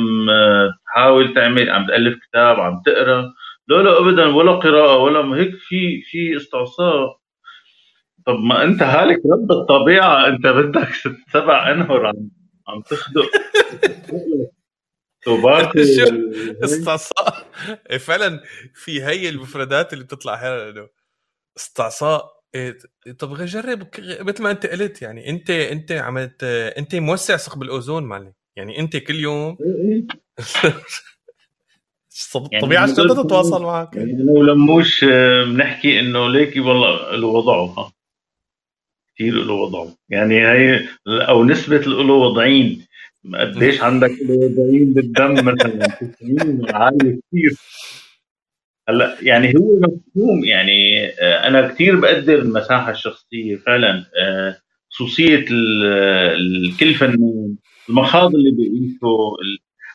تحاول 0.87 1.35
تعمل 1.35 1.71
عم 1.71 1.87
تألف 1.87 2.19
كتاب 2.29 2.61
عم 2.61 2.83
تقرأ. 2.87 3.33
لا 3.69 3.83
لا 3.83 3.99
ابدا 4.01 4.27
ولا 4.27 4.53
قراءة 4.53 4.97
ولا 4.97 5.37
هيك 5.37 5.55
في 5.57 6.03
في 6.03 6.37
استعصاء. 6.37 7.21
طب 8.27 8.39
ما 8.41 8.65
أنت 8.65 8.83
هالك 8.83 9.19
رب 9.33 9.53
الطبيعة. 9.53 10.27
أنت 10.29 10.47
بدك 10.47 10.89
سبع 11.33 11.71
أنهر 11.73 12.07
عم 12.07 12.31
عم 12.69 12.81
تخدق. 12.83 13.31
استعصاء؟ 16.65 17.47
إيه، 17.91 17.99
فعلا 17.99 18.41
في 18.75 19.03
هي 19.03 19.29
المفردات 19.29 19.93
اللي 19.93 20.05
بتطلع 20.05 20.35
إنه 20.71 20.89
استعصاء. 21.57 22.40
إيه 22.55 22.79
طب 23.19 23.37
جرب 23.45 23.87
مثل 24.21 24.43
ما 24.43 24.51
أنت 24.51 24.67
قلت 24.67 25.03
يعني 25.03 25.31
أنت 25.31 25.51
أنت 25.51 25.93
عملت 25.93 26.45
أنت 26.79 26.95
موسع 26.95 27.37
ثقب 27.37 27.63
الأوزون 27.63 28.03
معلم. 28.03 28.33
يعني 28.57 28.79
أنت 28.79 28.97
كل 28.97 29.15
يوم 29.15 29.57
الطبيعه 32.37 32.81
يعني 32.81 32.97
شو 32.97 33.23
تتواصل 33.23 33.63
معك؟ 33.63 33.97
يعني 33.97 34.13
أنا 34.13 34.33
ولموش 34.33 35.05
آه، 35.05 35.45
بنحكي 35.45 36.01
إنه 36.01 36.29
ليكي 36.29 36.61
والله 36.61 37.17
له 37.17 37.27
وضعه 37.27 37.65
ها. 37.65 37.93
كثير 39.15 39.35
له 39.35 39.53
وضعه 39.55 39.97
يعني 40.09 40.35
هي 40.49 40.89
أو 41.09 41.45
نسبة 41.45 41.77
له 41.79 42.13
وضعين. 42.13 42.87
قديش 43.35 43.81
عندك 43.89 44.11
له 44.23 44.35
وضعين 44.35 44.93
بالدم 44.93 45.35
مثلا؟ 45.35 45.87
90 46.21 46.75
عاليه 46.75 47.21
كثير 47.33 47.57
هلا 48.91 49.17
يعني 49.23 49.55
هو 49.57 49.81
مفهوم 49.81 50.45
يعني 50.45 51.07
آه، 51.07 51.47
أنا 51.49 51.69
كثير 51.69 52.01
بقدر 52.01 52.39
المساحة 52.39 52.91
الشخصية 52.91 53.57
فعلا 53.57 54.05
آه، 54.17 54.57
خصوصية 54.91 55.45
كل 56.81 56.95
فنان 56.95 57.57
المخاض 57.89 58.35
اللي 58.35 58.51
بيعيشه 58.51 59.37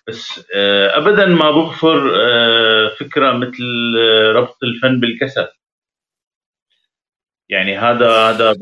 بس 0.08 0.46
آه، 0.56 0.98
ابدا 0.98 1.26
ما 1.26 1.52
بغفر 1.52 2.10
فكرة 3.00 3.32
مثل 3.32 3.64
ربط 4.36 4.64
الفن 4.64 5.00
بالكسل. 5.00 5.48
يعني 7.50 7.78
هذا 7.78 8.10
هذا 8.10 8.56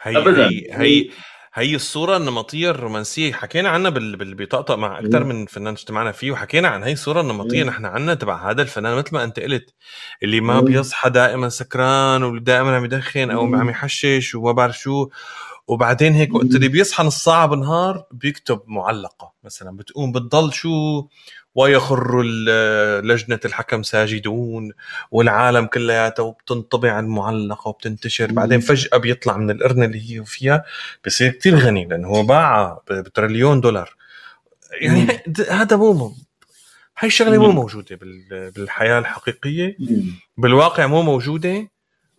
هي 0.00 0.16
ابدا. 0.16 0.48
هي, 0.48 0.66
هي 0.70 1.10
هي 1.58 1.74
الصورة 1.74 2.16
النمطية 2.16 2.70
الرومانسية. 2.70 3.32
حكينا 3.32 3.68
عنها 3.68 3.90
بال... 3.90 4.34
بيطقطق 4.34 4.74
مع 4.74 4.98
أكثر 4.98 5.24
من 5.24 5.46
فنان 5.46 5.72
اجتمعنا 5.72 6.12
فيه 6.12 6.30
وحكينا 6.30 6.68
عن 6.68 6.82
هي 6.82 6.92
الصورة 6.92 7.20
النمطية 7.20 7.64
نحن 7.64 7.84
عنا 7.84 8.14
تبع 8.14 8.50
هذا 8.50 8.62
الفنان 8.62 8.96
مثل 8.96 9.10
ما 9.12 9.24
أنت 9.24 9.40
قلت 9.40 9.74
اللي 10.22 10.40
ما 10.40 10.60
بيصحى 10.60 11.10
دائما 11.10 11.48
سكران 11.48 12.22
ودائما 12.22 12.76
عم 12.76 12.84
يدخن 12.84 13.30
أو 13.30 13.54
عم 13.54 13.70
يحشش 13.70 14.34
وما 14.34 14.52
بعرف 14.52 14.78
شو. 14.78 15.08
وبعدين 15.68 16.12
هيك 16.12 16.34
وقت 16.34 16.44
اللي 16.54 16.68
بيصحى 16.68 17.04
نص 17.04 17.24
ساعة 17.24 17.46
بالنهار 17.46 18.04
بيكتب 18.10 18.60
معلقة 18.66 19.32
مثلا 19.44 19.76
بتقوم 19.76 20.12
بتضل 20.12 20.52
شو 20.52 21.06
ويخر 21.56 22.22
لجنة 23.02 23.40
الحكم 23.44 23.82
ساجدون 23.82 24.72
والعالم 25.10 25.66
كلياتها 25.66 26.22
وبتنطبع 26.22 26.98
المعلقة 26.98 27.68
وبتنتشر. 27.68 28.32
بعدين 28.32 28.60
فجأة 28.60 28.96
بيطلع 28.98 29.36
من 29.36 29.50
القرنة 29.50 29.84
اللي 29.84 30.10
هي 30.10 30.24
فيها 30.24 30.64
بصير 31.06 31.30
كتير 31.30 31.56
غني 31.56 31.84
لأنه 31.84 32.08
هو 32.08 32.22
باعها 32.22 32.82
بتريليون 32.90 33.60
دولار. 33.60 33.96
يعني 34.80 35.22
هذا 35.50 35.76
مو 35.76 36.14
هاي 36.98 37.08
الشغلة 37.08 37.38
مو 37.38 37.52
موجودة 37.52 37.98
بالحياة 38.30 38.98
الحقيقية. 38.98 39.76
بالواقع 40.36 40.86
مو 40.86 41.02
موجودة. 41.02 41.68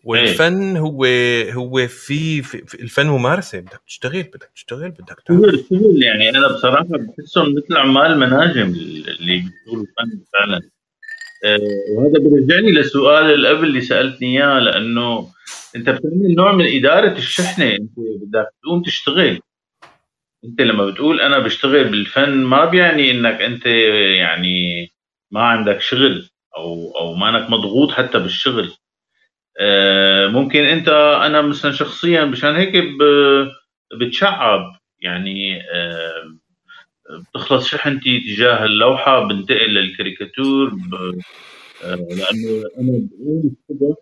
والفن 0.03 0.75
إيه. 0.75 0.79
هو 0.81 1.05
هو 1.61 1.87
في, 1.87 2.41
في 2.41 2.81
الفن 2.81 3.07
ممارسة 3.07 3.59
بدك 3.59 3.81
تشتغل 3.87 4.23
بدك 4.23 4.49
تشتغل 4.55 4.91
بدك 4.91 5.21
تعمل. 5.25 5.65
شغل 5.69 6.03
يعني 6.03 6.29
أنا 6.29 6.47
بصراحة 6.47 6.85
بحسهم 6.89 7.55
مثل 7.55 7.77
عمال 7.77 8.19
مناجم 8.19 8.69
اللي 8.69 9.35
بيشتغلوا 9.35 9.83
الفن 9.83 10.21
فعلا. 10.33 10.61
أه 11.45 11.59
وهذا 11.97 12.19
بيرجعني 12.19 12.71
للسؤال 12.71 13.33
اللي 13.33 13.49
قبل 13.49 13.67
اللي 13.67 13.81
سألتني 13.81 14.37
إياه 14.37 14.59
لأنه 14.59 15.27
أنت 15.75 15.89
بتعمل 15.89 16.35
نوع 16.37 16.51
من 16.51 16.65
إدارة 16.77 17.17
الشحنة. 17.17 17.65
أنت 17.65 17.91
بدك 17.97 18.47
تقوم 18.63 18.81
تشتغل. 18.81 19.39
أنت 20.45 20.61
لما 20.61 20.85
بتقول 20.85 21.21
أنا 21.21 21.39
بشتغل 21.39 21.83
بالفن 21.83 22.29
ما 22.29 22.65
بيعني 22.65 23.11
إنك 23.11 23.41
أنت 23.41 23.65
يعني 23.65 24.89
ما 25.31 25.41
عندك 25.41 25.81
شغل 25.81 26.29
أو 26.57 26.91
أو 26.99 27.13
ما 27.13 27.29
إنك 27.29 27.49
مضغوط 27.49 27.91
حتى 27.91 28.19
بالشغل. 28.19 28.65
آه، 28.65 28.86
ممكن 30.27 30.59
انت 30.63 30.89
أنا 31.25 31.41
مثلا 31.41 31.71
شخصيا 31.71 32.25
مشان 32.25 32.55
هيك 32.55 32.73
بتشعب 34.01 34.75
يعني 35.01 35.61
آه، 35.61 36.37
بتخلص 37.35 37.67
شحنتي 37.67 38.19
تجاه 38.19 38.65
اللوحة 38.65 39.27
بنتقل 39.27 39.73
للكاريكاتور 39.73 40.71
آه، 41.83 41.95
لأنه 41.95 42.63
أنا 42.79 43.07
بقوم 43.11 43.55
الصبح 43.69 43.95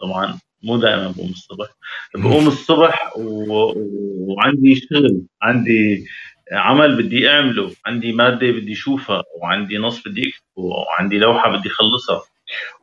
طبعا 0.00 0.38
مو 0.62 0.76
دائما 0.76 1.10
بقوم 1.10 1.30
الصبح 1.30 1.68
بقوم 2.14 2.46
الصبح 2.46 3.16
و... 3.16 3.72
وعندي 4.18 4.74
شغل 4.74 5.22
عندي 5.42 6.06
عمل 6.52 7.02
بدي 7.02 7.28
أعمله 7.28 7.72
عندي 7.86 8.12
مادة 8.12 8.50
بدي 8.50 8.72
أشوفها 8.72 9.22
وعندي 9.42 9.78
نص 9.78 10.02
بدي 10.08 10.22
أكتبه 10.22 10.64
وعندي 10.64 11.18
لوحة 11.18 11.56
بدي 11.56 11.68
أخلصها. 11.68 12.22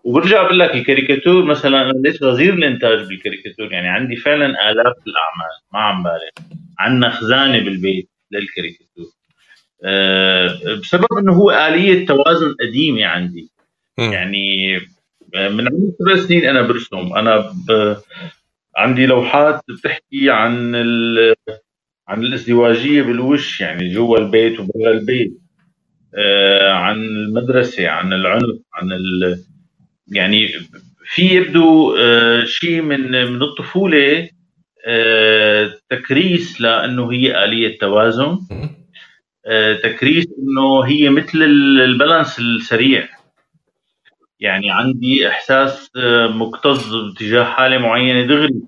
وبرجع 0.03 0.43
بقول 0.43 0.59
لك 0.59 0.75
الكاريكاتور 0.75 1.45
مثلا 1.45 1.81
أنا 1.81 1.91
ليش 1.91 2.23
غزير 2.23 2.53
الإنتاج 2.53 3.07
بالكاريكاتور؟ 3.07 3.71
يعني 3.71 3.87
عندي 3.87 4.15
فعلا 4.15 4.45
آلاف 4.45 4.95
الأعمال 5.07 5.57
ما 5.73 5.79
عم 5.79 6.03
بالغ 6.03 6.55
عندنا 6.79 7.09
خزانة 7.09 7.59
بالبيت 7.59 8.09
للكاريكاتور. 8.31 9.05
أه 9.83 10.75
بسبب 10.81 11.05
إنه 11.19 11.33
هو 11.33 11.51
آلية 11.51 12.05
توازن 12.05 12.55
قديمة 12.61 13.05
عندي. 13.05 13.51
م. 13.99 14.01
يعني 14.01 14.77
آه، 15.35 15.49
من 15.49 15.67
عمر 15.67 15.91
سبع 15.99 16.15
سنين 16.27 16.45
أنا 16.45 16.61
برسم. 16.61 17.13
أنا 17.15 17.37
ب... 17.37 17.95
عندي 18.77 19.05
لوحات 19.05 19.61
بتحكي 19.69 20.29
عن 20.29 20.75
ال... 20.75 21.33
عن 22.07 22.23
الازدواجية 22.23 23.01
بالوش 23.01 23.61
يعني 23.61 23.93
جوا 23.93 24.17
البيت 24.17 24.59
وبرا 24.59 24.91
البيت. 24.91 25.33
آه 26.15 26.71
عن 26.71 26.95
المدرسة 26.95 27.89
عن 27.89 28.13
العنف 28.13 28.59
عن 28.73 28.91
ال... 28.91 29.43
يعني 30.11 30.47
في 31.05 31.21
يبدو 31.21 31.95
آه، 31.97 32.43
شيء 32.43 32.81
من 32.81 33.11
من 33.11 33.41
الطفولة 33.41 34.29
آه، 34.87 35.73
تكريس 35.89 36.61
لأنه 36.61 37.11
هي 37.11 37.43
آلية 37.43 37.79
توازن. 37.79 38.39
آه، 39.45 39.73
تكريس 39.73 40.25
إنه 40.39 40.81
هي 40.81 41.09
مثل 41.09 41.43
البالانس 41.43 42.39
السريع. 42.39 43.07
يعني 44.39 44.71
عندي 44.71 45.27
إحساس 45.27 45.91
مكتظ 46.29 46.95
باتجاه 46.95 47.43
حالة 47.43 47.77
معينة 47.77 48.27
دغري. 48.27 48.61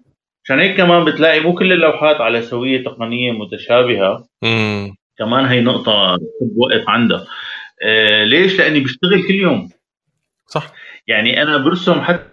عشان 0.44 0.60
هيك 0.60 0.78
كمان 0.78 1.06
بتلاقي 1.06 1.40
مو 1.40 1.54
كل 1.54 1.74
اللوحات 1.74 2.16
على 2.22 2.42
سوية 2.42 2.84
تقنية 2.84 3.32
متشابهة. 3.32 4.28
كمان 5.18 5.46
هي 5.46 5.62
نقطة 5.62 6.18
وقف 6.58 6.90
عندها. 6.90 7.26
ليش؟ 8.24 8.60
لأني 8.60 8.80
بشتغل 8.80 9.28
كل 9.28 9.34
يوم. 9.34 9.70
صح. 10.48 10.83
يعني 11.08 11.42
أنا 11.42 11.58
برسم 11.58 12.02
حتى 12.02 12.33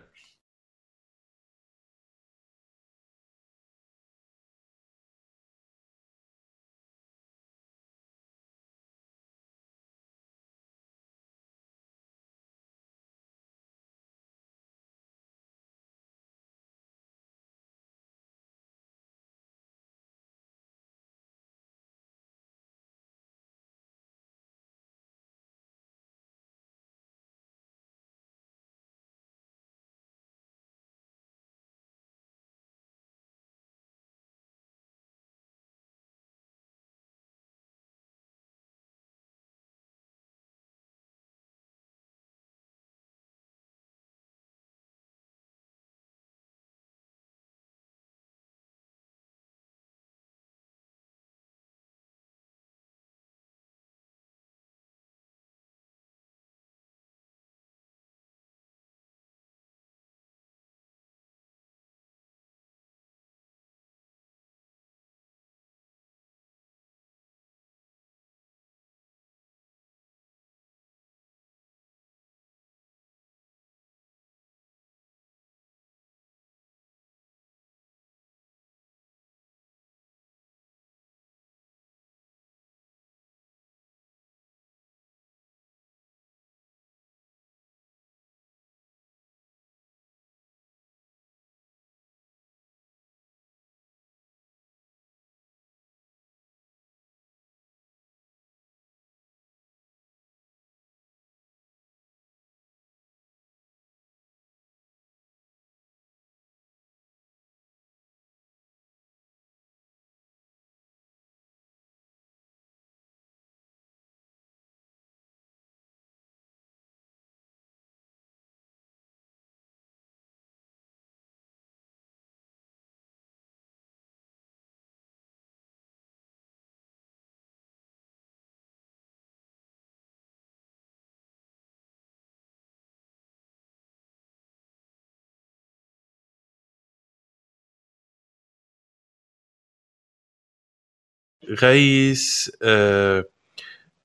غيس 141.51 142.53
آه 142.63 143.25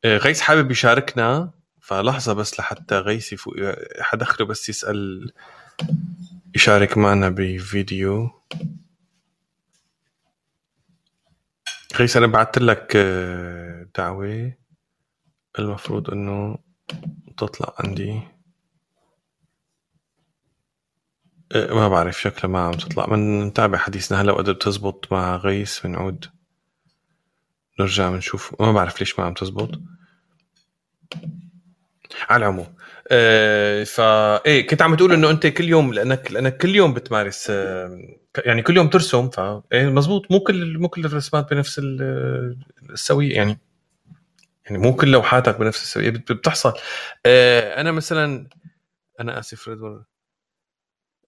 آه، 0.05 0.17
غيس 0.17 0.41
حابب 0.41 0.71
يشاركنا. 0.71 1.51
فلحظة 1.81 2.33
بس 2.33 2.59
لحتى 2.59 2.95
غيس 2.97 3.33
يفوق 3.33 3.53
حدخله 3.99 4.47
بس 4.47 4.69
يسأل 4.69 5.31
يشارك 6.55 6.97
معنا 6.97 7.29
بفيديو. 7.29 8.29
غيس 11.95 12.17
أنا 12.17 12.27
بعثت 12.27 12.57
لك 12.59 12.93
آه، 12.95 13.87
دعوة. 13.97 14.53
المفروض 15.59 16.09
إنه 16.09 16.57
تطلع 17.37 17.73
عندي. 17.79 18.21
آه، 21.51 21.73
ما 21.73 21.87
بعرف 21.87 22.21
شكلها 22.21 22.47
ما 22.51 22.59
عم 22.59 22.71
تطلع. 22.71 23.07
من 23.07 23.43
نتابع 23.47 23.77
حديثنا. 23.77 24.21
هلا 24.21 24.31
وقدر 24.31 24.53
تزبط 24.53 25.11
مع 25.11 25.35
غيس 25.35 25.85
بنعود. 25.85 26.34
نرجع 27.79 28.09
بنشوف. 28.09 28.61
ما 28.61 28.71
بعرف 28.71 28.99
ليش 28.99 29.19
ما 29.19 29.25
عم 29.25 29.33
تزبط. 29.33 29.79
على 32.29 32.45
العموم. 32.45 32.75
آه 33.11 33.83
فا 33.83 34.45
إيه 34.45 34.67
كنت 34.67 34.81
عم 34.81 34.95
تقول 34.95 35.13
إنه 35.13 35.29
أنت 35.29 35.47
كل 35.47 35.63
يوم 35.63 35.93
لأنك 35.93 36.31
لأنك 36.31 36.57
كل 36.57 36.75
يوم 36.75 36.93
بتمارس 36.93 37.47
آه 37.49 37.99
يعني 38.37 38.61
كل 38.61 38.77
يوم 38.77 38.89
ترسم 38.89 39.29
ف 39.29 39.39
إيه 39.73 39.85
مزبوط. 39.89 40.31
مو 40.31 40.39
كل 40.39 40.77
مو 40.79 40.89
كل 40.89 41.05
الرسمات 41.05 41.53
بنفس 41.53 41.81
السوية 42.89 43.35
يعني 43.35 43.57
يعني 44.65 44.77
مو 44.77 44.95
كل 44.95 45.11
لوحاتك 45.11 45.59
بنفس 45.59 45.81
السوية 45.83 46.09
بتحصل. 46.09 46.73
آه 47.25 47.81
أنا 47.81 47.91
مثلا 47.91 48.47
أنا 49.19 49.39
آسف 49.39 49.69
رضوان. 49.69 50.03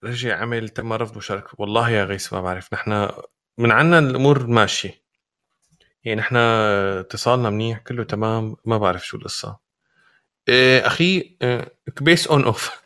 رجع 0.03 0.37
عمل 0.41 0.69
تم 0.69 0.93
رفض 0.93 1.17
مشاركه 1.17 1.49
والله 1.57 1.89
يا 1.89 2.03
غيث 2.03 2.33
ما 2.33 2.41
بعرف. 2.41 2.73
نحن 2.73 3.09
من 3.57 3.71
عنا 3.71 3.99
الأمور 3.99 4.47
ماشية. 4.47 5.06
يعني 6.07 6.19
نحن 6.21 6.35
اتصالنا 6.35 7.49
منيح 7.49 7.77
كله 7.79 8.03
تمام 8.03 8.55
ما 8.65 8.77
بعرف 8.77 9.07
شو 9.07 9.17
القصة. 9.17 9.59
إيه 10.49 10.87
أخي 10.87 11.37
كبيس 11.95 12.27
on 12.27 12.43
off 12.43 12.81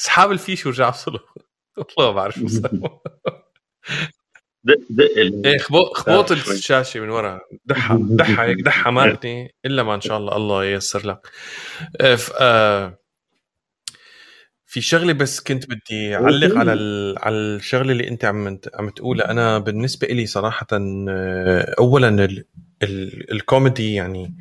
اسحب 0.00 0.32
الفيش 0.32 0.66
ورجع 0.66 0.88
أفصله. 0.88 1.20
والله 1.76 2.10
ما 2.10 2.16
بعرف 2.16 2.34
شو 2.34 2.46
صار. 2.48 2.70
دق 4.64 4.74
دق 4.90 5.46
إيه 5.46 5.58
خبوط 5.58 6.32
الشاشة 6.32 7.00
من 7.00 7.08
ورا. 7.10 7.40
دحها 7.64 7.98
دحها 8.00 8.44
هيك 8.44 8.60
دحها 8.60 8.90
مالتي 8.90 9.50
إلا 9.66 9.82
ما 9.82 9.94
إن 9.94 10.00
شاء 10.00 10.18
الله 10.18 10.36
الله 10.36 10.64
ييسر 10.64 11.06
لك. 11.06 11.30
إيه 12.00 12.18
آه 12.40 12.98
في 14.74 14.80
شغلة 14.80 15.12
بس 15.12 15.40
كنت 15.40 15.70
بدي 15.70 16.16
أعلق 16.16 16.58
على 16.58 16.70
على 17.18 17.36
الشغلة 17.36 17.92
اللي 17.92 18.08
أنت 18.08 18.24
عم 18.24 18.58
عم 18.74 18.88
تقولها. 18.90 19.30
أنا 19.30 19.58
بالنسبة 19.58 20.06
لي 20.06 20.26
صراحة 20.26 20.66
آه، 20.72 21.74
اولا 21.78 22.08
ال 22.08 22.44
ال 22.82 23.32
الكوميدي 23.32 23.94
يعني 23.94 24.34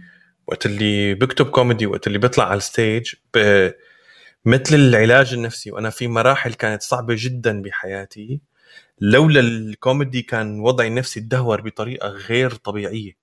وقت 0.48 0.66
اللي 0.66 1.14
بكتب 1.14 1.46
كوميدي 1.46 1.86
وقت 1.86 2.08
اللي 2.08 2.18
بيطلع 2.18 2.46
على 2.46 2.58
ال 2.58 2.67
stage 2.67 3.14
مثل 4.46 4.76
العلاج 4.76 5.34
النفسي. 5.34 5.72
وأنا 5.72 5.90
في 5.90 6.08
مراحل 6.08 6.54
كانت 6.54 6.82
صعبة 6.82 7.16
جدا 7.18 7.62
بحياتي. 7.62 8.42
لولا 9.02 9.40
الكوميدي 9.40 10.22
كان 10.22 10.60
وضعي 10.60 10.88
النفسي 10.88 11.20
تدهور 11.20 11.62
بطريقة 11.62 12.08
غير 12.08 12.52
طبيعية. 12.52 13.18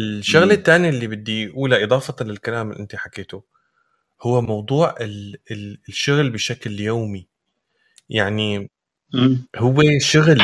الشغلة 0.00 0.54
الثانية 0.54 0.88
اللي 0.88 1.06
بدي 1.06 1.50
أقولها 1.50 1.84
إضافة 1.84 2.24
للكلام 2.24 2.70
اللي 2.70 2.80
أنت 2.82 2.96
حكيته. 2.96 3.49
هو 4.22 4.40
موضوع 4.42 4.94
ال 5.00 5.36
ال 5.50 5.78
الشغل 5.88 6.30
بشكل 6.30 6.80
يومي. 6.80 7.26
يعني 8.08 8.70
هو 9.56 9.82
شغل 9.98 10.42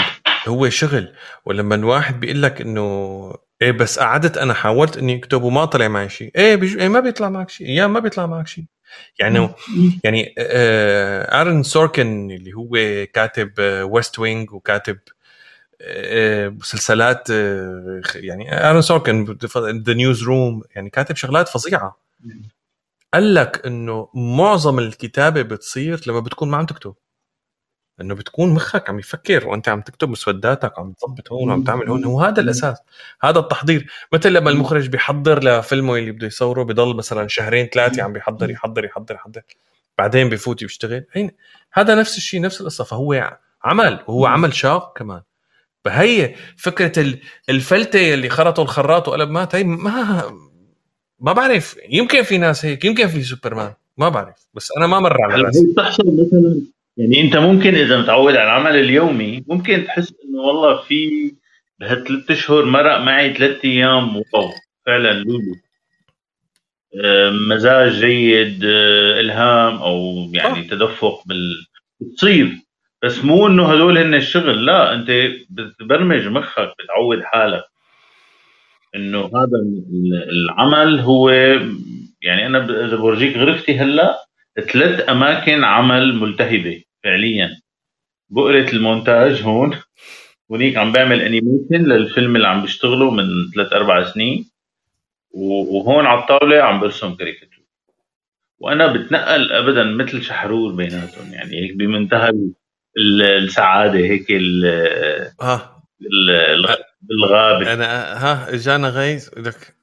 هو 0.49 0.69
شغل. 0.69 1.13
ولما 1.45 1.75
الواحد 1.75 2.21
بيقول 2.21 2.43
لك 2.43 2.61
إنه 2.61 3.35
إيه 3.63 3.73
بس 3.73 3.99
قعدت 3.99 4.39
أنا 4.39 4.55
حاولت 4.55 4.97
اني 4.97 5.17
اكتب 5.19 5.43
وما 5.43 5.65
طلع 5.65 5.89
معي 5.89 6.09
شيء. 6.09 6.31
إيه, 6.37 6.57
بيج... 6.57 6.79
إيه 6.79 6.89
ما 6.89 7.01
بيطلع 7.01 7.29
معك 7.29 7.51
شيء. 7.51 7.67
أيام 7.67 7.93
ما 7.93 8.01
بيطلع 8.01 8.27
معك 8.27 8.47
شيء. 8.47 8.65
يعني 9.19 9.49
يعني 10.05 10.35
آه 10.39 11.41
Aaron 11.41 11.63
Sorkin 11.63 12.31
اللي 12.31 12.53
هو 12.53 12.71
كاتب 13.13 13.53
West 13.91 14.19
Wing 14.19 14.53
وكاتب 14.53 14.99
مسلسلات 16.61 17.31
يعني 18.15 18.71
Aaron 18.71 18.83
Sorkin 18.83 19.39
The 19.59 19.93
Newsroom 19.93 20.63
يعني 20.75 20.91
كاتب 20.91 21.17
شغلات 21.17 21.49
فظيعة. 21.49 22.01
قال 23.15 23.35
لك 23.35 23.67
إنه 23.67 24.09
معظم 24.15 24.79
الكتابة 24.79 25.43
بتصير 25.43 26.01
لما 26.07 26.21
بتكون 26.21 26.49
ما 26.51 26.57
عم 26.57 26.67
تكتب. 26.67 26.95
إنه 28.01 28.15
بتكون 28.15 28.55
مخك 28.55 28.91
عم 28.91 28.99
يفكر 28.99 29.49
وأنت 29.49 29.69
عم 29.69 29.81
تكتب 29.81 30.09
مسوداتك 30.09 30.79
عم 30.79 30.93
تظبط 30.93 31.33
هون 31.33 31.51
وعم 31.51 31.65
تعمل 31.65 31.89
هون. 31.89 32.05
هو 32.05 32.21
هذا 32.21 32.41
الأساس. 32.41 32.79
هذا 33.23 33.39
التحضير. 33.39 33.91
مثل 34.13 34.33
لما 34.33 34.51
المخرج 34.51 34.89
بيحضر 34.89 35.45
لفيلمه 35.45 35.97
اللي 35.97 36.13
بده 36.13 36.27
يصوره 36.27 36.63
بضل 36.63 36.97
مثلا 36.97 37.29
شهرين 37.29 37.67
ثلاثة 37.67 38.03
عم 38.03 38.13
بيحضر 38.13 38.51
يحضر 38.51 38.85
يحضر 38.85 39.15
يحضر. 39.15 39.43
بعدين 39.99 40.29
بفوت 40.29 40.63
يشتغل. 40.63 41.05
هذا 41.73 41.95
نفس 41.95 42.17
الشيء 42.17 42.41
نفس 42.41 42.61
القصة. 42.61 42.85
فهو 42.85 43.39
عمل. 43.65 44.05
وهو 44.07 44.27
عمل 44.27 44.55
شاق 44.55 44.99
كمان. 44.99 45.23
فهي 45.85 46.35
فكرة 46.57 47.19
الفلتة 47.49 48.15
اللي 48.15 48.29
خرطوا 48.29 48.65
الخراط 48.65 49.09
وقلب 49.09 49.31
مات 49.31 49.55
هي 49.55 49.65
ما 49.65 50.23
ما 51.21 51.33
بعرف. 51.33 51.77
يمكن 51.91 52.23
في 52.23 52.39
ناس 52.39 52.65
هيك 52.65 52.85
يمكن 52.85 53.09
في 53.09 53.23
سوبرمان. 53.23 53.73
ما 53.99 54.09
بعرف. 54.09 54.37
بس 54.55 54.73
أنا 54.79 54.87
ما 54.87 55.01
مر 55.01 55.23
على 55.23 55.43
راسي 55.43 55.73
بتحصل 55.73 56.05
مثلا؟ 56.07 56.61
يعني 56.97 57.21
أنت 57.21 57.37
ممكن 57.37 57.75
إذا 57.75 58.01
متعود 58.01 58.37
على 58.37 58.43
العمل 58.43 58.77
اليومي 58.77 59.45
ممكن 59.47 59.85
تحس 59.85 60.15
إنه 60.25 60.41
والله 60.41 60.83
في 60.83 61.33
بهالثلاث 61.81 62.31
أشهر 62.31 62.65
مرق 62.65 62.99
معي 62.99 63.35
ثلاث 63.35 63.65
أيام. 63.65 64.17
واو 64.17 64.51
فعلا 64.87 65.13
لولو. 65.13 65.55
آه، 67.05 67.31
مزاج 67.31 67.93
جيد 67.93 68.65
آه، 68.65 69.21
إلهام 69.21 69.77
أو 69.77 70.31
يعني 70.33 70.59
أوه. 70.59 70.69
تدفق 70.69 71.23
بال. 71.27 71.67
بتصير. 72.01 72.53
بس 73.03 73.25
مو 73.25 73.47
إنه 73.47 73.73
هدول 73.73 73.99
هن 73.99 74.15
الشغل. 74.15 74.67
لا 74.67 74.95
أنت 74.95 75.11
بتبرمج 75.51 76.27
مخك 76.27 76.73
بتعود 76.79 77.23
حالك. 77.23 77.65
إنه 78.95 79.19
هذا 79.19 79.59
العمل 80.33 81.01
هو 81.01 81.31
يعني 82.23 82.47
أنا 82.47 82.65
إذا 82.87 82.97
بورجيك 82.97 83.37
غرفتي 83.37 83.79
هلأ 83.79 84.27
ثلاث 84.73 85.09
أماكن 85.09 85.65
عمل 85.65 86.15
ملتهبة 86.15 86.83
فعليا. 87.05 87.51
بؤرة 88.31 88.71
المونتاج 88.73 89.43
هون 89.43 89.81
هونيك 90.51 90.77
عم 90.77 90.93
بعمل 90.93 91.23
animation 91.23 91.85
للفيلم 91.93 92.37
اللي 92.37 92.49
عم 92.49 92.63
بشتغله 92.63 93.11
من 93.11 93.25
ثلاث 93.55 93.73
أربع 93.73 94.05
سنين 94.05 94.51
وهون 95.31 96.07
على 96.07 96.21
الطاولة 96.21 96.63
عم 96.63 96.81
برسم 96.81 97.15
كاريكاتور. 97.15 97.65
وأنا 98.59 98.93
بتنقل 98.93 99.53
ابدا 99.53 99.85
مثل 99.85 100.23
شحرور 100.23 100.73
بيناتهم 100.73 101.33
يعني 101.33 101.63
هيك 101.63 101.77
بمنتهى 101.77 102.33
السعادة 102.99 103.99
هيك 103.99 104.27
ال 104.31 104.65
آه. 105.43 105.83
بالغابة. 107.09 107.73
أنا 107.73 107.87
ها 108.25 108.55
اجانا 108.55 108.89
غيث 108.89 109.31
لك 109.39 109.77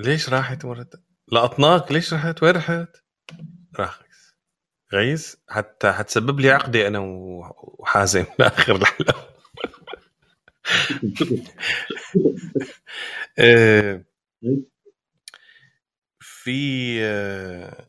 ليش 0.00 0.28
راحت 0.30 0.64
مرت؟ 0.64 1.02
لقطناك 1.32 1.92
ليش 1.92 2.14
رحت؟ 2.14 2.42
وين 2.42 2.56
رحت؟ 2.56 2.96
راح 3.80 4.00
غيث. 4.94 5.34
حتى 5.48 5.92
حتسبب 5.92 6.40
لي 6.40 6.50
عقدة 6.50 6.88
أنا 6.88 6.98
وحازم 7.78 8.24
لآخر 8.38 8.76
الحلقة 8.76 9.30
آه، 13.38 14.04
في 16.20 16.98
آه، 17.04 17.86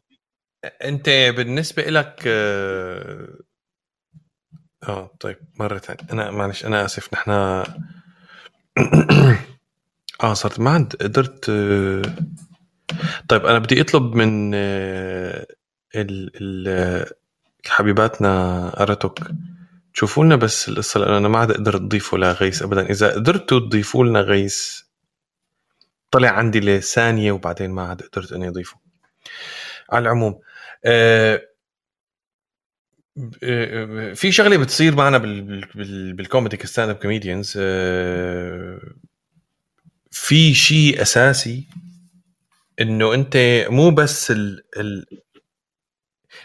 أنت 0.84 1.10
بالنسبة 1.10 1.84
لك 1.84 2.24
آه, 2.28 3.40
آه، 4.84 5.12
طيب 5.20 5.38
مرة 5.60 5.78
ثانية. 5.78 6.14
أنا 6.14 6.32
معلش 6.32 6.66
أنا 6.66 6.86
آسف 6.86 7.14
نحن 7.14 7.32
آه 10.24 10.34
صرت 10.34 10.60
ما 10.60 10.72
عند 10.72 10.96
قدرت 11.02 11.46
طيب 13.30 13.46
أنا 13.46 13.60
بدي 13.60 13.82
أطلب 13.82 14.16
من 14.16 14.54
ال 14.56 16.32
ال 16.42 17.06
حبيباتنا 17.68 18.68
ارتوك 18.84 19.20
تشوفوا 19.94 20.26
لنا 20.26 20.36
بس 20.36 20.70
القصة 20.70 21.00
لأنه 21.00 21.18
أنا 21.18 21.28
ما 21.28 21.40
عاد 21.40 21.52
أقدر 21.52 21.78
تضيفوا 21.78 22.20
لغيس 22.20 22.64
ابدا. 22.64 22.90
إذا 22.92 23.14
قدرتوا 23.14 23.60
تضيفوا 23.60 24.06
لنا 24.06 24.22
غيس 24.22 24.86
طلع 26.12 26.30
عندي 26.30 26.60
لثانية 26.60 27.32
وبعدين 27.32 27.72
ما 27.72 27.84
عاد 27.88 28.02
قدرت 28.02 28.32
إني 28.34 28.48
أضيفه. 28.48 28.78
على 29.92 30.04
العموم 30.04 30.40
آه 30.86 31.42
في 34.16 34.32
شغلة 34.32 34.58
بتصير 34.58 34.96
معنا 34.96 35.18
بالكوميدي 35.18 36.58
ك 36.58 36.90
stand-up 36.90 36.96
comedians 36.96 37.52
في 40.12 40.54
شيء 40.54 41.02
أساسي 41.02 41.68
إنه 42.82 43.14
أنت 43.14 43.66
مو 43.70 43.92
بس 43.92 44.32
ال 44.32 44.64
ال 44.78 45.06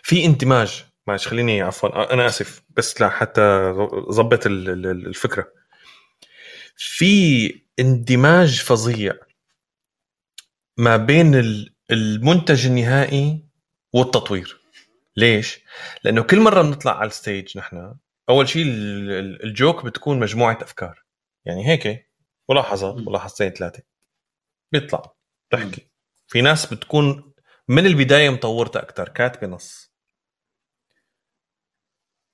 في 0.02 0.24
اندماج 0.24 0.84
معلش 1.06 1.28
خليني 1.28 1.62
عفوا 1.62 2.12
أنا 2.14 2.26
آسف 2.26 2.62
بس 2.76 3.00
لحتى 3.00 3.72
ظبط 4.10 4.46
الفكرة. 4.46 5.52
في 6.76 7.54
اندماج 7.80 8.60
فظيع 8.62 9.14
ما 10.76 10.96
بين 10.96 11.34
المنتج 11.90 12.66
النهائي 12.66 13.44
والتطوير. 13.92 14.60
ليش؟ 15.16 15.60
لأنه 16.04 16.22
كل 16.22 16.40
مرة 16.40 16.62
بنطلع 16.62 16.98
على 16.98 17.06
الستيج 17.06 17.58
نحن 17.58 17.96
أول 18.28 18.48
شيء 18.48 18.64
الجوك 19.44 19.84
بتكون 19.84 20.20
مجموعة 20.20 20.58
أفكار. 20.62 21.04
يعني 21.44 21.68
هيك 21.68 22.10
ملاحظات 22.50 22.94
ملاحظتين 22.94 23.50
ثلاثة. 23.50 23.82
بيطلع 24.72 25.14
بتحكي 25.50 25.90
في 26.28 26.40
ناس 26.40 26.74
بتكون 26.74 27.32
من 27.68 27.86
البداية 27.86 28.30
مطورتها 28.30 28.82
أكثر 28.82 29.08
كاتبة 29.08 29.46
نص. 29.46 29.92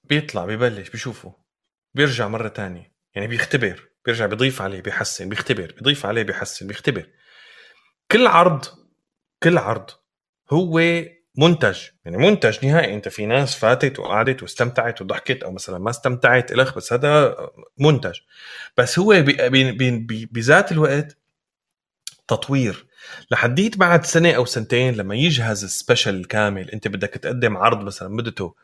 بيطلع 0.04 0.46
ببلش 0.46 0.88
بيشوفه 0.90 1.36
بيرجع 1.94 2.28
مرة 2.28 2.48
تانية. 2.48 2.92
يعني 3.14 3.26
بيختبر 3.26 3.88
بيرجع 4.04 4.26
بيضيف 4.26 4.62
عليه 4.62 4.80
بيحسن 4.80 5.28
بيختبر 5.28 5.72
بيضيف 5.72 6.06
عليه 6.06 6.22
بيحسن 6.22 6.66
بيختبر. 6.66 7.10
كل 8.10 8.26
عرض 8.26 8.64
كل 9.42 9.59
عرض 9.59 9.90
هو 10.52 10.80
منتج 11.36 11.80
يعني 12.04 12.16
منتج 12.16 12.66
نهائي. 12.66 12.94
انت 12.94 13.09
في 13.09 13.26
ناس 13.26 13.54
فاتت 13.54 13.98
وقعدت 13.98 14.42
واستمتعت 14.42 15.02
وضحكت 15.02 15.42
أو 15.42 15.52
مثلا 15.52 15.78
ما 15.78 15.90
استمتعت 15.90 16.52
إلخ 16.52 16.76
بس 16.76 16.92
هذا 16.92 17.36
منتج. 17.78 18.18
بس 18.76 18.98
هو 18.98 19.24
بذات 20.32 20.72
الوقت 20.72 21.18
تطوير. 22.28 22.86
لحديت 23.30 23.76
بعد 23.78 24.04
سنة 24.04 24.32
أو 24.32 24.44
سنتين 24.44 24.94
لما 24.94 25.14
يجهز 25.14 25.64
السبيشل 25.64 26.24
كامل 26.24 26.70
انت 26.70 26.88
بدك 26.88 27.09
تقدم 27.10 27.56
عرض 27.56 27.84
مثلا 27.84 28.09
مدته 28.09 28.54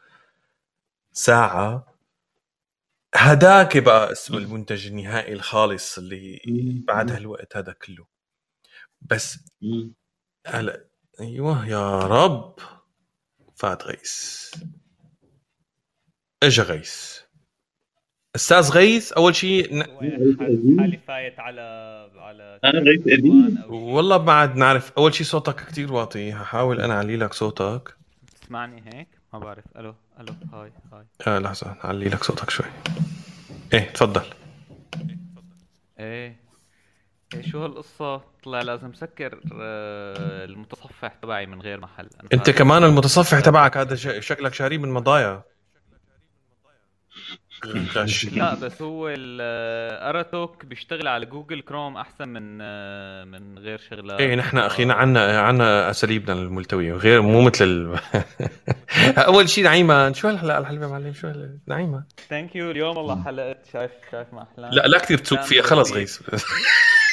ساعة 1.13 1.95
هداك 3.15 3.79
بقى 3.79 4.13
اسم 4.13 4.37
المنتج 4.37 4.87
النهائي 4.87 5.33
الخالص 5.33 5.99
اللي 5.99 6.41
بعد 6.89 7.11
هالوقت 7.11 7.57
هذا 7.57 7.73
كله. 7.73 8.07
بس 9.01 9.39
هلا 10.47 10.88
أيوه 11.21 11.69
يا 11.69 11.99
رب. 11.99 12.55
فات 13.57 13.83
غيث. 13.83 14.55
إجا 16.43 16.63
غيث. 16.63 17.19
أستاذ 18.37 18.71
غيث 18.71 19.13
أول 19.13 19.35
شيء 19.37 19.83
حالي 20.79 21.01
فايت 21.07 21.41
على 21.41 21.61
على 22.17 22.61
أنا 22.65 22.79
غيث 22.79 23.03
قديم 23.03 23.65
والله 23.69 24.19
ما 24.19 24.33
عاد 24.33 24.57
نعرف. 24.57 24.93
أول 24.99 25.15
شيء 25.15 25.27
صوتك 25.27 25.67
كتير 25.67 25.93
واطي. 25.93 26.33
هحاول 26.33 26.81
أنا 26.81 26.95
أعلي 26.95 27.17
لك 27.17 27.33
صوتك. 27.33 27.97
تسمعني 28.41 28.83
هيك؟ 28.87 29.09
ما 29.33 29.39
بعرف. 29.39 29.65
ألو 29.77 29.95
ألو 30.21 30.35
هاي 30.53 30.73
هاي. 30.93 31.07
آه 31.27 31.39
لحظة. 31.39 31.77
أعلي 31.85 32.09
لك 32.09 32.25
صوتك 32.25 32.51
شوي. 32.51 32.67
إيه 33.75 33.91
تفضل. 33.93 34.23
إيه 35.99 36.27
إيه. 36.27 36.48
شو 37.51 37.63
هالقصة؟ 37.65 38.21
طلع 38.45 38.63
لازم 38.63 38.93
سكر 38.95 39.41
آه، 39.61 40.45
المتصفح 40.45 41.15
تبعي 41.23 41.47
من 41.47 41.61
غير 41.63 41.81
محل. 41.81 42.09
أنا 42.21 42.29
أنت. 42.33 42.51
كمان 42.51 42.85
المتصفح 42.85 43.41
تبعك 43.41 43.77
هذا 43.77 43.97
ش- 43.97 44.27
شكلك 44.27 44.55
شاريه 44.55 44.79
من 44.79 44.89
مضايا. 44.89 45.43
لا 48.33 48.55
بس 48.55 48.83
هو 48.83 49.09
الاراتوك 49.09 50.65
بيشتغل 50.65 51.09
على 51.09 51.27
جوجل 51.27 51.61
كروم 51.63 51.97
أحسن 51.97 52.29
من 52.29 52.59
آه، 52.63 53.25
من 53.25 53.59
غير 53.59 53.79
شغلات 53.91 54.21
إيه 54.21 54.35
نحن 54.35 54.59
أخينا 54.59 54.95
عنا 54.95 55.41
عنا 55.41 55.91
أساليبنا 55.91 56.33
الملتوية 56.33 56.93
غير 56.93 57.23
مو 57.23 57.41
مثل 57.43 57.65
ال... 57.65 57.99
أول 59.29 59.49
شيء 59.49 59.65
نعيمة. 59.65 60.13
شو 60.13 60.29
هالحلقه 60.29 60.59
الحلوه 60.59 60.91
معلم 60.91 61.13
شو 61.13 61.27
هال- 61.29 61.59
نعيمة. 61.67 62.05
ثانك 62.29 62.57
يو 62.57 62.71
اليوم 62.71 62.97
والله 62.97 63.25
حلقت. 63.25 63.67
شايف 63.73 63.91
شايف 64.13 64.35
ما 64.35 64.43
أحلام. 64.43 64.71
لا 64.73 64.83
لا 64.87 64.99
كثير 64.99 65.19
تسوق 65.19 65.41
فيها 65.43 65.63
خلص. 65.63 65.93
غيث 65.93 66.21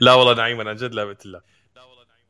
لا 0.00 0.12
والله 0.14 0.34
نعيمة 0.34 0.68
عن 0.70 0.76
جد 0.76 0.94
لا 0.94 1.04
بقت 1.04 1.26
الله 1.26 1.40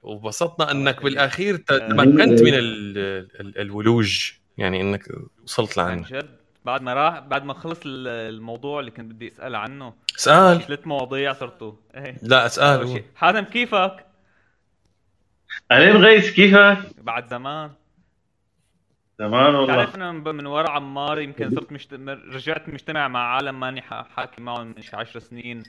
وبسطنا 0.02 0.70
إنك 0.70 1.02
بالآخير 1.02 1.56
ت- 1.56 1.72
تمكنت 1.72 2.42
من 2.42 2.54
ال... 2.54 2.98
ال... 3.40 3.58
الولوج 3.58 4.32
يعني 4.58 4.80
إنك 4.80 5.08
وصلت 5.44 5.76
لعنه 5.76 6.06
جد. 6.08 6.36
بعد 6.64 6.82
ما 6.82 6.94
راح 6.94 7.18
بعد 7.18 7.44
ما 7.44 7.54
خلص 7.54 7.78
ال- 7.86 8.08
الموضوع 8.08 8.80
اللي 8.80 8.90
كنت 8.90 9.12
بدي 9.12 9.28
أسأل 9.28 9.54
عنه. 9.54 9.94
اسأل. 10.18 10.62
ثلاث 10.62 10.86
مواضيع 10.86 11.32
صرتوا. 11.32 11.72
إيه. 11.94 12.16
لا 12.22 12.46
اسأل 12.46 13.02
حازم 13.14 13.40
كيفك؟ 13.40 14.06
اهلين 15.70 15.96
غيث 15.96 16.30
كيفك؟ 16.30 16.78
بعد 16.98 17.28
زمان. 17.30 17.70
تمام 19.22 19.54
والله. 19.54 19.74
تعرف 19.74 19.94
أنا 19.94 20.12
من 20.12 20.34
من 20.34 20.46
ورا 20.46 20.70
عمار 20.70 21.20
يمكن 21.20 21.50
صرت 21.50 21.72
مشت... 21.72 21.92
رجعت 22.34 22.68
مجتمع 22.68 23.08
مع 23.08 23.34
عالم 23.34 23.60
ماني 23.60 23.82
حاكي 23.82 24.42
معهم 24.42 24.66
من 24.66 24.82
شي 24.82 24.96
10 24.96 25.20
سنين. 25.20 25.62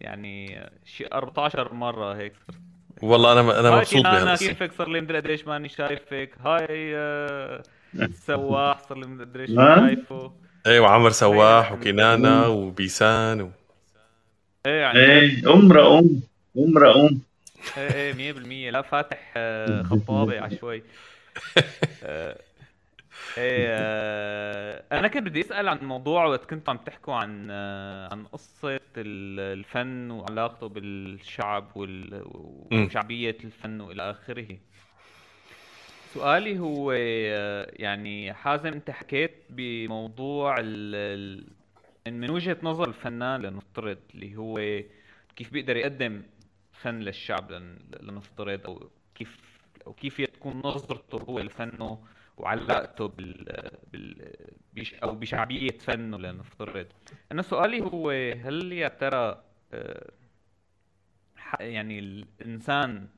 يعني 0.00 0.60
شي 0.84 1.06
14 1.12 1.74
مرة 1.74 2.14
هيك 2.14 2.32
صرت. 2.46 2.58
والله 3.02 3.32
أنا 3.32 3.60
أنا 3.60 3.76
مبسوط 3.76 4.02
كنانة 4.02 4.24
بهالقصه 4.24 4.46
كيفك؟ 4.46 4.72
صار 4.72 4.88
لي 4.88 5.00
مدري 5.00 5.18
قديش 5.18 5.46
ماني 5.46 5.68
شايفك. 5.68 6.30
هاي 6.44 6.96
آه، 6.96 7.62
سواح 8.14 8.78
صار 8.88 8.98
لي 8.98 9.06
مدري؟ 9.06 9.54
ماني 9.54 9.96
شايفه. 9.96 10.32
أيوه 10.66 10.88
عمر 10.88 11.10
سواح 11.10 11.72
وكنانة 11.72 12.48
وبيسان 12.48 13.40
و... 13.40 13.50
إيه 14.66 14.80
يعني 14.80 14.98
إيه 14.98 15.54
أم 15.54 15.72
رؤوم 15.72 16.22
أم 16.58 16.78
رؤوم. 16.78 17.22
إيه 17.78 18.14
إيه 18.20 18.32
100% 18.70 18.72
لا 18.72 18.82
فاتح 18.82 19.32
آه، 19.36 19.82
خطابة 19.82 20.40
على 20.40 20.56
شوي. 20.56 20.82
إيه 23.38 23.66
آه، 23.68 24.82
أنا 24.92 25.08
كنت 25.08 25.22
بدي 25.22 25.40
أسأل 25.40 25.68
عن 25.68 25.78
موضوع 25.78 26.24
وقت 26.24 26.44
كنتوا 26.50 26.74
عم 26.74 26.78
تحكوا 26.78 27.14
عن 27.14 27.48
آه، 27.50 28.08
عن 28.12 28.24
قصة 28.26 28.76
ال- 28.96 29.40
الفن 29.58 30.10
وعلاقته 30.10 30.68
بالشعب. 30.68 31.70
وشعبية 31.76 33.36
الفن 33.44 33.80
وإلى 33.80 34.10
آخره 34.10 34.48
سؤالي 36.14 36.58
هو 36.58 36.92
آه، 36.96 37.70
يعني 37.76 38.32
حازم 38.32 38.66
أنت 38.72 38.90
حكيت 38.90 39.34
بموضوع 39.50 40.56
ال 40.60 41.44
من 42.08 42.30
وجهة 42.30 42.56
نظر 42.62 42.88
الفنان 42.88 43.42
لنفترض 43.42 43.98
اللي 44.14 44.36
هو 44.36 44.82
كيف 45.36 45.52
بيقدر 45.52 45.76
يقدم 45.76 46.22
فن 46.72 46.98
للشعب 46.98 47.52
لن- 47.52 47.78
لنفترض 48.00 48.60
أو 48.66 48.90
كيف 49.14 49.49
أو 49.90 49.94
كيف 49.94 50.20
تكون 50.20 50.62
نظرته 50.64 51.18
هو 51.22 51.40
لفنه 51.40 52.04
وعلاقته 52.36 53.06
بال, 53.08 53.44
بال 53.92 54.34
بش 54.74 54.94
أو 54.94 55.14
بشعبية 55.14 55.70
فنه 55.70 56.18
لنفترض 56.18 56.86
أنا 57.32 57.42
سؤالي 57.42 57.80
هو 57.82 58.10
هل 58.44 58.72
يا 58.72 58.88
ترى 58.88 59.42
آه، 59.72 60.10
يعني 61.60 61.98
الإنسان 61.98 63.08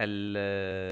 ال- 0.00 0.36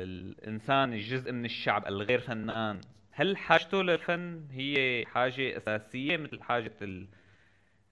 الإنسان 0.09 0.93
الجزء 0.93 1.33
من 1.33 1.45
الشعب 1.45 1.87
الغير 1.87 2.19
فنان 2.21 2.81
هل 3.11 3.37
حاجته 3.37 3.83
للفن 3.83 4.47
هي 4.53 5.05
حاجة 5.07 5.57
أساسية 5.57 6.17
مثل 6.17 6.43
حاجة 6.43 6.73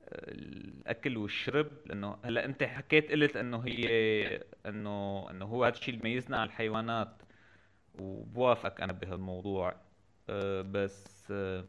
ال- 0.09 0.74
الأكل 0.85 1.16
والشرب 1.16 1.66
لأنه 1.86 2.16
هلأ 2.24 2.44
أنت 2.44 2.62
حكيت 2.62 3.10
قلت 3.12 3.36
إنه 3.36 3.59
هي 3.66 3.89
إنه 4.66 5.26
إنه 5.31 5.44
هو 5.44 5.64
هذا 5.64 5.74
الشيء 5.74 5.94
اللي 5.94 6.02
بيميزنا 6.02 6.36
عن 6.40 6.47
الحيوانات 6.47 7.22
وبوافقك 7.94 8.81
أنا 8.81 8.93
بهالموضوع. 8.93 9.76
أه، 10.31 10.62
بس 10.62 11.28
أه، 11.31 11.64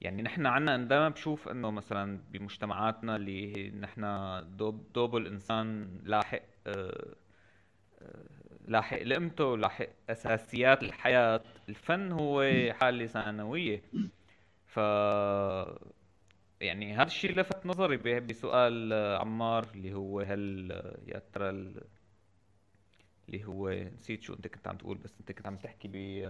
يعني 0.00 0.22
نحن 0.22 0.46
عنا 0.46 0.76
دائما 0.76 1.08
بشوف 1.08 1.48
إنه 1.48 1.70
مثلا 1.70 2.20
بمجتمعاتنا 2.30 3.16
اللي 3.16 3.70
نحن 3.70 4.02
دوب 4.56 4.92
دوب 4.92 5.16
الإنسان 5.16 5.98
لاحق 6.04 6.42
أه، 6.66 7.14
لاحق 8.68 9.02
لقمته 9.02 9.56
لاحق 9.56 9.88
أساسيات 10.10 10.82
الحياة 10.82 11.40
الفن 11.68 12.12
هو 12.12 12.42
حالة 12.80 13.06
ثانوية. 13.06 13.82
ف 14.66 14.78
يعني 16.62 16.94
هذا 16.94 17.06
الشيء 17.06 17.38
لفت 17.38 17.66
نظري 17.66 17.96
بسؤال 18.20 18.92
آه، 18.92 19.18
عمار 19.18 19.66
اللي 19.74 19.94
هو 19.94 20.20
هل 20.20 20.72
آه، 20.72 20.98
يا 21.06 21.22
ترى 21.32 21.50
ال- 21.50 21.82
اللي 23.28 23.44
هو 23.44 23.70
نسيت 23.70 24.22
شو 24.22 24.34
انت 24.34 24.46
كنت 24.48 24.68
عم 24.68 24.76
تقول 24.76 24.98
بس 24.98 25.14
انت 25.20 25.32
كنت 25.32 25.46
عم 25.46 25.56
تحكي 25.56 25.88
ب 25.88 26.28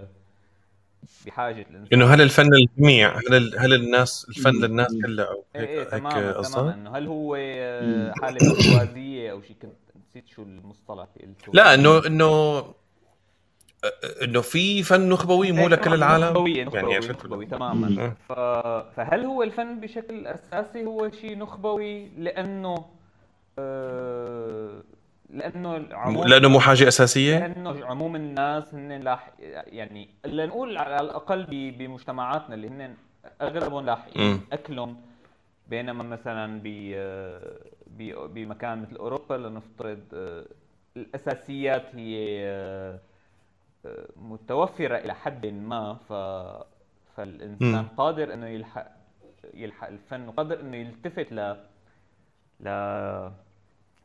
بحاجة 1.26 1.62
الانسان 1.70 1.88
إنه 1.92 2.14
هل 2.14 2.20
الفن 2.22 2.46
للجميع؟ 2.54 3.16
هل 3.16 3.34
ال- 3.34 3.59
هل 3.59 3.74
الناس 3.74 4.26
الفن 4.28 4.50
للناس 4.50 4.94
كلها 5.06 5.24
أو 5.24 5.44
إيه 5.56 5.62
هيك 5.62 6.06
إيه 6.16 6.28
هيك 6.28 6.46
تماما؟ 6.46 6.74
إنه 6.74 6.96
هل 6.96 7.06
هو 7.06 7.36
آه، 7.38 8.12
حالة 8.12 8.40
برجوازيه 8.40 9.30
أو 9.32 9.42
شيء؟ 9.42 9.56
كنت 9.62 9.72
نسيت 10.09 10.28
شو 10.28 10.42
المصطلح 10.42 11.09
اللي 11.16 11.34
قلته. 11.34 11.52
لا 11.52 11.74
انه 11.74 12.06
إنه 12.06 12.62
إنه 14.22 14.40
في 14.40 14.82
فن 14.82 15.09
نخبوي 15.09 15.52
مو 15.52 15.62
إيه 15.62 15.68
لكل 15.68 15.94
العالم 15.94 16.24
نخبوي 16.24 16.64
نخبوي, 16.64 16.92
يعني 16.92 17.09
نخبوي 17.09 17.36
ولا؟ 17.36 17.56
تماما 17.56 17.88
مم. 17.88 18.14
ف... 18.28 18.32
فهل 18.96 19.24
هو 19.24 19.42
الفن 19.42 19.80
بشكل 19.80 20.26
أساسي 20.26 20.84
هو 20.84 21.10
شيء 21.10 21.38
نخبوي 21.38 22.09
لأنه 22.18 22.84
آه... 23.59 24.82
لأنه 25.30 25.78
لأنه 26.26 26.48
مو 26.48 26.60
حاجة 26.60 26.88
أساسية 26.88 27.38
لأنه 27.38 27.86
عموم 27.86 28.16
الناس 28.16 28.74
هن 28.74 28.92
لاح 28.92 29.32
يعني 29.66 30.09
لنقول 30.24 30.78
على 30.78 31.00
الأقل 31.00 31.46
بمجتمعاتنا 31.78 32.54
اللي 32.54 32.68
هن 32.68 32.94
أغلبهم 33.42 33.86
لاحقين 33.86 34.40
اكلهم 34.52 34.96
بينما 35.68 36.02
مثلا 36.02 36.60
ب 36.64 36.94
بمكان 38.34 38.82
مثل 38.82 38.96
أوروبا 38.96 39.34
لنفترض 39.34 40.02
آه، 40.14 40.44
الأساسيات 40.96 41.94
هي 41.94 42.44
آه، 42.44 42.94
آه، 42.94 43.00
متوفرة 44.16 44.96
إلى 44.96 45.14
حد 45.14 45.46
ما 45.46 45.94
ف 45.94 46.12
فالإنسان 47.16 47.82
م. 47.82 47.88
قادر 47.96 48.34
إنه 48.34 48.46
يلحق 48.46 48.86
يلحق 49.54 49.88
الفن 49.88 50.28
وقادر 50.28 50.60
إنه 50.60 50.76
يلتفت 50.76 51.32
ل 51.32 51.56
ل 52.60 52.68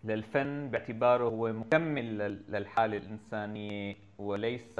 للفن 0.03 0.69
باعتباره 0.69 1.23
هو 1.23 1.53
مكمل 1.53 2.17
للحالة 2.49 2.97
الإنسانية 2.97 3.95
وليس 4.17 4.79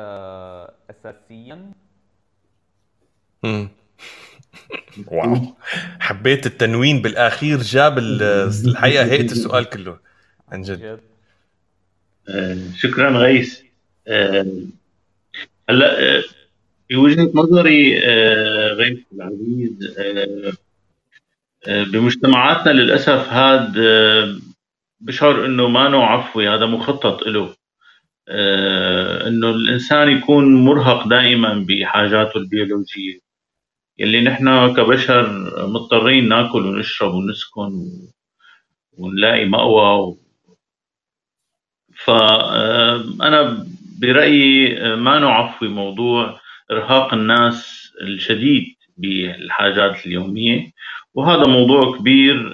أساسيا. 0.89 1.71
واو. 5.07 5.35
حبيت 5.99 6.45
التنوين 6.45 7.01
بالآخير 7.01 7.57
جاب 7.57 7.97
الحقيقة 7.97 9.05
هيئة 9.05 9.31
السؤال 9.31 9.65
كله. 9.69 9.99
عن 10.51 10.61
جد. 10.61 10.99
آه، 12.29 12.57
شكرا 12.75 13.09
غيث. 13.09 13.61
آه، 14.07 14.45
هلا 15.69 16.21
في 16.87 16.95
آه، 16.95 16.97
وجهه 16.97 17.31
نظري 17.35 17.99
غيث 18.73 18.99
العزيز 19.13 19.97
بمجتمعاتنا 21.67 22.71
للأسف 22.71 23.29
هذا 23.29 24.39
بشعر 25.01 25.45
إنه 25.45 25.67
ما 25.67 25.89
نوع 25.89 26.13
عفوي 26.13 26.49
هذا 26.49 26.65
مخطط 26.65 27.27
له 27.27 27.55
إنه 29.27 29.49
الإنسان 29.49 30.09
يكون 30.09 30.65
مرهق 30.65 31.07
دائما 31.07 31.65
بحاجاته 31.67 32.37
البيولوجية. 32.37 33.19
يلي 33.99 34.21
نحن 34.21 34.73
كبشر 34.75 35.29
مضطرين 35.67 36.29
ناكل 36.29 36.65
ونشرب 36.65 37.13
ونسكن 37.13 37.91
ونلاقي 38.97 39.45
مأوى 39.45 40.17
فأنا 42.05 43.67
برأيي 44.01 44.75
ما 44.95 45.19
نعفي 45.19 45.65
موضوع 45.67 46.39
إرهاق 46.71 47.13
الناس 47.13 47.91
الشديد 48.01 48.65
بالحاجات 48.97 50.05
اليومية. 50.05 50.71
وهذا 51.13 51.47
موضوع 51.47 51.97
كبير 51.97 52.53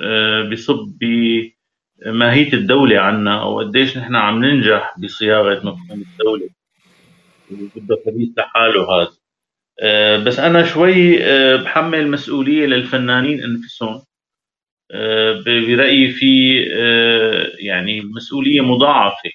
بصب 0.51 0.99
بماهية 2.05 2.53
الدولة 2.53 2.99
عنا 2.99 3.41
أو 3.41 3.59
قديش 3.59 3.97
نحن 3.97 4.15
عم 4.15 4.45
ننجح 4.45 4.95
بصياغة 4.99 5.57
مفهوم 5.59 6.01
الدولة 6.01 6.49
وبده 7.51 7.97
حديث 8.07 8.29
لحاله 8.37 8.81
هذا. 9.01 9.11
آه، 9.81 10.17
بس 10.23 10.39
أنا 10.39 10.65
شوي 10.65 11.23
آه، 11.25 11.55
بحمل 11.57 12.11
مسؤولية 12.11 12.65
للفنانين 12.65 13.43
أنفسهم. 13.43 14.01
آه، 14.91 15.33
برأيي 15.45 16.11
في 16.13 16.55
يعني 17.59 18.01
مسؤولية 18.01 18.61
مضاعفة. 18.61 19.31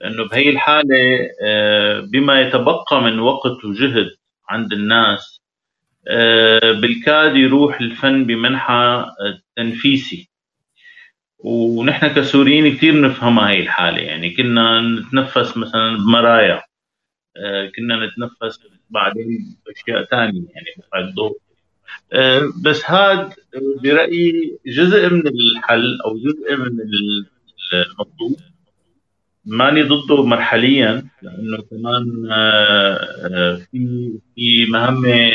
لأنه 0.00 0.28
بهي 0.28 0.50
الحالة 0.50 1.28
بما 2.12 2.40
يتبقى 2.40 3.02
من 3.02 3.18
وقت 3.18 3.64
وجهد 3.64 4.10
عند 4.48 4.72
الناس 4.72 5.40
بالكاد 6.80 7.36
يروح 7.36 7.80
الفن 7.80 8.24
بمنحى 8.24 9.06
تنفيسي. 9.56 10.30
ونحن 11.38 12.08
كسوريين 12.08 12.76
كثير 12.76 13.00
نفهمها 13.00 13.50
هي 13.50 13.60
الحالة. 13.60 13.98
يعني 13.98 14.30
كنا 14.30 14.80
نتنفس 14.80 15.56
مثلا 15.56 15.96
بمرايا 15.96 16.62
كنا 17.76 18.06
نتنفس 18.06 18.60
بعدين 18.90 19.56
اشياء 19.76 20.04
ثانية 20.04 20.42
يعني 20.54 21.06
الضوء 21.08 21.38
آه، 22.12 22.52
بس 22.64 22.90
هذا 22.90 23.32
برأيي 23.82 24.58
جزء 24.66 25.08
من 25.10 25.26
الحل 25.26 25.98
أو 26.04 26.16
جزء 26.18 26.56
من 26.56 26.78
المطلوب 27.72 28.36
ماني 29.44 29.82
ضده 29.82 30.22
مرحليا 30.24 31.08
لأنه 31.22 31.62
كمان 31.70 32.30
آه، 32.32 32.94
آه، 33.26 33.54
في 33.72 34.10
في 34.34 34.66
مهمة 34.66 35.30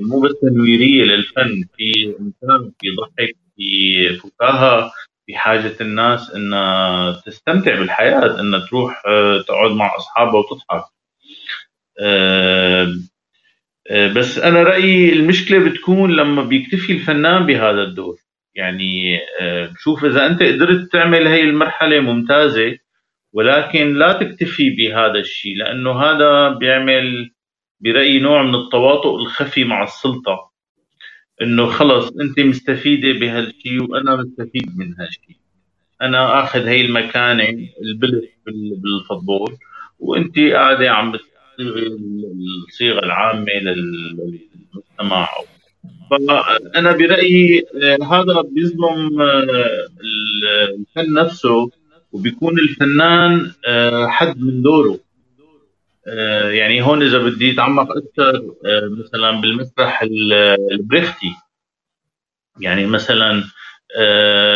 مو 0.00 0.20
بس 0.20 0.30
تنويرية 0.42 1.04
للفن 1.04 1.64
في 1.76 2.06
إنسان 2.20 2.72
في 2.80 2.86
ضحك 3.00 3.36
في 3.56 4.08
فكاهة 4.18 4.92
في 5.26 5.36
حاجة 5.36 5.72
الناس 5.80 6.30
إنها 6.30 7.12
تستمتع 7.26 7.78
بالحياة 7.78 8.40
إنها 8.40 8.66
تروح 8.66 9.02
تقعد 9.48 9.70
مع 9.70 9.96
أصحابها 9.96 10.34
وتضحك. 10.40 10.84
آه، 12.00 12.94
آه، 13.90 14.12
بس 14.12 14.38
أنا 14.38 14.62
رأيي 14.62 15.12
المشكلة 15.12 15.58
بتكون 15.70 16.16
لما 16.16 16.42
بيكتفي 16.44 16.92
الفنان 16.92 17.46
بهذا 17.46 17.82
الدور. 17.82 18.16
يعني 18.54 19.18
آه، 19.40 19.70
شوف 19.78 20.04
إذا 20.04 20.26
أنت 20.26 20.42
قدرت 20.42 20.92
تعمل 20.92 21.26
هي 21.26 21.40
المرحلة 21.42 22.00
ممتازة 22.00 22.78
ولكن 23.32 23.94
لا 23.94 24.12
تكتفي 24.12 24.70
بهذا 24.70 25.18
الشيء 25.18 25.56
لأنه 25.56 26.02
هذا 26.02 26.48
بيعمل 26.48 27.30
برايي 27.80 28.20
نوع 28.20 28.42
من 28.42 28.54
التواطؤ 28.54 29.16
الخفي 29.16 29.64
مع 29.64 29.82
السلطة. 29.82 30.52
إنه 31.42 31.66
خلص 31.66 32.12
أنت 32.20 32.40
مستفيدة 32.40 33.12
بهالشيء 33.20 33.82
وأنا 33.82 34.16
مستفيد 34.16 34.78
من 34.78 34.94
هالشيء. 35.00 35.36
أنا 36.02 36.40
آخذ 36.44 36.66
هي 36.66 36.80
المكانة 36.80 37.68
البلد 37.82 38.28
بالفضول 38.76 39.56
وأنت 39.98 40.38
قاعدة 40.38 40.90
عم 40.90 41.12
الصيغة 42.68 42.98
العامة 42.98 43.52
للمجتمع. 43.52 45.28
فأنا 46.10 46.92
برأيي 46.92 47.64
آه، 47.82 48.04
هذا 48.04 48.40
بيظلم 48.40 49.20
آه، 49.22 49.88
الفن 50.78 51.12
نفسه. 51.14 51.70
وبيكون 52.12 52.58
الفنان 52.58 53.52
آه، 53.66 54.06
حد 54.06 54.40
من 54.40 54.62
دوره. 54.62 54.98
يعني 56.50 56.82
هون 56.82 57.02
إذا 57.02 57.18
بدي 57.18 57.52
أتعمق 57.52 57.88
أكثر 57.96 58.54
مثلا 58.98 59.40
بالمسرح 59.40 60.02
البريختي. 60.72 61.34
يعني 62.60 62.86
مثلا 62.86 63.44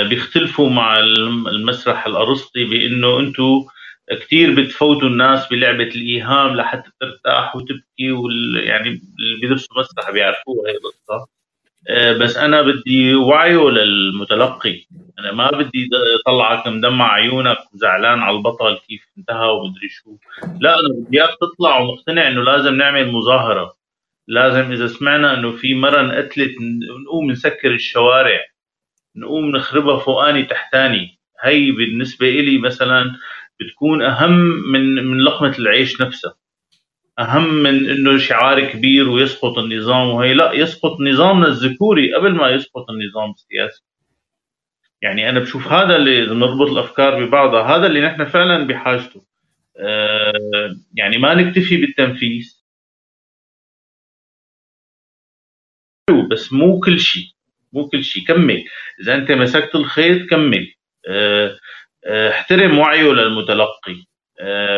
بيختلفوا 0.09 0.71
مع 0.71 0.99
المسرح 0.99 2.07
الأرسطي 2.07 2.65
بإنه 2.65 3.21
أنتم 3.21 3.65
كثير 4.11 4.61
بتفوتوا 4.61 5.09
الناس 5.09 5.49
بلعبة 5.49 5.85
الإيهام 5.85 6.57
لحتى 6.57 6.91
ترتاح 7.01 7.57
وتبكي 7.57 8.13
وال... 8.13 8.57
يعني 8.57 8.89
اللي 8.89 9.41
بيدرسوا 9.41 9.81
مسرح 9.81 10.11
بيعرفوها 10.11 10.71
هي 10.71 10.77
القصة 10.77 11.15
آه، 11.15 11.27
بس 12.21 12.37
أنا 12.37 12.63
بدي 12.63 13.15
وعيه 13.15 13.71
للمتلقي. 13.71 14.87
أنا 15.19 15.33
ما 15.33 15.51
بدي 15.51 15.89
اطلعك 16.21 16.67
مدمع 16.67 17.13
عيونك 17.13 17.59
وزعلان 17.75 18.19
على 18.19 18.37
البطل 18.37 18.79
كيف 18.89 19.03
انتهى 19.19 19.49
ومدري 19.49 19.89
شو. 19.89 20.17
لا 20.61 20.75
أنا 20.75 20.89
بدي 20.99 21.21
إياك 21.21 21.31
تطلع 21.41 21.79
ومقتنع 21.79 22.29
إنه 22.29 22.43
لازم 22.43 22.75
نعمل 22.75 23.13
مظاهرة. 23.13 23.77
لازم 24.29 24.73
إذا 24.73 24.87
سمعنا 24.87 25.35
إنه 25.35 25.53
في 25.53 25.75
مره 25.75 26.01
انقتلت 26.01 26.55
نقوم 27.07 27.31
نسكر 27.31 27.75
الشوارع. 27.75 28.41
نقوم 29.17 29.57
نخربها 29.57 29.99
فوقاني 29.99 30.43
تحتاني 30.43 31.19
هي 31.43 31.71
بالنسبة 31.71 32.29
إلي 32.29 32.59
مثلا 32.59 33.17
بتكون 33.61 34.03
أهم 34.03 34.33
من 34.73 34.95
من 34.95 35.21
لقمة 35.21 35.55
العيش 35.59 36.01
نفسها. 36.01 36.35
أهم 37.19 37.55
من 37.55 37.91
إنه 37.91 38.19
شعار 38.19 38.61
كبير 38.73 39.09
ويسقط 39.09 39.59
النظام 39.59 40.09
وهي 40.09 40.35
لا 40.35 40.53
يسقط 40.53 41.01
نظامنا 41.01 41.47
الذكوري 41.49 42.15
قبل 42.15 42.35
ما 42.35 42.51
يسقط 42.51 42.91
النظام 42.91 43.31
السياسي. 43.31 43.83
يعني 45.03 45.29
أنا 45.29 45.41
بشوف 45.41 45.69
هذا 45.69 45.97
اللي 45.97 46.27
نربط 46.27 46.71
الأفكار 46.71 47.25
ببعضها 47.25 47.63
هذا 47.77 47.87
اللي 47.87 48.01
نحن 48.01 48.25
فعلا 48.25 48.67
بحاجته. 48.67 49.25
آه 49.77 50.77
يعني 50.95 51.19
ما 51.19 51.35
نكتفي 51.35 51.77
بالتنفيذ. 51.77 52.63
بس 56.31 56.53
مو 56.53 56.81
كل 56.81 57.01
شيء 57.01 57.25
مو 57.73 57.89
كل 57.89 58.05
شيء. 58.05 58.25
كمل. 58.27 58.65
إذا 59.01 59.15
أنت 59.15 59.33
مسكت 59.33 59.75
الخيط 59.75 60.31
كمل. 60.31 60.75
آه 61.09 61.59
احترم 62.31 62.79
وعيه 62.79 63.13
للمتلقي. 63.13 63.93
آه، 63.93 64.16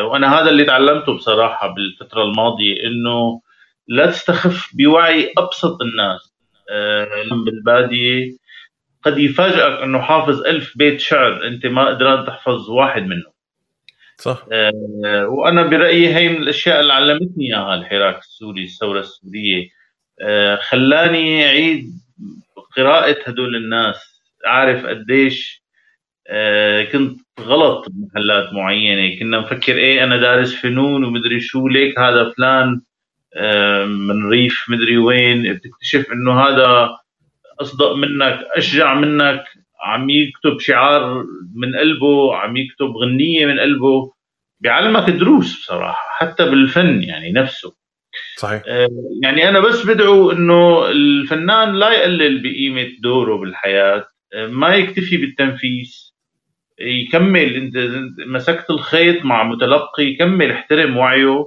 وأنا 0.02 0.40
هذا 0.40 0.50
اللي 0.50 0.64
تعلمته 0.64 1.14
بصراحة 1.14 1.74
بالفترة 1.74 2.22
الماضية 2.22 2.86
إنه 2.86 3.40
لا 3.88 4.06
تستخف 4.06 4.70
بوعي 4.74 5.32
أبسط 5.38 5.82
الناس. 5.82 6.34
آه، 6.70 7.08
بالبادية 7.44 8.36
قد 9.02 9.18
يفاجئك 9.18 9.82
إنه 9.82 10.00
حافظ 10.00 10.46
ألف 10.46 10.72
بيت 10.76 11.00
شعر 11.00 11.46
أنت 11.46 11.66
ما 11.66 11.88
قدران 11.88 12.26
تحفظ 12.26 12.70
واحد 12.70 13.02
منه. 13.02 13.32
صح. 14.16 14.46
آه، 14.52 15.26
وأنا 15.28 15.62
برأيي 15.62 16.14
هي 16.14 16.28
من 16.28 16.36
الأشياء 16.36 16.80
اللي 16.80 16.92
علمتني 16.92 17.46
إياها 17.46 17.74
الحراك 17.74 18.18
السوري 18.18 18.64
الثورة 18.64 19.00
السورية. 19.00 19.78
خلاني 20.70 21.46
أعيد 21.46 21.86
قراءة 22.76 23.16
هدول 23.26 23.56
الناس 23.56 24.22
أعرف 24.46 24.86
قديش 24.86 25.62
آه، 25.62 25.67
كنت 26.92 27.20
غلط 27.40 27.86
بمحلات 27.88 28.52
معينة. 28.52 29.18
كنا 29.18 29.38
نفكر 29.38 29.76
إيه 29.76 30.04
أنا 30.04 30.16
دارس 30.16 30.54
فنون 30.54 31.04
ومدري 31.04 31.40
شو 31.40 31.68
ليك 31.68 31.98
هذا 31.98 32.30
فلان 32.30 32.80
آه، 33.34 33.84
من 33.84 34.28
ريف 34.28 34.64
مدري 34.68 34.98
وين 34.98 35.54
بتكتشف 35.54 36.12
إنه 36.12 36.40
هذا 36.40 36.98
أصدق 37.60 37.92
منك 37.92 38.44
أشجع 38.56 38.94
منك 38.94 39.44
عم 39.80 40.10
يكتب 40.10 40.60
شعار 40.60 41.24
من 41.54 41.76
قلبه 41.76 42.36
عم 42.36 42.56
يكتب 42.56 42.96
غنية 42.96 43.46
من 43.46 43.60
قلبه. 43.60 44.12
بيعلمك 44.60 45.10
دروس 45.10 45.60
بصراحة 45.60 46.06
حتى 46.18 46.44
بالفن 46.44 47.02
يعني 47.02 47.32
نفسه. 47.32 47.74
صحيح. 48.36 48.62
آه، 48.68 48.88
يعني 49.22 49.48
أنا 49.48 49.60
بس 49.60 49.86
بدعو 49.86 50.30
إنه 50.30 50.86
الفنان 50.90 51.74
لا 51.74 51.92
يقلل 51.92 52.42
بقيمة 52.42 52.88
دوره 53.00 53.36
بالحياة 53.36 54.04
ما 54.34 54.74
يكتفي 54.74 55.16
بالتنفيس 55.16 56.07
يكمل 56.80 57.56
انت 57.56 57.76
مسكت 58.28 58.70
الخيط 58.70 59.24
مع 59.24 59.44
متلقي 59.44 60.04
يكمل 60.04 60.52
احترم 60.52 60.96
وعيه 60.96 61.46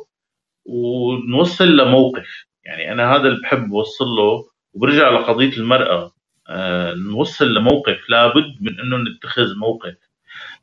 ونوصل 0.65 1.77
لموقف. 1.77 2.45
يعني 2.65 2.93
أنا 2.93 3.15
هذا 3.15 3.29
اللي 3.29 3.41
بحب 3.43 3.73
أوصل 3.73 4.05
له 4.05 4.45
وبرجع 4.73 5.09
لقضية 5.09 5.57
المرأة. 5.57 6.11
آه 6.49 6.93
نوصل 6.95 7.53
لموقف. 7.55 7.99
لابد 8.09 8.57
من 8.61 8.79
إنه 8.79 8.97
نتخذ 8.97 9.57
موقف. 9.59 9.95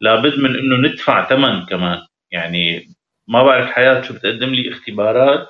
لابد 0.01 0.39
من 0.39 0.57
إنه 0.59 0.77
ندفع 0.89 1.29
ثمن 1.29 1.67
كمان. 1.67 2.01
يعني 2.33 2.89
ما 3.29 3.45
بعرف 3.45 3.67
حياة 3.71 4.03
شو 4.03 4.15
بتقدم 4.15 4.51
لي 4.51 4.71
اختبارات 4.73 5.49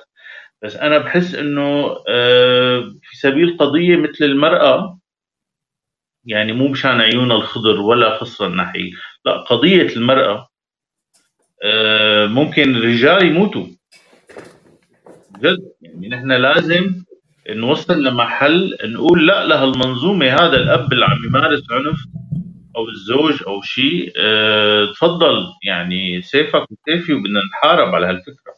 بس 0.63 0.75
أنا 0.77 0.97
بحس 0.97 1.35
إنه 1.35 1.97
آه 2.09 2.81
في 3.03 3.17
سبيل 3.17 3.57
قضية 3.57 3.97
مثل 3.97 4.25
المرأة 4.25 4.99
يعني 6.25 6.53
مو 6.53 6.67
مشان 6.67 7.01
عيون 7.01 7.31
الخضر 7.31 7.81
ولا 7.81 8.17
خصر 8.19 8.47
النحي 8.47 8.91
لا 9.25 9.37
قضية 9.37 9.95
المرأة 9.95 10.47
آه، 11.63 12.25
ممكن 12.25 12.75
الرجال 12.75 13.25
يموتوا. 13.25 13.67
جد 15.39 15.59
يعني 15.81 16.07
نحن 16.09 16.31
لازم 16.31 17.03
نوصل 17.49 18.03
لمحل 18.03 18.77
نقول 18.83 19.27
لا 19.27 19.45
لهالمنظومة 19.45 20.27
هذا 20.27 20.57
الأب 20.57 20.93
اللي 20.93 21.05
عم 21.05 21.17
يمارس 21.27 21.63
عنف 21.71 21.99
أو 22.75 22.89
الزوج 22.89 23.43
أو 23.47 23.61
شيء. 23.61 24.13
آه 24.17 24.85
تفضل 24.85 25.45
يعني 25.63 26.21
سيفك 26.21 26.65
وسيفي 26.71 27.13
وبدنا 27.13 27.41
نحارب 27.51 27.95
على 27.95 28.07
هالفكرة. 28.07 28.53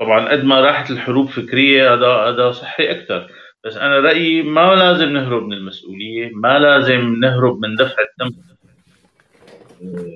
طبعا 0.00 0.28
قد 0.28 0.44
ما 0.44 0.60
راحت 0.60 0.90
الحروب 0.90 1.28
فكرية 1.28 1.94
هذا 1.94 2.06
هذا 2.08 2.50
صحي 2.52 2.90
أكثر 2.90 3.28
بس 3.64 3.76
أنا 3.76 3.98
رأيي 4.00 4.42
ما 4.42 4.74
لازم 4.74 5.08
نهرب 5.08 5.42
من 5.42 5.52
المسؤولية 5.52 6.30
ما 6.34 6.58
لازم 6.58 7.16
نهرب 7.20 7.58
من 7.58 7.76
دفع 7.76 7.96
الدم. 8.02 8.36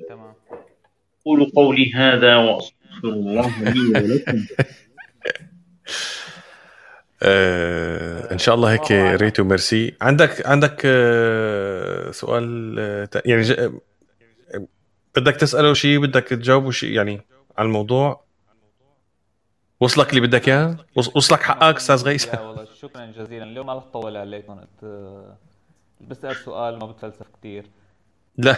تمام. 0.08 0.34
قولوا 1.24 1.46
قولي 1.56 1.92
هذا 1.94 2.36
وأستغفر 2.36 3.08
الله 3.08 3.62
لي 3.62 3.80
ولكم. 4.00 4.44
آه 7.22 8.32
إن 8.32 8.38
شاء 8.38 8.54
الله 8.54 8.72
هيك 8.72 8.90
ريتو 9.20 9.44
ميرسي. 9.44 9.94
عندك 10.00 10.46
عندك 10.46 10.82
آه 10.84 12.10
سؤال 12.10 12.76
آه 12.78 13.08
يعني 13.24 13.72
بدك 15.16 15.36
تسأله 15.36 15.74
شيء 15.74 15.98
بدك 15.98 16.22
تجاوبه 16.24 16.70
شيء 16.70 16.90
يعني 16.92 17.20
على 17.58 17.66
الموضوع؟ 17.66 18.24
وصلك 19.80 20.10
اللي 20.10 20.20
بدك 20.20 20.48
إياه؟ 20.48 20.76
وصلك 20.96 21.42
حقك 21.42 21.76
أستاذ 21.76 22.04
غيث؟ 22.04 22.34
والله 22.34 22.66
شكرا 22.80 23.06
جزيلا. 23.06 23.44
اليوم 23.44 23.66
ما 23.66 23.74
رح 23.74 23.84
طول 23.92 24.16
عليكم 24.16 24.60
بسأل 26.00 26.36
سؤال 26.36 26.78
ما 26.78 26.86
بتفلسف 26.86 27.26
كثير 27.38 27.66
لا. 28.36 28.56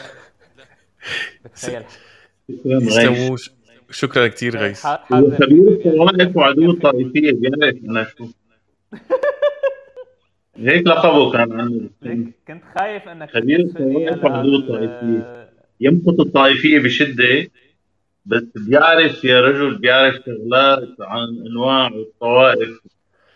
يسلموا 2.48 3.36
شكرا 3.90 4.26
كثير 4.26 4.56
غيث. 4.56 4.86
خبير 5.10 5.68
الطوائف 5.68 6.36
وعدو 6.36 6.70
الطائفيه 6.70 7.32
بيعرف 7.32 7.76
أنا 7.88 8.06
شو 8.18 8.28
هيك 10.56 10.86
لقبه 10.86 11.32
كان. 11.32 11.52
عنه 11.52 11.90
كنت 12.48 12.62
خايف 12.78 13.08
إنك 13.08 13.30
خبير 13.30 13.60
الطوائف 13.60 14.24
وعدو 14.24 14.56
الطائفية. 14.56 15.50
يمقت 15.80 16.20
الطائفية 16.20 16.78
بشدة 16.78 17.50
بس 18.26 18.42
بيعرف 18.56 19.24
يا 19.24 19.40
رجل 19.40 19.78
بيعرف 19.78 20.14
شغلات 20.26 20.96
عن 21.00 21.28
أنواع 21.50 21.86
الطوائف. 21.86 22.78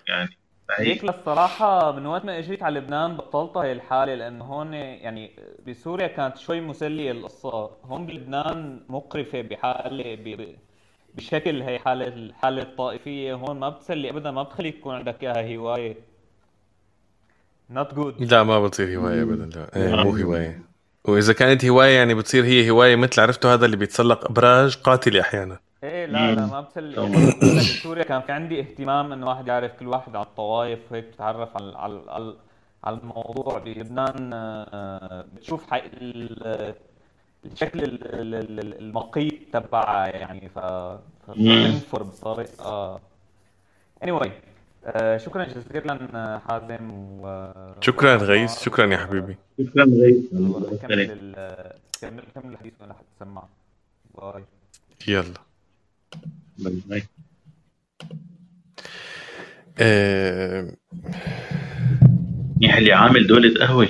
يعني 0.08 0.39
هيك 0.78 1.04
للصراحة 1.04 1.92
من 1.92 2.06
وقت 2.06 2.24
ما 2.24 2.38
إجيت 2.38 2.62
على 2.62 2.80
لبنان 2.80 3.16
بطلت 3.16 3.56
هاي 3.56 3.72
الحالة 3.72 4.14
لأنه 4.14 4.44
هون 4.44 4.74
يعني 4.74 5.30
بسوريا 5.66 6.06
كانت 6.06 6.38
شوي 6.38 6.60
مسلية 6.60 7.12
القصة، 7.12 7.70
هون 7.84 8.06
بلبنان 8.06 8.80
مقرفة 8.88 9.40
بحالة 9.40 10.18
بشكل 11.14 11.62
هي 11.62 11.78
حالة 11.78 12.06
الحالة 12.06 12.62
الطائفية. 12.62 13.34
هون 13.34 13.58
ما 13.60 13.68
بتسلي 13.68 14.10
أبدا 14.10 14.30
ما 14.30 14.42
بتخليك 14.42 14.74
يكون 14.74 14.94
عندك 14.94 15.22
إياها 15.22 15.56
هواية. 15.56 15.96
not 17.70 17.94
good 17.94 18.22
لا 18.22 18.42
ما 18.42 18.66
بتصير 18.66 18.98
هواية 18.98 19.22
أبدا 19.22 19.46
لا. 19.58 19.76
إيه 19.76 20.04
مو 20.04 20.16
هواية. 20.16 20.60
وإذا 21.04 21.32
كانت 21.32 21.64
هواية 21.64 21.96
يعني 21.96 22.14
بتصير 22.14 22.44
هي 22.44 22.70
هواية 22.70 22.96
مثل 22.96 23.20
عرفتوا 23.22 23.54
هذا 23.54 23.66
اللي 23.66 23.76
بيتسلق 23.76 24.30
أبراج 24.30 24.76
قاتلة 24.76 25.20
أحيانا. 25.20 25.58
إيه 25.84 26.06
لا 26.06 26.34
لا 26.34 26.46
ما 26.46 26.60
بتسلي 26.60 27.24
بسوريا 27.56 28.02
كان 28.04 28.20
في 28.20 28.32
عندي 28.32 28.60
اهتمام 28.60 29.12
إنه 29.12 29.26
واحد 29.28 29.48
يعرف 29.48 29.72
كل 29.72 29.86
واحد 29.88 30.16
على 30.16 30.26
الطوائف 30.26 30.92
وهيك 30.92 31.04
بتتعرف 31.04 31.56
على 31.56 31.78
على 31.78 32.34
على 32.84 32.96
الموضوع. 32.96 33.58
بلبنان 33.58 34.30
آه، 34.34 35.24
بتشوف 35.34 35.74
الشكل 37.44 37.80
المقيت 38.80 39.48
تبعها 39.56 40.06
يعني 40.08 40.48
ف 40.48 40.58
بتنفر 41.28 42.02
بطريقة 42.02 43.00
anyway 44.04 44.28
آه، 44.84 45.16
شكرا 45.16 45.44
جزيلا 45.44 46.40
حازم 46.48 46.90
و 46.92 47.52
شكرا 47.80 48.16
غيث. 48.16 48.62
شكرا 48.62 48.86
يا 48.92 48.96
حبيبي. 48.98 49.36
شكرا 49.60 49.84
غيث. 49.84 50.30
كمل 50.82 51.34
كمل 52.00 52.22
كمل 52.34 52.52
الحديث 52.52 52.72
وأنا 52.80 52.94
حتسمع 52.94 53.42
bye. 54.14 54.44
يلا. 55.08 55.49
bye 56.58 56.82
bye 56.86 57.02
آه... 59.78 60.76
اللي 62.62 62.92
عامل 62.92 63.26
دولة 63.26 63.60
قهوة. 63.60 63.88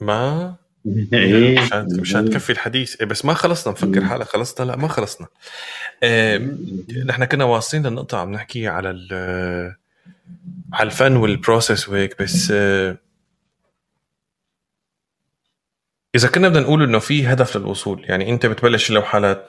ما. 0.00 0.56
مشان 0.84 2.00
مشان 2.00 2.30
تكفي 2.30 2.52
الحديث. 2.52 3.00
إيه، 3.00 3.06
بس 3.06 3.24
ما 3.24 3.34
خلصنا 3.34 3.72
مفكر 3.72 4.04
حالك 4.04 4.26
خلصنا 4.26 4.64
لا 4.66 4.76
ما 4.76 4.88
خلصنا. 4.88 5.26
نحن 7.06 7.24
كنا 7.24 7.44
واصلين 7.44 7.86
للنقطة 7.86 8.18
عم 8.18 8.32
نحكي 8.32 8.68
على 8.68 8.88
على 10.72 10.86
الفن 10.86 11.16
والبروسيس 11.16 11.88
وهيك 11.88 12.22
بس 12.22 12.50
آه 12.50 12.98
إذا 16.14 16.28
كنا 16.28 16.48
بدنا 16.48 16.60
نقول 16.60 16.82
إنه 16.82 16.98
في 16.98 17.26
هدف 17.26 17.56
للوصول 17.56 18.04
يعني 18.04 18.30
أنت 18.30 18.46
بتبلش 18.46 18.90
اللوحات 18.90 19.48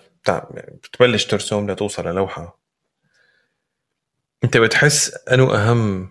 بتبلش 0.83 1.25
ترسم 1.25 1.71
لتوصل 1.71 2.07
للوحة. 2.07 2.59
انت 4.43 4.57
بتحس 4.57 5.27
انه 5.27 5.55
اهم 5.55 6.09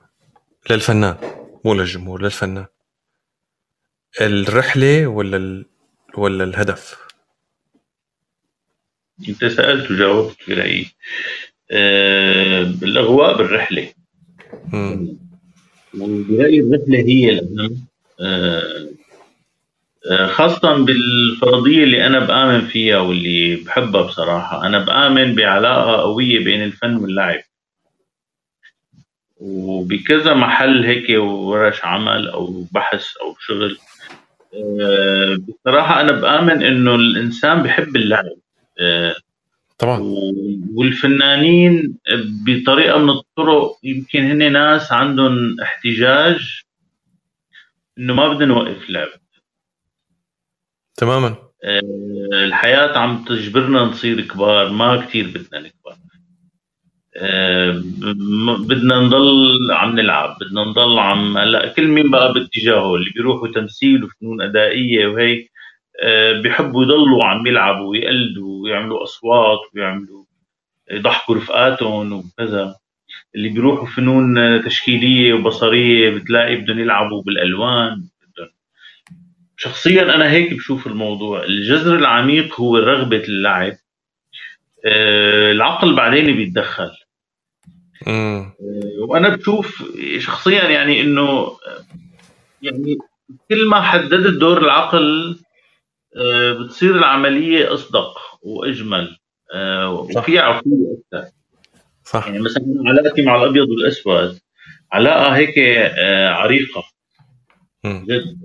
للفنان 0.71 1.17
مو 1.65 1.75
للجمهور 1.75 2.23
للفنان. 2.23 2.67
الرحلة 4.21 5.07
ولا 5.07 5.37
ال... 5.37 5.67
ولا 6.15 6.45
الهدف؟ 6.45 7.07
انت 9.29 9.45
سألت 9.45 9.91
وجاوبت 9.91 10.37
برأيي. 10.49 10.87
آه 11.71 12.63
الأغواء 12.63 13.37
بالرحلة. 13.37 13.93
وبرايي 15.95 16.61
الرحلة 16.61 16.99
هي 16.99 17.31
الأهم. 17.31 17.87
آه 18.21 18.89
خاصة 20.27 20.85
بالفرضية 20.85 21.85
اللي 21.85 22.07
أنا 22.07 22.19
بآمن 22.19 22.67
فيها 22.67 22.99
واللي 22.99 23.57
بحبها 23.57 24.03
بصراحة. 24.03 24.67
أنا 24.67 24.79
بآمن 24.79 25.35
بعلاقة 25.35 25.97
قوية 26.03 26.45
بين 26.45 26.63
الفن 26.63 26.97
واللعب. 26.97 27.41
وبكذا 29.37 30.35
محل 30.35 30.85
هيك 30.85 31.21
ورش 31.21 31.85
عمل 31.85 32.29
أو 32.29 32.65
بحث 32.73 33.07
أو 33.23 33.37
شغل. 33.41 33.79
آه، 34.55 35.37
بصراحة 35.49 36.01
أنا 36.01 36.13
بآمن 36.13 36.63
إنه 36.63 36.95
الإنسان 36.95 37.63
بحب 37.63 37.97
اللعب. 37.97 38.25
آه، 38.81 39.15
طبعا 39.79 40.01
والفنانين 40.75 41.99
بطريقة 42.47 42.99
من 42.99 43.11
الطرق 43.11 43.77
يمكن 43.83 44.21
هن 44.21 44.53
ناس 44.53 44.93
عندهم 44.93 45.61
احتجاج 45.63 46.63
إنه 47.99 48.15
ما 48.15 48.29
بدنا 48.29 48.47
نوقف 48.47 48.91
لعب 48.91 49.09
تماما. 50.97 51.37
آه، 51.65 51.81
الحياة 52.45 52.99
عم 52.99 53.25
تجبرنا 53.25 53.81
نصير 53.85 54.21
كبار 54.21 54.69
ما 54.69 54.97
كتير 55.07 55.27
بدنا 55.27 55.61
نكبر. 55.61 55.97
بدنا 58.69 59.01
نضل 59.01 59.59
عم 59.73 59.97
نلعب 60.01 60.37
بدنا 60.41 60.65
نضل 60.65 60.99
عم 60.99 61.39
هلا 61.39 61.69
كل 61.69 61.89
مين 61.89 62.11
بقى 62.11 62.33
باتجاهه؟ 62.33 62.95
اللي 62.95 63.11
بيروحوا 63.11 63.49
تمثيل 63.49 64.05
وفنون 64.05 64.41
أدائية 64.43 65.07
وهيك 65.07 65.51
آه، 66.03 66.33
بيحبوا 66.41 66.85
يضلوا 66.85 67.25
عم 67.25 67.47
يلعبوا 67.47 67.91
ويقلدوا 67.91 68.63
ويعملوا 68.63 69.03
أصوات 69.03 69.59
ويعملوا 69.75 70.25
يضحكوا 70.91 71.35
رفقاتهم 71.35 72.13
وكذا. 72.13 72.77
اللي 73.35 73.49
بيروحوا 73.49 73.87
فنون 73.87 74.35
تشكيلية 74.65 75.35
وبصرية 75.35 76.11
بتلاقي 76.11 76.57
بدهم 76.57 76.79
يلعبوا 76.79 77.23
بالألوان. 77.23 78.03
شخصيا 79.57 80.03
أنا 80.15 80.31
هيك 80.31 80.55
بشوف 80.55 80.87
الموضوع. 80.87 81.45
الجذر 81.45 81.97
العميق 81.97 82.61
هو 82.61 82.77
رغبة 82.77 83.23
اللعب 83.29 83.77
آه، 84.87 85.53
العقل 85.53 85.97
بعدين 85.97 86.37
بيتدخل. 86.37 86.91
آه، 88.09 88.57
وأنا 89.09 89.29
بشوف 89.29 89.85
شخصيا 90.19 90.65
يعني 90.65 91.01
إنه 91.01 91.57
يعني 92.63 92.99
كل 93.51 93.69
ما 93.69 93.81
حددت 93.81 94.39
دور 94.41 94.59
العقل 94.59 95.39
آه، 96.17 96.53
بتصير 96.53 96.97
العملية 96.97 97.75
أصدق 97.75 98.15
وأجمل. 98.43 99.17
وفي 99.87 100.39
عقول 100.39 100.97
أكثر. 101.13 101.31
صح. 102.05 102.27
يعني 102.27 102.39
مثلا 102.41 102.65
علاقتي 102.87 103.23
مع 103.23 103.37
الأبيض 103.43 103.69
والأسود. 103.71 104.39
علاقه 104.93 105.37
هيك 105.37 105.59
عريقة. 106.31 106.85
جد 107.87 108.39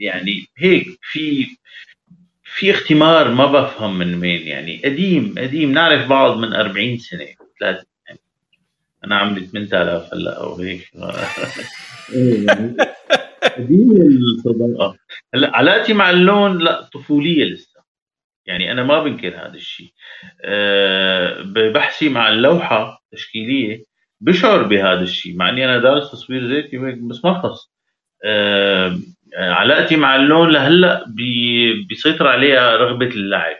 يعني 0.00 0.46
هيك 0.58 0.86
في 1.02 1.46
في 2.44 2.70
اختمار 2.70 3.28
ما 3.30 3.46
بفهم 3.46 3.98
من 3.98 4.14
وين 4.20 4.46
يعني 4.46 4.82
قديم 4.84 5.34
قديم. 5.38 5.72
نعرف 5.72 6.08
بعض 6.08 6.38
من 6.38 6.52
40 6.52 6.98
سنة 6.98 7.26
ثلاثة 7.60 7.86
يعني 8.08 8.20
أنا 9.04 9.16
عمري 9.16 9.46
8000 9.46 10.14
هلا 10.14 10.40
أو 10.42 10.54
هيك. 10.54 10.90
قديم 13.58 13.92
الصداقة. 13.92 14.96
هلا 15.34 15.56
علاقتي 15.56 15.94
مع 15.94 16.10
اللون 16.10 16.58
لا 16.58 16.82
طفولية 16.82 17.44
لسه. 17.44 17.80
يعني 18.46 18.72
أنا 18.72 18.82
ما 18.82 19.02
بنكر 19.02 19.28
هذا 19.28 19.54
الشيء 19.54 19.92
أه 20.44 21.42
ببحثي 21.42 22.08
مع 22.08 22.28
اللوحة 22.28 23.02
التشكيلية 23.04 23.84
بشعر 24.20 24.62
بهذا 24.62 25.00
الشيء 25.00 25.36
مع 25.36 25.48
إني 25.48 25.64
أنا 25.64 25.78
دارس 25.78 26.10
تصوير 26.10 26.48
زيتي 26.48 26.78
بس 26.78 27.24
ما 27.24 27.42
خص 27.42 27.73
علاقتي 29.36 29.96
مع 29.96 30.16
اللون 30.16 30.50
لهلأ 30.50 31.04
بيسيطر 31.88 32.26
عليها 32.26 32.76
رغبة 32.76 33.06
اللعب 33.06 33.56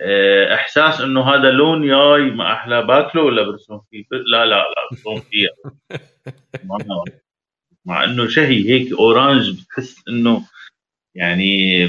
آه، 0.00 0.54
إحساس 0.54 1.00
إنه 1.00 1.34
هذا 1.34 1.50
لون 1.50 1.84
ياي 1.84 2.22
ما 2.30 2.52
أحلى 2.52 2.82
باكله 2.82 3.22
ولا 3.22 3.42
برسم 3.42 3.80
فيه؟ 3.90 4.04
لا 4.10 4.46
لا 4.46 4.56
لا 4.56 4.88
برسم 4.90 5.20
فيه. 5.30 5.48
مع 7.84 8.04
إنه 8.04 8.28
شهي 8.28 8.70
هيك 8.70 8.92
أورانج 8.92 9.60
بتحس 9.60 10.02
إنه 10.08 10.42
يعني 11.14 11.88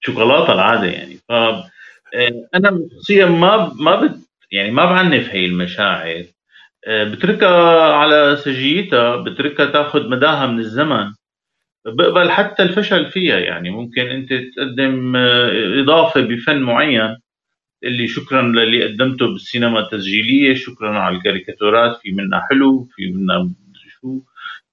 شوكولاتة 0.00 0.52
العادة 0.52 0.86
يعني. 0.86 1.14
ف 1.28 1.32
آه، 1.32 2.48
أنا 2.54 2.88
شخصيا 2.96 3.26
ما 3.26 3.72
ما 3.74 3.96
بت 4.00 4.18
يعني 4.52 4.70
ما 4.70 4.84
بعنف 4.84 5.28
هي 5.28 5.44
المشاعر. 5.44 6.20
آه، 6.20 6.24
بتركها 6.88 7.92
على 7.92 8.36
سجيتها 8.36 9.16
بتركها 9.16 9.66
تاخذ 9.66 10.08
مداها 10.08 10.46
من 10.46 10.58
الزمن. 10.58 11.12
بقبل 11.86 12.30
حتى 12.30 12.62
الفشل 12.62 13.06
فيها 13.10 13.38
يعني. 13.38 13.70
ممكن 13.70 14.02
انت 14.06 14.28
تقدم 14.56 15.16
آه، 15.16 15.80
إضافة 15.82 16.20
بفن 16.20 16.60
معين. 16.62 17.16
اللي 17.84 18.08
شكرا 18.08 18.42
للي 18.42 18.84
قدمته 18.84 19.26
بالسينما 19.26 19.80
التسجيلية 19.80 20.54
شكرا 20.54 20.98
على 20.98 21.16
الكاريكاتورات. 21.16 21.96
في 22.02 22.12
منها 22.12 22.46
حلو 22.50 22.84
في 22.96 23.12
منها 23.12 23.50
شو. 24.00 24.20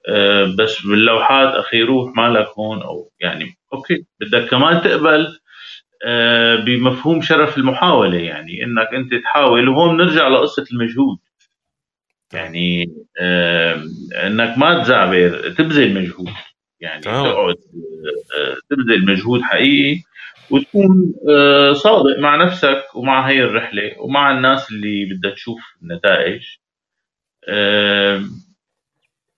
آه، 0.09 0.55
بس 0.59 0.81
باللوحات 0.87 1.55
أخي 1.55 1.81
روح 1.83 2.15
مالك 2.17 2.47
هون 2.59 2.81
أو 2.81 3.11
يعني. 3.21 3.55
أوكي 3.73 4.05
بدك 4.21 4.49
كمان 4.49 4.81
تقبل 4.81 5.37
آه، 6.05 6.55
بمفهوم 6.55 7.21
شرف 7.21 7.57
المحاولة 7.57 8.17
يعني. 8.17 8.63
إنك 8.63 8.87
أنت 8.93 9.15
تحاول 9.15 9.69
وهون 9.69 9.97
نرجع 9.97 10.27
لقصة 10.27 10.65
المجهود. 10.73 11.17
يعني 12.33 12.91
إنك 14.25 14.57
ما 14.57 14.83
تزعبر 14.83 15.49
تبذل 15.57 15.93
مجهود. 15.93 16.29
يعني 16.79 17.01
تقعد 17.01 17.55
آه، 18.35 18.55
تبذل 18.69 19.05
مجهود 19.05 19.41
حقيقي 19.41 20.01
وتكون 20.49 21.13
آه، 21.29 21.73
صادق 21.73 22.19
مع 22.19 22.35
نفسك 22.35 22.83
ومع 22.95 23.29
هي 23.29 23.43
الرحلة 23.43 23.95
ومع 23.99 24.31
الناس 24.37 24.71
اللي 24.71 25.05
بدها 25.05 25.31
تشوف 25.31 25.59
النتائج. 25.81 26.41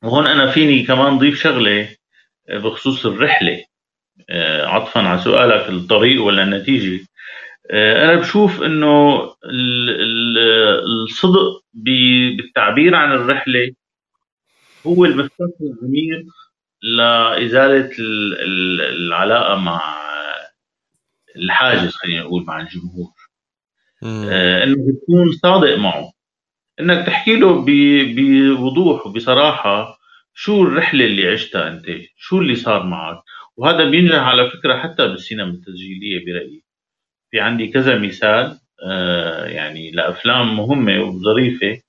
وهون 0.04 0.28
أنا 0.28 0.52
فيني 0.52 0.84
كمان 0.84 1.18
ضيف 1.18 1.42
شغلة 1.42 1.90
آه، 2.50 2.58
بخصوص 2.58 3.06
الرحلة. 3.06 3.64
عطفا 4.64 5.02
على 5.02 5.22
سؤالك 5.22 5.70
الطريق 5.70 6.24
ولا 6.24 6.44
النتيجة؟ 6.44 7.06
أنا 7.72 8.16
بشوف 8.16 8.62
إنه 8.62 9.22
الصدق 11.06 11.59
بالتعبير 11.74 12.96
عن 12.96 13.12
الرحلة 13.12 13.72
هو 14.88 15.06
المفتاح 15.06 15.50
العميق 15.62 16.26
لإزالة 16.82 17.90
العلاقة 18.90 19.56
مع 19.56 19.82
الحاجز 21.36 21.96
خلينا 21.96 22.22
نقول 22.22 22.44
مع 22.46 22.62
الجمهور. 22.62 23.12
آه 24.04 24.64
إنك 24.64 24.78
تكون 25.02 25.32
صادق 25.32 25.78
معه. 25.78 26.12
إنك 26.80 27.06
تحكي 27.06 27.36
له 27.36 27.66
بوضوح 28.56 29.08
وبصراحة 29.08 30.00
شو 30.34 30.64
الرحلة 30.64 31.06
اللي 31.06 31.28
عشتها 31.28 31.68
أنت؟ 31.68 31.86
شو 32.18 32.40
اللي 32.40 32.56
صار 32.56 32.84
معك؟ 32.86 33.24
وهذا 33.58 33.90
بينجح 33.90 34.16
على 34.20 34.50
فكرة 34.50 34.80
حتى 34.80 35.08
بالسينما 35.08 35.50
التسجيلية 35.52 36.26
برأيي. 36.26 36.64
في 37.32 37.40
عندي 37.40 37.68
كذا 37.68 37.98
مثال. 38.00 38.60
يعني 39.46 39.92
لافلام 39.92 40.58
مهمة 40.58 41.02
وظريفه 41.02 41.82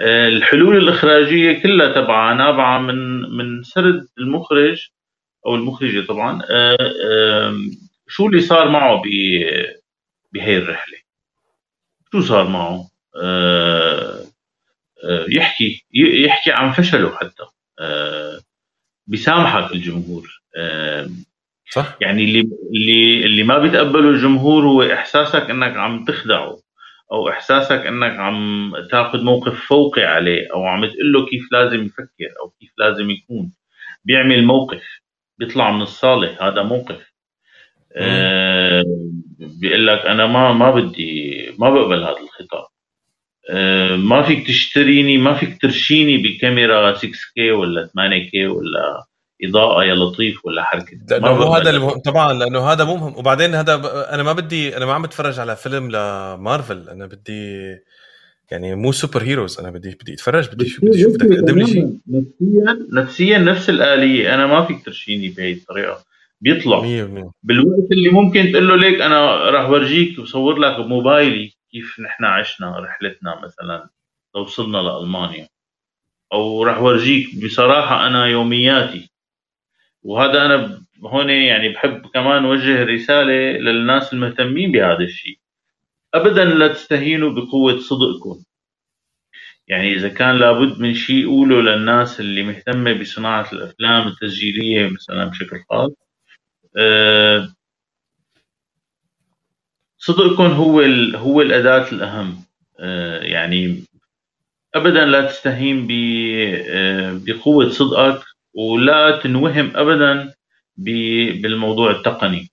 الحلول 0.00 0.76
الإخراجية 0.76 1.62
كلها 1.62 1.92
تبعها 1.92 2.34
نابعة 2.34 2.78
من 2.78 3.20
من 3.36 3.62
سرد 3.62 4.06
المخرج 4.18 4.88
أو 5.46 5.54
المخرجة 5.54 6.06
طبعا. 6.06 6.42
آه، 6.50 7.56
شو 8.08 8.26
اللي 8.26 8.40
صار 8.40 8.68
معه 8.68 9.02
بهي 10.32 10.56
الرحلة؟ 10.56 10.98
شو 12.12 12.20
صار 12.20 12.48
معه؟ 12.48 12.88
آه، 13.22 14.24
آه، 15.04 15.26
يحكي 15.28 15.84
يحكي 15.94 16.52
عن 16.52 16.72
فشله 16.72 17.16
حتى. 17.16 17.44
بيسامحك 19.06 19.72
الجمهور. 19.72 20.40
صح؟ 21.70 21.96
يعني 22.00 22.24
اللي 22.24 22.40
اللي 22.74 23.24
اللي 23.24 23.42
ما 23.42 23.58
بيتقبله 23.58 24.10
الجمهور 24.10 24.66
هو 24.66 24.82
إحساسك 24.82 25.50
إنك 25.50 25.76
عم 25.76 26.04
تخدعه 26.04 26.58
أو 27.12 27.28
إحساسك 27.28 27.86
إنك 27.86 28.16
عم 28.18 28.72
تاخذ 28.90 29.24
موقف 29.24 29.64
فوقي 29.68 30.02
عليه 30.04 30.48
أو 30.54 30.66
عم 30.66 30.86
تقول 30.86 31.12
له 31.12 31.26
كيف 31.26 31.52
لازم 31.52 31.84
يفكر 31.84 32.30
أو 32.42 32.50
كيف 32.60 32.70
لازم 32.78 33.10
يكون. 33.10 33.52
بيعمل 34.04 34.44
موقف 34.44 34.82
بيطلع 35.38 35.70
من 35.70 35.82
الصالة 35.82 36.48
هذا 36.48 36.62
موقف. 36.62 37.12
آه 37.96 38.84
بيقول 39.60 39.86
لك 39.86 40.06
أنا 40.06 40.26
ما 40.26 40.52
ما 40.52 40.70
بدي 40.70 41.32
ما 41.58 41.70
بقبل 41.70 42.02
هذا 42.02 42.16
الخطاب. 42.20 42.66
آه 43.50 43.96
ما 43.96 44.22
فيك 44.22 44.46
تشتريني 44.46 45.18
ما 45.18 45.34
فيك 45.34 45.62
ترشيني 45.62 46.18
بكاميرا 46.18 46.94
6K 46.94 47.40
ولا 47.52 47.86
8K 47.86 48.34
ولا 48.34 49.04
إضاءة 49.44 49.84
يا 49.84 49.94
لطيف 49.94 50.46
ولا 50.46 50.64
حركة؟ 50.64 50.98
لأنه 51.10 51.34
مو 51.34 51.42
هذا 51.42 51.70
المهم 51.70 51.98
طبعا 51.98 52.32
لأنه 52.32 52.60
هذا 52.60 52.84
مو 52.84 52.96
مهم. 52.96 53.16
وبعدين 53.16 53.54
هذا 53.54 53.76
ب... 53.76 53.86
أنا 53.86 54.22
ما 54.22 54.32
بدي 54.32 54.76
أنا 54.76 54.86
ما 54.86 54.92
عم 54.92 55.02
بتفرج 55.02 55.40
على 55.40 55.56
فيلم 55.56 55.90
لمارفل. 55.90 56.88
أنا 56.88 57.06
بدي 57.06 57.76
يعني 58.50 58.74
مو 58.74 58.92
سوبر 58.92 59.22
هيروز. 59.22 59.58
أنا 59.60 59.70
بدي 59.70 59.98
بدي 60.02 60.14
أتفرج 60.14 60.48
بدي 60.48 60.68
شو 60.68 60.86
بدي 60.86 61.00
أشوف 61.00 61.14
بدك 61.14 61.36
تقدم 61.36 61.58
لي 61.58 61.66
شيء. 61.66 61.98
نفسيا 62.08 62.86
نفسيا 62.92 63.38
نفس 63.38 63.70
الآلية. 63.70 64.34
أنا 64.34 64.46
ما 64.46 64.64
فيك 64.64 64.84
ترشيني 64.84 65.28
بهي 65.28 65.52
الطريقة. 65.52 66.04
بيطلع. 66.40 66.80
100% 66.80 66.84
بالوقت 67.42 67.92
اللي 67.92 68.10
ممكن 68.10 68.52
تقول 68.52 68.68
له 68.68 68.76
ليك 68.76 69.00
أنا 69.00 69.36
راح 69.50 69.70
ورجيك 69.70 70.18
وصور 70.18 70.58
لك 70.58 70.80
بموبايلي 70.80 71.52
كيف 71.72 72.00
نحن 72.00 72.24
عشنا 72.24 72.78
رحلتنا 72.78 73.40
مثلا 73.44 73.88
لو 74.34 74.42
وصلنا 74.42 74.78
لألمانيا. 74.78 75.48
أو 76.32 76.62
راح 76.62 76.82
ورجيك 76.82 77.44
بصراحة 77.44 78.06
أنا 78.06 78.26
يومياتي. 78.26 79.10
وهذا 80.08 80.46
أنا 80.46 80.82
هون 81.04 81.30
يعني 81.30 81.68
بحب 81.68 82.06
كمان 82.14 82.44
وجه 82.44 82.84
رسالة 82.84 83.58
للناس 83.58 84.12
المهتمين 84.12 84.72
بهذا 84.72 85.04
الشيء. 85.04 85.38
ابدا 86.14 86.44
لا 86.44 86.68
تستهينوا 86.68 87.30
بقوة 87.30 87.78
صدقكم. 87.80 88.44
يعني 89.68 89.94
إذا 89.94 90.08
كان 90.08 90.36
لابد 90.38 90.80
من 90.80 90.94
شيء 90.94 91.26
قوله 91.28 91.60
للناس 91.60 92.20
اللي 92.20 92.42
مهتمة 92.42 92.92
بصناعة 92.92 93.52
الأفلام 93.52 94.08
التسجيلية 94.08 94.88
مثلا 94.90 95.24
بشكل 95.24 95.60
خاص. 95.70 95.92
أه 96.78 97.48
صدقكم 99.98 100.44
هو 100.44 100.80
هو 101.16 101.42
الأداة 101.42 101.92
الأهم. 101.92 102.44
أه 102.80 103.20
يعني 103.22 103.84
ابدا 104.74 105.06
لا 105.06 105.26
تستهين 105.26 105.88
آه، 106.70 107.20
بقوة 107.26 107.70
صدقك. 107.70 108.27
ولا 108.58 109.18
تنوهم 109.18 109.72
ابدا 109.76 110.34
بالموضوع 110.76 111.90
التقني. 111.90 112.48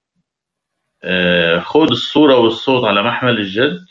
آه، 1.03 1.59
خذ 1.59 1.91
الصورة 1.91 2.37
والصوت 2.37 2.83
على 2.83 3.03
محمل 3.03 3.37
الجد 3.39 3.85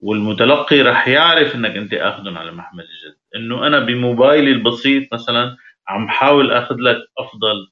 والمتلقي 0.00 0.80
رح 0.80 1.08
يعرف 1.08 1.54
إنك 1.54 1.76
أنت 1.76 1.94
اخذهم 1.94 2.38
على 2.38 2.52
محمل 2.52 2.84
الجد. 2.84 3.16
إنه 3.36 3.66
أنا 3.66 3.78
بموبايلي 3.80 4.50
البسيط 4.52 5.14
مثلا 5.14 5.56
عم 5.88 6.08
حاول 6.08 6.52
آخذ 6.52 6.76
لك 6.78 6.98
أفضل 7.18 7.68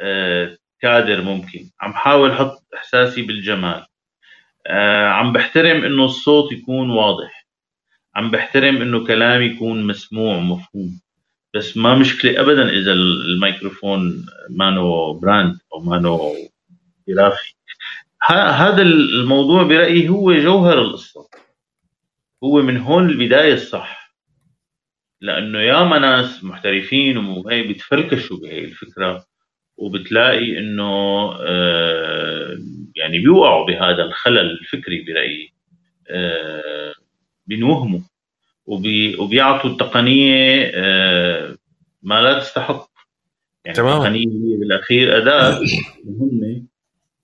آه، 0.00 0.56
كادر 0.80 1.22
ممكن. 1.22 1.70
عم 1.80 1.92
حاول 1.92 2.30
أحط 2.30 2.62
إحساسي 2.74 3.22
بالجمال. 3.22 3.86
آه، 4.66 5.08
عم 5.08 5.32
بحترم 5.32 5.84
إنه 5.84 6.04
الصوت 6.04 6.52
يكون 6.52 6.90
واضح. 6.90 7.46
عم 8.16 8.30
بحترم 8.30 8.82
إنه 8.82 9.06
كلامي 9.06 9.44
يكون 9.44 9.86
مسموع 9.86 10.36
ومفهوم. 10.36 11.00
بس 11.56 11.76
ما 11.76 11.94
مشكلة 11.94 12.40
ابدا 12.40 12.68
إذا 12.68 12.92
الميكروفون 12.92 14.26
مانو 14.50 15.12
brand 15.12 15.58
أو 15.72 15.80
مانو 15.80 16.34
خرافي 17.06 17.54
هذا 18.30 18.82
الموضوع 18.82 19.62
برأيي 19.62 20.08
هو 20.08 20.32
جوهر 20.32 20.78
القصة. 20.78 21.28
هو 22.44 22.62
من 22.62 22.76
هون 22.76 23.08
البداية 23.08 23.54
الصح. 23.54 24.14
لأنه 25.20 25.58
ياما 25.58 25.98
ناس 25.98 26.44
محترفين 26.44 27.16
وهي 27.16 27.62
بيتفركشوا 27.62 28.36
بهي 28.36 28.64
الفكرة 28.64 29.26
وبتلاقي 29.76 30.58
إنه 30.58 30.92
آه، 31.40 32.58
يعني 32.96 33.18
بيوقعوا 33.18 33.66
بهذا 33.66 34.02
الخلل 34.02 34.50
الفكري 34.50 35.04
برأيي 35.04 35.52
آه، 36.08 36.94
بنوهموا 38.66 39.20
وبيعطوا 39.24 39.70
التقنية 39.70 40.72
آه، 40.74 41.56
ما 42.02 42.22
لا 42.22 42.38
تستحق. 42.38 42.90
يعني 43.64 43.76
تمام. 43.76 43.96
التقنية 43.96 44.26
هي 44.26 44.56
بالأخير 44.56 45.16
أداة 45.22 45.60
مهمة 46.04 46.62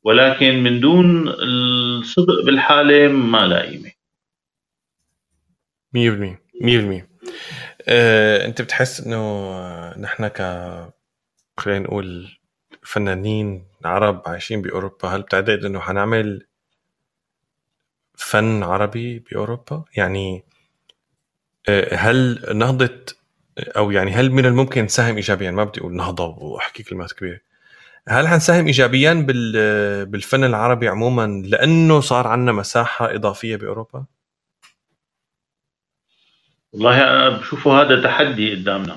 ولكن 0.05 0.63
من 0.63 0.81
دون 0.81 1.29
الصدق 1.29 2.45
بالحالة 2.47 3.09
ما 3.09 3.47
لا 3.47 3.61
قيمة. 3.63 3.91
100% 5.95 6.43
100% 6.63 7.09
أه، 7.89 8.47
أنت 8.47 8.63
بتحس 8.63 9.01
إنه 9.01 9.99
نحن 9.99 10.29
ك 10.29 10.39
خلينا 11.57 11.79
نقول 11.81 12.29
فنانين 12.83 13.65
عرب 13.85 14.23
عايشين 14.27 14.63
بأوروبا 14.63 15.09
هل 15.09 15.23
بتعتقد 15.23 15.65
إنه 15.65 15.81
حنعمل 15.81 16.47
فن 18.15 18.63
عربي 18.63 19.19
بأوروبا؟ 19.19 19.85
يعني 19.97 20.45
هل 21.93 22.45
نهضة 22.55 22.91
أو 23.59 23.91
يعني 23.91 24.11
هل 24.11 24.31
من 24.31 24.47
الممكن 24.47 24.85
نساهم 24.85 25.17
ايجابيا؟ 25.17 25.51
ما 25.51 25.65
بدي 25.65 25.81
أقول 25.81 25.97
نهضة 25.97 26.27
وأحكي 26.27 26.83
كلمات 26.83 27.13
كبيرة. 27.13 27.41
هل 28.09 28.29
حنساهم 28.29 28.67
ايجابيا 28.67 29.27
بالفن 30.05 30.45
العربي 30.45 30.89
عموما 30.89 31.43
لأنه 31.47 32.01
صار 32.01 32.27
عندنا 32.27 32.53
مساحة 32.53 33.15
إضافية 33.15 33.57
بأوروبا؟ 33.57 34.05
والله 36.73 37.11
أنا 37.11 37.29
بشوفه 37.29 37.83
هذا 37.83 38.03
تحدي 38.03 38.55
قدامنا. 38.55 38.97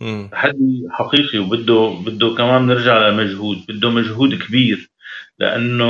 مم. 0.00 0.28
تحدي 0.32 0.86
حقيقي 0.90 1.38
وبده 1.38 2.02
بده 2.06 2.34
كمان 2.34 2.66
نرجع 2.66 3.08
لمجهود. 3.08 3.64
بده 3.68 3.90
مجهود 3.90 4.34
كبير 4.34 4.90
لأنه 5.38 5.84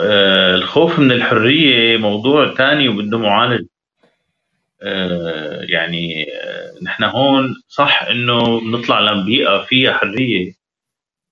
آه، 0.00 0.54
الخوف 0.54 0.98
من 0.98 1.12
الحرية 1.12 1.96
موضوع 1.96 2.54
ثاني 2.54 2.88
وبده 2.88 3.18
معالجه 3.18 3.60
آه، 3.62 3.75
يعني 5.68 6.26
آه، 6.32 6.74
نحن 6.82 7.04
هون 7.04 7.54
صح 7.68 8.02
إنه 8.02 8.60
بنطلع 8.60 9.00
لبيئه 9.00 9.62
فيها 9.62 9.92
حرية 9.92 10.52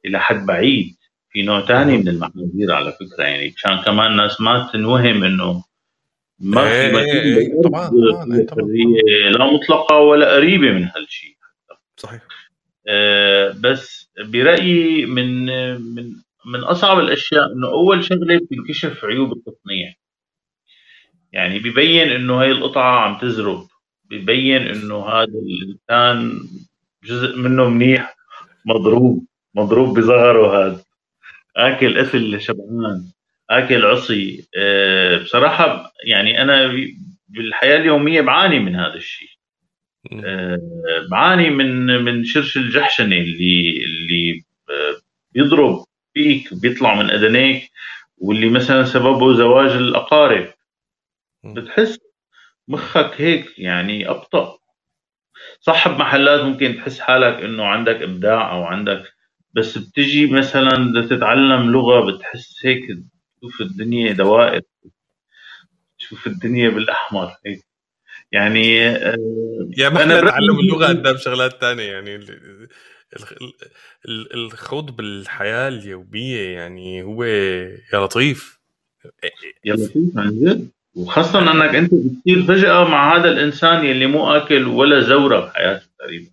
إلى 0.05 0.21
حد 0.21 0.47
بعيد. 0.47 0.97
في 1.35 1.43
نوع 1.43 1.61
ثاني 1.61 1.99
من 1.99 2.09
المحاذير 2.09 2.73
على 2.73 2.93
فكرة 2.93 3.25
يعني 3.25 3.53
مشان 3.57 3.83
كمان 3.83 4.11
الناس 4.11 4.41
ما 4.41 4.71
تنوهم 4.73 5.25
إنه 5.25 5.65
ما 6.41 6.69
في 6.69 6.71
إيه، 6.71 6.99
إيه، 6.99 7.39
إيه، 7.39 7.63
طبعا 7.63 7.89
طبعا 8.49 8.67
لا 9.31 9.53
مطلقة 9.53 9.99
ولا 9.99 10.35
قريبة 10.35 10.71
من 10.71 10.85
هالشيء 10.85 11.37
صحيح. 11.97 12.23
آه 12.89 13.55
بس 13.61 14.11
برأيي 14.19 15.07
من 15.07 15.47
من 15.95 16.13
من 16.47 16.61
أصعب 16.61 16.99
الأشياء 16.99 17.53
إنه 17.53 17.69
أول 17.69 18.05
شغلة 18.05 18.37
بتنكشف 18.37 19.05
عيوب 19.05 19.33
التصنيع. 19.33 19.95
يعني 21.35 21.61
ببين 21.61 22.11
إنه 22.13 22.43
هاي 22.43 22.53
القطعة 22.53 23.01
عم 23.01 23.19
تزرب 23.19 23.69
ببين 24.11 24.63
إنه 24.63 25.09
هذا 25.09 25.33
الإنسان 25.35 26.41
جزء 27.05 27.37
منه 27.39 27.69
منيح 27.71 28.17
مضروب 28.67 29.27
مضروب 29.57 29.99
بظهره 30.01 30.67
هذا. 30.67 30.85
آكل 31.57 31.99
قتل 31.99 32.41
شبعان 32.43 33.05
آكل 33.51 33.87
عصي. 33.87 34.49
أه 34.59 35.19
بصراحة 35.19 35.93
يعني 36.07 36.43
أنا 36.43 36.77
بالحياة 37.29 37.79
اليومية 37.79 38.23
بعاني 38.23 38.61
من 38.61 38.77
هذا 38.77 38.95
الشيء. 38.95 39.29
أه 40.25 40.61
بعاني 41.11 41.51
من 41.51 41.87
من 42.05 42.25
شرش 42.25 42.57
الجحشنة 42.57 43.17
اللي 43.17 43.85
اللي 43.85 44.45
آه، 44.71 44.97
بيضرب 45.35 45.85
فيك 46.15 46.55
بيطلع 46.55 46.95
من 47.03 47.11
أذنيك 47.11 47.71
واللي 48.19 48.51
مثلا 48.51 48.85
سببه 48.85 49.35
زواج 49.37 49.71
الأقارب. 49.73 50.54
بتحس 51.45 51.99
مخك 52.69 53.21
هيك 53.21 53.59
يعني 53.59 54.09
أبطأ. 54.11 54.59
صاحب 55.61 55.91
محلات 55.91 56.41
ممكن 56.41 56.77
تحس 56.77 57.01
حالك 57.01 57.43
إنه 57.43 57.65
عندك 57.65 58.03
إبداع 58.03 58.53
أو 58.53 58.65
عندك 58.65 59.03
بس 59.53 59.79
بتجي 59.79 60.27
مثلا 60.27 60.71
بدك 60.71 61.11
تتعلم 61.11 61.73
لغة 61.73 62.13
بتحس 62.13 62.67
هيك 62.67 62.85
تشوف 63.39 63.61
الدنيا 63.61 64.13
دوائر 64.13 64.63
تشوف 65.99 66.27
الدنيا 66.27 66.69
بالأحمر 66.69 67.33
هيك. 67.47 67.65
يعني 68.33 68.89
آه، 68.89 69.17
يا 69.79 69.89
ما 69.89 70.03
إحنا 70.03 70.21
نتعلم 70.21 70.59
اللغة 70.59 70.87
قدام 70.87 71.17
شغلات 71.17 71.61
ثانية 71.61 71.93
يعني 71.93 72.21
الخوض 74.35 74.97
بالحياة 74.97 75.69
اليومية 75.69 76.55
يعني 76.55 77.03
هو 77.03 77.25
يا 77.25 77.81
لطيف. 77.95 78.61
يا 79.65 79.75
لطيف 79.75 80.19
عن 80.19 80.41
جد؟ 80.41 80.71
وخاصة 80.95 81.53
أنك 81.53 81.75
أنت 81.75 81.91
بتصير 81.95 82.45
فجأة 82.49 82.85
مع 82.89 83.17
هذا 83.17 83.29
الإنسان 83.29 83.85
يلي 83.85 84.07
مو 84.07 84.37
آكل 84.37 84.67
ولا 84.67 85.01
زورة 85.01 85.41
بحياته 85.41 85.87
تقريبا. 85.99 86.31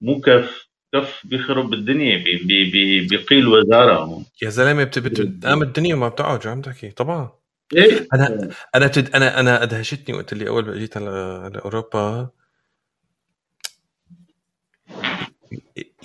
مو 0.00 0.20
كف 0.20 0.68
كف 0.92 1.20
بيخرب 1.24 1.74
الدنيا 1.74 2.16
بي 2.16 2.36
بي 2.36 2.70
بي 2.70 3.06
بيقيل 3.06 3.48
وزارة 3.48 4.24
يا 4.42 4.48
زلمة 4.48 4.84
بتقام 4.84 5.62
الدنيا 5.62 5.94
وما 5.94 6.08
بتقعد 6.08 6.42
شو 6.42 6.48
عم 6.50 6.62
تحكي. 6.62 6.90
طبعا. 6.90 7.30
إيه؟ 7.76 8.08
أنا 8.14 8.50
أنا 8.74 8.86
بتد... 8.86 9.14
أنا 9.14 9.40
أنا 9.40 9.62
أدهشتني 9.62 10.14
وقت 10.16 10.32
اللي 10.32 10.48
أول 10.48 10.66
ما 10.66 10.76
جيت 10.76 10.96
على 10.96 11.10
على 11.44 11.58
اوروبا 11.58 12.28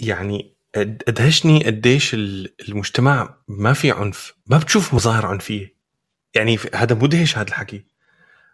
يعني 0.02 0.56
أدهشني 0.76 1.64
قديش 1.64 2.14
المجتمع 2.70 3.38
ما 3.48 3.74
في 3.74 3.92
عنف 3.92 4.34
ما 4.48 4.58
بتشوف 4.58 4.94
مظاهر 4.94 5.26
عنفية. 5.26 5.75
يعني 6.36 6.58
هذا 6.76 6.96
مدهش 6.96 7.38
هذا 7.38 7.48
الحكي. 7.48 7.86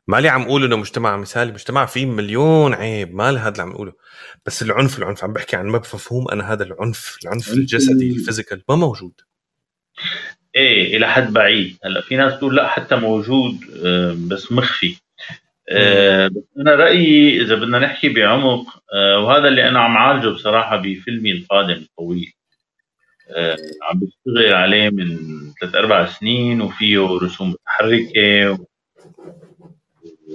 مالي 0.07 0.29
عم 0.29 0.41
أقول 0.41 0.63
إنه 0.63 0.75
مجتمع 0.75 1.17
مثالي 1.17 1.51
مجتمع 1.51 1.85
فيه 1.85 2.05
مليون 2.05 2.73
عيب 2.73 3.15
ما 3.15 3.29
هذا 3.29 3.49
اللي 3.49 3.61
عم 3.61 3.71
أقوله. 3.71 3.93
بس 4.45 4.61
العنف 4.61 4.99
العنف 4.99 5.23
عم 5.23 5.33
بحكي 5.33 5.55
عن 5.55 5.67
مفهوم 5.67 6.27
أنا 6.31 6.53
هذا 6.53 6.63
العنف 6.63 7.17
العنف 7.23 7.53
الجسدي 7.53 8.09
الفيزيكال 8.11 8.63
ما 8.69 8.75
موجود. 8.75 9.13
إيه 10.55 10.97
إلى 10.97 11.07
حد 11.07 11.33
بعيد. 11.33 11.77
هلا 11.85 12.01
في 12.01 12.15
ناس 12.15 12.39
تقول 12.39 12.55
لا 12.55 12.67
حتى 12.67 12.95
موجود 12.95 13.55
آه، 13.85 14.17
بس 14.27 14.51
مخفي. 14.51 14.95
أه 15.69 16.27
بس 16.27 16.43
أنا 16.57 16.75
رأيي 16.75 17.41
إذا 17.41 17.55
بدنا 17.55 17.79
نحكي 17.79 18.09
بعمق 18.09 18.83
أه 18.93 19.19
وهذا 19.19 19.47
اللي 19.47 19.69
أنا 19.69 19.79
عم 19.79 19.97
عالجه 19.97 20.27
بصراحة 20.27 20.77
بفيلمي 20.77 21.31
القادم 21.31 21.73
الطويل. 21.73 22.33
عم 23.81 23.99
بشتغل 23.99 24.53
عليه 24.53 24.89
من 24.89 25.17
ثلاث 25.61 25.75
أربع 25.75 26.05
سنين 26.05 26.61
وفيه 26.61 27.19
رسوم 27.23 27.49
متحركة 27.49 28.59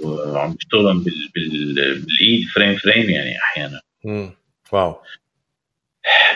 وعم 0.03 0.53
بيشتغلوا 0.53 0.93
بال... 0.93 1.29
بال... 1.35 1.73
بالإيد 2.01 2.47
frame 2.47 2.75
frame 2.75 3.09
يعني 3.09 3.37
أحيانا. 3.37 3.81
امم 4.05 4.31
wow. 4.71 4.95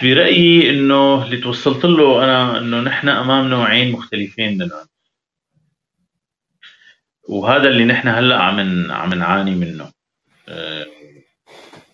برأيي 0.03 0.69
إنه 0.69 1.25
اللي 1.25 1.37
توصلت 1.37 1.85
له 1.85 2.23
أنا 2.23 2.57
إنه 2.57 2.81
نحن 2.81 3.09
أمام 3.09 3.47
نوعين 3.47 3.91
مختلفين 3.91 4.53
من 4.53 4.61
العنف 4.61 4.87
وهذا 7.29 7.69
اللي 7.69 7.85
نحن 7.85 8.07
هلأ 8.07 8.39
عم 8.39 8.91
عم 8.91 9.13
نعاني 9.13 9.55
منه. 9.55 9.91
آه، 10.49 10.87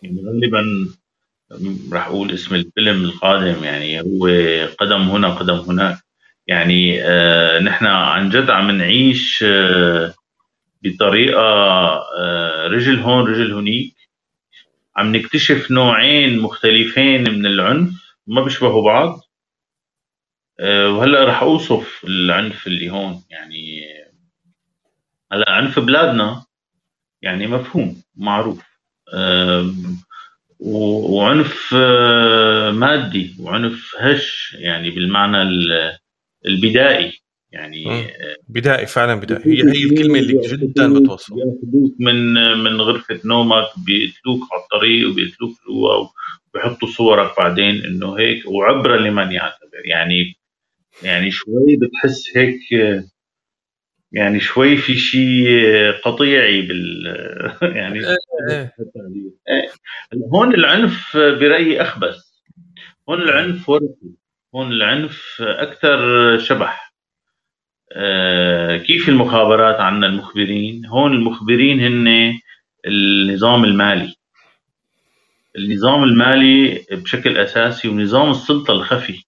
يعني 0.03 0.21
غالبا 0.25 0.63
راح 1.91 2.07
أقول 2.07 2.31
اسم 2.31 2.55
الفيلم 2.55 3.03
القادم 3.03 3.63
يعني 3.63 4.01
هو 4.01 4.27
قدم 4.79 5.01
هنا 5.01 5.29
قدم 5.29 5.53
هناك. 5.55 5.97
يعني 6.47 7.01
آه 7.03 7.59
نحن 7.59 7.85
عن 7.85 8.29
جد 8.29 8.49
عم 8.49 8.71
نعيش 8.71 9.43
آه 9.47 10.13
بطريقة 10.83 11.41
آه، 12.19 12.67
رجل 12.67 12.99
هون 12.99 13.25
رجل 13.27 13.53
هنيك. 13.53 13.95
عم 14.95 15.15
نكتشف 15.15 15.71
نوعين 15.71 16.39
مختلفين 16.39 17.21
من 17.31 17.45
العنف 17.45 17.89
ما 18.27 18.41
بيشبهوا 18.43 18.83
بعض. 18.85 19.21
آه، 20.59 20.89
وهلأ 20.89 21.25
رح 21.25 21.41
أوصف 21.41 22.01
العنف 22.07 22.67
اللي 22.67 22.89
هون 22.89 23.23
يعني 23.29 23.81
هلأ 25.31 25.51
عنف 25.51 25.79
بلادنا 25.79 26.45
يعني 27.21 27.47
مفهوم 27.47 28.03
معروف. 28.15 28.63
وعنف 30.59 31.75
آه، 31.75 32.71
مادي 32.71 33.35
وعنف 33.39 33.95
هش 33.99 34.57
يعني 34.59 34.89
بالمعنى 34.89 35.37
البدائي 36.45 37.13
يعني 37.51 37.91
آه، 37.91 38.35
بدائي 38.47 38.85
فعلا 38.85 39.15
بدائي. 39.15 39.41
هي 39.45 39.71
هي 39.71 39.83
الكلمة 39.83 40.19
اللي 40.19 40.41
جدا 40.47 40.93
بتوصف 40.93 41.33
من 41.99 42.33
من 42.57 42.81
غرفة 42.81 43.19
نومك 43.25 43.67
بيقتلوك 43.85 44.41
على 44.51 44.61
الطريق 44.63 45.09
وبيقتلوك 45.09 45.51
جوا 45.67 46.07
وبيحطوا 46.53 46.87
صورك 46.87 47.37
بعدين 47.37 47.85
إنه 47.85 48.19
هيك 48.19 48.43
وعبره 48.47 48.97
لمن 48.97 49.31
يعتبر. 49.31 49.85
يعني 49.85 50.35
يعني 51.03 51.31
شوي 51.31 51.75
بتحس 51.81 52.37
هيك 52.37 52.59
يعني 54.11 54.39
شوي 54.39 54.77
في 54.77 54.95
شيء 54.95 55.47
قطيعي 56.03 56.61
بال 56.61 57.05
يعني. 57.77 57.99
هون 60.33 60.53
العنف 60.53 61.17
برأيي 61.17 61.81
أخبث. 61.81 62.17
هون 63.09 63.21
العنف 63.21 63.69
ورثي. 63.69 64.15
هون 64.55 64.71
العنف 64.71 65.37
أكثر 65.41 65.99
شبح. 66.37 66.93
آه، 67.91 68.77
كيف 68.77 69.09
المخابرات 69.09 69.75
عنا 69.75 70.07
المخبرين؟ 70.07 70.85
هون 70.85 71.13
المخبرين 71.13 71.79
هن 71.79 72.33
النظام 72.87 73.63
المالي. 73.63 74.15
النظام 75.57 76.03
المالي 76.03 76.85
بشكل 76.91 77.37
أساسي 77.37 77.87
ونظام 77.87 78.29
السلطة 78.31 78.71
الخفي. 78.71 79.23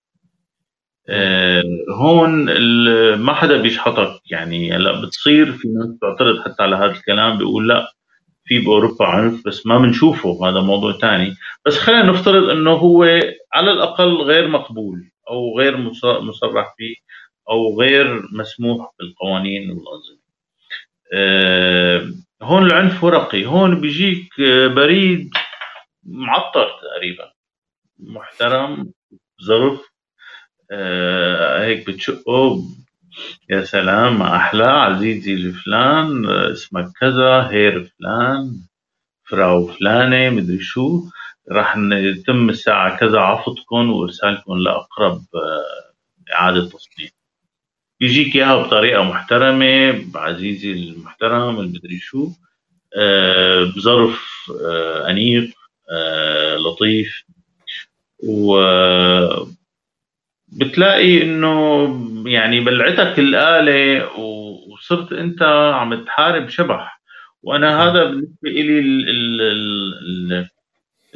آه، 1.09 1.63
هون 2.01 2.45
ما 3.15 3.33
حدا 3.33 3.61
بيشحطك. 3.61 4.21
يعني 4.31 4.73
هلا 4.75 5.01
بتصير 5.01 5.51
في 5.51 5.67
ناس 5.67 5.87
بتعترض 5.97 6.39
حتى 6.45 6.63
على 6.63 6.75
هذا 6.75 6.91
الكلام 6.91 7.37
بيقول 7.37 7.67
لا 7.67 7.98
في 8.49 8.59
بأوروبا 8.59 9.05
عنف 9.07 9.47
بس 9.47 9.67
ما 9.67 9.79
بنشوفه 9.79 10.49
هذا 10.49 10.61
موضوع 10.61 10.93
ثاني 10.93 11.35
بس 11.67 11.77
خلينا 11.79 12.03
نفترض 12.03 12.49
إنه 12.49 12.71
هو 12.71 13.03
على 13.53 13.71
الأقل 13.71 14.15
غير 14.23 14.49
مقبول 14.49 15.11
أو 15.31 15.59
غير 15.59 15.77
مصرح 16.21 16.75
فيه 16.77 16.95
أو 17.51 17.81
غير 17.81 18.23
مسموح 18.33 18.91
بالقوانين 18.99 19.71
والأنظمة. 19.71 20.19
أه 21.15 22.11
هون 22.43 22.65
العنف 22.67 23.05
ورقي. 23.05 23.45
هون 23.45 23.81
بيجيك 23.81 24.29
بريد 24.75 25.31
معطر 26.05 26.69
تقريبا. 26.81 27.33
محترم 27.99 28.93
ظرف. 29.45 29.81
آه، 30.71 31.65
هيك 31.65 31.87
بتشقه 31.89 32.63
يا 33.49 33.63
سلام 33.63 34.21
أحلى 34.21 34.63
عزيزي 34.63 35.33
الفلان 35.33 36.29
اسمك 36.29 36.91
كذا 36.99 37.47
هير 37.51 37.91
فلان 37.99 38.55
فراو 39.29 39.67
فلانة 39.67 40.29
مدري 40.29 40.59
شو. 40.59 41.03
راح 41.51 41.77
يتم 41.77 42.49
الساعة 42.49 42.97
كذا 42.97 43.19
عفطكم 43.19 43.91
وإرسالكم 43.91 44.57
لأقرب 44.57 45.21
آه، 45.35 46.33
إعادة 46.33 46.65
تصنيع. 46.69 47.09
يجيك 48.01 48.35
إياها 48.35 48.55
بطريقة 48.63 49.03
محترمة 49.03 50.03
عزيزي 50.15 50.71
المحترم 50.71 51.59
المدري 51.59 51.99
شو. 51.99 52.31
آه، 52.97 53.63
بظرف 53.63 54.51
أنيق 55.09 55.49
لطيف. 56.57 57.23
و 58.23 58.59
بتلاقي 60.51 61.23
إنه 61.23 61.53
يعني 62.29 62.59
بلعتك 62.59 63.19
الآلة 63.19 64.09
وصرت 64.19 65.13
أنت 65.13 65.41
عم 65.73 66.03
تحارب 66.05 66.49
شبح. 66.49 67.01
وأنا 67.43 67.83
هذا 67.83 68.03
بالنسبة 68.03 68.49
لي 68.49 68.79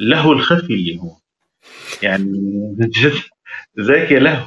اللهو 0.00 0.32
الخفي 0.32 0.74
اللي 0.74 0.98
هو. 0.98 1.16
يعني 2.02 2.32
يا 4.10 4.18
لهو 4.20 4.46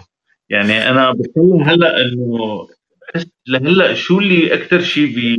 يعني 0.50 0.90
أنا 0.90 1.12
بتكلم 1.12 1.64
هلأ 1.64 2.02
إنه 2.02 2.68
بحس 3.02 3.28
لهلأ 3.48 3.94
شو 3.94 4.20
اللي 4.20 4.54
أكثر 4.54 4.82
شيء 4.82 5.16
بي 5.16 5.38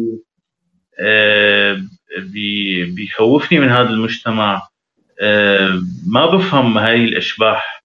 آه 1.00 1.82
بي 2.18 2.84
بيخوفني 2.84 3.58
من 3.60 3.68
هذا 3.68 3.90
المجتمع؟ 3.90 4.62
آه 5.20 5.82
ما 6.06 6.26
بفهم 6.26 6.78
هاي 6.78 7.04
الأشباح. 7.04 7.77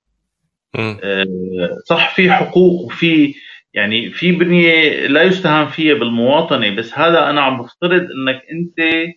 صح 1.85 2.15
في 2.15 2.31
حقوق 2.31 2.81
وفي 2.85 3.33
يعني 3.73 4.09
في 4.11 4.31
بنية 4.31 5.07
لا 5.07 5.23
يستهان 5.23 5.67
فيها 5.67 5.93
بالمواطنة 5.93 6.75
بس 6.75 6.93
هذا 6.99 7.29
أنا 7.29 7.41
عم 7.41 7.61
بفترض 7.61 8.01
إنك 8.11 8.41
أنت 8.51 9.07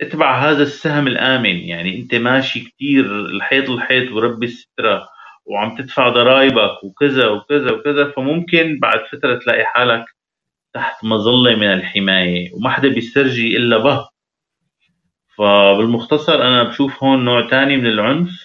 اتبع 0.00 0.38
هذا 0.50 0.62
السهم 0.62 1.06
الآمن. 1.06 1.56
يعني 1.56 1.98
أنت 1.98 2.14
ماشي 2.14 2.60
كثير 2.60 3.20
الحيط 3.20 3.70
الحيط 3.70 4.12
وربي 4.12 4.46
السترة 4.46 5.08
وعم 5.46 5.76
تدفع 5.76 6.08
ضرائبك 6.08 6.84
وكذا 6.84 7.26
وكذا 7.28 7.70
وكذا 7.72 8.10
فممكن 8.10 8.78
بعد 8.82 9.00
فترة 9.12 9.38
تلاقي 9.38 9.64
حالك 9.64 10.04
تحت 10.74 11.04
مظلة 11.04 11.56
من 11.56 11.72
الحماية 11.72 12.52
وما 12.54 12.70
حدا 12.70 12.88
بيسترجي 12.88 13.56
إلا 13.56 13.78
به 13.78 14.08
فبالمختصر 15.38 16.34
أنا 16.34 16.62
بشوف 16.62 17.04
هون 17.04 17.24
نوع 17.24 17.48
ثاني 17.48 17.76
من 17.76 17.86
العنف. 17.86 18.43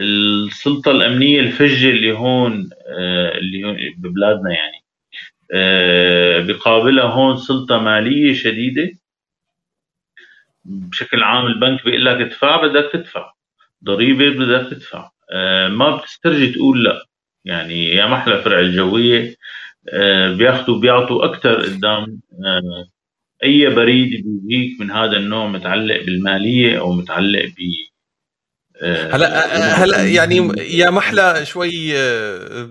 السلطة 0.00 0.90
الأمنية 0.90 1.40
الفجة 1.40 1.90
اللي 1.90 2.12
هون 2.12 2.70
آه، 2.88 3.38
اللي 3.38 3.64
هون 3.64 3.76
ببلادنا 3.98 4.50
يعني. 4.52 4.84
آه، 5.54 6.40
بقابلها 6.40 7.04
هون 7.04 7.36
سلطة 7.36 7.78
مالية 7.78 8.34
شديدة. 8.34 8.90
بشكل 10.64 11.22
عام 11.22 11.46
البنك 11.46 11.84
بيقول 11.84 12.04
لك 12.04 12.16
ادفع 12.16 12.66
بدك 12.66 12.90
تدفع. 12.92 13.32
ضريبة 13.84 14.28
بدك 14.30 14.70
تدفع. 14.70 15.10
آه، 15.32 15.68
ما 15.68 15.96
بتسترجي 15.96 16.52
تقول 16.52 16.84
لا. 16.84 17.06
يعني 17.44 17.84
يا 17.94 18.06
محلى 18.06 18.42
فرع 18.42 18.60
الجوية 18.60 19.36
بياخذوا 20.38 20.80
بيعطوا 20.80 21.24
أكثر 21.24 21.62
قدام 21.62 22.20
أي 23.44 23.70
بريد 23.74 24.24
بيجيك 24.26 24.80
من 24.80 24.90
هذا 24.90 25.16
النوع 25.16 25.46
متعلق 25.48 26.04
بالمالية 26.04 26.80
أو 26.80 26.92
متعلق 26.92 27.44
ب 27.44 27.91
هلا 28.82 29.84
هلا 29.84 30.06
يعني 30.06 30.36
يا 30.58 30.90
محلى 30.90 31.46
شوي 31.46 31.98
آه، 31.98 32.70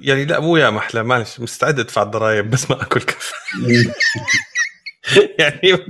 يعني 0.00 0.24
لا 0.24 0.40
مو 0.40 0.56
يا 0.56 0.70
محلى 0.70 1.02
معلش 1.02 1.40
مستعد 1.40 1.80
ادفع 1.80 2.02
الضرائب 2.02 2.50
بس 2.50 2.70
ما 2.70 2.82
أكل 2.82 3.00
كف 3.00 3.32
يعني 5.38 5.86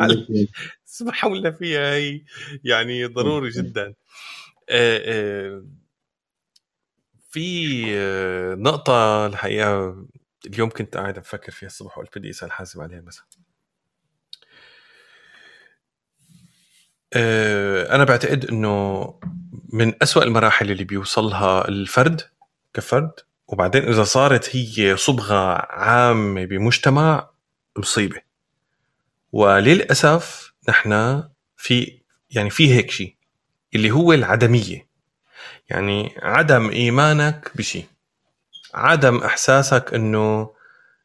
اسمحوا 0.89 1.37
لنا 1.37 1.51
فيها 1.51 1.95
هي 1.95 2.21
يعني 2.65 3.05
ضروري 3.07 3.51
جدا. 3.51 3.95
آه، 4.69 5.03
آه، 5.05 5.65
في 7.31 7.85
نقطة 8.59 9.27
الحقيقة 9.27 10.07
اليوم 10.47 10.71
كنت 10.71 10.97
قاعد 10.97 11.19
أفكر 11.19 11.53
فيها 11.53 11.67
الصبح 11.67 11.99
وقلت 11.99 12.19
بدي 12.19 12.31
أسأل 12.31 12.53
حازم 12.53 12.81
عليها 12.81 13.01
مثلا 13.01 13.27
أنا 17.15 18.05
بعتقد 18.05 18.45
إنه 18.45 19.15
من 19.73 19.93
أسوأ 20.03 20.23
المراحل 20.23 20.71
اللي 20.71 20.85
بيوصلها 20.85 21.69
الفرد 21.69 22.21
كفرد 22.75 23.11
وبعدين 23.49 23.83
إذا 23.83 24.05
صارت 24.05 24.57
هي 24.57 24.97
صبغة 24.97 25.55
عامة 25.73 26.45
بمجتمع 26.45 27.31
مصيبة. 27.79 28.21
وللأسف 29.33 30.53
نحن 30.69 31.23
في 31.57 31.99
يعني 32.31 32.51
في 32.51 32.75
هيك 32.75 32.91
شيء 32.91 33.15
اللي 33.75 33.91
هو 33.91 34.13
العدمية. 34.13 34.87
يعني 35.71 36.15
عدم 36.23 36.71
إيمانك 36.71 37.51
بشيء 37.55 37.85
عدم 38.75 39.17
إحساسك 39.17 39.95
إنه 39.95 40.51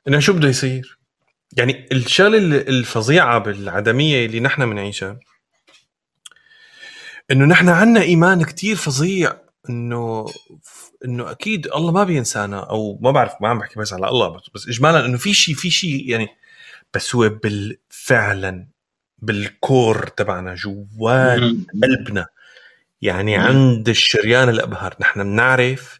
إنه 0.07 0.19
شو 0.19 0.33
بده 0.33 0.47
يصير؟ 0.47 0.97
يعني 1.57 1.89
الشغلة 1.91 2.37
الفظيعة 2.57 3.37
بالعدمية 3.39 4.25
اللي 4.25 4.39
نحن 4.39 4.69
بنعيشها 4.69 5.19
إنه 7.31 7.45
نحن 7.45 7.69
عنا 7.69 8.01
إيمان 8.01 8.43
كتير 8.43 8.75
فظيع 8.75 9.33
إنه 9.69 10.25
إنه 11.05 11.31
أكيد 11.31 11.67
الله 11.67 11.91
ما 11.91 12.03
بينسانا 12.03 12.59
أو 12.69 12.99
ما 13.01 13.11
بعرف 13.11 13.33
ما 13.41 13.47
عم 13.47 13.59
بحكي 13.59 13.79
بس 13.79 13.93
على 13.93 14.07
الله 14.09 14.27
بس, 14.27 14.49
بس 14.55 14.67
اجمالا 14.67 15.05
إنه 15.05 15.17
في 15.17 15.33
شيء 15.33 15.55
في 15.55 15.69
شيء 15.69 16.09
يعني 16.09 16.27
بس 16.93 17.15
هو 17.15 17.29
بالفعلا 17.29 18.67
بالكور 19.17 20.07
تبعنا 20.07 20.55
جوات 20.55 21.41
قلبنا. 21.83 22.27
يعني 23.01 23.35
عند 23.35 23.89
الشريان 23.89 24.49
الأبهر. 24.49 24.95
نحن 24.99 25.23
بنعرف 25.23 25.99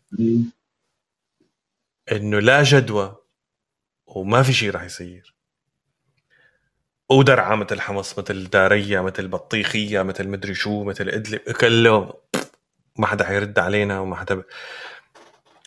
إنه 2.12 2.40
لا 2.40 2.64
جدوى 2.64 3.16
وما 4.06 4.44
في 4.44 4.54
شيء 4.54 4.72
راح 4.72 4.84
يصير. 4.84 5.31
ودرعا 7.12 7.56
مثل 7.56 7.82
حمص 7.82 8.20
مثل 8.20 8.50
داريا 8.50 9.02
مثل 9.02 9.28
بطيخية 9.28 10.02
مثل 10.02 10.28
مدري 10.28 10.54
شو 10.54 10.84
مثل 10.84 11.10
إدلب 11.10 11.40
كله 11.40 12.14
ما 12.98 13.08
حدا 13.08 13.26
حيرد 13.26 13.60
علينا 13.60 14.00
وما 14.00 14.16
حدا 14.16 14.36
ب... 14.36 14.44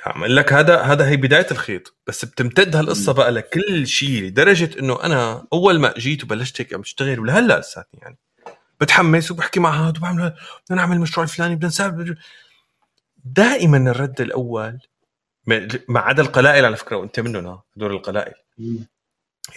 عم 0.06 0.20
أقول 0.20 0.36
لك 0.36 0.52
هذا 0.52 0.80
هذا 0.80 1.08
هي 1.08 1.16
بداية 1.16 1.46
الخيط. 1.50 1.94
بس 2.06 2.24
بتمتد 2.24 2.76
هالقصة 2.76 3.12
بقى 3.12 3.32
لكل 3.32 3.86
شيء 3.86 4.22
لدرجة 4.22 4.70
إنه 4.78 5.02
أنا 5.02 5.46
أول 5.52 5.78
ما 5.78 5.94
جيت 5.98 6.24
وبلشت 6.24 6.60
هيك 6.60 6.74
عم 6.74 6.80
أشتغل 6.80 7.20
ولهلأ 7.20 7.58
لساتني 7.60 8.00
يعني. 8.02 8.18
بتحمس 8.80 9.30
وبحكي 9.30 9.60
مع 9.60 9.70
هذا 9.70 9.98
وبعمل 9.98 10.18
بدنا 10.66 10.80
نعمل 10.80 10.96
المشروع 10.96 11.24
الفلاني 11.24 11.56
بدنا 11.56 11.68
نسافر 11.68 12.14
دائما 13.24 13.76
الرد 13.76 14.20
الأول 14.20 14.78
ما 15.88 16.00
عدا 16.00 16.22
القلائل 16.22 16.64
على 16.64 16.76
فكرة 16.76 16.96
وأنت 16.96 17.20
منهم 17.20 17.60
هدول 17.76 17.92
القلائل. 17.92 18.34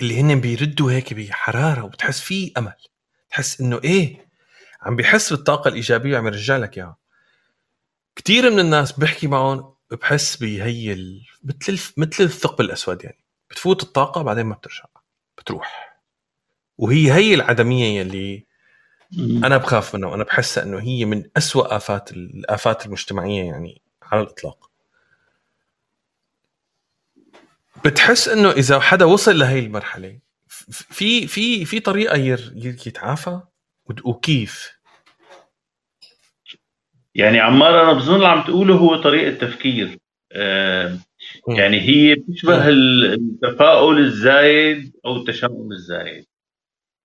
اللي 0.02 0.22
هن 0.22 0.42
بيردوا 0.42 0.92
هيك 0.92 1.14
بحرارة 1.14 1.84
وبتحس 1.84 2.20
في 2.22 2.52
أمل. 2.58 2.74
تحس 3.30 3.62
إنه 3.62 3.82
إيه 3.84 4.28
عم 4.82 4.96
بيحس 4.96 5.34
بالطاقة 5.34 5.68
الإيجابية 5.68 6.16
وعم 6.16 6.28
يرجع 6.28 6.58
لك 6.58 6.78
إياها. 6.78 6.98
كثير 8.16 8.50
من 8.50 8.60
الناس 8.60 8.92
بحكي 8.92 9.28
معهم 9.28 9.74
بحس 9.92 10.36
بهي 10.38 10.94
ال... 10.94 11.22
مثل 11.44 11.94
مثل 11.98 12.24
الثقب 12.24 12.62
الأسود 12.62 13.04
يعني. 13.04 13.24
بتفوت 13.50 13.84
الطاقة 13.84 14.22
بعدين 14.22 14.46
ما 14.46 14.56
بترجع 14.56 14.86
بتروح. 15.38 16.00
وهي 16.78 17.12
هي 17.14 17.34
العدمية 17.34 18.00
يلي 18.00 18.46
أنا 19.20 19.58
بخاف 19.58 19.96
منها 19.96 20.10
وأنا 20.10 20.24
بحسها 20.24 20.64
إنه 20.64 20.80
هي 20.80 21.06
من 21.06 21.24
أسوأ 21.38 21.76
آفات 21.76 22.12
الافات 22.12 22.86
المجتمعية 22.86 23.44
يعني 23.44 23.82
على 24.04 24.22
الإطلاق. 24.22 24.67
بتحس 27.86 28.28
إنه 28.28 28.52
إذا 28.52 28.80
حدا 28.80 29.06
وصل 29.06 29.40
لهي 29.40 29.60
المرحلة 29.60 30.20
في 30.70 31.28
في 31.28 31.66
في 31.66 31.80
طريقة 31.80 32.16
يتعافى؟ 32.88 33.42
وكيف؟ 34.04 34.78
يعني 37.16 37.40
عمار 37.40 37.84
أنا 37.84 37.94
بظن 37.94 38.16
اللي 38.16 38.28
عم 38.28 38.44
تقوله 38.44 38.76
هو 38.76 38.96
طريقة 39.02 39.38
تفكير. 39.38 39.98
آه 40.32 40.98
يعني 41.48 41.82
هي 41.82 42.16
بتشبه 42.16 42.68
التفاؤل 42.70 44.00
الزايد 44.00 44.94
أو 45.06 45.16
التشاؤم 45.18 45.72
الزايد. 45.72 46.26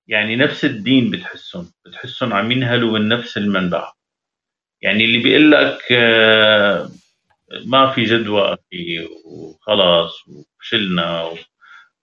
يعني 0.06 0.36
نفس 0.36 0.64
الدين 0.64 1.10
بتحسهم 1.10 1.72
بتحسهم 1.86 2.32
عم 2.32 2.52
ينهلوا 2.52 2.98
من 2.98 3.08
نفس 3.08 3.36
المنبع. 3.36 3.92
يعني 4.80 5.04
اللي 5.04 5.18
بيقول 5.18 5.50
لك 5.52 5.78
آه 5.92 6.90
ما 7.66 7.90
في 7.92 8.04
جدوى 8.04 8.42
أخي 8.42 9.08
وخلاص 9.24 10.12
وفشلنا 10.28 11.32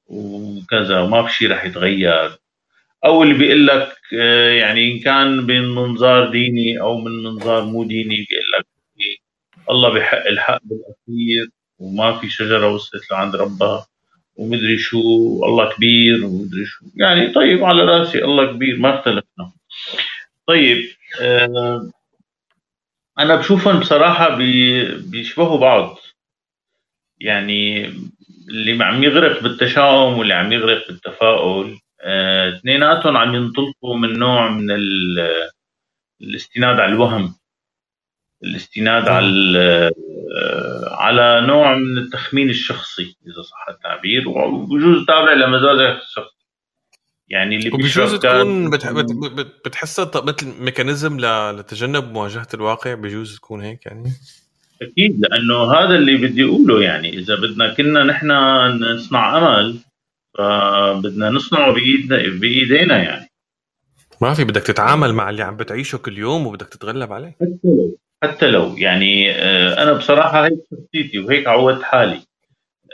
وكذا 0.08 1.00
وما 1.02 1.24
في 1.28 1.34
شيء 1.34 1.52
رح 1.52 1.66
يتغير. 1.66 2.32
أو 3.06 3.24
اللي 3.24 3.34
بيقول 3.34 3.68
لك 3.68 3.98
آه، 4.20 4.50
يعني 4.52 4.92
إن 4.92 5.00
كان 5.00 5.28
من 5.38 5.62
منظار 5.76 6.30
ديني 6.32 6.82
أو 6.82 6.98
من 6.98 7.24
منظار 7.24 7.66
مو 7.66 7.84
ديني 7.84 8.16
بيقول 8.30 8.46
لك 8.60 8.66
الله 9.70 9.94
بحق 9.94 10.26
الحق 10.28 10.62
بالأخير 10.64 11.50
وما 11.80 12.20
في 12.20 12.30
شجرة 12.30 12.74
وصلت 12.74 13.12
لعند 13.12 13.36
ربها 13.36 13.88
ومدري 14.36 14.78
شو 14.78 15.00
الله 15.46 15.74
كبير 15.76 16.26
ومدري 16.26 16.66
شو. 16.66 16.86
يعني 16.96 17.34
طيب 17.34 17.64
على 17.64 17.84
رأسي 17.84 18.24
الله 18.26 18.54
كبير 18.54 18.78
ما 18.80 19.00
اختلفنا. 19.00 19.52
طيب 20.48 20.86
آه 21.22 21.92
أنا 23.20 23.36
بشوفهم 23.36 23.80
بصراحة 23.80 24.36
بيشبهوا 25.12 25.60
بعض. 25.60 25.98
يعني 27.22 27.86
اللي 28.50 28.84
عم 28.84 29.04
يغرق 29.04 29.44
بالتشاؤم 29.44 30.18
واللي 30.18 30.34
عم 30.34 30.52
يغرق 30.54 30.88
بالتفاؤل 30.88 31.80
آه، 32.02 32.56
اثنيناتهم 32.58 33.18
عم 33.18 33.36
ينطلقوا 33.36 33.98
من 33.98 34.20
نوع 34.20 34.50
من 34.50 34.72
الاستناد 36.22 36.80
على 36.80 36.94
الوهم 36.94 37.36
الاستناد 38.44 39.08
على 39.08 39.58
آه، 40.42 40.96
على 40.96 41.42
نوع 41.48 41.76
من 41.76 41.98
التخمين 41.98 42.50
الشخصي 42.50 43.18
إذا 43.28 43.42
صح 43.42 43.66
التعبير. 43.70 44.30
وبجوز 44.30 45.06
تابع 45.06 45.34
لمزاجك 45.34 46.02
الشخصي. 46.02 46.39
يعني 47.30 47.56
اللي 47.56 47.70
وبجوز 47.70 48.16
تكون 48.16 48.70
بتح... 48.70 48.92
بتحسها 49.66 50.12
مثل 50.16 50.54
ميكانيزم 50.60 51.18
لتجنب 51.20 52.12
مواجهة 52.12 52.48
الواقع 52.54 52.94
بجوز 52.94 53.36
تكون 53.36 53.62
هيك 53.62 53.86
يعني؟ 53.86 54.12
أكيد 54.82 55.20
لأنه 55.20 55.74
هذا 55.74 55.96
اللي 55.96 56.18
بدي 56.18 56.44
أقوله 56.44 56.82
يعني. 56.82 57.10
إذا 57.10 57.36
بدنا 57.36 57.74
كنا 57.74 58.04
نحن 58.04 58.32
نصنع 58.84 59.38
أمل 59.38 59.80
فبدنا 60.38 61.30
نصنعه 61.30 61.74
بايدنا 61.74 62.18
بإيدينا 62.40 62.98
يعني. 63.04 63.30
ما 64.22 64.34
في 64.34 64.44
بدك 64.44 64.62
تتعامل 64.62 65.14
مع 65.14 65.30
اللي 65.30 65.44
عم 65.44 65.58
بتعيشه 65.58 65.98
كل 65.98 66.18
يوم 66.18 66.48
وبدك 66.48 66.68
تتغلب 66.68 67.14
عليه. 67.14 67.36
حتى 67.42 67.60
لو 67.64 67.98
حتى 68.24 68.48
لو. 68.48 68.78
يعني 68.78 69.32
آه، 69.32 69.84
أنا 69.84 69.94
بصراحة 69.94 70.46
هيك 70.46 70.60
شخصيتي 70.72 71.20
وهيك 71.20 71.48
عودت 71.48 71.84
حالي. 71.84 72.22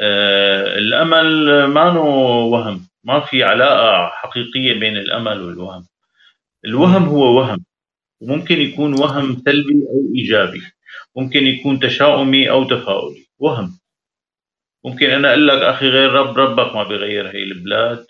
آه، 0.01 0.77
الأمل 0.77 1.63
ما 1.65 1.99
وهم. 1.99 2.87
ما 3.05 3.21
في 3.21 3.43
علاقة 3.43 4.07
حقيقية 4.09 4.73
بين 4.79 4.97
الأمل 4.97 5.41
والوهم. 5.41 5.87
الوهم 6.65 7.03
هو 7.05 7.37
وهم. 7.39 7.65
وممكن 8.21 8.61
يكون 8.61 8.93
وهم 8.93 9.35
سلبي 9.45 9.73
أو 9.89 10.13
إيجابي. 10.15 10.61
ممكن 11.17 11.47
يكون 11.47 11.79
تشاؤمي 11.79 12.49
أو 12.51 12.63
تفاؤلي. 12.63 13.27
وهم. 13.39 13.79
ممكن 14.85 15.09
أنا 15.09 15.29
أقول 15.29 15.47
لك 15.47 15.61
أخي 15.61 15.89
غير 15.89 16.11
رب 16.11 16.39
ربك 16.39 16.75
ما 16.75 16.83
بيغير 16.83 17.27
هي 17.29 17.43
البلاد. 17.43 18.07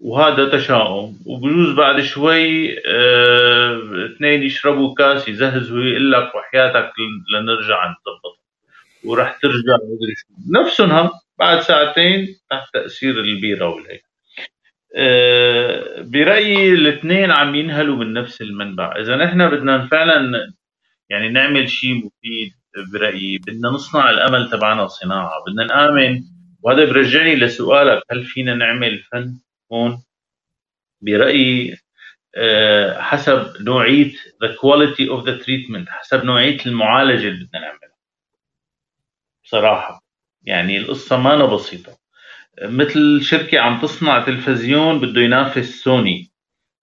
وهذا 0.00 0.58
تشاؤم. 0.58 1.18
وبجوز 1.26 1.76
بعد 1.76 2.00
شوي 2.02 2.70
آه 2.88 4.06
اثنين 4.16 4.42
يشربوا 4.42 4.94
كاس 4.94 5.28
يزهزوا 5.28 5.84
يقول 5.84 6.12
لك 6.12 6.34
وحياتك 6.34 6.92
لنرجع 7.34 7.86
نظبط 7.86 8.38
وراح 9.04 9.38
ترجع 9.42 9.76
مدري 9.84 10.14
شو. 10.16 10.28
نفسهم 10.60 11.10
بعد 11.38 11.60
ساعتين 11.60 12.36
تحت 12.50 12.74
تأثير 12.74 13.20
البيرة 13.20 13.68
والهيك. 13.68 14.04
برأيي 16.00 16.72
الاثنين 16.72 17.30
عم 17.30 17.54
ينهلوا 17.54 17.96
من 17.96 18.12
نفس 18.12 18.42
المنبع. 18.42 19.00
إذا 19.00 19.16
نحن 19.16 19.50
بدنا 19.50 19.86
فعلا 19.86 20.52
يعني 21.10 21.28
نعمل 21.28 21.70
شيء 21.70 21.94
مفيد 21.94 22.52
برأيي 22.92 23.38
بدنا 23.38 23.68
نصنع 23.68 24.10
الأمل 24.10 24.50
تبعنا 24.50 24.86
صناعة 24.86 25.32
بدنا 25.46 25.64
نآمن. 25.64 26.22
وهذا 26.62 26.84
برجعني 26.84 27.36
لسؤالك 27.36 28.02
هل 28.10 28.24
فينا 28.24 28.54
نعمل 28.54 28.98
فن 28.98 29.38
هون؟ 29.72 30.02
برأيي 31.02 31.76
آه، 32.36 33.00
حسب 33.00 33.52
نوعية 33.60 34.12
the 34.44 34.48
quality 34.48 35.08
of 35.10 35.24
the 35.26 35.44
treatment 35.44 35.88
حسب 35.88 36.24
نوعية 36.24 36.58
المعالجة 36.66 37.28
اللي 37.28 37.44
بدنا 37.44 37.60
نعملها. 37.60 37.96
بصراحة 39.44 40.02
يعني 40.42 40.78
القصة 40.78 41.16
ما 41.16 41.46
بسيطة. 41.46 42.01
مثل 42.62 43.22
شركة 43.22 43.60
عم 43.60 43.80
تصنع 43.80 44.24
تلفزيون 44.24 45.00
بده 45.00 45.20
ينافس 45.20 45.82
سوني. 45.82 46.32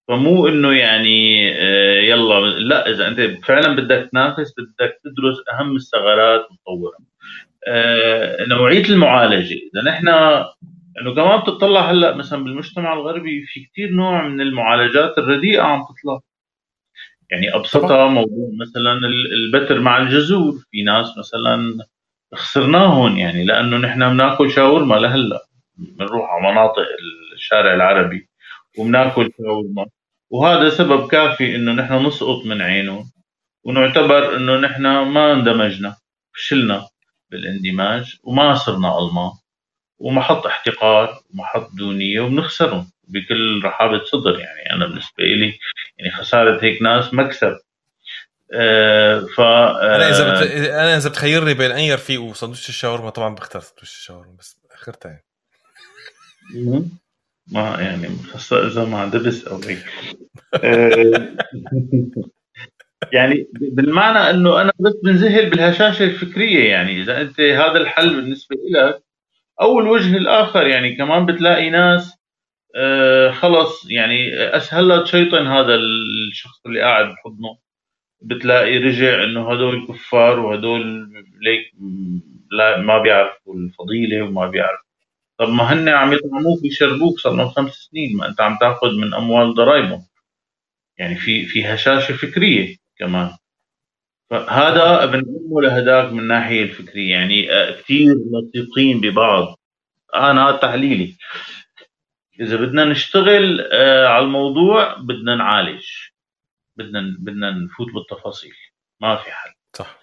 فمو 0.08 0.48
إنه 0.48 0.74
يعني 0.74 1.50
آه، 1.56 2.02
يلا 2.02 2.40
لا 2.60 2.90
إذا 2.90 3.08
أنت 3.08 3.46
فعلا 3.46 3.76
بدك 3.76 4.10
تنافس 4.12 4.54
بدك 4.58 5.00
تدرس 5.04 5.38
أهم 5.54 5.76
الثغرات 5.76 6.48
وتطورها 6.52 7.00
آه، 7.68 8.46
نوعية 8.48 8.86
المعالجة. 8.86 9.54
إذا 9.54 9.84
نحن 9.88 10.08
إنه 11.02 11.16
كمان 11.16 11.40
بتطلع 11.40 11.92
هلأ 11.92 12.16
مثلا 12.16 12.44
بالمجتمع 12.44 12.94
الغربي 12.94 13.46
في 13.46 13.66
كثير 13.66 13.92
نوع 13.92 14.28
من 14.28 14.42
المعالجات 14.42 15.18
الرديئة 15.18 15.62
عم 15.62 15.84
تطلع. 15.84 16.20
يعني 17.32 17.56
أبسطها 17.56 18.08
موضوع 18.08 18.50
مثلا 18.62 18.94
البتر 19.34 19.80
مع 19.80 19.98
الجزور. 20.02 20.54
في 20.72 20.84
ناس 20.84 21.18
مثلا 21.18 21.78
خسرناهم 22.36 23.18
يعني 23.18 23.46
لأنه 23.46 23.78
نحن 23.78 24.10
بناكل 24.14 24.52
شاورما 24.52 24.96
لهلأ. 24.96 25.49
بنروح 25.80 26.30
على 26.30 26.52
مناطق 26.52 26.86
الشارع 27.34 27.74
العربي 27.74 28.30
وبناكل 28.78 29.32
شاورما. 29.38 29.86
وهذا 30.30 30.70
سبب 30.70 31.08
كافي 31.08 31.56
إنه 31.56 31.72
نحن 31.72 32.06
نسقط 32.08 32.46
من 32.46 32.62
عينه 32.62 33.06
ونعتبر 33.64 34.36
إنه 34.36 34.58
نحن 34.58 34.82
ما 34.88 35.32
اندمجنا 35.34 35.96
فشلنا 36.36 36.88
بالاندماج 37.32 38.16
وما 38.24 38.56
صرنا 38.56 39.00
ألمان. 39.00 39.32
ومحط 40.00 40.46
احتقار 40.46 41.20
ومحط 41.34 41.70
دونية 41.74 42.22
وبنخسرهم 42.22 42.92
بكل 43.08 43.62
رحابة 43.66 44.04
صدر 44.04 44.40
يعني. 44.40 44.74
أنا 44.74 44.86
بالنسبة 44.86 45.24
لي 45.24 45.60
يعني 45.98 46.12
خسارة 46.12 46.64
هيك 46.64 46.82
ناس 46.82 47.14
مكسب. 47.14 47.60
آه 48.54 49.20
ف 49.20 49.40
آه 49.40 49.96
أنا 49.96 50.10
إذا. 50.10 50.40
أنا 50.82 50.98
إذا 50.98 51.10
بتخيرني 51.10 51.54
بين 51.54 51.72
أي 51.72 51.94
رفيق 51.94 52.22
وسندوتش 52.22 52.70
الشاورما 52.70 53.10
طبعا 53.10 53.36
بختار 53.36 53.62
سندوتش 53.62 53.98
الشاورما 53.98 54.36
بس 54.40 54.58
آخرتها 54.72 55.10
يعني. 55.10 55.29
ما 57.52 57.78
يعني 57.82 58.10
خاصة 58.10 58.68
إذا 58.68 58.86
مع 58.86 59.06
دبس 59.06 59.46
أو 59.48 59.58
هيك. 59.58 59.86
آه، 60.64 61.36
يعني 63.14 63.48
بالمعنى 63.54 64.20
إنه 64.30 64.62
أنا 64.62 64.72
بس 64.80 64.94
بنذهل 65.04 65.50
بالهشاشة 65.50 66.04
الفكرية 66.04 66.70
يعني. 66.70 67.02
إذا 67.02 67.22
أنت 67.22 67.40
هذا 67.42 67.78
الحل 67.78 68.16
بالنسبة 68.16 68.56
لك 68.72 69.04
أو 69.62 69.80
الوجه 69.80 70.18
الآخر 70.18 70.68
يعني 70.68 70.96
كمان 70.96 71.26
بتلاقي 71.26 71.70
ناس 71.70 72.18
آه 72.76 73.32
خلص 73.32 73.92
يعني 73.92 74.36
أسهل 74.58 74.88
لها 74.88 75.04
تشيطن 75.04 75.48
هذا 75.48 75.76
الشخص 75.76 76.62
اللي 76.66 76.82
قاعد 76.82 77.06
بحضنه. 77.06 77.58
بتلاقي 78.22 78.78
رجع 78.78 79.24
إنه 79.24 79.52
هدول 79.54 79.88
كفار 79.88 80.40
وهدول 80.40 81.10
ليك 81.42 81.74
لا 82.52 82.78
ما 82.82 83.00
بيعرفوا 83.00 83.56
الفضيلة 83.56 84.24
وما 84.24 84.48
بيعرفوا 84.48 84.89
طب 85.40 85.50
ما 85.50 85.74
هن 85.74 85.90
عم 85.90 86.14
يطعموك 86.14 86.64
ويشربوك 86.64 87.20
صار 87.20 87.34
لهم 87.36 87.50
خمس 87.50 87.74
سنين 87.74 88.18
ما 88.18 88.28
أنت 88.28 88.42
عم 88.42 88.58
تأخذ 88.62 88.92
من 88.98 89.14
أموال 89.14 89.54
ضرائبهم. 89.54 90.06
يعني 90.98 91.16
في 91.16 91.46
في 91.46 91.66
هشاشة 91.66 92.14
فكرية 92.14 92.76
كمان. 92.98 93.38
فهذا 94.30 95.06
بنقومه 95.06 95.62
لهداك 95.62 96.12
من 96.14 96.20
الناحيه 96.20 96.64
الفكرية. 96.64 97.12
يعني 97.12 97.52
آه، 97.52 97.82
كثير 97.82 98.16
لصيقين 98.16 99.02
ببعض. 99.02 99.60
أنا 100.16 100.52
تحليلي. 100.52 101.16
إذا 102.40 102.56
بدنا 102.56 102.86
نشتغل 102.86 103.62
آه، 103.72 104.08
على 104.08 104.26
الموضوع 104.26 104.94
بدنا 104.98 105.36
نعالج. 105.36 105.86
بدنا 106.78 107.16
بدنا 107.20 107.52
نفوت 107.52 107.88
بالتفاصيل. 107.94 108.56
ما 109.02 109.16
في 109.16 109.32
حل. 109.32 109.54
صح. 109.76 109.99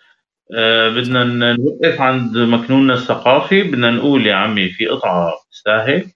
آه، 0.54 0.88
بدنا 0.88 1.24
نوقف 1.56 2.00
عند 2.00 2.38
مكنوننا 2.38 2.94
الثقافي. 2.94 3.62
بدنا 3.62 3.90
نقول 3.90 4.26
يا 4.26 4.34
عمي 4.34 4.68
في 4.68 4.86
قطعة 4.86 5.32
تستاهل. 5.52 6.12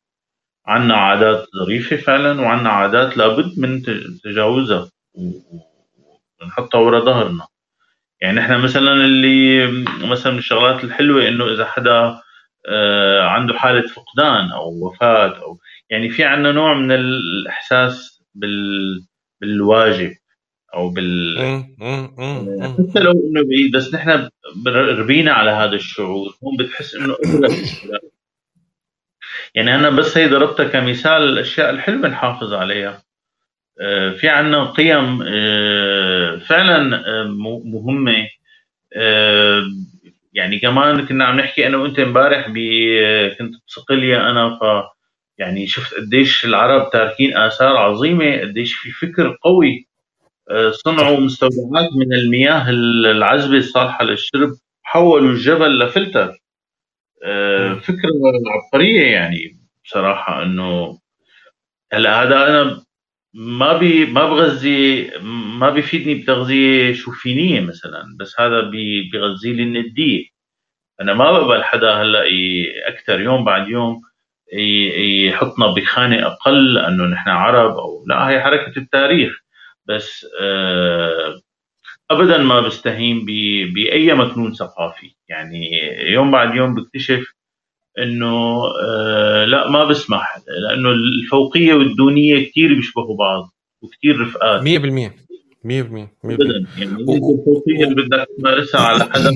عنا 0.67 0.95
عادات 0.97 1.47
ظريفة 1.65 1.97
فعلا 1.97 2.41
وعنا 2.41 2.71
عادات 2.71 3.17
لابد 3.17 3.59
من 3.59 3.83
تجاوزها 4.25 4.91
ونحطها 6.43 6.79
ورا 6.81 7.01
ظهرنا. 7.01 7.47
يعني 8.21 8.41
إحنا 8.41 8.59
مثلا 8.59 8.93
اللي 8.93 9.67
مثلا 10.11 10.33
من 10.33 10.39
الشغلات 10.39 10.85
الحلوة 10.85 11.29
إنه 11.29 11.53
إذا 11.55 11.65
حدا 11.65 12.21
آه، 12.69 13.23
عنده 13.23 13.55
حالة 13.55 13.89
فقدان 13.89 14.51
أو 14.53 14.87
وفاة 14.87 15.29
أو 15.43 15.59
يعني 15.91 16.11
في 16.11 16.25
عندنا 16.25 16.53
نوع 16.53 16.75
من 16.75 16.93
الإحساس 16.93 18.23
بال 18.35 19.01
بالواجب. 19.41 20.13
أو 20.75 20.91
بال 20.91 21.39
حتى 22.63 22.99
لو 23.01 23.13
إنه 23.13 23.43
بعيد 23.49 23.77
بس 23.77 23.95
نحن 23.95 24.29
ربينا 24.67 25.33
على 25.33 25.51
هذا 25.51 25.75
الشعور 25.75 26.35
هون 26.45 26.57
بتحس 26.57 26.95
إنه 26.95 27.17
يعني 29.55 29.75
أنا 29.75 29.91
بس 29.91 30.19
هي 30.19 30.29
ضربتها 30.29 30.69
كمثال 30.69 31.23
الأشياء 31.23 31.71
الحلوة 31.71 32.09
نحافظ 32.09 32.55
عليها. 32.55 33.03
آه، 33.81 34.11
في 34.11 34.29
عندنا 34.29 34.65
قيم 34.65 35.23
آه، 35.29 36.37
فعلا 36.37 36.83
مهمة. 37.65 38.29
يعني 40.33 40.59
كمان 40.59 41.07
كنا 41.07 41.25
عم 41.25 41.41
نحكي 41.41 41.67
أنا 41.67 41.77
وأنت 41.77 41.99
امبارح 41.99 42.47
كنت 43.39 43.55
بصقليا 43.69 44.31
أنا 44.31 44.59
ف 44.59 44.63
يعني 45.39 45.67
شفت 45.67 45.95
قديش 45.95 46.45
العرب 46.45 46.91
تاركين 46.93 47.37
آثار 47.37 47.77
عظيمة 47.77 48.41
قديش 48.41 48.75
في 48.75 48.91
فكر 48.91 49.39
قوي 49.43 49.87
آه، 49.87 49.90
صنعوا 50.85 51.21
مستودعات 51.21 51.89
من 51.99 52.13
المياه 52.15 52.71
العذبة 52.71 53.57
الصالحة 53.57 54.05
للشرب 54.05 54.51
حولوا 54.83 55.31
الجبل 55.33 55.79
لفلتر. 55.79 56.33
آه، 57.25 57.75
فكرة 57.75 58.11
عبقرية 58.55 59.03
يعني 59.03 59.61
بصراحة 59.85 60.43
إنه 60.43 60.99
هلأ 61.93 62.23
هذا 62.23 62.49
أنا 62.49 62.85
ما 63.35 63.79
بي 63.79 64.07
ما 64.07 64.27
بغذي 64.31 65.11
ما 65.59 65.71
بيفيدني 65.71 66.15
بتغذية 66.15 66.93
شوفينية 66.93 67.61
مثلا 67.61 68.05
بس 68.21 68.41
هذا 68.41 68.61
بيغذي 69.13 69.53
لي 69.53 69.63
النديه 69.63 70.25
أنا 71.01 71.15
ما 71.15 71.33
بقبل 71.33 71.65
حدا 71.65 71.91
هلأ 71.95 72.25
أكثر 72.89 73.21
يوم 73.21 73.45
بعد 73.45 73.69
يوم 73.69 74.01
يحطنا 75.27 75.67
بخانة 75.67 76.27
أقل 76.27 76.79
انه 76.79 77.05
نحن 77.05 77.29
عرب 77.31 77.71
أو 77.79 78.05
لا 78.09 78.29
هي 78.31 78.41
حركة 78.43 78.79
التاريخ. 78.79 79.33
بس 79.91 80.27
آه، 80.41 81.41
ابدا 82.11 82.39
ما 82.39 82.61
بستهين 82.61 83.25
بأي 83.75 84.15
مكنون 84.15 84.55
ثقافي. 84.55 85.11
يعني 85.29 85.71
يوم 86.13 86.31
بعد 86.31 86.55
يوم 86.55 86.75
بكتشف 86.75 87.33
إنه 87.99 88.63
آه، 88.85 89.45
لا 89.45 89.71
ما 89.71 89.85
بسمح 89.85 90.39
لأنه 90.69 90.91
الفوقية 90.91 91.75
والدونية 91.75 92.49
كثير 92.49 92.75
بيشبهوا 92.75 93.17
بعض 93.17 93.51
وكثير 93.83 94.21
رفقات. 94.21 94.63
100% 94.63 94.65
100% 94.65 96.09
100% 96.25 96.35
ابدا. 96.35 96.67
يعني 96.79 96.93
الفوقية 96.93 97.85
اللي 97.85 97.95
بدك 97.95 98.29
تمارسها 98.39 98.81
على 98.81 99.05
حدا 99.05 99.31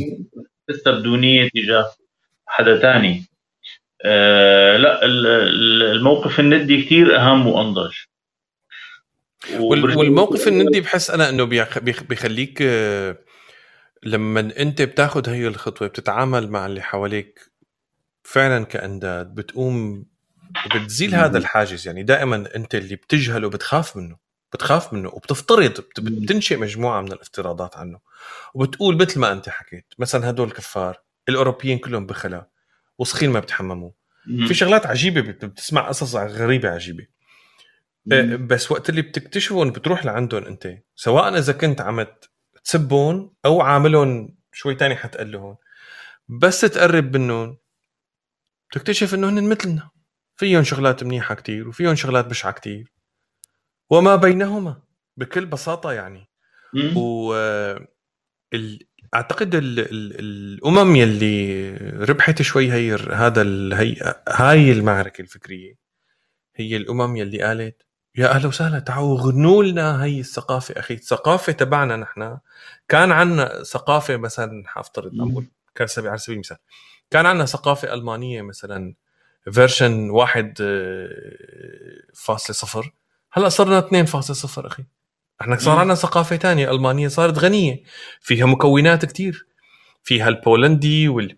لسه 0.71 0.91
بدونية 0.91 1.49
تجاه 1.55 1.87
حدا 2.47 2.79
ثاني 2.79 3.25
آه 4.05 4.77
لا 4.77 5.05
الموقف 5.93 6.41
الندي 6.41 6.83
كثير 6.83 7.17
أهم 7.17 7.47
وأنضج. 7.47 7.93
والموقف 9.53 10.49
الندي 10.49 10.81
بحس 10.81 11.11
أنا 11.11 11.29
إنه 11.29 11.45
بيخليك 12.09 12.59
آه، 12.63 13.19
لما 14.03 14.41
أنت 14.41 14.83
بتاخذ 14.83 15.29
هي 15.29 15.47
الخطوة 15.47 15.89
بتتعامل 15.89 16.51
مع 16.51 16.67
اللي 16.67 16.83
حواليك 16.83 17.53
فعلا 18.23 18.65
كأنداد 18.65 19.35
بتقوم 19.35 20.07
بتزيل 20.75 21.15
هذا 21.15 21.39
الحاجز. 21.39 21.87
يعني 21.87 22.03
دائما 22.03 22.57
أنت 22.57 22.75
اللي 22.75 22.97
بتجهله 22.97 23.49
بتخاف 23.51 23.97
منه 23.97 24.17
بتخاف 24.53 24.93
منه 24.93 25.09
وبتفترض 25.09 25.85
بتنشئ 25.99 26.57
مجموعة 26.57 27.01
من 27.01 27.13
الافتراضات 27.13 27.77
عنه. 27.77 27.99
وبتقول 28.55 28.97
مثل 28.97 29.21
ما 29.21 29.33
أنت 29.33 29.49
حكيت 29.49 29.85
مثلا 29.99 30.31
هدول 30.31 30.51
كفار 30.51 31.01
الأوروبيين 31.29 31.79
كلهم 31.79 32.07
بخلا 32.07 32.49
وسخين 32.99 33.31
ما 33.31 33.41
بتحمموا. 33.41 33.91
في 34.49 34.55
شغلات 34.55 34.87
عجيبة 34.87 35.21
بتسمع 35.21 35.89
قصص 35.89 36.15
غريبة 36.17 36.69
عجيبة. 36.71 37.07
بس 38.47 38.73
وقت 38.73 38.91
اللي 38.91 39.03
بتكتشفهم 39.03 39.71
بتروح 39.71 40.05
لعندهم 40.05 40.45
انت. 40.45 40.69
سواء 40.95 41.39
إذا 41.39 41.53
كنت 41.53 41.81
عم 41.81 42.07
تسبهم 42.65 43.35
أو 43.45 43.61
عاملهم 43.61 44.37
شوي 44.53 44.75
تاني 44.75 44.97
حتقلهم. 44.97 45.57
بس 46.29 46.61
تقرب 46.61 47.17
منهم. 47.17 47.59
بتكتشف 48.71 49.15
إنه 49.15 49.29
هن 49.29 49.49
مثلنا. 49.49 49.91
فيهم 50.37 50.63
شغلات 50.63 51.05
منيحة 51.05 51.35
كتير 51.35 51.69
وفيهم 51.69 51.95
شغلات 51.95 52.25
بشعة 52.27 52.53
كتير. 52.53 52.93
وما 53.91 54.17
بينهما. 54.17 54.83
بكل 55.17 55.47
بساطة 55.47 55.93
يعني. 55.93 56.29
و 56.97 57.35
ال... 58.55 58.79
أعتقد 59.15 59.55
ال... 59.55 59.79
ال... 59.79 60.19
الأمم 60.21 60.97
يلي 60.97 61.71
ربحت 61.95 62.43
شوي 62.43 62.73
هي 62.73 62.95
هذا 62.95 63.43
ال... 63.43 63.75
هي 63.75 64.15
هاي 64.29 64.73
المعركة 64.73 65.23
الفكرية. 65.23 65.75
هي 66.57 66.77
الأمم 66.77 67.17
يلي 67.17 67.43
قالت 67.43 67.83
يا 68.17 68.29
أهلا 68.31 68.49
وسهلا. 68.49 68.79
تعالوا 68.79 69.21
غنوا 69.21 69.63
لنا 69.63 70.05
هي 70.05 70.21
الثقافة 70.21 70.75
أخي. 70.79 70.95
الثقافة 70.95 71.53
تبعنا 71.53 71.97
نحن. 71.97 72.39
كان 72.89 73.13
عندنا 73.13 73.63
ثقافة 73.63 74.17
مثلا 74.17 74.63
حافترض 74.67 75.15
نقول 75.15 75.47
كان 75.75 75.89
على 75.99 76.19
سبيل 76.19 76.35
المثال. 76.35 76.57
كان 77.11 77.27
عندنا 77.27 77.47
ثقافة 77.47 77.95
ألمانية 77.95 78.43
مثلا 78.43 78.95
فيرجن 79.51 80.11
واحد 80.11 80.59
آه، 80.61 82.13
فاصلة 82.15 82.55
صفر. 82.55 82.93
هلأ 83.33 83.49
صرنا 83.49 83.79
2.0 83.79 84.67
أخي. 84.67 84.85
إحنا 85.41 85.57
صار 85.57 85.79
عندنا 85.79 85.95
ثقافة 85.95 86.37
تانية 86.37 86.71
ألمانية 86.71 87.09
صارت 87.09 87.39
غنية. 87.39 87.83
فيها 88.21 88.47
مكونات 88.47 89.05
كتير. 89.05 89.47
فيها 90.03 90.29
البولندي 90.29 91.09
وال 91.09 91.37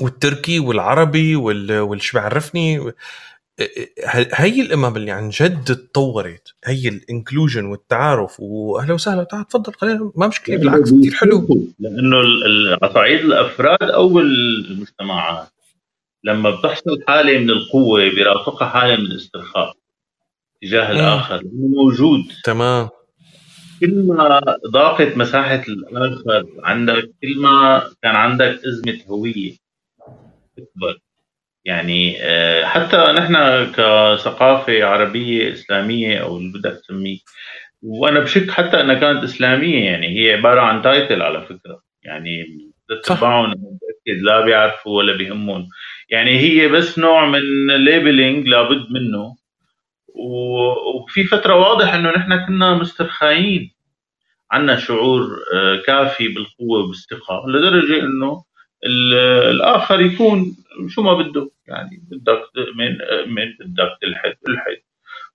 والتركي 0.00 0.60
والعربي 0.60 1.36
وال 1.36 1.80
والش 1.80 2.12
بعرفني 2.12 2.92
هي 4.34 4.60
الامم 4.60 4.96
اللي 4.96 5.10
عن 5.10 5.28
جد 5.28 5.64
تطورت 5.64 6.54
هي 6.64 6.88
الإنكلوجن 6.88 7.64
والتعارف 7.64 8.40
وأهلا 8.40 8.94
وسهلا 8.94 9.24
تعال 9.24 9.48
تفضل 9.48 9.72
خلينا 9.74 10.12
ما 10.16 10.28
مشكلة 10.28 10.56
بالعكس 10.56 10.92
كثير 10.92 11.14
حلو. 11.14 11.66
لأنه 11.78 12.16
على 12.82 12.94
صعيد 12.94 13.20
الأفراد 13.20 13.82
أو 13.82 14.18
المجتمعات 14.20 15.48
لما 16.24 16.50
بتحصل 16.50 17.02
حالة 17.08 17.38
من 17.38 17.50
القوة 17.50 18.00
بيرافقها 18.00 18.68
حالة 18.68 18.96
من 18.96 19.06
الاسترخاء 19.06 19.76
تجاه 20.62 20.90
الآخر 20.92 21.36
لأنه 21.36 21.66
موجود. 21.84 22.22
تمام. 22.44 22.88
كل 23.80 24.06
ما 24.06 24.40
ضاقت 24.70 25.16
مساحة 25.16 25.62
الآخر 25.68 26.46
عندك 26.62 27.10
كل 27.22 27.40
ما 27.40 27.82
كان 28.02 28.16
عندك 28.16 28.60
أزمة 28.66 28.98
هوية 29.08 29.56
اكبر 30.58 30.98
يعني 31.64 32.16
آه، 32.22 32.64
حتى 32.64 32.96
نحن 32.96 33.64
كثقافة 33.72 34.84
عربية 34.84 35.52
إسلامية 35.52 36.18
أو 36.18 36.36
اللي 36.36 36.52
بدك 36.58 36.80
تسميه 36.80 37.18
وأنا 37.82 38.20
بشك 38.20 38.50
حتى 38.50 38.80
أنها 38.80 38.94
كانت 38.94 39.24
إسلامية 39.24 39.84
يعني 39.84 40.06
هي 40.20 40.32
عبارة 40.32 40.60
عن 40.60 40.82
تايتل 40.82 41.22
على 41.22 41.46
فكرة. 41.46 41.82
يعني 42.02 42.44
تتبعهم 42.88 43.50
متأكد 43.50 44.22
لا 44.22 44.40
بيعرفوا 44.44 44.98
ولا 44.98 45.16
بيهمهم. 45.16 45.68
يعني 46.10 46.38
هي 46.38 46.68
بس 46.68 46.98
نوع 46.98 47.26
من 47.26 47.66
ليبلينج 47.66 48.46
لابد 48.48 48.86
منه. 48.90 49.36
وفي 50.14 51.24
فترة 51.24 51.54
واضح 51.54 51.94
أنه 51.94 52.10
نحن 52.10 52.46
كنا 52.46 52.74
مسترخاين 52.74 53.72
عندنا 54.52 54.76
شعور 54.76 55.22
آه، 55.54 55.76
كافي 55.86 56.28
بالقوة 56.28 56.80
والاستقاء 56.80 57.48
لدرجة 57.48 58.00
أنه 58.02 58.44
الآخر 59.50 60.00
يكون 60.00 60.56
شو 60.88 61.02
ما 61.02 61.14
بده. 61.14 61.50
يعني 61.66 62.02
بدك 62.10 62.42
من 62.76 62.92
من 63.34 63.44
بدك 63.60 63.98
تلحد 64.02 64.36
الحد 64.48 64.82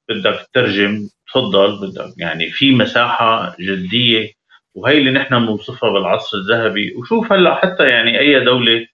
بدك 0.10 0.48
تترجم. 0.54 1.10
تفضل. 1.28 1.80
بدك 1.90 2.14
يعني 2.18 2.50
في 2.52 2.76
مساحة 2.76 3.56
جديه 3.60 4.32
وهي 4.76 4.98
اللي 4.98 5.12
نحن 5.12 5.40
بنوصفها 5.46 5.90
بالعصر 5.92 6.38
الذهبي. 6.38 6.96
وشوف 6.96 7.34
هلأ 7.34 7.56
حتى 7.56 7.88
يعني 7.88 8.20
أي 8.20 8.46
دولة 8.46 8.88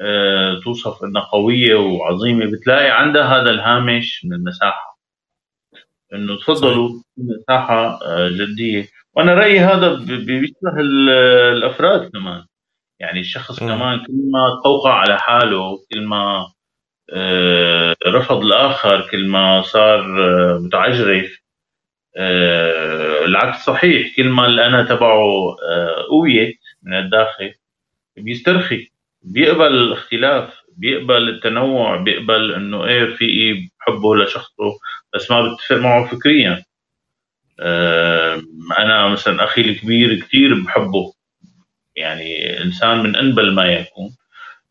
آه، 0.00 0.60
توصف 0.64 1.04
إنها 1.04 1.22
قوية 1.22 1.74
وعظيمة 1.74 2.46
بتلاقي 2.52 2.90
عندها 3.02 3.24
هذا 3.24 3.50
الهامش 3.50 4.24
من 4.24 4.32
المساحة. 4.32 4.98
إنه 6.14 6.36
تفضلوا 6.38 7.02
مساحة 7.16 8.00
آه، 8.06 8.28
جديه 8.28 8.88
وأنا 9.14 9.34
رأيي 9.34 9.60
هذا 9.60 9.94
بيشبه 9.94 10.80
الأفراد 11.52 12.10
كمان. 12.12 12.46
يعني 13.00 13.20
الشخص 13.20 13.62
م. 13.62 13.68
كمان 13.68 13.98
كل 13.98 14.12
ما 14.32 14.60
توقع 14.64 14.94
على 14.94 15.18
حاله 15.18 15.78
كل 15.92 16.04
ما 16.06 16.52
آه، 17.14 17.96
رفض 18.08 18.42
الآخر 18.44 19.08
كل 19.10 19.28
ما 19.28 19.62
صار 19.62 20.02
متعجرف 20.60 21.38
العكس 23.26 23.64
صحيح. 23.66 24.16
كل 24.16 24.28
ما 24.28 24.46
الأنا 24.46 24.84
تبعه 24.84 25.22
قويت 26.10 26.60
من 26.82 26.94
الداخل 26.98 27.54
بيسترخي 28.16 28.88
بيقبل 29.22 29.66
الاختلاف 29.66 30.54
بيقبل 30.78 31.28
التنوع 31.28 31.96
بيقبل 31.96 32.54
إنه 32.54 32.86
إيه 32.86 33.06
في 33.16 33.24
إيه 33.24 33.68
بحبه 33.80 34.16
لشخصه 34.16 34.78
بس 35.14 35.30
ما 35.30 35.54
بتفق 35.54 35.76
معه 35.76 36.08
فكريا. 36.08 36.64
آه 37.60 38.42
أنا 38.78 39.08
مثلا 39.08 39.44
أخي 39.44 39.62
الكبير 39.62 40.20
كثير 40.20 40.54
بحبه. 40.66 41.14
يعني 41.96 42.60
إنسان 42.62 42.98
من 43.02 43.16
أنبل 43.16 43.54
ما 43.54 43.66
يكون. 43.66 44.16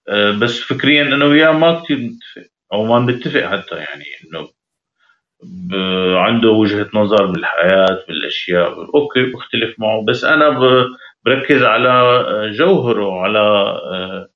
آه 0.09 0.31
بس 0.31 0.59
فكريا 0.59 1.01
إنه 1.01 1.25
وياه 1.25 1.51
ما 1.51 1.79
كثير 1.79 1.97
متفق 1.97 2.49
أو 2.73 2.85
ما 2.85 2.99
بنتفق 3.05 3.41
حتى 3.41 3.75
يعني 3.75 4.05
إنه 4.23 4.49
عنده 6.17 6.49
وجهة 6.49 6.89
نظر 6.93 7.25
بالحياة 7.25 8.03
بالأشياء 8.07 8.95
أوكي 8.95 9.23
بختلف 9.23 9.79
معه. 9.79 10.05
بس 10.05 10.23
أنا 10.23 10.49
بركز 11.25 11.63
على 11.63 12.21
جوهره 12.51 13.21
على 13.21 13.39
آه، 13.39 14.29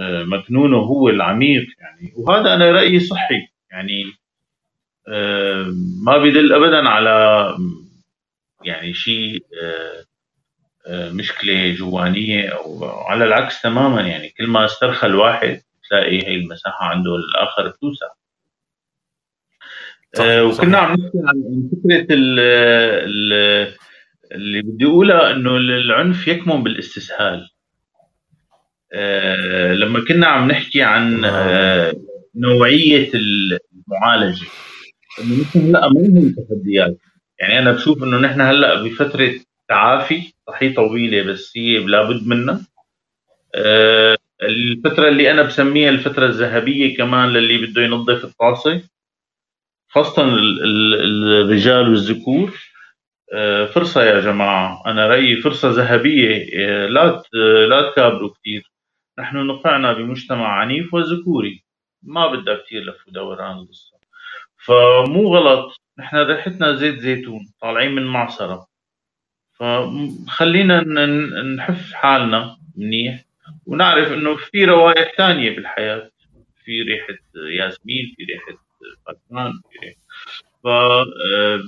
آه، 0.00 0.24
مكنونه 0.24 0.76
هو 0.78 1.08
العميق 1.08 1.66
يعني. 1.80 2.12
وهذا 2.16 2.54
أنا 2.54 2.70
رأيي 2.70 3.00
صحي 3.00 3.48
يعني. 3.70 4.04
آه، 5.08 5.66
ما 6.04 6.18
بيدل 6.18 6.52
ابدا 6.52 6.88
على 6.88 7.46
يعني 8.64 8.94
شيء 8.94 9.44
آه، 9.62 10.04
مشكله 10.88 11.74
جوانيه 11.74 12.48
أو 12.48 12.84
على 12.84 13.24
العكس 13.24 13.62
تماما 13.62 14.00
يعني 14.00 14.28
كل 14.28 14.46
ما 14.46 14.64
استرخى 14.64 15.06
الواحد 15.06 15.60
تلاقي 15.90 16.26
هي 16.26 16.34
المساحة 16.34 16.84
عنده 16.84 17.16
الآخر 17.16 17.68
بتوسع. 17.68 18.06
وكنا 20.20 20.78
عم 20.78 20.92
نحكي 20.92 21.18
عن 21.24 21.70
فكرة 21.72 22.06
اللي 24.32 24.62
بدي 24.62 24.84
أقولها 24.84 25.30
إنه 25.30 25.56
العنف 25.56 26.28
يكمن 26.28 26.62
بالإستسهال. 26.62 27.48
آه، 28.92 29.72
لما 29.72 30.04
كنا 30.04 30.26
عم 30.26 30.50
نحكي 30.50 30.82
عن 30.82 31.24
آه، 31.24 31.92
نوعية 32.34 33.10
المعالجة 33.14 34.46
إنه 35.20 35.42
نحن 35.42 35.58
هلأ 35.58 35.86
امامنا 35.86 36.34
تحديات. 36.48 36.96
يعني 37.38 37.58
أنا 37.58 37.72
بشوف 37.72 38.02
إنه 38.02 38.18
نحن 38.18 38.40
هلأ 38.40 38.82
بفترة 38.82 39.32
تعافي 39.68 40.31
صحيح 40.46 40.76
طويلة 40.76 41.32
بس 41.32 41.52
هي 41.56 41.78
لابد 41.78 42.26
منها. 42.26 42.66
آه، 43.54 44.16
الفترة 44.42 45.08
اللي 45.08 45.30
أنا 45.30 45.42
بسميها 45.42 45.90
الفترة 45.90 46.26
الذهبية 46.26 46.96
كمان 46.96 47.28
للي 47.28 47.66
بده 47.66 47.82
ينظف 47.82 48.24
الطاسة 48.24 48.82
خاصة 49.88 50.22
الرجال 50.24 51.88
والذكور. 51.88 52.72
فرصة 53.74 54.02
يا 54.04 54.20
جماعة. 54.20 54.82
أنا 54.86 55.06
رأيي 55.06 55.36
فرصة 55.40 55.70
ذهبية. 55.70 56.44
لا 56.86 57.22
لا 57.68 57.90
تكابروا 57.90 58.30
كثير 58.40 58.72
نحن 59.18 59.36
نقعنا 59.46 59.92
بمجتمع 59.92 60.48
عنيف 60.48 60.94
وذكوري. 60.94 61.64
ما 62.02 62.26
بدها 62.26 62.56
كثير 62.56 62.82
لف 62.84 63.08
ودوران 63.08 63.58
القصة. 63.58 63.98
فمو 64.64 65.36
غلط. 65.36 65.80
نحن 65.98 66.16
ريحتنا 66.16 66.74
زيت 66.76 66.98
زيتون. 67.00 67.40
طالعين 67.60 67.94
من 67.94 68.06
معصرة. 68.06 68.66
فخلينا 69.62 70.80
نحف 71.56 71.92
حالنا 71.92 72.56
منيح 72.76 73.24
ونعرف 73.66 74.12
إنه 74.12 74.36
في 74.36 74.64
روائح 74.64 75.12
ثانية 75.16 75.50
بالحياة 75.50 76.10
في 76.64 76.82
ريحة 76.82 77.18
ياسمين 77.36 78.14
في 78.16 78.24
ريحة 78.24 78.64
فاتمان 79.06 79.52
في 79.52 79.78
ريحة. 79.86 79.96
ف 80.64 80.66
آه، 80.66 81.60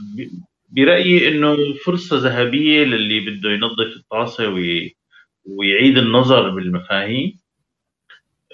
برأيي 0.70 1.28
إنه 1.28 1.56
فرصة 1.86 2.18
ذهبية 2.18 2.84
للي 2.84 3.20
بده 3.20 3.50
ينظف 3.50 3.96
الطاسة 3.96 4.48
وي 4.48 4.96
ويعيد 5.46 5.98
النظر 5.98 6.50
بالمفاهيم. 6.50 7.38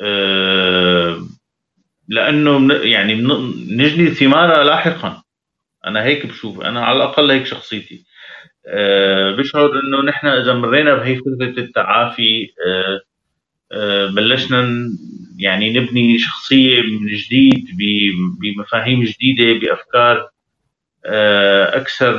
آه، 0.02 1.26
لأنه 2.08 2.74
يعني 2.74 3.14
نجني 3.70 4.10
ثمارها 4.10 4.64
لاحقا. 4.64 5.22
أنا 5.86 6.04
هيك 6.04 6.26
بشوف 6.26 6.60
أنا 6.60 6.84
على 6.84 6.96
الأقل 6.96 7.30
هيك 7.30 7.46
شخصيتي. 7.46 8.04
بشعر 9.38 9.70
إنه 9.80 10.02
نحن 10.04 10.26
إذا 10.26 10.52
مرينا 10.54 10.94
بهي 10.94 11.16
فترة 11.16 11.62
التعافي 11.64 12.48
آه، 13.72 14.06
بلشنا 14.06 14.90
يعني 15.38 15.72
نبني 15.80 16.18
شخصية 16.18 16.82
من 16.82 17.06
جديد 17.06 17.66
بمفاهيم 18.40 19.04
جديدة 19.04 19.60
بأفكار 19.60 20.28
أكثر 21.74 22.14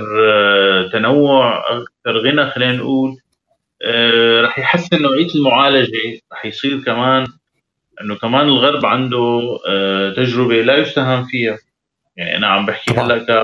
تنوع 0.93 1.63
أكثر 1.77 2.17
غنى 2.17 2.49
خلينا 2.51 2.73
نقول. 2.73 3.17
آه، 3.83 4.41
رح 4.41 4.59
يحسن 4.59 5.01
نوعية 5.01 5.35
المعالجة 5.35 6.19
رح 6.33 6.45
يصير 6.45 6.79
كمان 6.83 7.27
إنه 8.01 8.15
كمان 8.15 8.47
الغرب 8.47 8.85
عنده 8.85 9.41
آه، 9.67 10.09
تجربة 10.13 10.61
لا 10.61 10.77
يستهان 10.77 11.23
فيها. 11.25 11.57
يعني 12.17 12.37
أنا 12.37 12.47
عم 12.47 12.65
بحكي 12.65 12.91
هلأ 12.93 13.43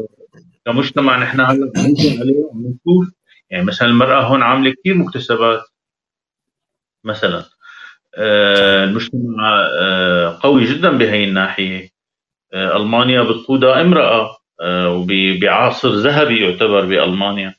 كمجتمع 0.68 1.18
نحن 1.18 1.40
هلا 1.40 1.72
ممكن 1.78 2.20
عليه 2.20 2.50
عم 2.54 2.62
نشوف 2.62 3.14
يعني 3.50 3.64
مثلا 3.66 3.88
المرأة 3.88 4.22
هون 4.22 4.44
عاملة 4.44 4.72
كثير 4.72 4.94
مكتسبات 4.98 5.62
مثلا. 7.04 7.46
آه، 8.16 8.84
المجتمع 8.84 9.70
قوي 10.44 10.66
جدا 10.66 10.98
بهي 10.98 11.24
الناحية. 11.24 11.90
ألمانيا 12.54 13.22
بتقودها 13.22 13.82
امراه 13.82 14.38
وبعصر 14.64 15.90
ذهبي 15.90 16.44
يعتبر 16.44 16.86
بألمانيا. 16.86 17.56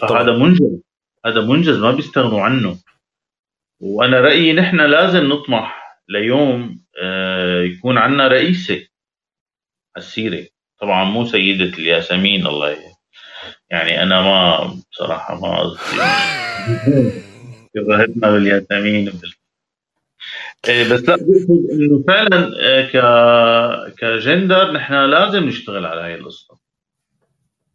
فهذا 0.00 0.32
منجز. 0.32 0.80
هذا 1.26 1.40
منجز 1.40 1.78
ما 1.78 1.90
بيستغنوا 1.90 2.40
عنه. 2.40 2.76
وأنا 3.80 4.20
رأيي 4.20 4.52
نحن 4.52 4.80
لازم 4.80 5.28
نطمح 5.28 5.80
ليوم 6.08 6.80
آه، 7.02 7.62
يكون 7.62 7.98
عندنا 7.98 8.28
رئيسة 8.28 8.86
السيره 9.96 10.46
طبعا 10.80 11.04
مو 11.04 11.26
سيدة 11.26 11.78
الياسمين 11.78 12.46
الله 12.46 12.76
يعني 13.70 14.02
أنا 14.02 14.22
ما 14.22 14.70
بصراحة 14.92 15.40
ما 15.40 15.60
قصدي 15.60 15.80
شبهتنا 17.76 18.30
بالياسمين 18.30 19.04
بال... 19.04 19.34
إيه 20.68 20.92
بس 20.92 21.00
لا 21.08 21.14
إنه 21.72 22.04
فعلا 22.08 22.52
آه، 22.60 22.82
ك 22.86 23.94
كجندر 23.98 24.72
نحن 24.72 24.94
لازم 24.94 25.44
نشتغل 25.44 25.86
على 25.86 26.00
هاي 26.00 26.14
القصة. 26.14 26.58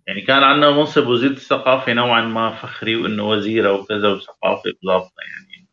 يعني 0.08 0.22
كان 0.22 0.44
عندنا 0.44 0.72
منصب 0.72 1.08
وزير 1.08 1.32
الثقافة 1.32 1.94
نوعا 1.94 2.22
ما 2.22 2.52
فخري 2.52 2.96
وإنه 2.96 3.30
وزيرة 3.30 3.72
وكذا 3.74 4.10
وثقافة 4.10 4.74
بضابطه 4.84 5.14
يعني. 5.18 5.68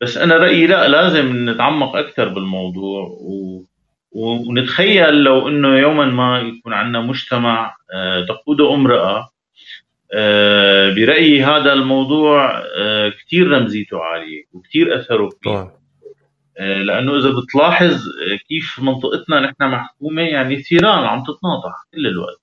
بس 0.00 0.16
أنا 0.16 0.36
رأيي 0.36 0.66
لا 0.66 0.88
لازم 0.88 1.50
نتعمق 1.50 1.96
أكثر 1.96 2.28
بالموضوع 2.28 3.02
و... 3.02 3.64
ونتخيل 4.16 5.14
لو 5.14 5.48
إنه 5.48 5.78
يوما 5.78 6.04
ما 6.04 6.38
يكون 6.38 6.72
عندنا 6.72 7.00
مجتمع 7.00 7.76
آه، 7.94 8.24
تقوده 8.24 8.74
امرأة 8.74 9.30
آه، 10.12 10.94
برأيي 10.94 11.44
هذا 11.44 11.72
الموضوع 11.72 12.62
آه، 12.78 13.08
كثير 13.08 13.48
رمزيته 13.50 13.98
عالية 13.98 14.44
وكثير 14.52 15.00
أثره 15.00 15.28
كبير. 15.42 15.70
لأنه 16.58 17.18
إذا 17.18 17.30
بتلاحظ 17.30 18.02
كيف 18.48 18.78
منطقتنا 18.78 19.40
نحن 19.40 19.70
محكومة 19.70 20.22
يعني 20.22 20.62
ثيران 20.62 21.04
عم 21.04 21.22
تتناطح 21.22 21.86
كل 21.94 22.06
الوقت. 22.06 22.40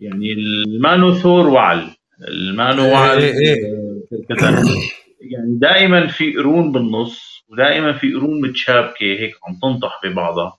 يعني 0.00 0.32
المانو 0.32 1.14
ثور 1.14 1.46
وعل 1.46 1.90
المانو 2.28 2.84
إيه، 2.84 2.92
وعل 2.92 3.18
إيه. 3.18 3.38
إيه. 3.38 3.56
يعني 5.20 5.58
دائما 5.58 6.06
في 6.06 6.36
قرون 6.36 6.72
بالنص 6.72 7.33
ودائما 7.54 7.92
في 7.92 8.14
قرون 8.14 8.40
متشابكة 8.40 9.06
هيك 9.06 9.34
عم 9.48 9.58
تنطح 9.62 10.00
ببعضها. 10.04 10.58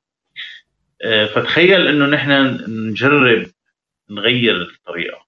آه، 1.06 1.26
فتخيل 1.26 1.88
إنه 1.88 2.06
نحن 2.06 2.32
نجرب 2.68 3.48
نغير 4.10 4.62
الطريقة. 4.62 5.26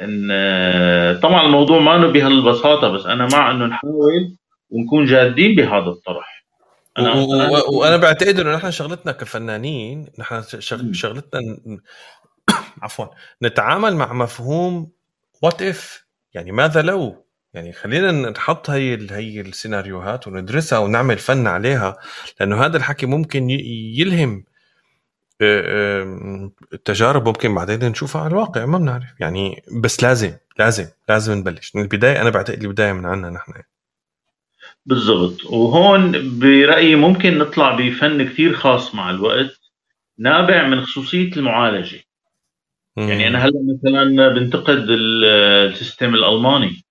إن 0.00 0.28
آه، 0.32 1.14
طبعا 1.14 1.46
الموضوع 1.46 1.80
ما 1.80 2.06
بهالبساطة 2.06 2.88
بس 2.88 3.06
أنا 3.06 3.28
مع 3.32 3.50
إنه 3.50 3.66
نحاول 3.66 4.36
ونكون 4.70 5.06
جادين 5.06 5.56
بهذا 5.56 5.86
الطرح. 5.86 6.44
أنا 6.98 7.14
وأنا 7.68 7.96
بعتقد 7.96 8.40
إنه 8.40 8.54
نحن 8.56 8.70
شغلتنا 8.70 9.12
كفنانين 9.12 10.06
نحن 10.18 10.42
شغلتنا 10.92 11.40
عفوا 12.82 13.06
نتعامل 13.42 13.96
مع 13.96 14.12
مفهوم 14.12 14.90
وات 15.42 15.62
اف 15.62 16.06
يعني 16.34 16.52
ماذا 16.52 16.82
لو؟ 16.82 17.21
يعني 17.54 17.72
خلينا 17.72 18.12
نحط 18.30 18.70
هي 18.70 18.94
ال- 18.94 19.12
هي 19.12 19.40
السيناريوهات 19.40 20.28
وندرسها 20.28 20.78
ونعمل 20.78 21.18
فن 21.18 21.46
عليها 21.46 21.96
لأنه 22.40 22.64
هذا 22.64 22.76
الحكي 22.76 23.06
ممكن 23.06 23.50
يلهم 23.50 24.44
آه، 25.40 25.62
آه، 26.02 26.50
التجارب 26.72 27.26
ممكن 27.28 27.54
بعدين 27.54 27.84
نشوفها 27.84 28.22
على 28.22 28.30
الواقع 28.30 28.66
ما 28.66 28.78
بنعرف. 28.78 29.04
يعني 29.20 29.62
بس 29.82 30.02
لازم 30.02 30.32
لازم 30.58 30.86
لازم 31.08 31.32
نبلش. 31.32 31.76
من 31.76 31.82
البداية 31.82 32.20
أنا 32.22 32.30
بعتقد 32.30 32.62
البداية 32.62 32.92
من 32.92 33.06
عنا 33.06 33.30
نحن. 33.30 33.52
بالضبط. 34.86 35.44
وهون 35.44 36.12
برأيي 36.38 36.94
ممكن 36.96 37.38
نطلع 37.38 37.76
بفن 37.76 38.28
كثير 38.28 38.52
خاص 38.54 38.94
مع 38.94 39.10
الوقت 39.10 39.60
نابع 40.18 40.66
من 40.68 40.80
خصوصية 40.80 41.32
المعالجة. 41.36 42.00
يعني 42.96 43.28
أنا 43.28 43.38
هلأ 43.38 43.52
مثلا 43.74 44.28
بنتقد 44.28 44.76
ال- 44.90 45.24
ال 45.72 45.78
system 45.78 46.14
الألماني. 46.14 46.84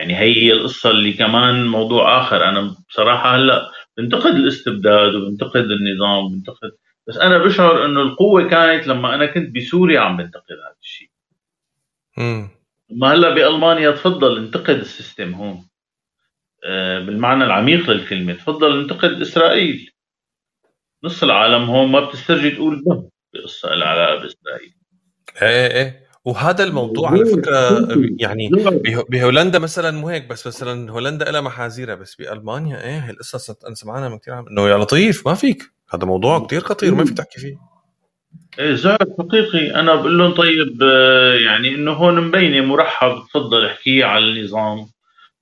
يعني 0.00 0.16
هي 0.18 0.52
القصة 0.52 0.90
اللي 0.90 1.12
كمان 1.12 1.66
موضوع 1.66 2.20
آخر. 2.20 2.48
أنا 2.48 2.76
بصراحة 2.88 3.36
هلأ 3.36 3.70
بنتقد 3.96 4.34
الاستبداد 4.34 5.14
وبنتقد 5.14 5.64
النظام 5.64 6.24
وبنتقد 6.24 6.72
بس 7.06 7.16
أنا 7.16 7.38
بشعر 7.38 7.84
إنه 7.84 8.02
القوة 8.02 8.48
كانت 8.48 8.86
لما 8.86 9.14
أنا 9.14 9.26
كنت 9.26 9.56
بسوريا 9.56 10.00
عم 10.00 10.16
بنتقد 10.16 10.52
هذا 10.52 10.76
الشيء. 10.82 11.10
ما 12.90 13.12
هلأ 13.12 13.34
بألمانيا 13.34 13.90
تفضل 13.90 14.38
انتقد 14.38 14.78
ال 14.78 14.86
system 14.86 15.34
هون. 15.34 15.68
آه، 16.64 17.00
بالمعنى 17.00 17.44
العميق 17.44 17.90
للكلمة 17.90 18.32
تفضل 18.32 18.80
انتقد 18.80 19.20
إسرائيل. 19.20 19.90
نص 21.04 21.22
العالم 21.22 21.62
هون 21.62 21.92
ما 21.92 22.00
بتسترجي 22.00 22.50
تقول 22.50 22.82
به 22.86 23.10
بقصة 23.34 23.74
لها 23.74 23.88
علاقة 23.88 24.22
بإسرائيل 24.22 24.74
إيه 25.42 25.66
إيه. 25.76 26.09
وهذا 26.24 26.64
الموضوع 26.64 27.10
على 27.10 27.24
فكرة 27.24 27.88
يعني 28.18 28.48
به- 28.48 29.04
بهولندا 29.08 29.58
مثلا 29.58 29.90
مو 29.90 30.08
هيك 30.08 30.26
بس 30.30 30.46
مثلا 30.46 30.90
هولندا 30.90 31.30
لها 31.30 31.40
محاذيرها 31.40 31.94
بس 31.94 32.14
بألمانيا 32.14 32.84
إيه 32.84 33.10
القصة 33.10 33.56
أنا 33.66 33.74
سمعانها 33.74 34.08
من 34.08 34.18
كثير 34.18 34.38
إنه 34.50 34.68
يا 34.68 34.76
لطيف 34.78 35.28
ما 35.28 35.34
فيك. 35.34 35.62
هذا 35.94 36.04
موضوع 36.06 36.46
كثير 36.46 36.60
خطير 36.60 36.94
ما 36.94 37.04
فيك 37.04 37.16
تحكي 37.16 37.40
فيه. 37.40 37.54
إيه 38.58 38.74
زعل 38.74 38.98
حقيقي 39.18 39.74
أنا 39.74 39.94
بقول 39.94 40.18
لهم 40.18 40.34
طيب 40.34 40.82
آه، 40.82 41.34
يعني 41.34 41.74
إنه 41.74 41.92
هون 41.92 42.20
مبينة 42.20 42.60
مرحب 42.66 43.22
تفضل 43.30 43.64
احكي 43.66 44.02
على 44.02 44.24
النظام 44.24 44.86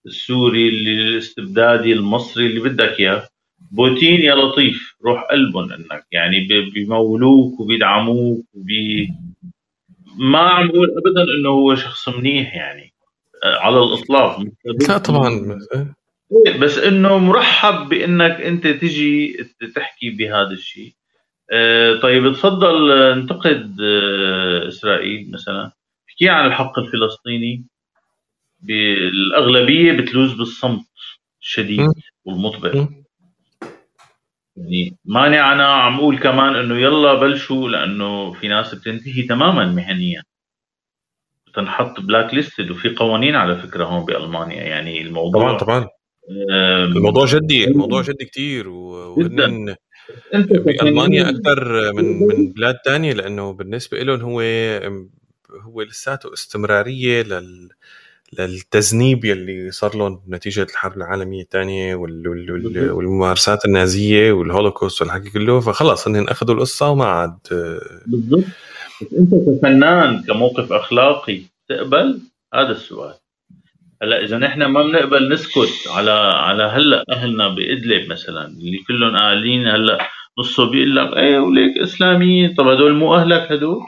السوري 0.06 0.68
اللي 0.68 0.92
الاستبدادي 1.08 1.92
المصري 1.92 2.46
اللي 2.46 2.60
بدك 2.60 3.00
إياه. 3.00 3.28
بوتين 3.70 4.20
يا 4.20 4.34
لطيف 4.34 4.94
روح 5.06 5.22
قلبهم 5.30 5.72
إنك 5.72 6.06
يعني 6.12 6.40
بي- 6.46 6.70
بيمولوك 6.70 7.60
وبيدعموك 7.60 8.44
وبي 8.54 9.08
ما 10.18 10.38
عم 10.38 10.68
بقول 10.68 10.88
ابدا 10.98 11.22
إنه 11.22 11.48
هو 11.48 11.74
شخص 11.74 12.08
منيح 12.08 12.54
يعني 12.54 12.92
آه، 13.44 13.58
على 13.58 13.78
الإطلاق. 13.78 14.44
لا 14.88 14.98
طبعا. 14.98 15.58
إيه. 16.46 16.58
بس 16.58 16.78
إنه 16.78 17.18
مرحب 17.18 17.88
بإنك 17.88 18.40
أنت 18.40 18.66
تجي 18.66 19.36
تحكي 19.74 20.10
بهذا 20.10 20.50
الشيء. 20.50 20.92
آه، 21.52 21.94
طيب 21.94 22.32
تفضل 22.32 22.92
آه، 22.92 23.12
انتقد 23.12 23.76
إسرائيل 24.68 25.30
مثلا. 25.30 25.72
احكي 26.08 26.28
عن 26.28 26.46
الحق 26.46 26.78
الفلسطيني. 26.78 27.64
بالأغلبية 28.60 29.92
بتلوز 29.92 30.32
بالصمت 30.32 30.84
الشديد. 31.40 31.92
والمطبق 32.24 32.88
مانع 35.04 35.52
أنا 35.52 35.66
عم 35.66 35.98
أقول 35.98 36.18
كمان 36.18 36.54
إنه 36.54 36.78
يلا 36.78 37.14
بلشوا 37.14 37.68
لأنه 37.68 38.32
في 38.32 38.48
ناس 38.48 38.74
بتنتهي 38.74 39.22
تماما 39.22 39.66
مهنيا. 39.66 40.22
تنحط 41.54 42.00
بلاك 42.00 42.34
ليستد 42.34 42.70
وفي 42.70 42.88
قوانين 42.88 43.34
على 43.36 43.56
فكرة 43.56 43.84
هون 43.84 44.04
بألمانيا. 44.04 44.62
يعني 44.62 45.02
الموضوع 45.02 45.42
طبعا 45.42 45.58
طبعا. 45.58 45.88
الموضوع 46.96 47.26
جدي 47.26 47.64
الموضوع 47.64 48.02
جدي 48.02 48.24
كثير 48.24 48.64
جداً. 49.18 49.46
وهن 49.46 49.74
بالمانيا 50.82 51.22
كفنان- 51.22 51.36
أكثر 51.36 51.92
من 51.92 52.04
من 52.26 52.52
بلاد 52.52 52.74
تانية 52.84 53.12
لأنه 53.12 53.52
بالنسبة 53.52 53.98
لهم 54.02 54.20
هو 54.20 54.40
هو 55.60 55.82
لساته 55.82 56.32
استمرارية 56.32 57.22
لل 57.22 57.68
للتذنيب 58.38 59.24
يلي 59.24 59.70
صار 59.70 59.96
لهم 59.96 60.20
نتيجه 60.28 60.62
الحرب. 60.62 60.96
وال... 61.94 62.62
بالضبط. 62.62 62.92
والممارسات 62.92 63.64
النازية 63.64 64.32
والهولوكوست 64.32 65.02
والحكي 65.02 65.30
كله 65.30 65.60
فخلص 65.60 66.08
هن 66.08 66.28
أخذوا 66.28 66.54
القصة 66.54 66.90
وما 66.90 67.04
عاد 67.04 67.38
بالضبط. 68.06 68.44
بس 69.02 69.14
أنت 69.18 69.30
كفنان 69.58 70.22
كموقف 70.22 70.72
أخلاقي 70.72 71.40
تقبل؟ 71.68 72.20
هذا 72.54 72.70
السؤال. 72.70 73.14
هلأ 74.02 74.24
إذا 74.24 74.38
نحن 74.38 74.64
ما 74.64 74.82
بنقبل 74.82 75.32
نسكت 75.32 75.88
على 75.88 76.10
على 76.10 76.62
هلأ 76.62 77.04
أهلنا 77.10 77.48
بإدلب 77.48 78.10
مثلا 78.10 78.46
اللي 78.46 78.78
كلهم 78.88 79.16
قاعدين 79.16 79.68
هلأ 79.68 79.98
نصه 80.38 80.70
بيقول 80.70 80.96
لك 80.96 81.16
إيه 81.16 81.38
وليك 81.38 81.78
اسلاميين 81.78 82.54
طب 82.54 82.66
هدول 82.66 82.94
مو 82.94 83.16
أهلك 83.16 83.52
هدول؟ 83.52 83.80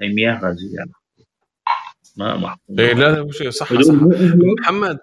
هي 0.00 0.08
مياه 0.08 0.40
غازية. 0.44 0.97
يعني 2.18 2.32
ما 2.32 2.36
محكوم 2.36 2.78
إيه 2.80 2.92
لا 2.94 3.12
لا 3.12 3.22
مش 3.24 3.36
صح 3.48 3.72
هدول 3.72 3.84
صح. 3.84 3.92
أهلك؟ 3.94 4.36
محمد 4.60 4.98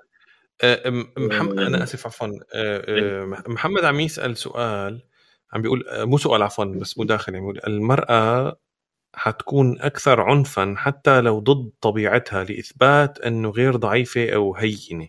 آه، 0.62 1.06
محمد 1.18 1.60
أنا 1.60 1.84
آسف 1.84 2.06
عفوا. 2.06 2.28
آه، 2.28 2.42
آه، 2.54 3.44
محمد 3.48 3.86
عم 3.86 4.00
يسال 4.00 4.38
سؤال 4.38 5.02
عم 5.54 5.62
بيقول 5.62 5.88
آه، 5.88 6.04
مو 6.06 6.18
سؤال 6.18 6.44
عفوا 6.44 6.66
بس 6.66 6.98
مداخلة 7.00 7.38
عم 7.38 7.42
بيقول 7.44 7.60
المرأة 7.68 8.60
حتكون 9.14 9.82
أكثر 9.82 10.22
عنفا 10.22 10.76
حتى 10.78 11.22
لو 11.22 11.40
ضد 11.40 11.72
طبيعتها 11.82 12.44
لإثبات 12.44 13.20
إنه 13.20 13.50
غير 13.50 13.76
ضعيفة 13.76 14.30
أو 14.30 14.56
هينة. 14.56 15.08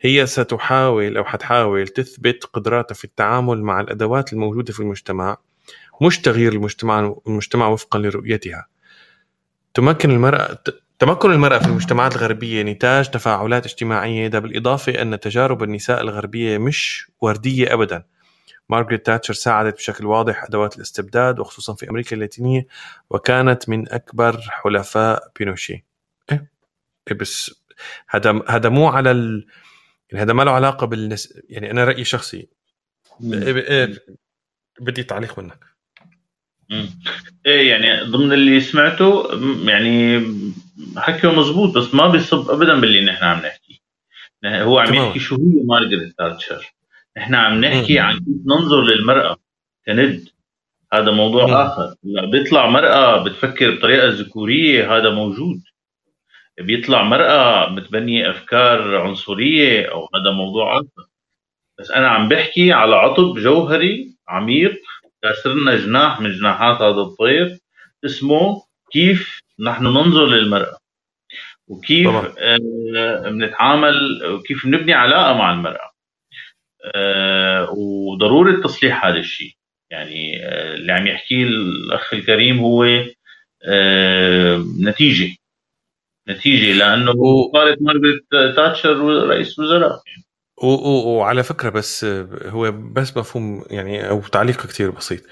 هي 0.00 0.26
ستحاول 0.26 1.16
أو 1.16 1.24
حتحاول 1.24 1.88
تثبت 1.88 2.44
قدراتها 2.44 2.94
في 2.94 3.04
التعامل 3.04 3.62
مع 3.62 3.80
الأدوات 3.80 4.32
الموجودة 4.32 4.72
في 4.72 4.80
المجتمع 4.80 5.36
مش 6.02 6.20
تغيير 6.20 6.52
المجتمع 6.52 7.14
المجتمع 7.26 7.68
وفقا 7.68 7.98
لرؤيتها. 7.98 8.66
تمكن 9.74 10.10
المرأة 10.10 10.52
ت- 10.52 10.82
تمكن 11.00 11.30
المرأة 11.30 11.58
في 11.58 11.66
المجتمعات 11.66 12.16
الغربية 12.16 12.62
نتاج 12.62 13.10
تفاعلات 13.10 13.66
اجتماعية 13.66 14.26
ده 14.28 14.38
بالإضافة 14.38 15.02
أن 15.02 15.20
تجارب 15.20 15.62
النساء 15.62 16.00
الغربية 16.00 16.58
مش 16.58 17.10
وردية 17.20 17.74
أبدا 17.74 18.04
مارغريت 18.68 19.06
تاتشر 19.06 19.34
ساعدت 19.34 19.74
بشكل 19.76 20.06
واضح 20.06 20.44
أدوات 20.44 20.76
الاستبداد 20.76 21.38
وخصوصا 21.40 21.74
في 21.74 21.90
أمريكا 21.90 22.16
اللاتينية 22.16 22.66
وكانت 23.10 23.68
من 23.68 23.92
أكبر 23.92 24.40
حلفاء 24.40 25.32
بينوشي 25.38 25.84
إيه؟ 26.32 26.50
إيه 27.10 27.16
بس 27.16 27.60
هذا 28.08 28.42
هذا 28.48 28.68
مو 28.68 28.88
على 28.88 29.10
ال... 29.10 29.46
يعني 30.10 30.24
هذا 30.24 30.32
ما 30.32 30.42
له 30.42 30.50
علاقة 30.50 30.86
بالنس... 30.86 31.38
يعني 31.48 31.70
أنا 31.70 31.84
رأيي 31.84 32.04
شخصي 32.04 32.48
إيه 33.24 33.56
إيه 33.56 33.98
بدي 34.80 35.02
تعليق 35.02 35.38
منك. 35.38 35.69
إيه 37.46 37.70
يعني 37.70 38.04
ضمن 38.04 38.32
اللي 38.32 38.60
سمعته 38.60 39.28
يعني 39.68 40.22
حكيه 40.96 41.32
مزبوط 41.32 41.78
بس 41.78 41.94
ما 41.94 42.08
بيصب 42.08 42.50
ابدا 42.50 42.80
باللي 42.80 43.04
نحن 43.04 43.24
عم 43.24 43.38
نحكي. 43.38 43.80
هو 44.44 44.78
عم. 44.78 44.94
يحكي 44.94 45.18
شو 45.18 45.34
هي 45.34 45.64
مارغريت 45.64 46.18
تاتشر. 46.18 46.74
نحن 47.16 47.34
عم 47.34 47.64
نحكي. 47.64 47.98
عن 47.98 48.18
كيف 48.18 48.46
ننظر 48.46 48.82
للمرأة 48.82 49.36
كند. 49.86 50.28
هذا 50.92 51.10
موضوع 51.10 51.46
مم. 51.46 51.94
لا 52.04 52.30
بيطلع 52.30 52.66
مرأة 52.66 53.24
بتفكر 53.24 53.70
بطريقة 53.70 54.08
ذكورية 54.08 54.96
هذا 54.96 55.10
موجود. 55.10 55.62
بيطلع 56.60 57.02
مرأة 57.02 57.74
بتبني 57.74 58.30
أفكار 58.30 58.96
عنصرية 58.96 59.90
أو 59.90 60.08
هذا 60.14 60.30
موضوع 60.30 60.76
آخر. 60.76 61.08
بس 61.78 61.90
أنا 61.90 62.08
عم 62.08 62.28
بحكي 62.28 62.72
على 62.72 62.96
عطب 62.96 63.38
جوهري 63.38 64.14
عميق 64.28 64.82
كسرنا 65.24 65.76
جناح 65.76 66.20
من 66.20 66.32
جناحات 66.32 66.76
هذا 66.76 67.00
الطير 67.00 67.58
اسمه 68.04 68.62
كيف 68.92 69.40
نحن 69.60 69.84
ننظر 69.84 70.26
للمرأة. 70.26 70.78
وكيف. 71.68 72.08
آه، 72.38 73.28
بنتعامل 73.28 74.26
وكيف 74.26 74.66
بنبني 74.66 74.92
علاقة 74.94 75.34
مع 75.38 75.52
المرأة. 75.52 75.90
آه، 76.94 77.70
وضرورة 77.70 78.62
تصليح 78.62 79.06
هذا 79.06 79.18
الشيء. 79.18 79.52
يعني 79.90 80.46
آه، 80.46 80.74
اللي 80.74 80.92
عم 80.92 81.06
يحكيه 81.06 81.44
الأخ 81.44 82.14
الكريم 82.14 82.58
هو 82.58 82.84
نتيجة. 84.82 85.36
نتيجة 86.28 86.78
لأنه 86.78 87.10
و- 87.10 87.52
صارت 87.52 87.78
مارغريت 87.82 88.26
تاتشر 88.56 88.96
رئيس 89.28 89.58
وزراء. 89.58 90.02
وعلى 90.64 91.42
فكرة 91.42 91.68
بس 91.70 92.04
هو 92.44 92.72
بس 92.72 93.16
مفهوم 93.16 93.64
يعني 93.70 94.08
أو 94.08 94.20
تعليق 94.20 94.66
كتير 94.66 94.90
بسيط. 94.90 95.22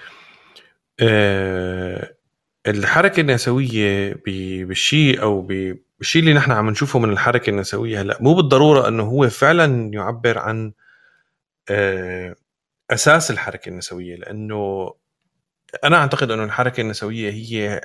آه، 1.01 2.15
الحركة 2.67 3.21
النسوية 3.21 4.13
ب- 4.27 4.63
بالشيء 4.69 5.27
ب- 5.41 5.79
بالشيء 5.99 6.23
اللي 6.23 6.35
نحن 6.35 6.53
عم 6.53 6.71
نشوفه 6.71 6.99
من 6.99 7.11
الحركة 7.11 7.51
النسوية 7.51 8.01
هلأ 8.01 8.19
مو 8.21 8.35
بالضرورة 8.35 8.89
أنه 8.89 9.03
هو 9.03 9.29
فعلا 9.29 9.91
يعبر 9.95 10.39
عن 10.39 10.73
آه، 11.71 12.37
أساس 12.91 13.31
الحركة 13.31 13.69
النسوية. 13.69 14.17
لأنه 14.17 14.95
أنا 15.85 15.97
أعتقد 15.97 16.31
أنه 16.31 16.45
الحركة 16.45 16.81
النسوية 16.81 17.31
هي 17.31 17.81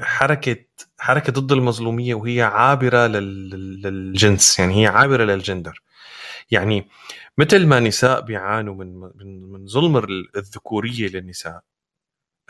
حركة 0.00 0.56
حركة 0.98 1.32
ضد 1.32 1.52
المظلومية 1.52 2.14
وهي 2.14 2.42
عابرة 2.42 3.06
للجنس. 3.06 4.58
يعني 4.58 4.82
هي 4.82 4.86
عابرة 4.86 5.24
للجندر. 5.24 5.82
يعني 6.50 6.88
مثل 7.38 7.66
ما 7.66 7.80
نساء 7.80 8.20
بيعانوا 8.20 8.74
من 8.74 9.00
من 9.00 9.42
من 9.52 9.66
ظلم 9.66 9.96
الذكورية 10.36 11.08
للنساء. 11.08 11.60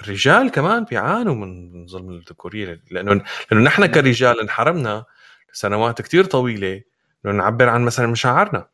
الرجال 0.00 0.50
كمان 0.50 0.84
بيعانوا 0.84 1.34
من 1.34 1.86
ظلم 1.86 2.10
الذكورية 2.10 2.82
لأنه 2.90 3.24
لأنه 3.50 3.64
نحن 3.64 3.86
كرجال 3.86 4.40
انحرمنا 4.40 5.04
سنوات 5.52 6.02
كتير 6.02 6.24
طويلة. 6.24 6.82
انه 7.26 7.32
نعبر 7.34 7.68
عن 7.68 7.84
مثلا 7.84 8.06
مشاعرنا. 8.06 8.68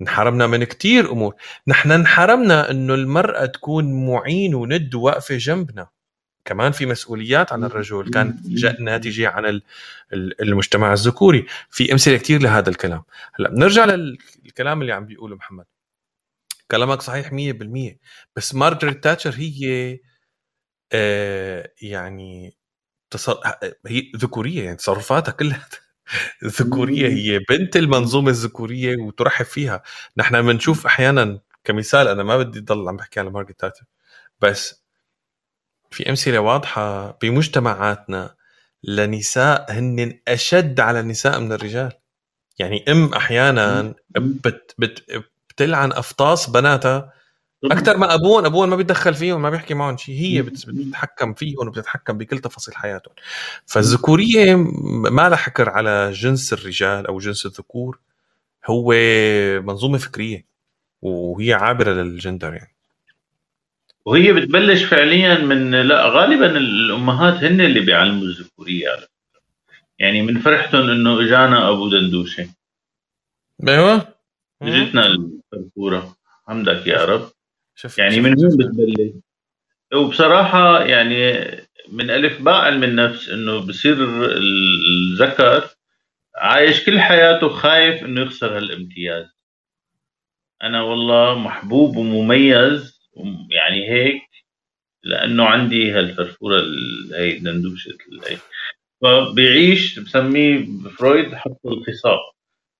انحرمنا 0.00 0.46
من 0.46 0.64
كتير 0.64 1.12
أمور. 1.12 1.34
نحن 1.68 1.92
انحرمنا 1.92 2.70
إنه 2.70 2.94
المرأة 2.94 3.46
تكون 3.46 4.06
معين 4.06 4.54
وند 4.54 4.94
واقفة 4.94 5.36
جنبنا. 5.36 5.88
كمان 6.44 6.72
في 6.72 6.86
مسؤوليات 6.86 7.52
على 7.52 7.66
الرجل. 7.66 8.10
كانت 8.10 8.80
ناتجه 8.80 9.28
عن 9.28 9.60
المجتمع 10.12 10.92
الذكوري. 10.92 11.46
في 11.70 11.92
أمثلة 11.92 12.16
كثير 12.16 12.42
لهذا 12.42 12.70
الكلام. 12.70 13.02
هلأ 13.34 13.50
بنرجع 13.50 13.84
للكلام 13.84 14.82
اللي 14.82 14.92
عم 14.92 15.06
بيقوله 15.06 15.36
محمد. 15.36 15.64
كلامك 16.70 17.02
صحيح 17.02 17.32
100% 17.32 17.98
بس 18.36 18.54
مارغريت 18.54 19.04
تاتشر 19.04 19.34
هي 19.38 19.98
آه 20.92 21.70
يعني 21.82 22.56
تصر... 23.10 23.40
هي 23.86 24.12
ذكورية 24.16 24.64
يعني 24.64 24.76
تصرفاتها 24.76 25.32
كلها 25.32 25.68
ذكورية. 26.44 27.08
هي 27.08 27.38
بنت 27.50 27.76
المنظومة 27.76 28.30
الذكورية 28.30 28.96
وترحب 28.96 29.44
فيها. 29.46 29.82
نحن 30.16 30.42
بنشوف 30.42 30.86
أحيانا 30.86 31.40
كمثال 31.64 32.08
أنا 32.08 32.22
ما 32.22 32.38
بدي 32.38 32.60
ضل 32.60 32.88
عم 32.88 32.96
بحكي 32.96 33.20
على 33.20 33.30
مارغريت 33.30 33.60
تاتشر. 33.60 33.84
بس 34.40 34.81
في 35.92 36.10
أمثلة 36.10 36.38
واضحة 36.38 37.10
بمجتمعاتنا 37.22 38.34
لنساء 38.84 39.66
هن 39.72 40.20
أشد 40.28 40.80
على 40.80 41.00
النساء 41.00 41.40
من 41.40 41.52
الرجال. 41.52 41.92
يعني 42.58 42.84
أم 42.88 43.14
أحيانا 43.14 43.94
بت 44.10 44.74
بت 44.78 45.22
بتلعن 45.48 45.92
أفطاس 45.92 46.50
بناتها. 46.50 47.12
أكثر 47.64 47.96
ما 47.96 48.14
ابوهم 48.14 48.44
ابوهم 48.44 48.70
ما 48.70 48.76
بيتدخل 48.76 49.14
فيهم 49.14 49.42
ما 49.42 49.50
بيحكي 49.50 49.74
معهم 49.74 49.96
شيء 49.96 50.14
هي 50.20 50.42
بتتحكم 50.42 51.34
فيهم 51.34 51.68
وبتتحكم 51.68 52.18
بكل 52.18 52.38
تفاصيل 52.38 52.74
حياتهم. 52.76 53.14
فالذكورية 53.66 54.54
ما 55.10 55.28
لها 55.28 55.36
حكر 55.36 55.68
على 55.70 56.12
جنس 56.12 56.52
الرجال 56.52 57.06
أو 57.06 57.18
جنس 57.18 57.46
الذكور. 57.46 58.00
هو 58.66 58.92
منظومة 59.62 59.98
فكرية 59.98 60.46
وهي 61.02 61.52
عابرة 61.54 61.92
للجندر 61.92 62.54
يعني. 62.54 62.71
وهي 64.06 64.32
بتبلش 64.32 64.84
فعليا 64.84 65.38
من 65.38 65.74
لا 65.74 66.08
غالبا 66.08 66.56
الأمهات 66.56 67.44
هن 67.44 67.60
اللي 67.60 67.80
بيعلموا 67.80 68.22
الذكوريه 68.22 68.88
على 68.88 69.06
يعني 69.98 70.22
من 70.22 70.38
فرحتهم 70.38 70.90
إنه 70.90 71.20
إجانا 71.20 71.70
أبو 71.70 71.88
دندوشة. 71.88 72.48
أيوه. 73.68 74.08
اجتنا 74.62 75.06
الفرفورة. 75.06 76.16
حمدك 76.46 76.86
يا 76.86 77.04
رب. 77.04 77.30
شف 77.74 77.98
يعني 77.98 78.20
من 78.20 78.38
هون 78.38 78.56
بتبلش. 78.56 79.12
وبصراحة 79.94 80.84
يعني 80.84 81.50
من 81.88 82.10
ألف 82.10 82.42
باء 82.42 82.54
علم 82.54 82.84
النفس 82.84 83.28
إنه 83.28 83.58
بصير 83.58 83.96
الذكر 84.36 85.68
عايش 86.36 86.84
كل 86.84 87.00
حياته 87.00 87.48
خايف 87.48 88.04
إنه 88.04 88.20
يخسر 88.20 88.56
هالامتياز. 88.56 89.26
أنا 90.62 90.82
والله 90.82 91.38
محبوب 91.38 91.96
ومميز. 91.96 92.91
يعني 93.50 93.88
هيك 93.90 94.22
لأنه 95.04 95.44
عندي 95.44 95.90
هالفرفورة 95.92 96.60
هي 97.14 97.36
الدندوشة 97.36 97.90
هي. 98.28 98.36
فبيعيش 99.02 99.98
بسميه 99.98 100.66
فرويد 100.98 101.34
حط 101.34 101.60
الخصاب 101.66 102.18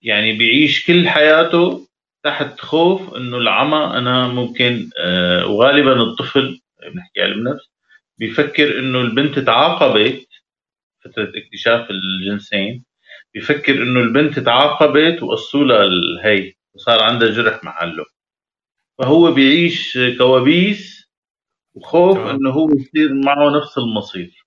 يعني 0.03 0.33
بيعيش 0.39 0.87
كل 0.87 1.09
حياته 1.09 1.89
تحت 2.25 2.61
خوف 2.61 3.15
إنه 3.17 3.37
العمى 3.37 3.99
أنا 3.99 4.29
ممكن 4.29 4.91
آه 4.99 5.47
وغالبا 5.47 6.03
الطفل 6.03 6.61
بنحكي 6.95 7.23
علم 7.23 7.49
نفس 7.49 7.71
بيفكر 8.19 8.79
إنه 8.79 9.01
البنت 9.01 9.39
تعاقبت 9.39 10.27
فترة 11.05 11.33
اكتشاف 11.37 11.91
الجنسين 11.91 12.85
بيفكر 13.35 13.83
إنه 13.83 14.01
البنت 14.01 14.39
تعاقبت 14.39 15.23
وقصوا 15.23 15.65
لها 15.65 16.27
هي 16.27 16.53
وصار 16.75 17.03
عندها 17.03 17.31
جرح 17.31 17.65
محله. 17.65 18.05
فهو 18.99 19.33
بيعيش 19.33 19.99
كوابيس 20.19 21.11
وخوف 21.75 22.19
إنه 22.19 22.51
هو 22.51 22.69
يصير 22.71 23.15
معه 23.15 23.51
نفس 23.59 23.79
المصير. 23.79 24.47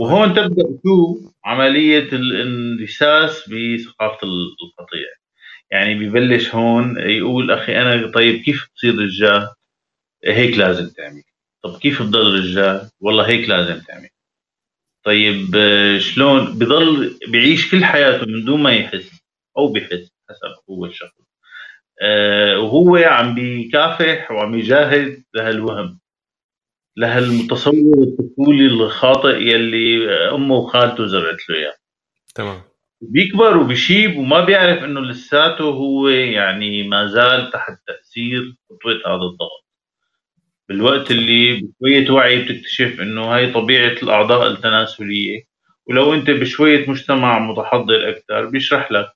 وهون 0.00 0.34
تبدأ 0.34 0.64
شو؟ 0.84 1.30
عملية 1.44 2.08
الانرساس 2.12 3.48
بثقافة 3.48 4.18
القطيع. 4.24 5.06
يعني 5.70 5.94
ببلش 5.94 6.54
هون 6.54 6.98
يقول 7.00 7.50
أخي 7.50 7.76
أنا 7.82 8.12
طيب 8.12 8.42
كيف 8.42 8.68
تصير 8.76 8.94
رجال؟ 8.98 9.48
هيك 10.24 10.58
لازم 10.58 10.88
تعمل. 10.90 11.22
طب 11.64 11.78
كيف 11.78 11.98
تضل 12.02 12.34
رجال؟ 12.40 12.90
والله 13.00 13.28
هيك 13.28 13.48
لازم 13.48 13.80
تعمل. 13.80 14.08
طيب 15.04 15.46
شلون؟ 15.98 16.58
بضل 16.58 17.18
بيعيش 17.28 17.70
كل 17.70 17.84
حياته 17.84 18.26
من 18.26 18.44
دون 18.44 18.62
ما 18.62 18.72
يحس 18.76 19.10
أو 19.58 19.72
بحس 19.72 20.12
حسب 20.30 20.62
هو 20.70 20.86
الشخص. 20.86 21.12
آه، 21.20 21.29
وهو 22.58 22.96
عم 22.96 23.34
بيكافح 23.34 24.30
وعم 24.30 24.54
يجاهد 24.54 25.24
لهالوهم 25.34 26.00
لهالمتصور 26.96 28.02
الطفولي 28.02 28.66
الخاطئ 28.66 29.36
يلي 29.36 30.10
أمه 30.34 30.54
وخالته 30.54 31.06
زرعت 31.06 31.48
له 31.50 31.56
إياه. 31.56 31.74
تمام. 32.34 32.62
بيكبر 33.00 33.56
وبيشيب 33.56 34.16
وما 34.16 34.44
بيعرف 34.44 34.84
إنه 34.84 35.00
لساته 35.00 35.64
هو 35.64 36.08
يعني 36.08 36.88
ما 36.88 37.06
زال 37.06 37.50
تحت 37.50 37.72
تأثير 37.86 38.54
خطوة 38.70 38.94
هذا 38.94 39.24
الضغط. 39.24 39.64
بالوقت 40.68 41.10
اللي 41.10 41.60
بشوية 41.60 42.10
وعي 42.10 42.42
بتكتشف 42.42 43.00
إنه 43.00 43.22
هاي 43.22 43.52
طبيعة 43.52 43.92
الأعضاء 44.02 44.46
التناسلية 44.46 45.44
ولو 45.86 46.14
أنت 46.14 46.30
بشوية 46.30 46.90
مجتمع 46.90 47.38
متحضر 47.38 48.08
أكثر 48.08 48.46
بيشرح 48.46 48.92
لك 48.92 49.12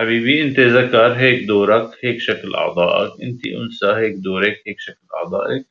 حبيبي 0.00 0.42
إنت 0.42 0.60
ذكر 0.60 1.12
هيك 1.12 1.44
دورك 1.44 1.90
هيك 2.04 2.20
شكل 2.20 2.54
أعضائك 2.54 3.22
إنت 3.22 3.46
أنثى 3.46 3.86
هيك 3.86 4.14
دورك 4.14 4.62
هيك 4.66 4.80
شكل 4.80 5.06
أعضائك. 5.16 5.66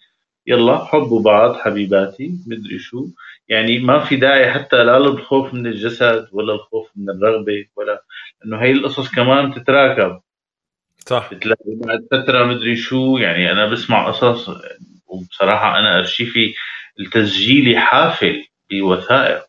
يلا 0.48 0.86
حبوا 0.86 1.22
بعض 1.22 1.56
حبيباتي 1.56 2.32
مدري 2.48 2.80
شو. 2.80 3.08
يعني 3.48 3.80
ما 3.80 4.00
في 4.00 4.16
داعي 4.16 4.52
حتى 4.52 4.84
لا 4.84 5.00
للخوف 5.00 5.54
من 5.54 5.68
الجسد 5.68 6.28
ولا 6.32 6.54
الخوف 6.54 6.90
من 6.96 7.10
الرغبة 7.10 7.66
ولا 7.76 8.04
انه 8.46 8.58
هي 8.58 8.72
القصص 8.72 9.12
كمان 9.12 9.54
تتراكب 9.54 10.20
صح. 11.06 11.34
بتلاقي 11.34 11.76
بعد 11.86 12.08
فترة 12.12 12.46
مدري 12.46 12.76
شو 12.76 13.18
يعني 13.18 13.52
أنا 13.52 13.66
بسمع 13.66 14.08
قصص 14.08 14.50
وبصراحة 15.08 15.80
أنا 15.80 15.98
ارشيفي 15.98 16.54
التسجيلي 17.00 17.80
حافل 17.80 18.44
بوثائق 18.72 19.46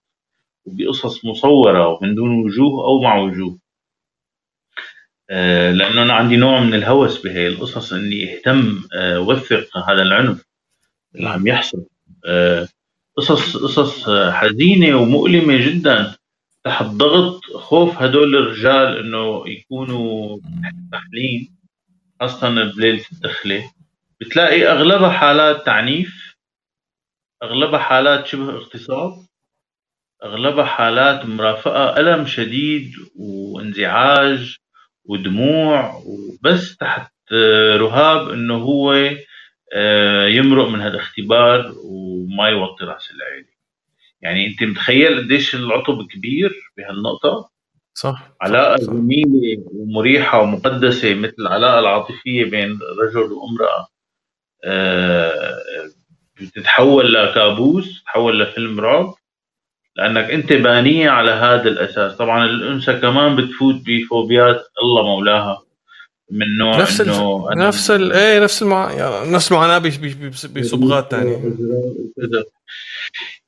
وبقصص 0.65 1.25
مصورة 1.25 1.89
ومن 1.89 2.15
دون 2.15 2.45
وجوه 2.45 2.85
أو 2.85 3.03
مع 3.03 3.19
وجوه. 3.19 3.59
لأنه 5.31 6.03
أنا 6.03 6.13
عندي 6.15 6.37
نوع 6.37 6.61
من 6.61 6.75
الهوس 6.75 7.23
بهي 7.23 7.47
القصص 7.49 7.93
إني 7.93 8.35
أهتم 8.37 8.83
آه، 8.95 9.21
وثق 9.21 9.77
هذا 9.89 10.03
العنف 10.03 10.45
اللي 11.15 11.29
عم 11.29 11.47
يحصل. 11.47 11.87
آه، 12.27 12.69
قصص 13.17 13.57
قصص 13.57 14.11
حزينة 14.11 14.97
ومؤلمة 14.97 15.57
جدا 15.67 16.15
تحت 16.65 16.85
ضغط 16.85 17.41
خوف 17.45 18.03
هدول 18.03 18.37
الرجال 18.37 18.99
إنه 18.99 19.49
يكونوا 19.49 20.39
تحليل 20.93 21.51
خاصة 22.21 22.65
بليلة 22.65 23.05
الدخلة. 23.13 23.73
بتلاقي 24.21 24.67
أغلبها 24.67 25.11
حالات 25.11 25.67
تعنيف 25.67 26.35
أغلبها 27.43 27.79
حالات 27.79 28.27
شبه 28.27 28.51
اغتصاب 28.51 29.13
أغلبها 30.25 30.65
حالات 30.65 31.27
مرافقة 31.27 31.97
ألم 32.01 32.27
شديد 32.27 32.93
وانزعاج. 33.17 34.60
ودموع 35.05 36.03
وبس 36.07 36.77
تحت 36.77 37.13
رهاب 37.77 38.31
إنه 38.31 38.55
هو 38.55 39.11
آه، 39.73 40.27
يمرق 40.27 40.69
من 40.69 40.81
هذا 40.81 40.95
الاختبار 40.95 41.73
وما 41.85 42.49
يوطي 42.49 42.85
رأس 42.85 43.11
العيله 43.11 43.49
يعني 44.23 44.47
أنت 44.47 44.63
متخيل 44.63 45.25
قديش 45.25 45.55
العطب 45.55 46.07
كبير 46.07 46.53
بهالنقطة؟ 46.77 47.51
صح. 47.95 48.37
علاقة 48.41 48.77
جميلة 48.77 49.65
ومريحة 49.67 50.41
ومقدسة 50.41 51.15
مثل 51.15 51.35
العلاقة 51.39 51.79
العاطفية 51.79 52.45
بين 52.45 52.79
رجل 53.03 53.33
وامرأة. 53.33 53.89
آه، 54.65 55.59
بتتحول 56.41 57.15
لكابوس 57.15 58.03
تتحول 58.03 58.41
لفيلم 58.41 58.81
رعب. 58.81 59.15
لأنك 59.97 60.31
أنت 60.31 60.53
بانية 60.53 61.11
على 61.11 61.31
هذا 61.31 61.69
الأساس. 61.69 62.17
طبعا 62.17 62.45
الأنثى 62.45 62.93
كمان 62.93 63.37
بتفوت 63.37 63.75
بفوبيات 63.87 64.65
الله 64.83 65.03
مولاها. 65.03 65.63
من 66.31 66.57
نوع 66.59 66.81
نفس 66.81 67.01
إنه 67.01 67.49
الف... 67.53 67.59
نفس 67.59 67.91
ال... 67.91 68.13
إيه 68.13 68.41
نفس 68.41 68.63
المع... 68.63 68.95
نفس 69.25 69.53
المعاناة 69.53 69.79
بصبغات 70.57 71.11
ثانية 71.11 71.55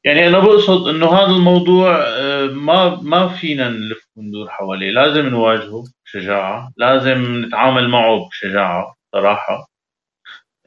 يعني 0.05 0.29
أنا 0.29 0.39
بقصد 0.39 0.89
إنه 0.89 1.13
هذا 1.13 1.31
الموضوع 1.31 1.97
آه، 2.07 2.47
ما 2.47 3.01
ما 3.03 3.29
فينا 3.29 3.69
نلف 3.69 4.07
وندور 4.17 4.49
حواليه. 4.49 4.91
لازم 4.91 5.27
نواجهه 5.27 5.85
بشجاعة. 6.05 6.73
لازم 6.77 7.45
نتعامل 7.45 7.89
معه 7.89 8.29
بشجاعة 8.29 8.97
صراحة. 9.13 9.69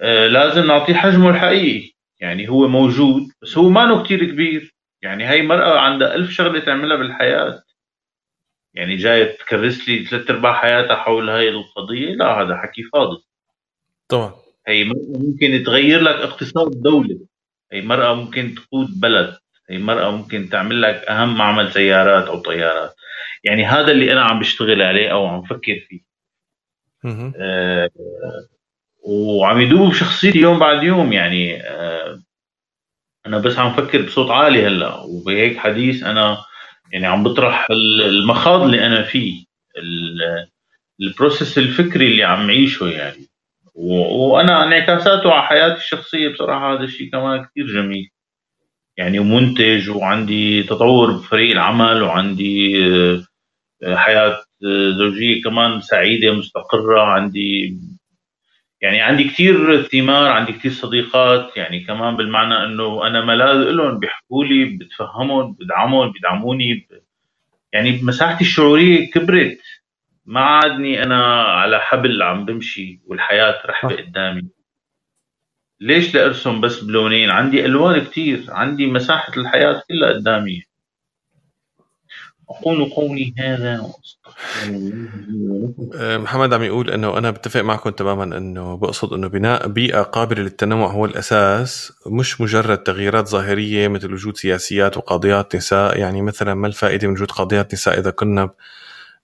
آه، 0.01 0.27
لازم 0.27 0.67
نعطيه 0.67 0.93
حجمه 0.93 1.29
الحقيقي. 1.29 1.91
يعني 2.19 2.49
هو 2.49 2.67
موجود 2.67 3.27
بس 3.41 3.57
هو 3.57 3.69
ما 3.69 4.03
كتير 4.03 4.25
كبير. 4.25 4.74
يعني 5.05 5.23
هاي 5.23 5.41
مرأة 5.41 5.79
عندها 5.79 6.15
ألف 6.15 6.31
شغلة 6.31 6.59
تعملها 6.59 6.97
بالحياة. 6.97 7.63
يعني 8.73 8.95
جاية 8.95 9.37
تكرس 9.37 9.89
لي 9.89 10.05
ثلاث 10.05 10.29
أرباع 10.29 10.53
حياتها 10.53 10.95
حول 10.95 11.29
هاي 11.29 11.49
القضية؟ 11.49 12.13
لا 12.13 12.41
هذا 12.41 12.57
حكي 12.57 12.83
فاضي. 12.83 13.17
طبعا. 14.07 14.33
هي 14.67 14.83
مرأة 14.83 15.19
ممكن 15.19 15.63
تغير 15.65 16.01
لك 16.01 16.15
اقتصاد 16.15 16.81
دولة. 16.81 17.19
هي 17.71 17.81
مرأة 17.81 18.13
ممكن 18.13 18.55
تقود 18.55 18.99
بلد. 18.99 19.37
هي 19.69 19.77
مرأة 19.77 20.11
ممكن 20.11 20.49
تعمل 20.49 20.81
لك 20.81 20.95
أهم 20.95 21.37
معمل 21.37 21.71
سيارات 21.71 22.27
أو 22.27 22.39
طيارات. 22.39 22.95
يعني 23.43 23.65
هذا 23.65 23.91
اللي 23.91 24.11
أنا 24.11 24.21
عم 24.21 24.39
بشتغل 24.39 24.81
عليه 24.81 25.09
أو 25.09 25.27
عم 25.27 25.43
فكر 25.43 25.85
فيه. 25.89 26.01
آه 27.35 27.89
وعم 29.03 29.61
يدوب 29.61 29.89
بشخصيتي 29.89 30.39
يوم 30.39 30.59
بعد 30.59 30.83
يوم. 30.83 31.13
يعني 31.13 31.63
آه 31.63 32.21
أنا 33.27 33.37
بس 33.37 33.57
عم 33.57 33.73
فكر 33.73 34.01
بصوت 34.01 34.31
عالي 34.31 34.67
هلأ 34.67 34.95
وبهيك 34.95 35.57
حديث 35.57 36.03
أنا 36.03 36.37
يعني 36.91 37.07
عم 37.07 37.23
بطرح 37.23 37.67
المخاض 37.71 38.61
اللي 38.61 38.85
أنا 38.85 39.03
فيه 39.03 39.45
البروسيس 41.01 41.57
الفكري 41.57 42.07
اللي 42.07 42.23
عم 42.23 42.49
عيشه 42.49 42.85
يعني. 42.85 43.27
وأنا 43.75 44.63
انعكاساته 44.63 45.31
على 45.31 45.43
حياتي 45.43 45.77
الشخصية 45.77 46.29
بصراحة 46.29 46.73
هذا 46.73 46.83
الشيء 46.83 47.11
كمان 47.11 47.45
كثير 47.45 47.67
جميل. 47.67 48.09
يعني 48.97 49.19
ومنتج 49.19 49.89
وعندي 49.89 50.63
تطور 50.63 51.11
بفريق 51.11 51.51
العمل 51.51 52.01
وعندي 52.03 52.85
آه، 53.83 53.95
حياة 53.95 54.43
آه، 54.65 54.91
زوجية 54.97 55.43
كمان 55.43 55.81
سعيدة 55.81 56.33
مستقرة 56.33 57.01
عندي 57.01 57.77
يعني 58.81 59.01
عندي 59.01 59.23
كثير 59.23 59.81
ثمار 59.83 60.31
عندي 60.31 60.53
كثير 60.53 60.71
صديقات 60.71 61.57
يعني 61.57 61.79
كمان 61.79 62.15
بالمعنى 62.15 62.65
إنه 62.65 63.07
أنا 63.07 63.25
ملاذ 63.25 63.57
لهم 63.71 63.99
بيحكوا 63.99 64.45
لي 64.45 64.65
بتفهمهم 64.65 65.53
بدعمهم 65.53 66.11
بيدعموني 66.11 66.87
يعني 67.73 68.01
مساحتي 68.03 68.41
الشعورية 68.43 69.11
كبرت. 69.11 69.59
ما 70.25 70.41
عادني 70.41 71.03
أنا 71.03 71.43
على 71.43 71.79
حبل 71.79 72.21
عم 72.21 72.45
بمشي 72.45 73.01
والحياة 73.05 73.61
رحبه 73.65 73.95
قدامي. 73.95 74.49
ليش 75.81 76.15
لأرسم 76.15 76.61
بس 76.61 76.83
بلونين؟ 76.83 77.29
عندي 77.29 77.65
ألوان 77.65 78.01
كثير 78.05 78.45
عندي 78.49 78.87
مساحة 78.87 79.33
الحياة 79.37 79.83
كلها 79.89 80.13
قدامي. 80.13 80.63
أقول 82.49 82.85
قولي 82.89 83.33
هذا. 83.39 83.91
أه، 85.95 86.17
محمد 86.17 86.53
عم 86.53 86.63
يقول 86.63 86.89
إنه 86.89 87.17
أنا 87.17 87.31
بتفق 87.31 87.61
معكم 87.61 87.89
تماما 87.89 88.37
إنه 88.37 88.77
بقصد 88.77 89.13
إنه 89.13 89.27
بناء 89.27 89.67
بيئة 89.67 90.01
قابلة 90.01 90.41
للتنوع 90.43 90.91
هو 90.91 91.05
الأساس 91.05 91.93
مش 92.07 92.41
مجرد 92.41 92.77
تغييرات 92.77 93.27
ظاهرية 93.27 93.87
مثل 93.87 94.13
وجود 94.13 94.37
سياسيات 94.37 94.97
وقاضيات 94.97 95.55
نساء. 95.55 95.97
يعني 95.99 96.21
مثلا 96.21 96.53
ما 96.53 96.67
الفائدة 96.67 97.07
من 97.07 97.13
وجود 97.13 97.31
قاضيات 97.31 97.73
نساء 97.73 97.99
إذا 97.99 98.11
كنا 98.11 98.49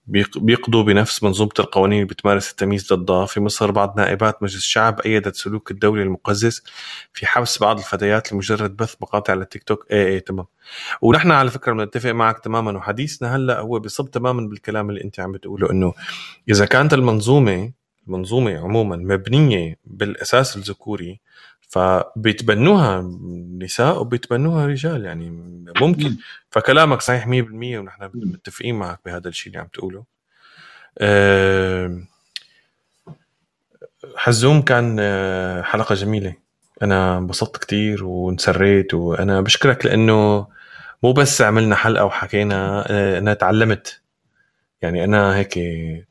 بيقضوا 0.06 0.82
بنفس 0.82 1.22
منظومة 1.22 1.50
القوانين 1.58 2.02
اللي 2.02 2.08
بتمارس 2.14 2.50
التمييز 2.50 2.92
ضدها. 2.92 3.26
في 3.26 3.40
مصر 3.40 3.70
بعض 3.70 3.96
نائبات 4.00 4.42
مجلس 4.42 4.56
الشعب 4.56 5.00
أيدت 5.00 5.36
سلوك 5.36 5.70
الدولة 5.70 6.02
المقزز 6.02 6.62
في 7.12 7.26
حبس 7.26 7.58
بعض 7.58 7.78
الفتيات 7.78 8.32
لمجرد 8.32 8.76
بث 8.76 8.94
مقاطع 9.00 9.32
على 9.32 9.42
التيك 9.42 9.62
توك. 9.62 9.86
إيه 9.90 10.06
إيه 10.06 10.18
تمام. 10.18 10.46
ونحن 11.02 11.30
على 11.30 11.50
فكرة 11.50 11.72
بنتفق 11.72 12.10
معك 12.10 12.38
تماما 12.38 12.76
وحديثنا 12.78 13.36
هلأ 13.36 13.60
هو 13.60 13.78
بصب 13.80 14.10
تماما 14.10 14.48
بالكلام 14.48 14.90
اللي 14.90 15.04
أنت 15.04 15.20
عم 15.20 15.32
بتقوله 15.32 15.70
إنه 15.70 15.94
إذا 16.48 16.64
كانت 16.66 16.94
المنظومة 16.94 17.72
المنظومة 18.06 18.58
عموما 18.58 18.96
مبنية 18.96 19.76
بالأساس 19.84 20.56
الذكوري 20.56 21.20
فبيتبنوها 21.72 23.00
نساء 23.58 24.00
وبيتبنوها 24.00 24.66
رجال 24.66 25.04
يعني 25.04 25.30
ممكن. 25.80 26.16
فكلامك 26.50 27.00
صحيح 27.00 27.26
100% 27.26 27.30
ونحن 27.78 28.10
متفقين 28.14 28.74
معك 28.74 29.00
بهذا 29.04 29.28
الشيء 29.28 29.46
اللي 29.52 29.58
عم 29.58 29.68
تقوله. 29.72 30.04
حزوم 34.16 34.62
كان 34.62 34.96
آه، 35.00 35.62
حلقة 35.62 35.94
جميلة. 35.94 36.34
أنا 36.82 37.18
انبسطت 37.18 37.56
كتير 37.56 38.04
وانسريت 38.04 38.94
وأنا 38.94 39.40
بشكرك 39.40 39.86
لأنه 39.86 40.46
مو 41.02 41.12
بس 41.12 41.42
عملنا 41.42 41.76
حلقة 41.76 42.04
وحكينا 42.04 42.84
آه، 42.90 43.18
أنا 43.18 43.34
تعلمت. 43.34 44.02
يعني 44.82 45.04
أنا 45.04 45.36
هيك 45.36 45.58
آه، 45.58 46.04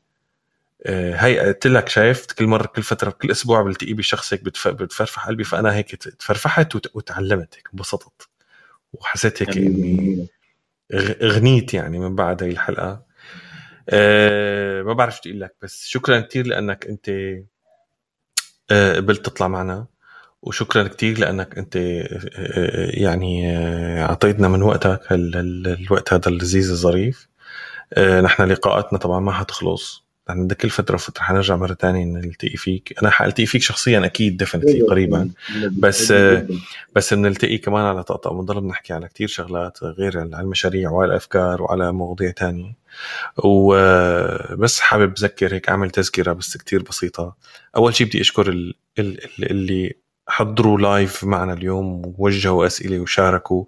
هي 0.86 1.38
قلت 1.40 1.66
لك 1.66 1.88
شايف 1.88 2.26
كل 2.26 2.46
مرة 2.46 2.66
كل 2.66 2.82
فترة 2.82 3.10
كل 3.10 3.30
أسبوع 3.30 3.62
بلتقي 3.62 3.92
بشخص 3.92 4.32
هيك 4.32 4.44
بتفرفح 4.44 5.26
قلبي 5.26 5.44
فأنا 5.44 5.74
هيك 5.74 5.94
تفرفحت 5.94 6.74
وتعلمت 6.96 7.54
هيك 7.56 7.68
انبسطت 7.74 8.28
وحسيت 8.92 9.42
هيك 9.42 9.56
إني 9.56 10.28
غنيت 11.22 11.74
يعني 11.74 11.98
من 11.98 12.14
بعد 12.14 12.42
هي 12.42 12.50
الحلقة. 12.50 13.02
أه 13.88 14.82
ما 14.82 14.92
بعرف 14.92 15.14
شو 15.14 15.20
أقول 15.26 15.40
لك 15.40 15.54
بس 15.62 15.86
شكرا 15.86 16.20
كثير 16.20 16.46
لأنك 16.46 16.86
أنت 16.86 17.08
أه 18.70 18.96
قبلت 18.96 19.26
تطلع 19.26 19.48
معنا 19.48 19.86
وشكرا 20.42 20.88
كثير 20.88 21.18
لأنك 21.18 21.58
أنت 21.58 21.76
أه 21.76 22.90
يعني 22.90 23.56
آه، 23.56 24.02
أعطيتنا 24.02 24.48
من 24.48 24.62
وقتك 24.62 25.00
الوقت 25.10 26.12
هذا 26.12 26.28
اللذيذ 26.28 26.70
الظريف. 26.70 27.28
نحن 27.98 28.42
لقاءاتنا 28.42 28.98
طبعا 28.98 29.20
ما 29.20 29.32
حتخلص. 29.32 30.01
يعني 30.28 30.46
ده 30.46 30.54
كل 30.54 30.70
فترة 30.70 30.94
وفترة. 30.94 31.22
حنرجع 31.22 31.56
مرة 31.56 31.72
تانية 31.72 32.04
نلتقي 32.04 32.56
فيك. 32.56 32.94
أنا 33.02 33.10
حالتقي 33.10 33.46
فيك 33.46 33.62
شخصيا 33.62 34.04
أكيد 34.04 34.36
ديفنتلي 34.36 34.82
قريبا. 34.82 35.30
بس 35.78 36.12
بس 36.96 37.14
بنلتقي 37.14 37.58
كمان 37.58 37.84
على 37.84 38.02
طقطقة. 38.02 38.32
وبنضل 38.32 38.60
بنحكي 38.60 38.92
على 38.92 39.08
كتير 39.08 39.28
شغلات 39.28 39.84
غير 39.84 40.18
على 40.18 40.40
المشاريع 40.40 40.90
وعلى 40.90 41.10
الأفكار 41.10 41.62
وعلى 41.62 41.92
مواضيع 41.92 42.30
تانية. 42.30 42.74
وبس 43.44 44.80
حابب 44.80 45.12
أذكر 45.18 45.54
هيك 45.54 45.68
أعمل 45.68 45.90
تذكرة 45.90 46.32
بس 46.32 46.56
كتير 46.56 46.82
بسيطة. 46.82 47.36
أول 47.76 47.94
شيء 47.94 48.06
بدي 48.06 48.20
أشكر 48.20 48.74
اللي 49.38 49.94
حضروا 50.28 50.78
لايف 50.78 51.24
معنا 51.24 51.52
اليوم 51.52 52.14
ووجهوا 52.18 52.66
أسئلة 52.66 53.00
وشاركوا. 53.00 53.64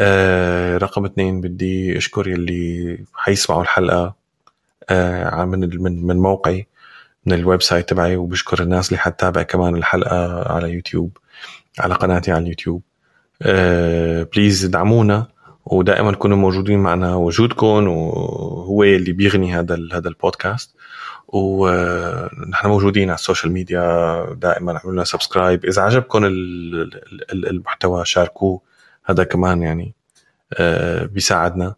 آه 0.00 0.76
رقم 0.76 1.04
اثنين 1.04 1.40
بدي 1.40 1.98
أشكر 1.98 2.28
يلي 2.28 2.98
حيسمعوا 3.14 3.62
الحلقة. 3.62 4.25
من 4.90 5.82
من 5.82 6.06
من 6.06 6.16
موقعي 6.16 6.66
من 7.26 7.32
ال 7.32 7.62
website 7.62 7.88
تبعي 7.88 8.16
وبشكر 8.16 8.62
الناس 8.62 8.88
اللي 8.88 8.98
حتتابع 8.98 9.42
كمان 9.42 9.76
الحلقة 9.76 10.52
على 10.52 10.70
يوتيوب 10.70 11.18
على 11.78 11.94
قناتي 11.94 12.32
على 12.32 12.42
اليوتيوب. 12.42 12.82
please 14.34 14.64
آه، 14.64 14.68
ادعمونا 14.68 15.26
ودائما 15.66 16.12
كونوا 16.12 16.36
موجودين 16.36 16.78
معنا 16.78 17.14
وجودكم 17.14 17.88
وهو 17.88 18.82
اللي 18.82 19.12
بيغني 19.12 19.54
هذا 19.54 19.78
هذا 19.92 20.08
البودكاست. 20.08 20.76
ونحن 21.28 22.68
موجودين 22.68 23.08
على 23.10 23.14
ال 23.14 23.19
social 23.19 23.52
media 23.52 24.34
دائما 24.34 24.72
اعملوا 24.72 24.92
لنا 24.92 25.04
subscribe. 25.04 25.64
إذا 25.64 25.82
عجبكم 25.82 26.24
المحتوى 27.32 28.04
شاركوه. 28.04 28.60
هذا 29.04 29.24
كمان 29.24 29.62
يعني 29.62 29.94
آه، 30.52 31.04
بيساعدنا. 31.04 31.74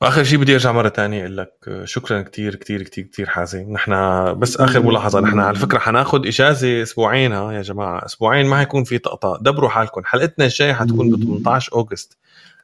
وآخر 0.00 0.24
شيء 0.24 0.38
بدي 0.38 0.54
أرجع 0.54 0.72
مرة 0.72 0.88
ثانية 0.88 1.20
أقول 1.20 1.36
لك 1.36 1.82
شكرا 1.84 2.22
كثير 2.22 2.54
كثير 2.54 2.82
كثير 2.82 3.04
كثير 3.04 3.26
حازم. 3.26 3.72
نحن 3.72 3.92
بس 4.38 4.56
آخر 4.56 4.82
ملاحظة 4.82 5.20
نحن 5.20 5.40
على 5.40 5.56
فكرة 5.56 5.78
حناخذ 5.78 6.26
إجازة 6.26 6.82
أسبوعين 6.82 7.32
ها 7.32 7.52
يا 7.52 7.62
جماعة. 7.62 8.06
أسبوعين 8.06 8.46
ما 8.46 8.58
حيكون 8.58 8.84
في 8.84 8.98
طقطقه 8.98 9.38
دبروا 9.42 9.70
حالكم. 9.70 10.04
حلقتنا 10.04 10.44
الجاية 10.44 10.72
حتكون 10.72 11.10
ب 11.10 11.24
18 11.24 11.72
أوغست. 11.72 12.18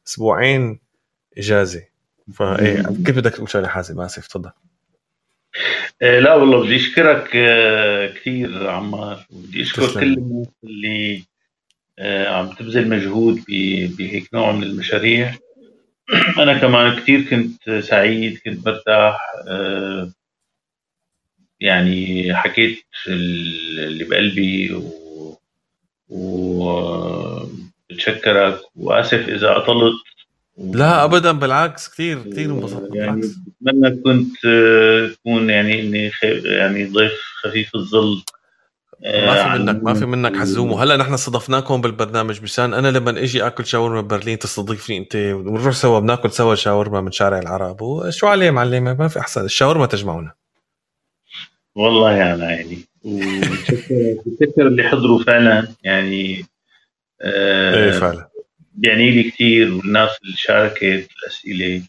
أسبوعين 0.07 0.79
إجازة. 1.39 1.83
فإيه 2.35 2.83
كيف 3.07 3.17
بدك 3.17 3.33
تقول 3.33 3.51
شغله 3.51 3.69
حازم؟ 3.69 4.01
آسف 4.01 4.27
تفضل. 4.27 4.51
إيه 6.03 6.21
لا 6.21 6.35
والله 6.35 6.65
بدي 6.65 6.77
أشكرك 6.77 7.31
آه، 7.37 8.07
كثير 8.07 8.71
عمار. 8.71 9.27
بدي 9.31 9.63
أشكر 9.63 9.95
كل 9.95 10.13
الناس 10.13 10.47
اللي 10.65 11.25
آه، 11.99 12.29
عم 12.29 12.51
تبذل 12.53 12.89
مجهود 12.89 13.45
بهيك 13.99 14.35
نوع 14.35 14.53
من 14.53 14.63
المشاريع. 14.63 15.35
أنا 16.43 16.59
كمان 16.59 17.01
كثير 17.01 17.23
كنت 17.23 17.71
سعيد 17.71 18.39
كنت 18.45 18.67
مرتاح 18.67 19.19
آه، 19.49 20.11
يعني 21.61 22.35
حكيت 22.35 22.85
اللي 23.09 24.05
بقلبي 24.05 24.75
و 26.09 26.65
بتشكرك 27.91 28.61
وآسف 28.77 29.29
إذا 29.29 29.57
اطلت 29.57 29.95
لا 30.59 31.05
ابدا 31.05 31.33
بالعكس 31.33 31.89
كثير 31.89 32.23
كثير 32.23 32.51
انبسطت 32.51 32.95
يعني 32.95 33.21
بتمنى 33.21 34.03
كنت 34.03 34.37
تكون 35.15 35.51
يعني 35.51 35.81
إني 35.81 36.11
يعني 36.45 36.85
ضيف 36.85 37.13
خفيف 37.43 37.75
الظل. 37.75 38.23
ما 39.05 39.43
في 39.43 39.59
منك 39.59 39.83
ما 39.83 39.95
في 39.95 40.07
منك 40.07 40.37
حزوم. 40.37 40.73
وهلا 40.73 40.97
نحن 40.97 41.15
استضفناكم 41.15 41.81
بالبرنامج 41.81 42.43
مشان 42.43 42.75
أنا 42.75 42.89
لما 42.89 43.11
أجي 43.11 43.47
آكل 43.47 43.67
شاورما 43.67 44.01
ببرلين 44.01 44.39
تستضيفني 44.39 44.99
أنت 44.99 45.17
ونروح 45.17 45.71
سوا 45.75 46.01
بناكل 46.01 46.31
سوا 46.31 46.55
شاورما 46.55 47.01
من 47.01 47.13
شارع 47.13 47.39
العرب. 47.39 47.83
وشو 47.83 48.27
عليه 48.27 48.51
معلمة؟ 48.51 48.95
ما 48.95 49.09
في 49.09 49.19
أحسن. 49.19 49.45
الشاورما 49.45 49.87
تجمعنا 49.87 50.33
والله 51.75 52.09
على 52.09 52.45
عيني 52.45 52.79
وبتذكر 53.03 54.67
اللي 54.67 54.83
حضروا 54.83 55.23
فعلا. 55.23 55.69
يعني 55.83 56.45
آه 57.23 57.85
إيه 57.85 57.91
فعلا. 57.91 58.29
بيعني 58.75 59.11
لي 59.11 59.31
كثير 59.31 59.75
والناس 59.75 60.11
اللي 60.25 60.37
شاركت 60.37 61.09
الأسئلة 61.19 61.83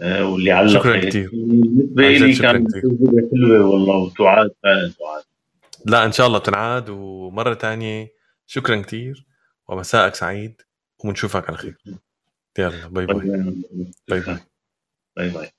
آه 0.00 0.26
واللي 0.26 0.50
علقت. 0.52 0.74
شكرا 0.74 1.00
كثير 1.00 1.30
بالنسبة 1.32 2.08
لي 2.08 2.34
كانت 2.34 2.70
تجربة 2.70 3.28
حلوة 3.32 3.66
والله 3.66 3.96
وتعاد 3.96 4.50
فعلا 4.62 4.92
تعاد. 4.98 5.22
لا 5.84 6.04
إن 6.04 6.12
شاء 6.12 6.26
الله 6.26 6.38
تنعاد. 6.38 6.88
ومرة 6.88 7.54
ثانية 7.54 8.14
شكرا 8.46 8.82
كثير 8.82 9.26
ومساءك 9.68 10.14
سعيد. 10.14 10.62
وبنشوفك 11.04 11.48
على 11.48 11.56
خير. 11.58 11.78
يلا 12.58 12.86
bye 12.88 13.06
bye. 13.06 13.54
bye 14.08 14.20
bye. 14.20 14.38
bye 15.16 15.30
bye. 15.30 15.50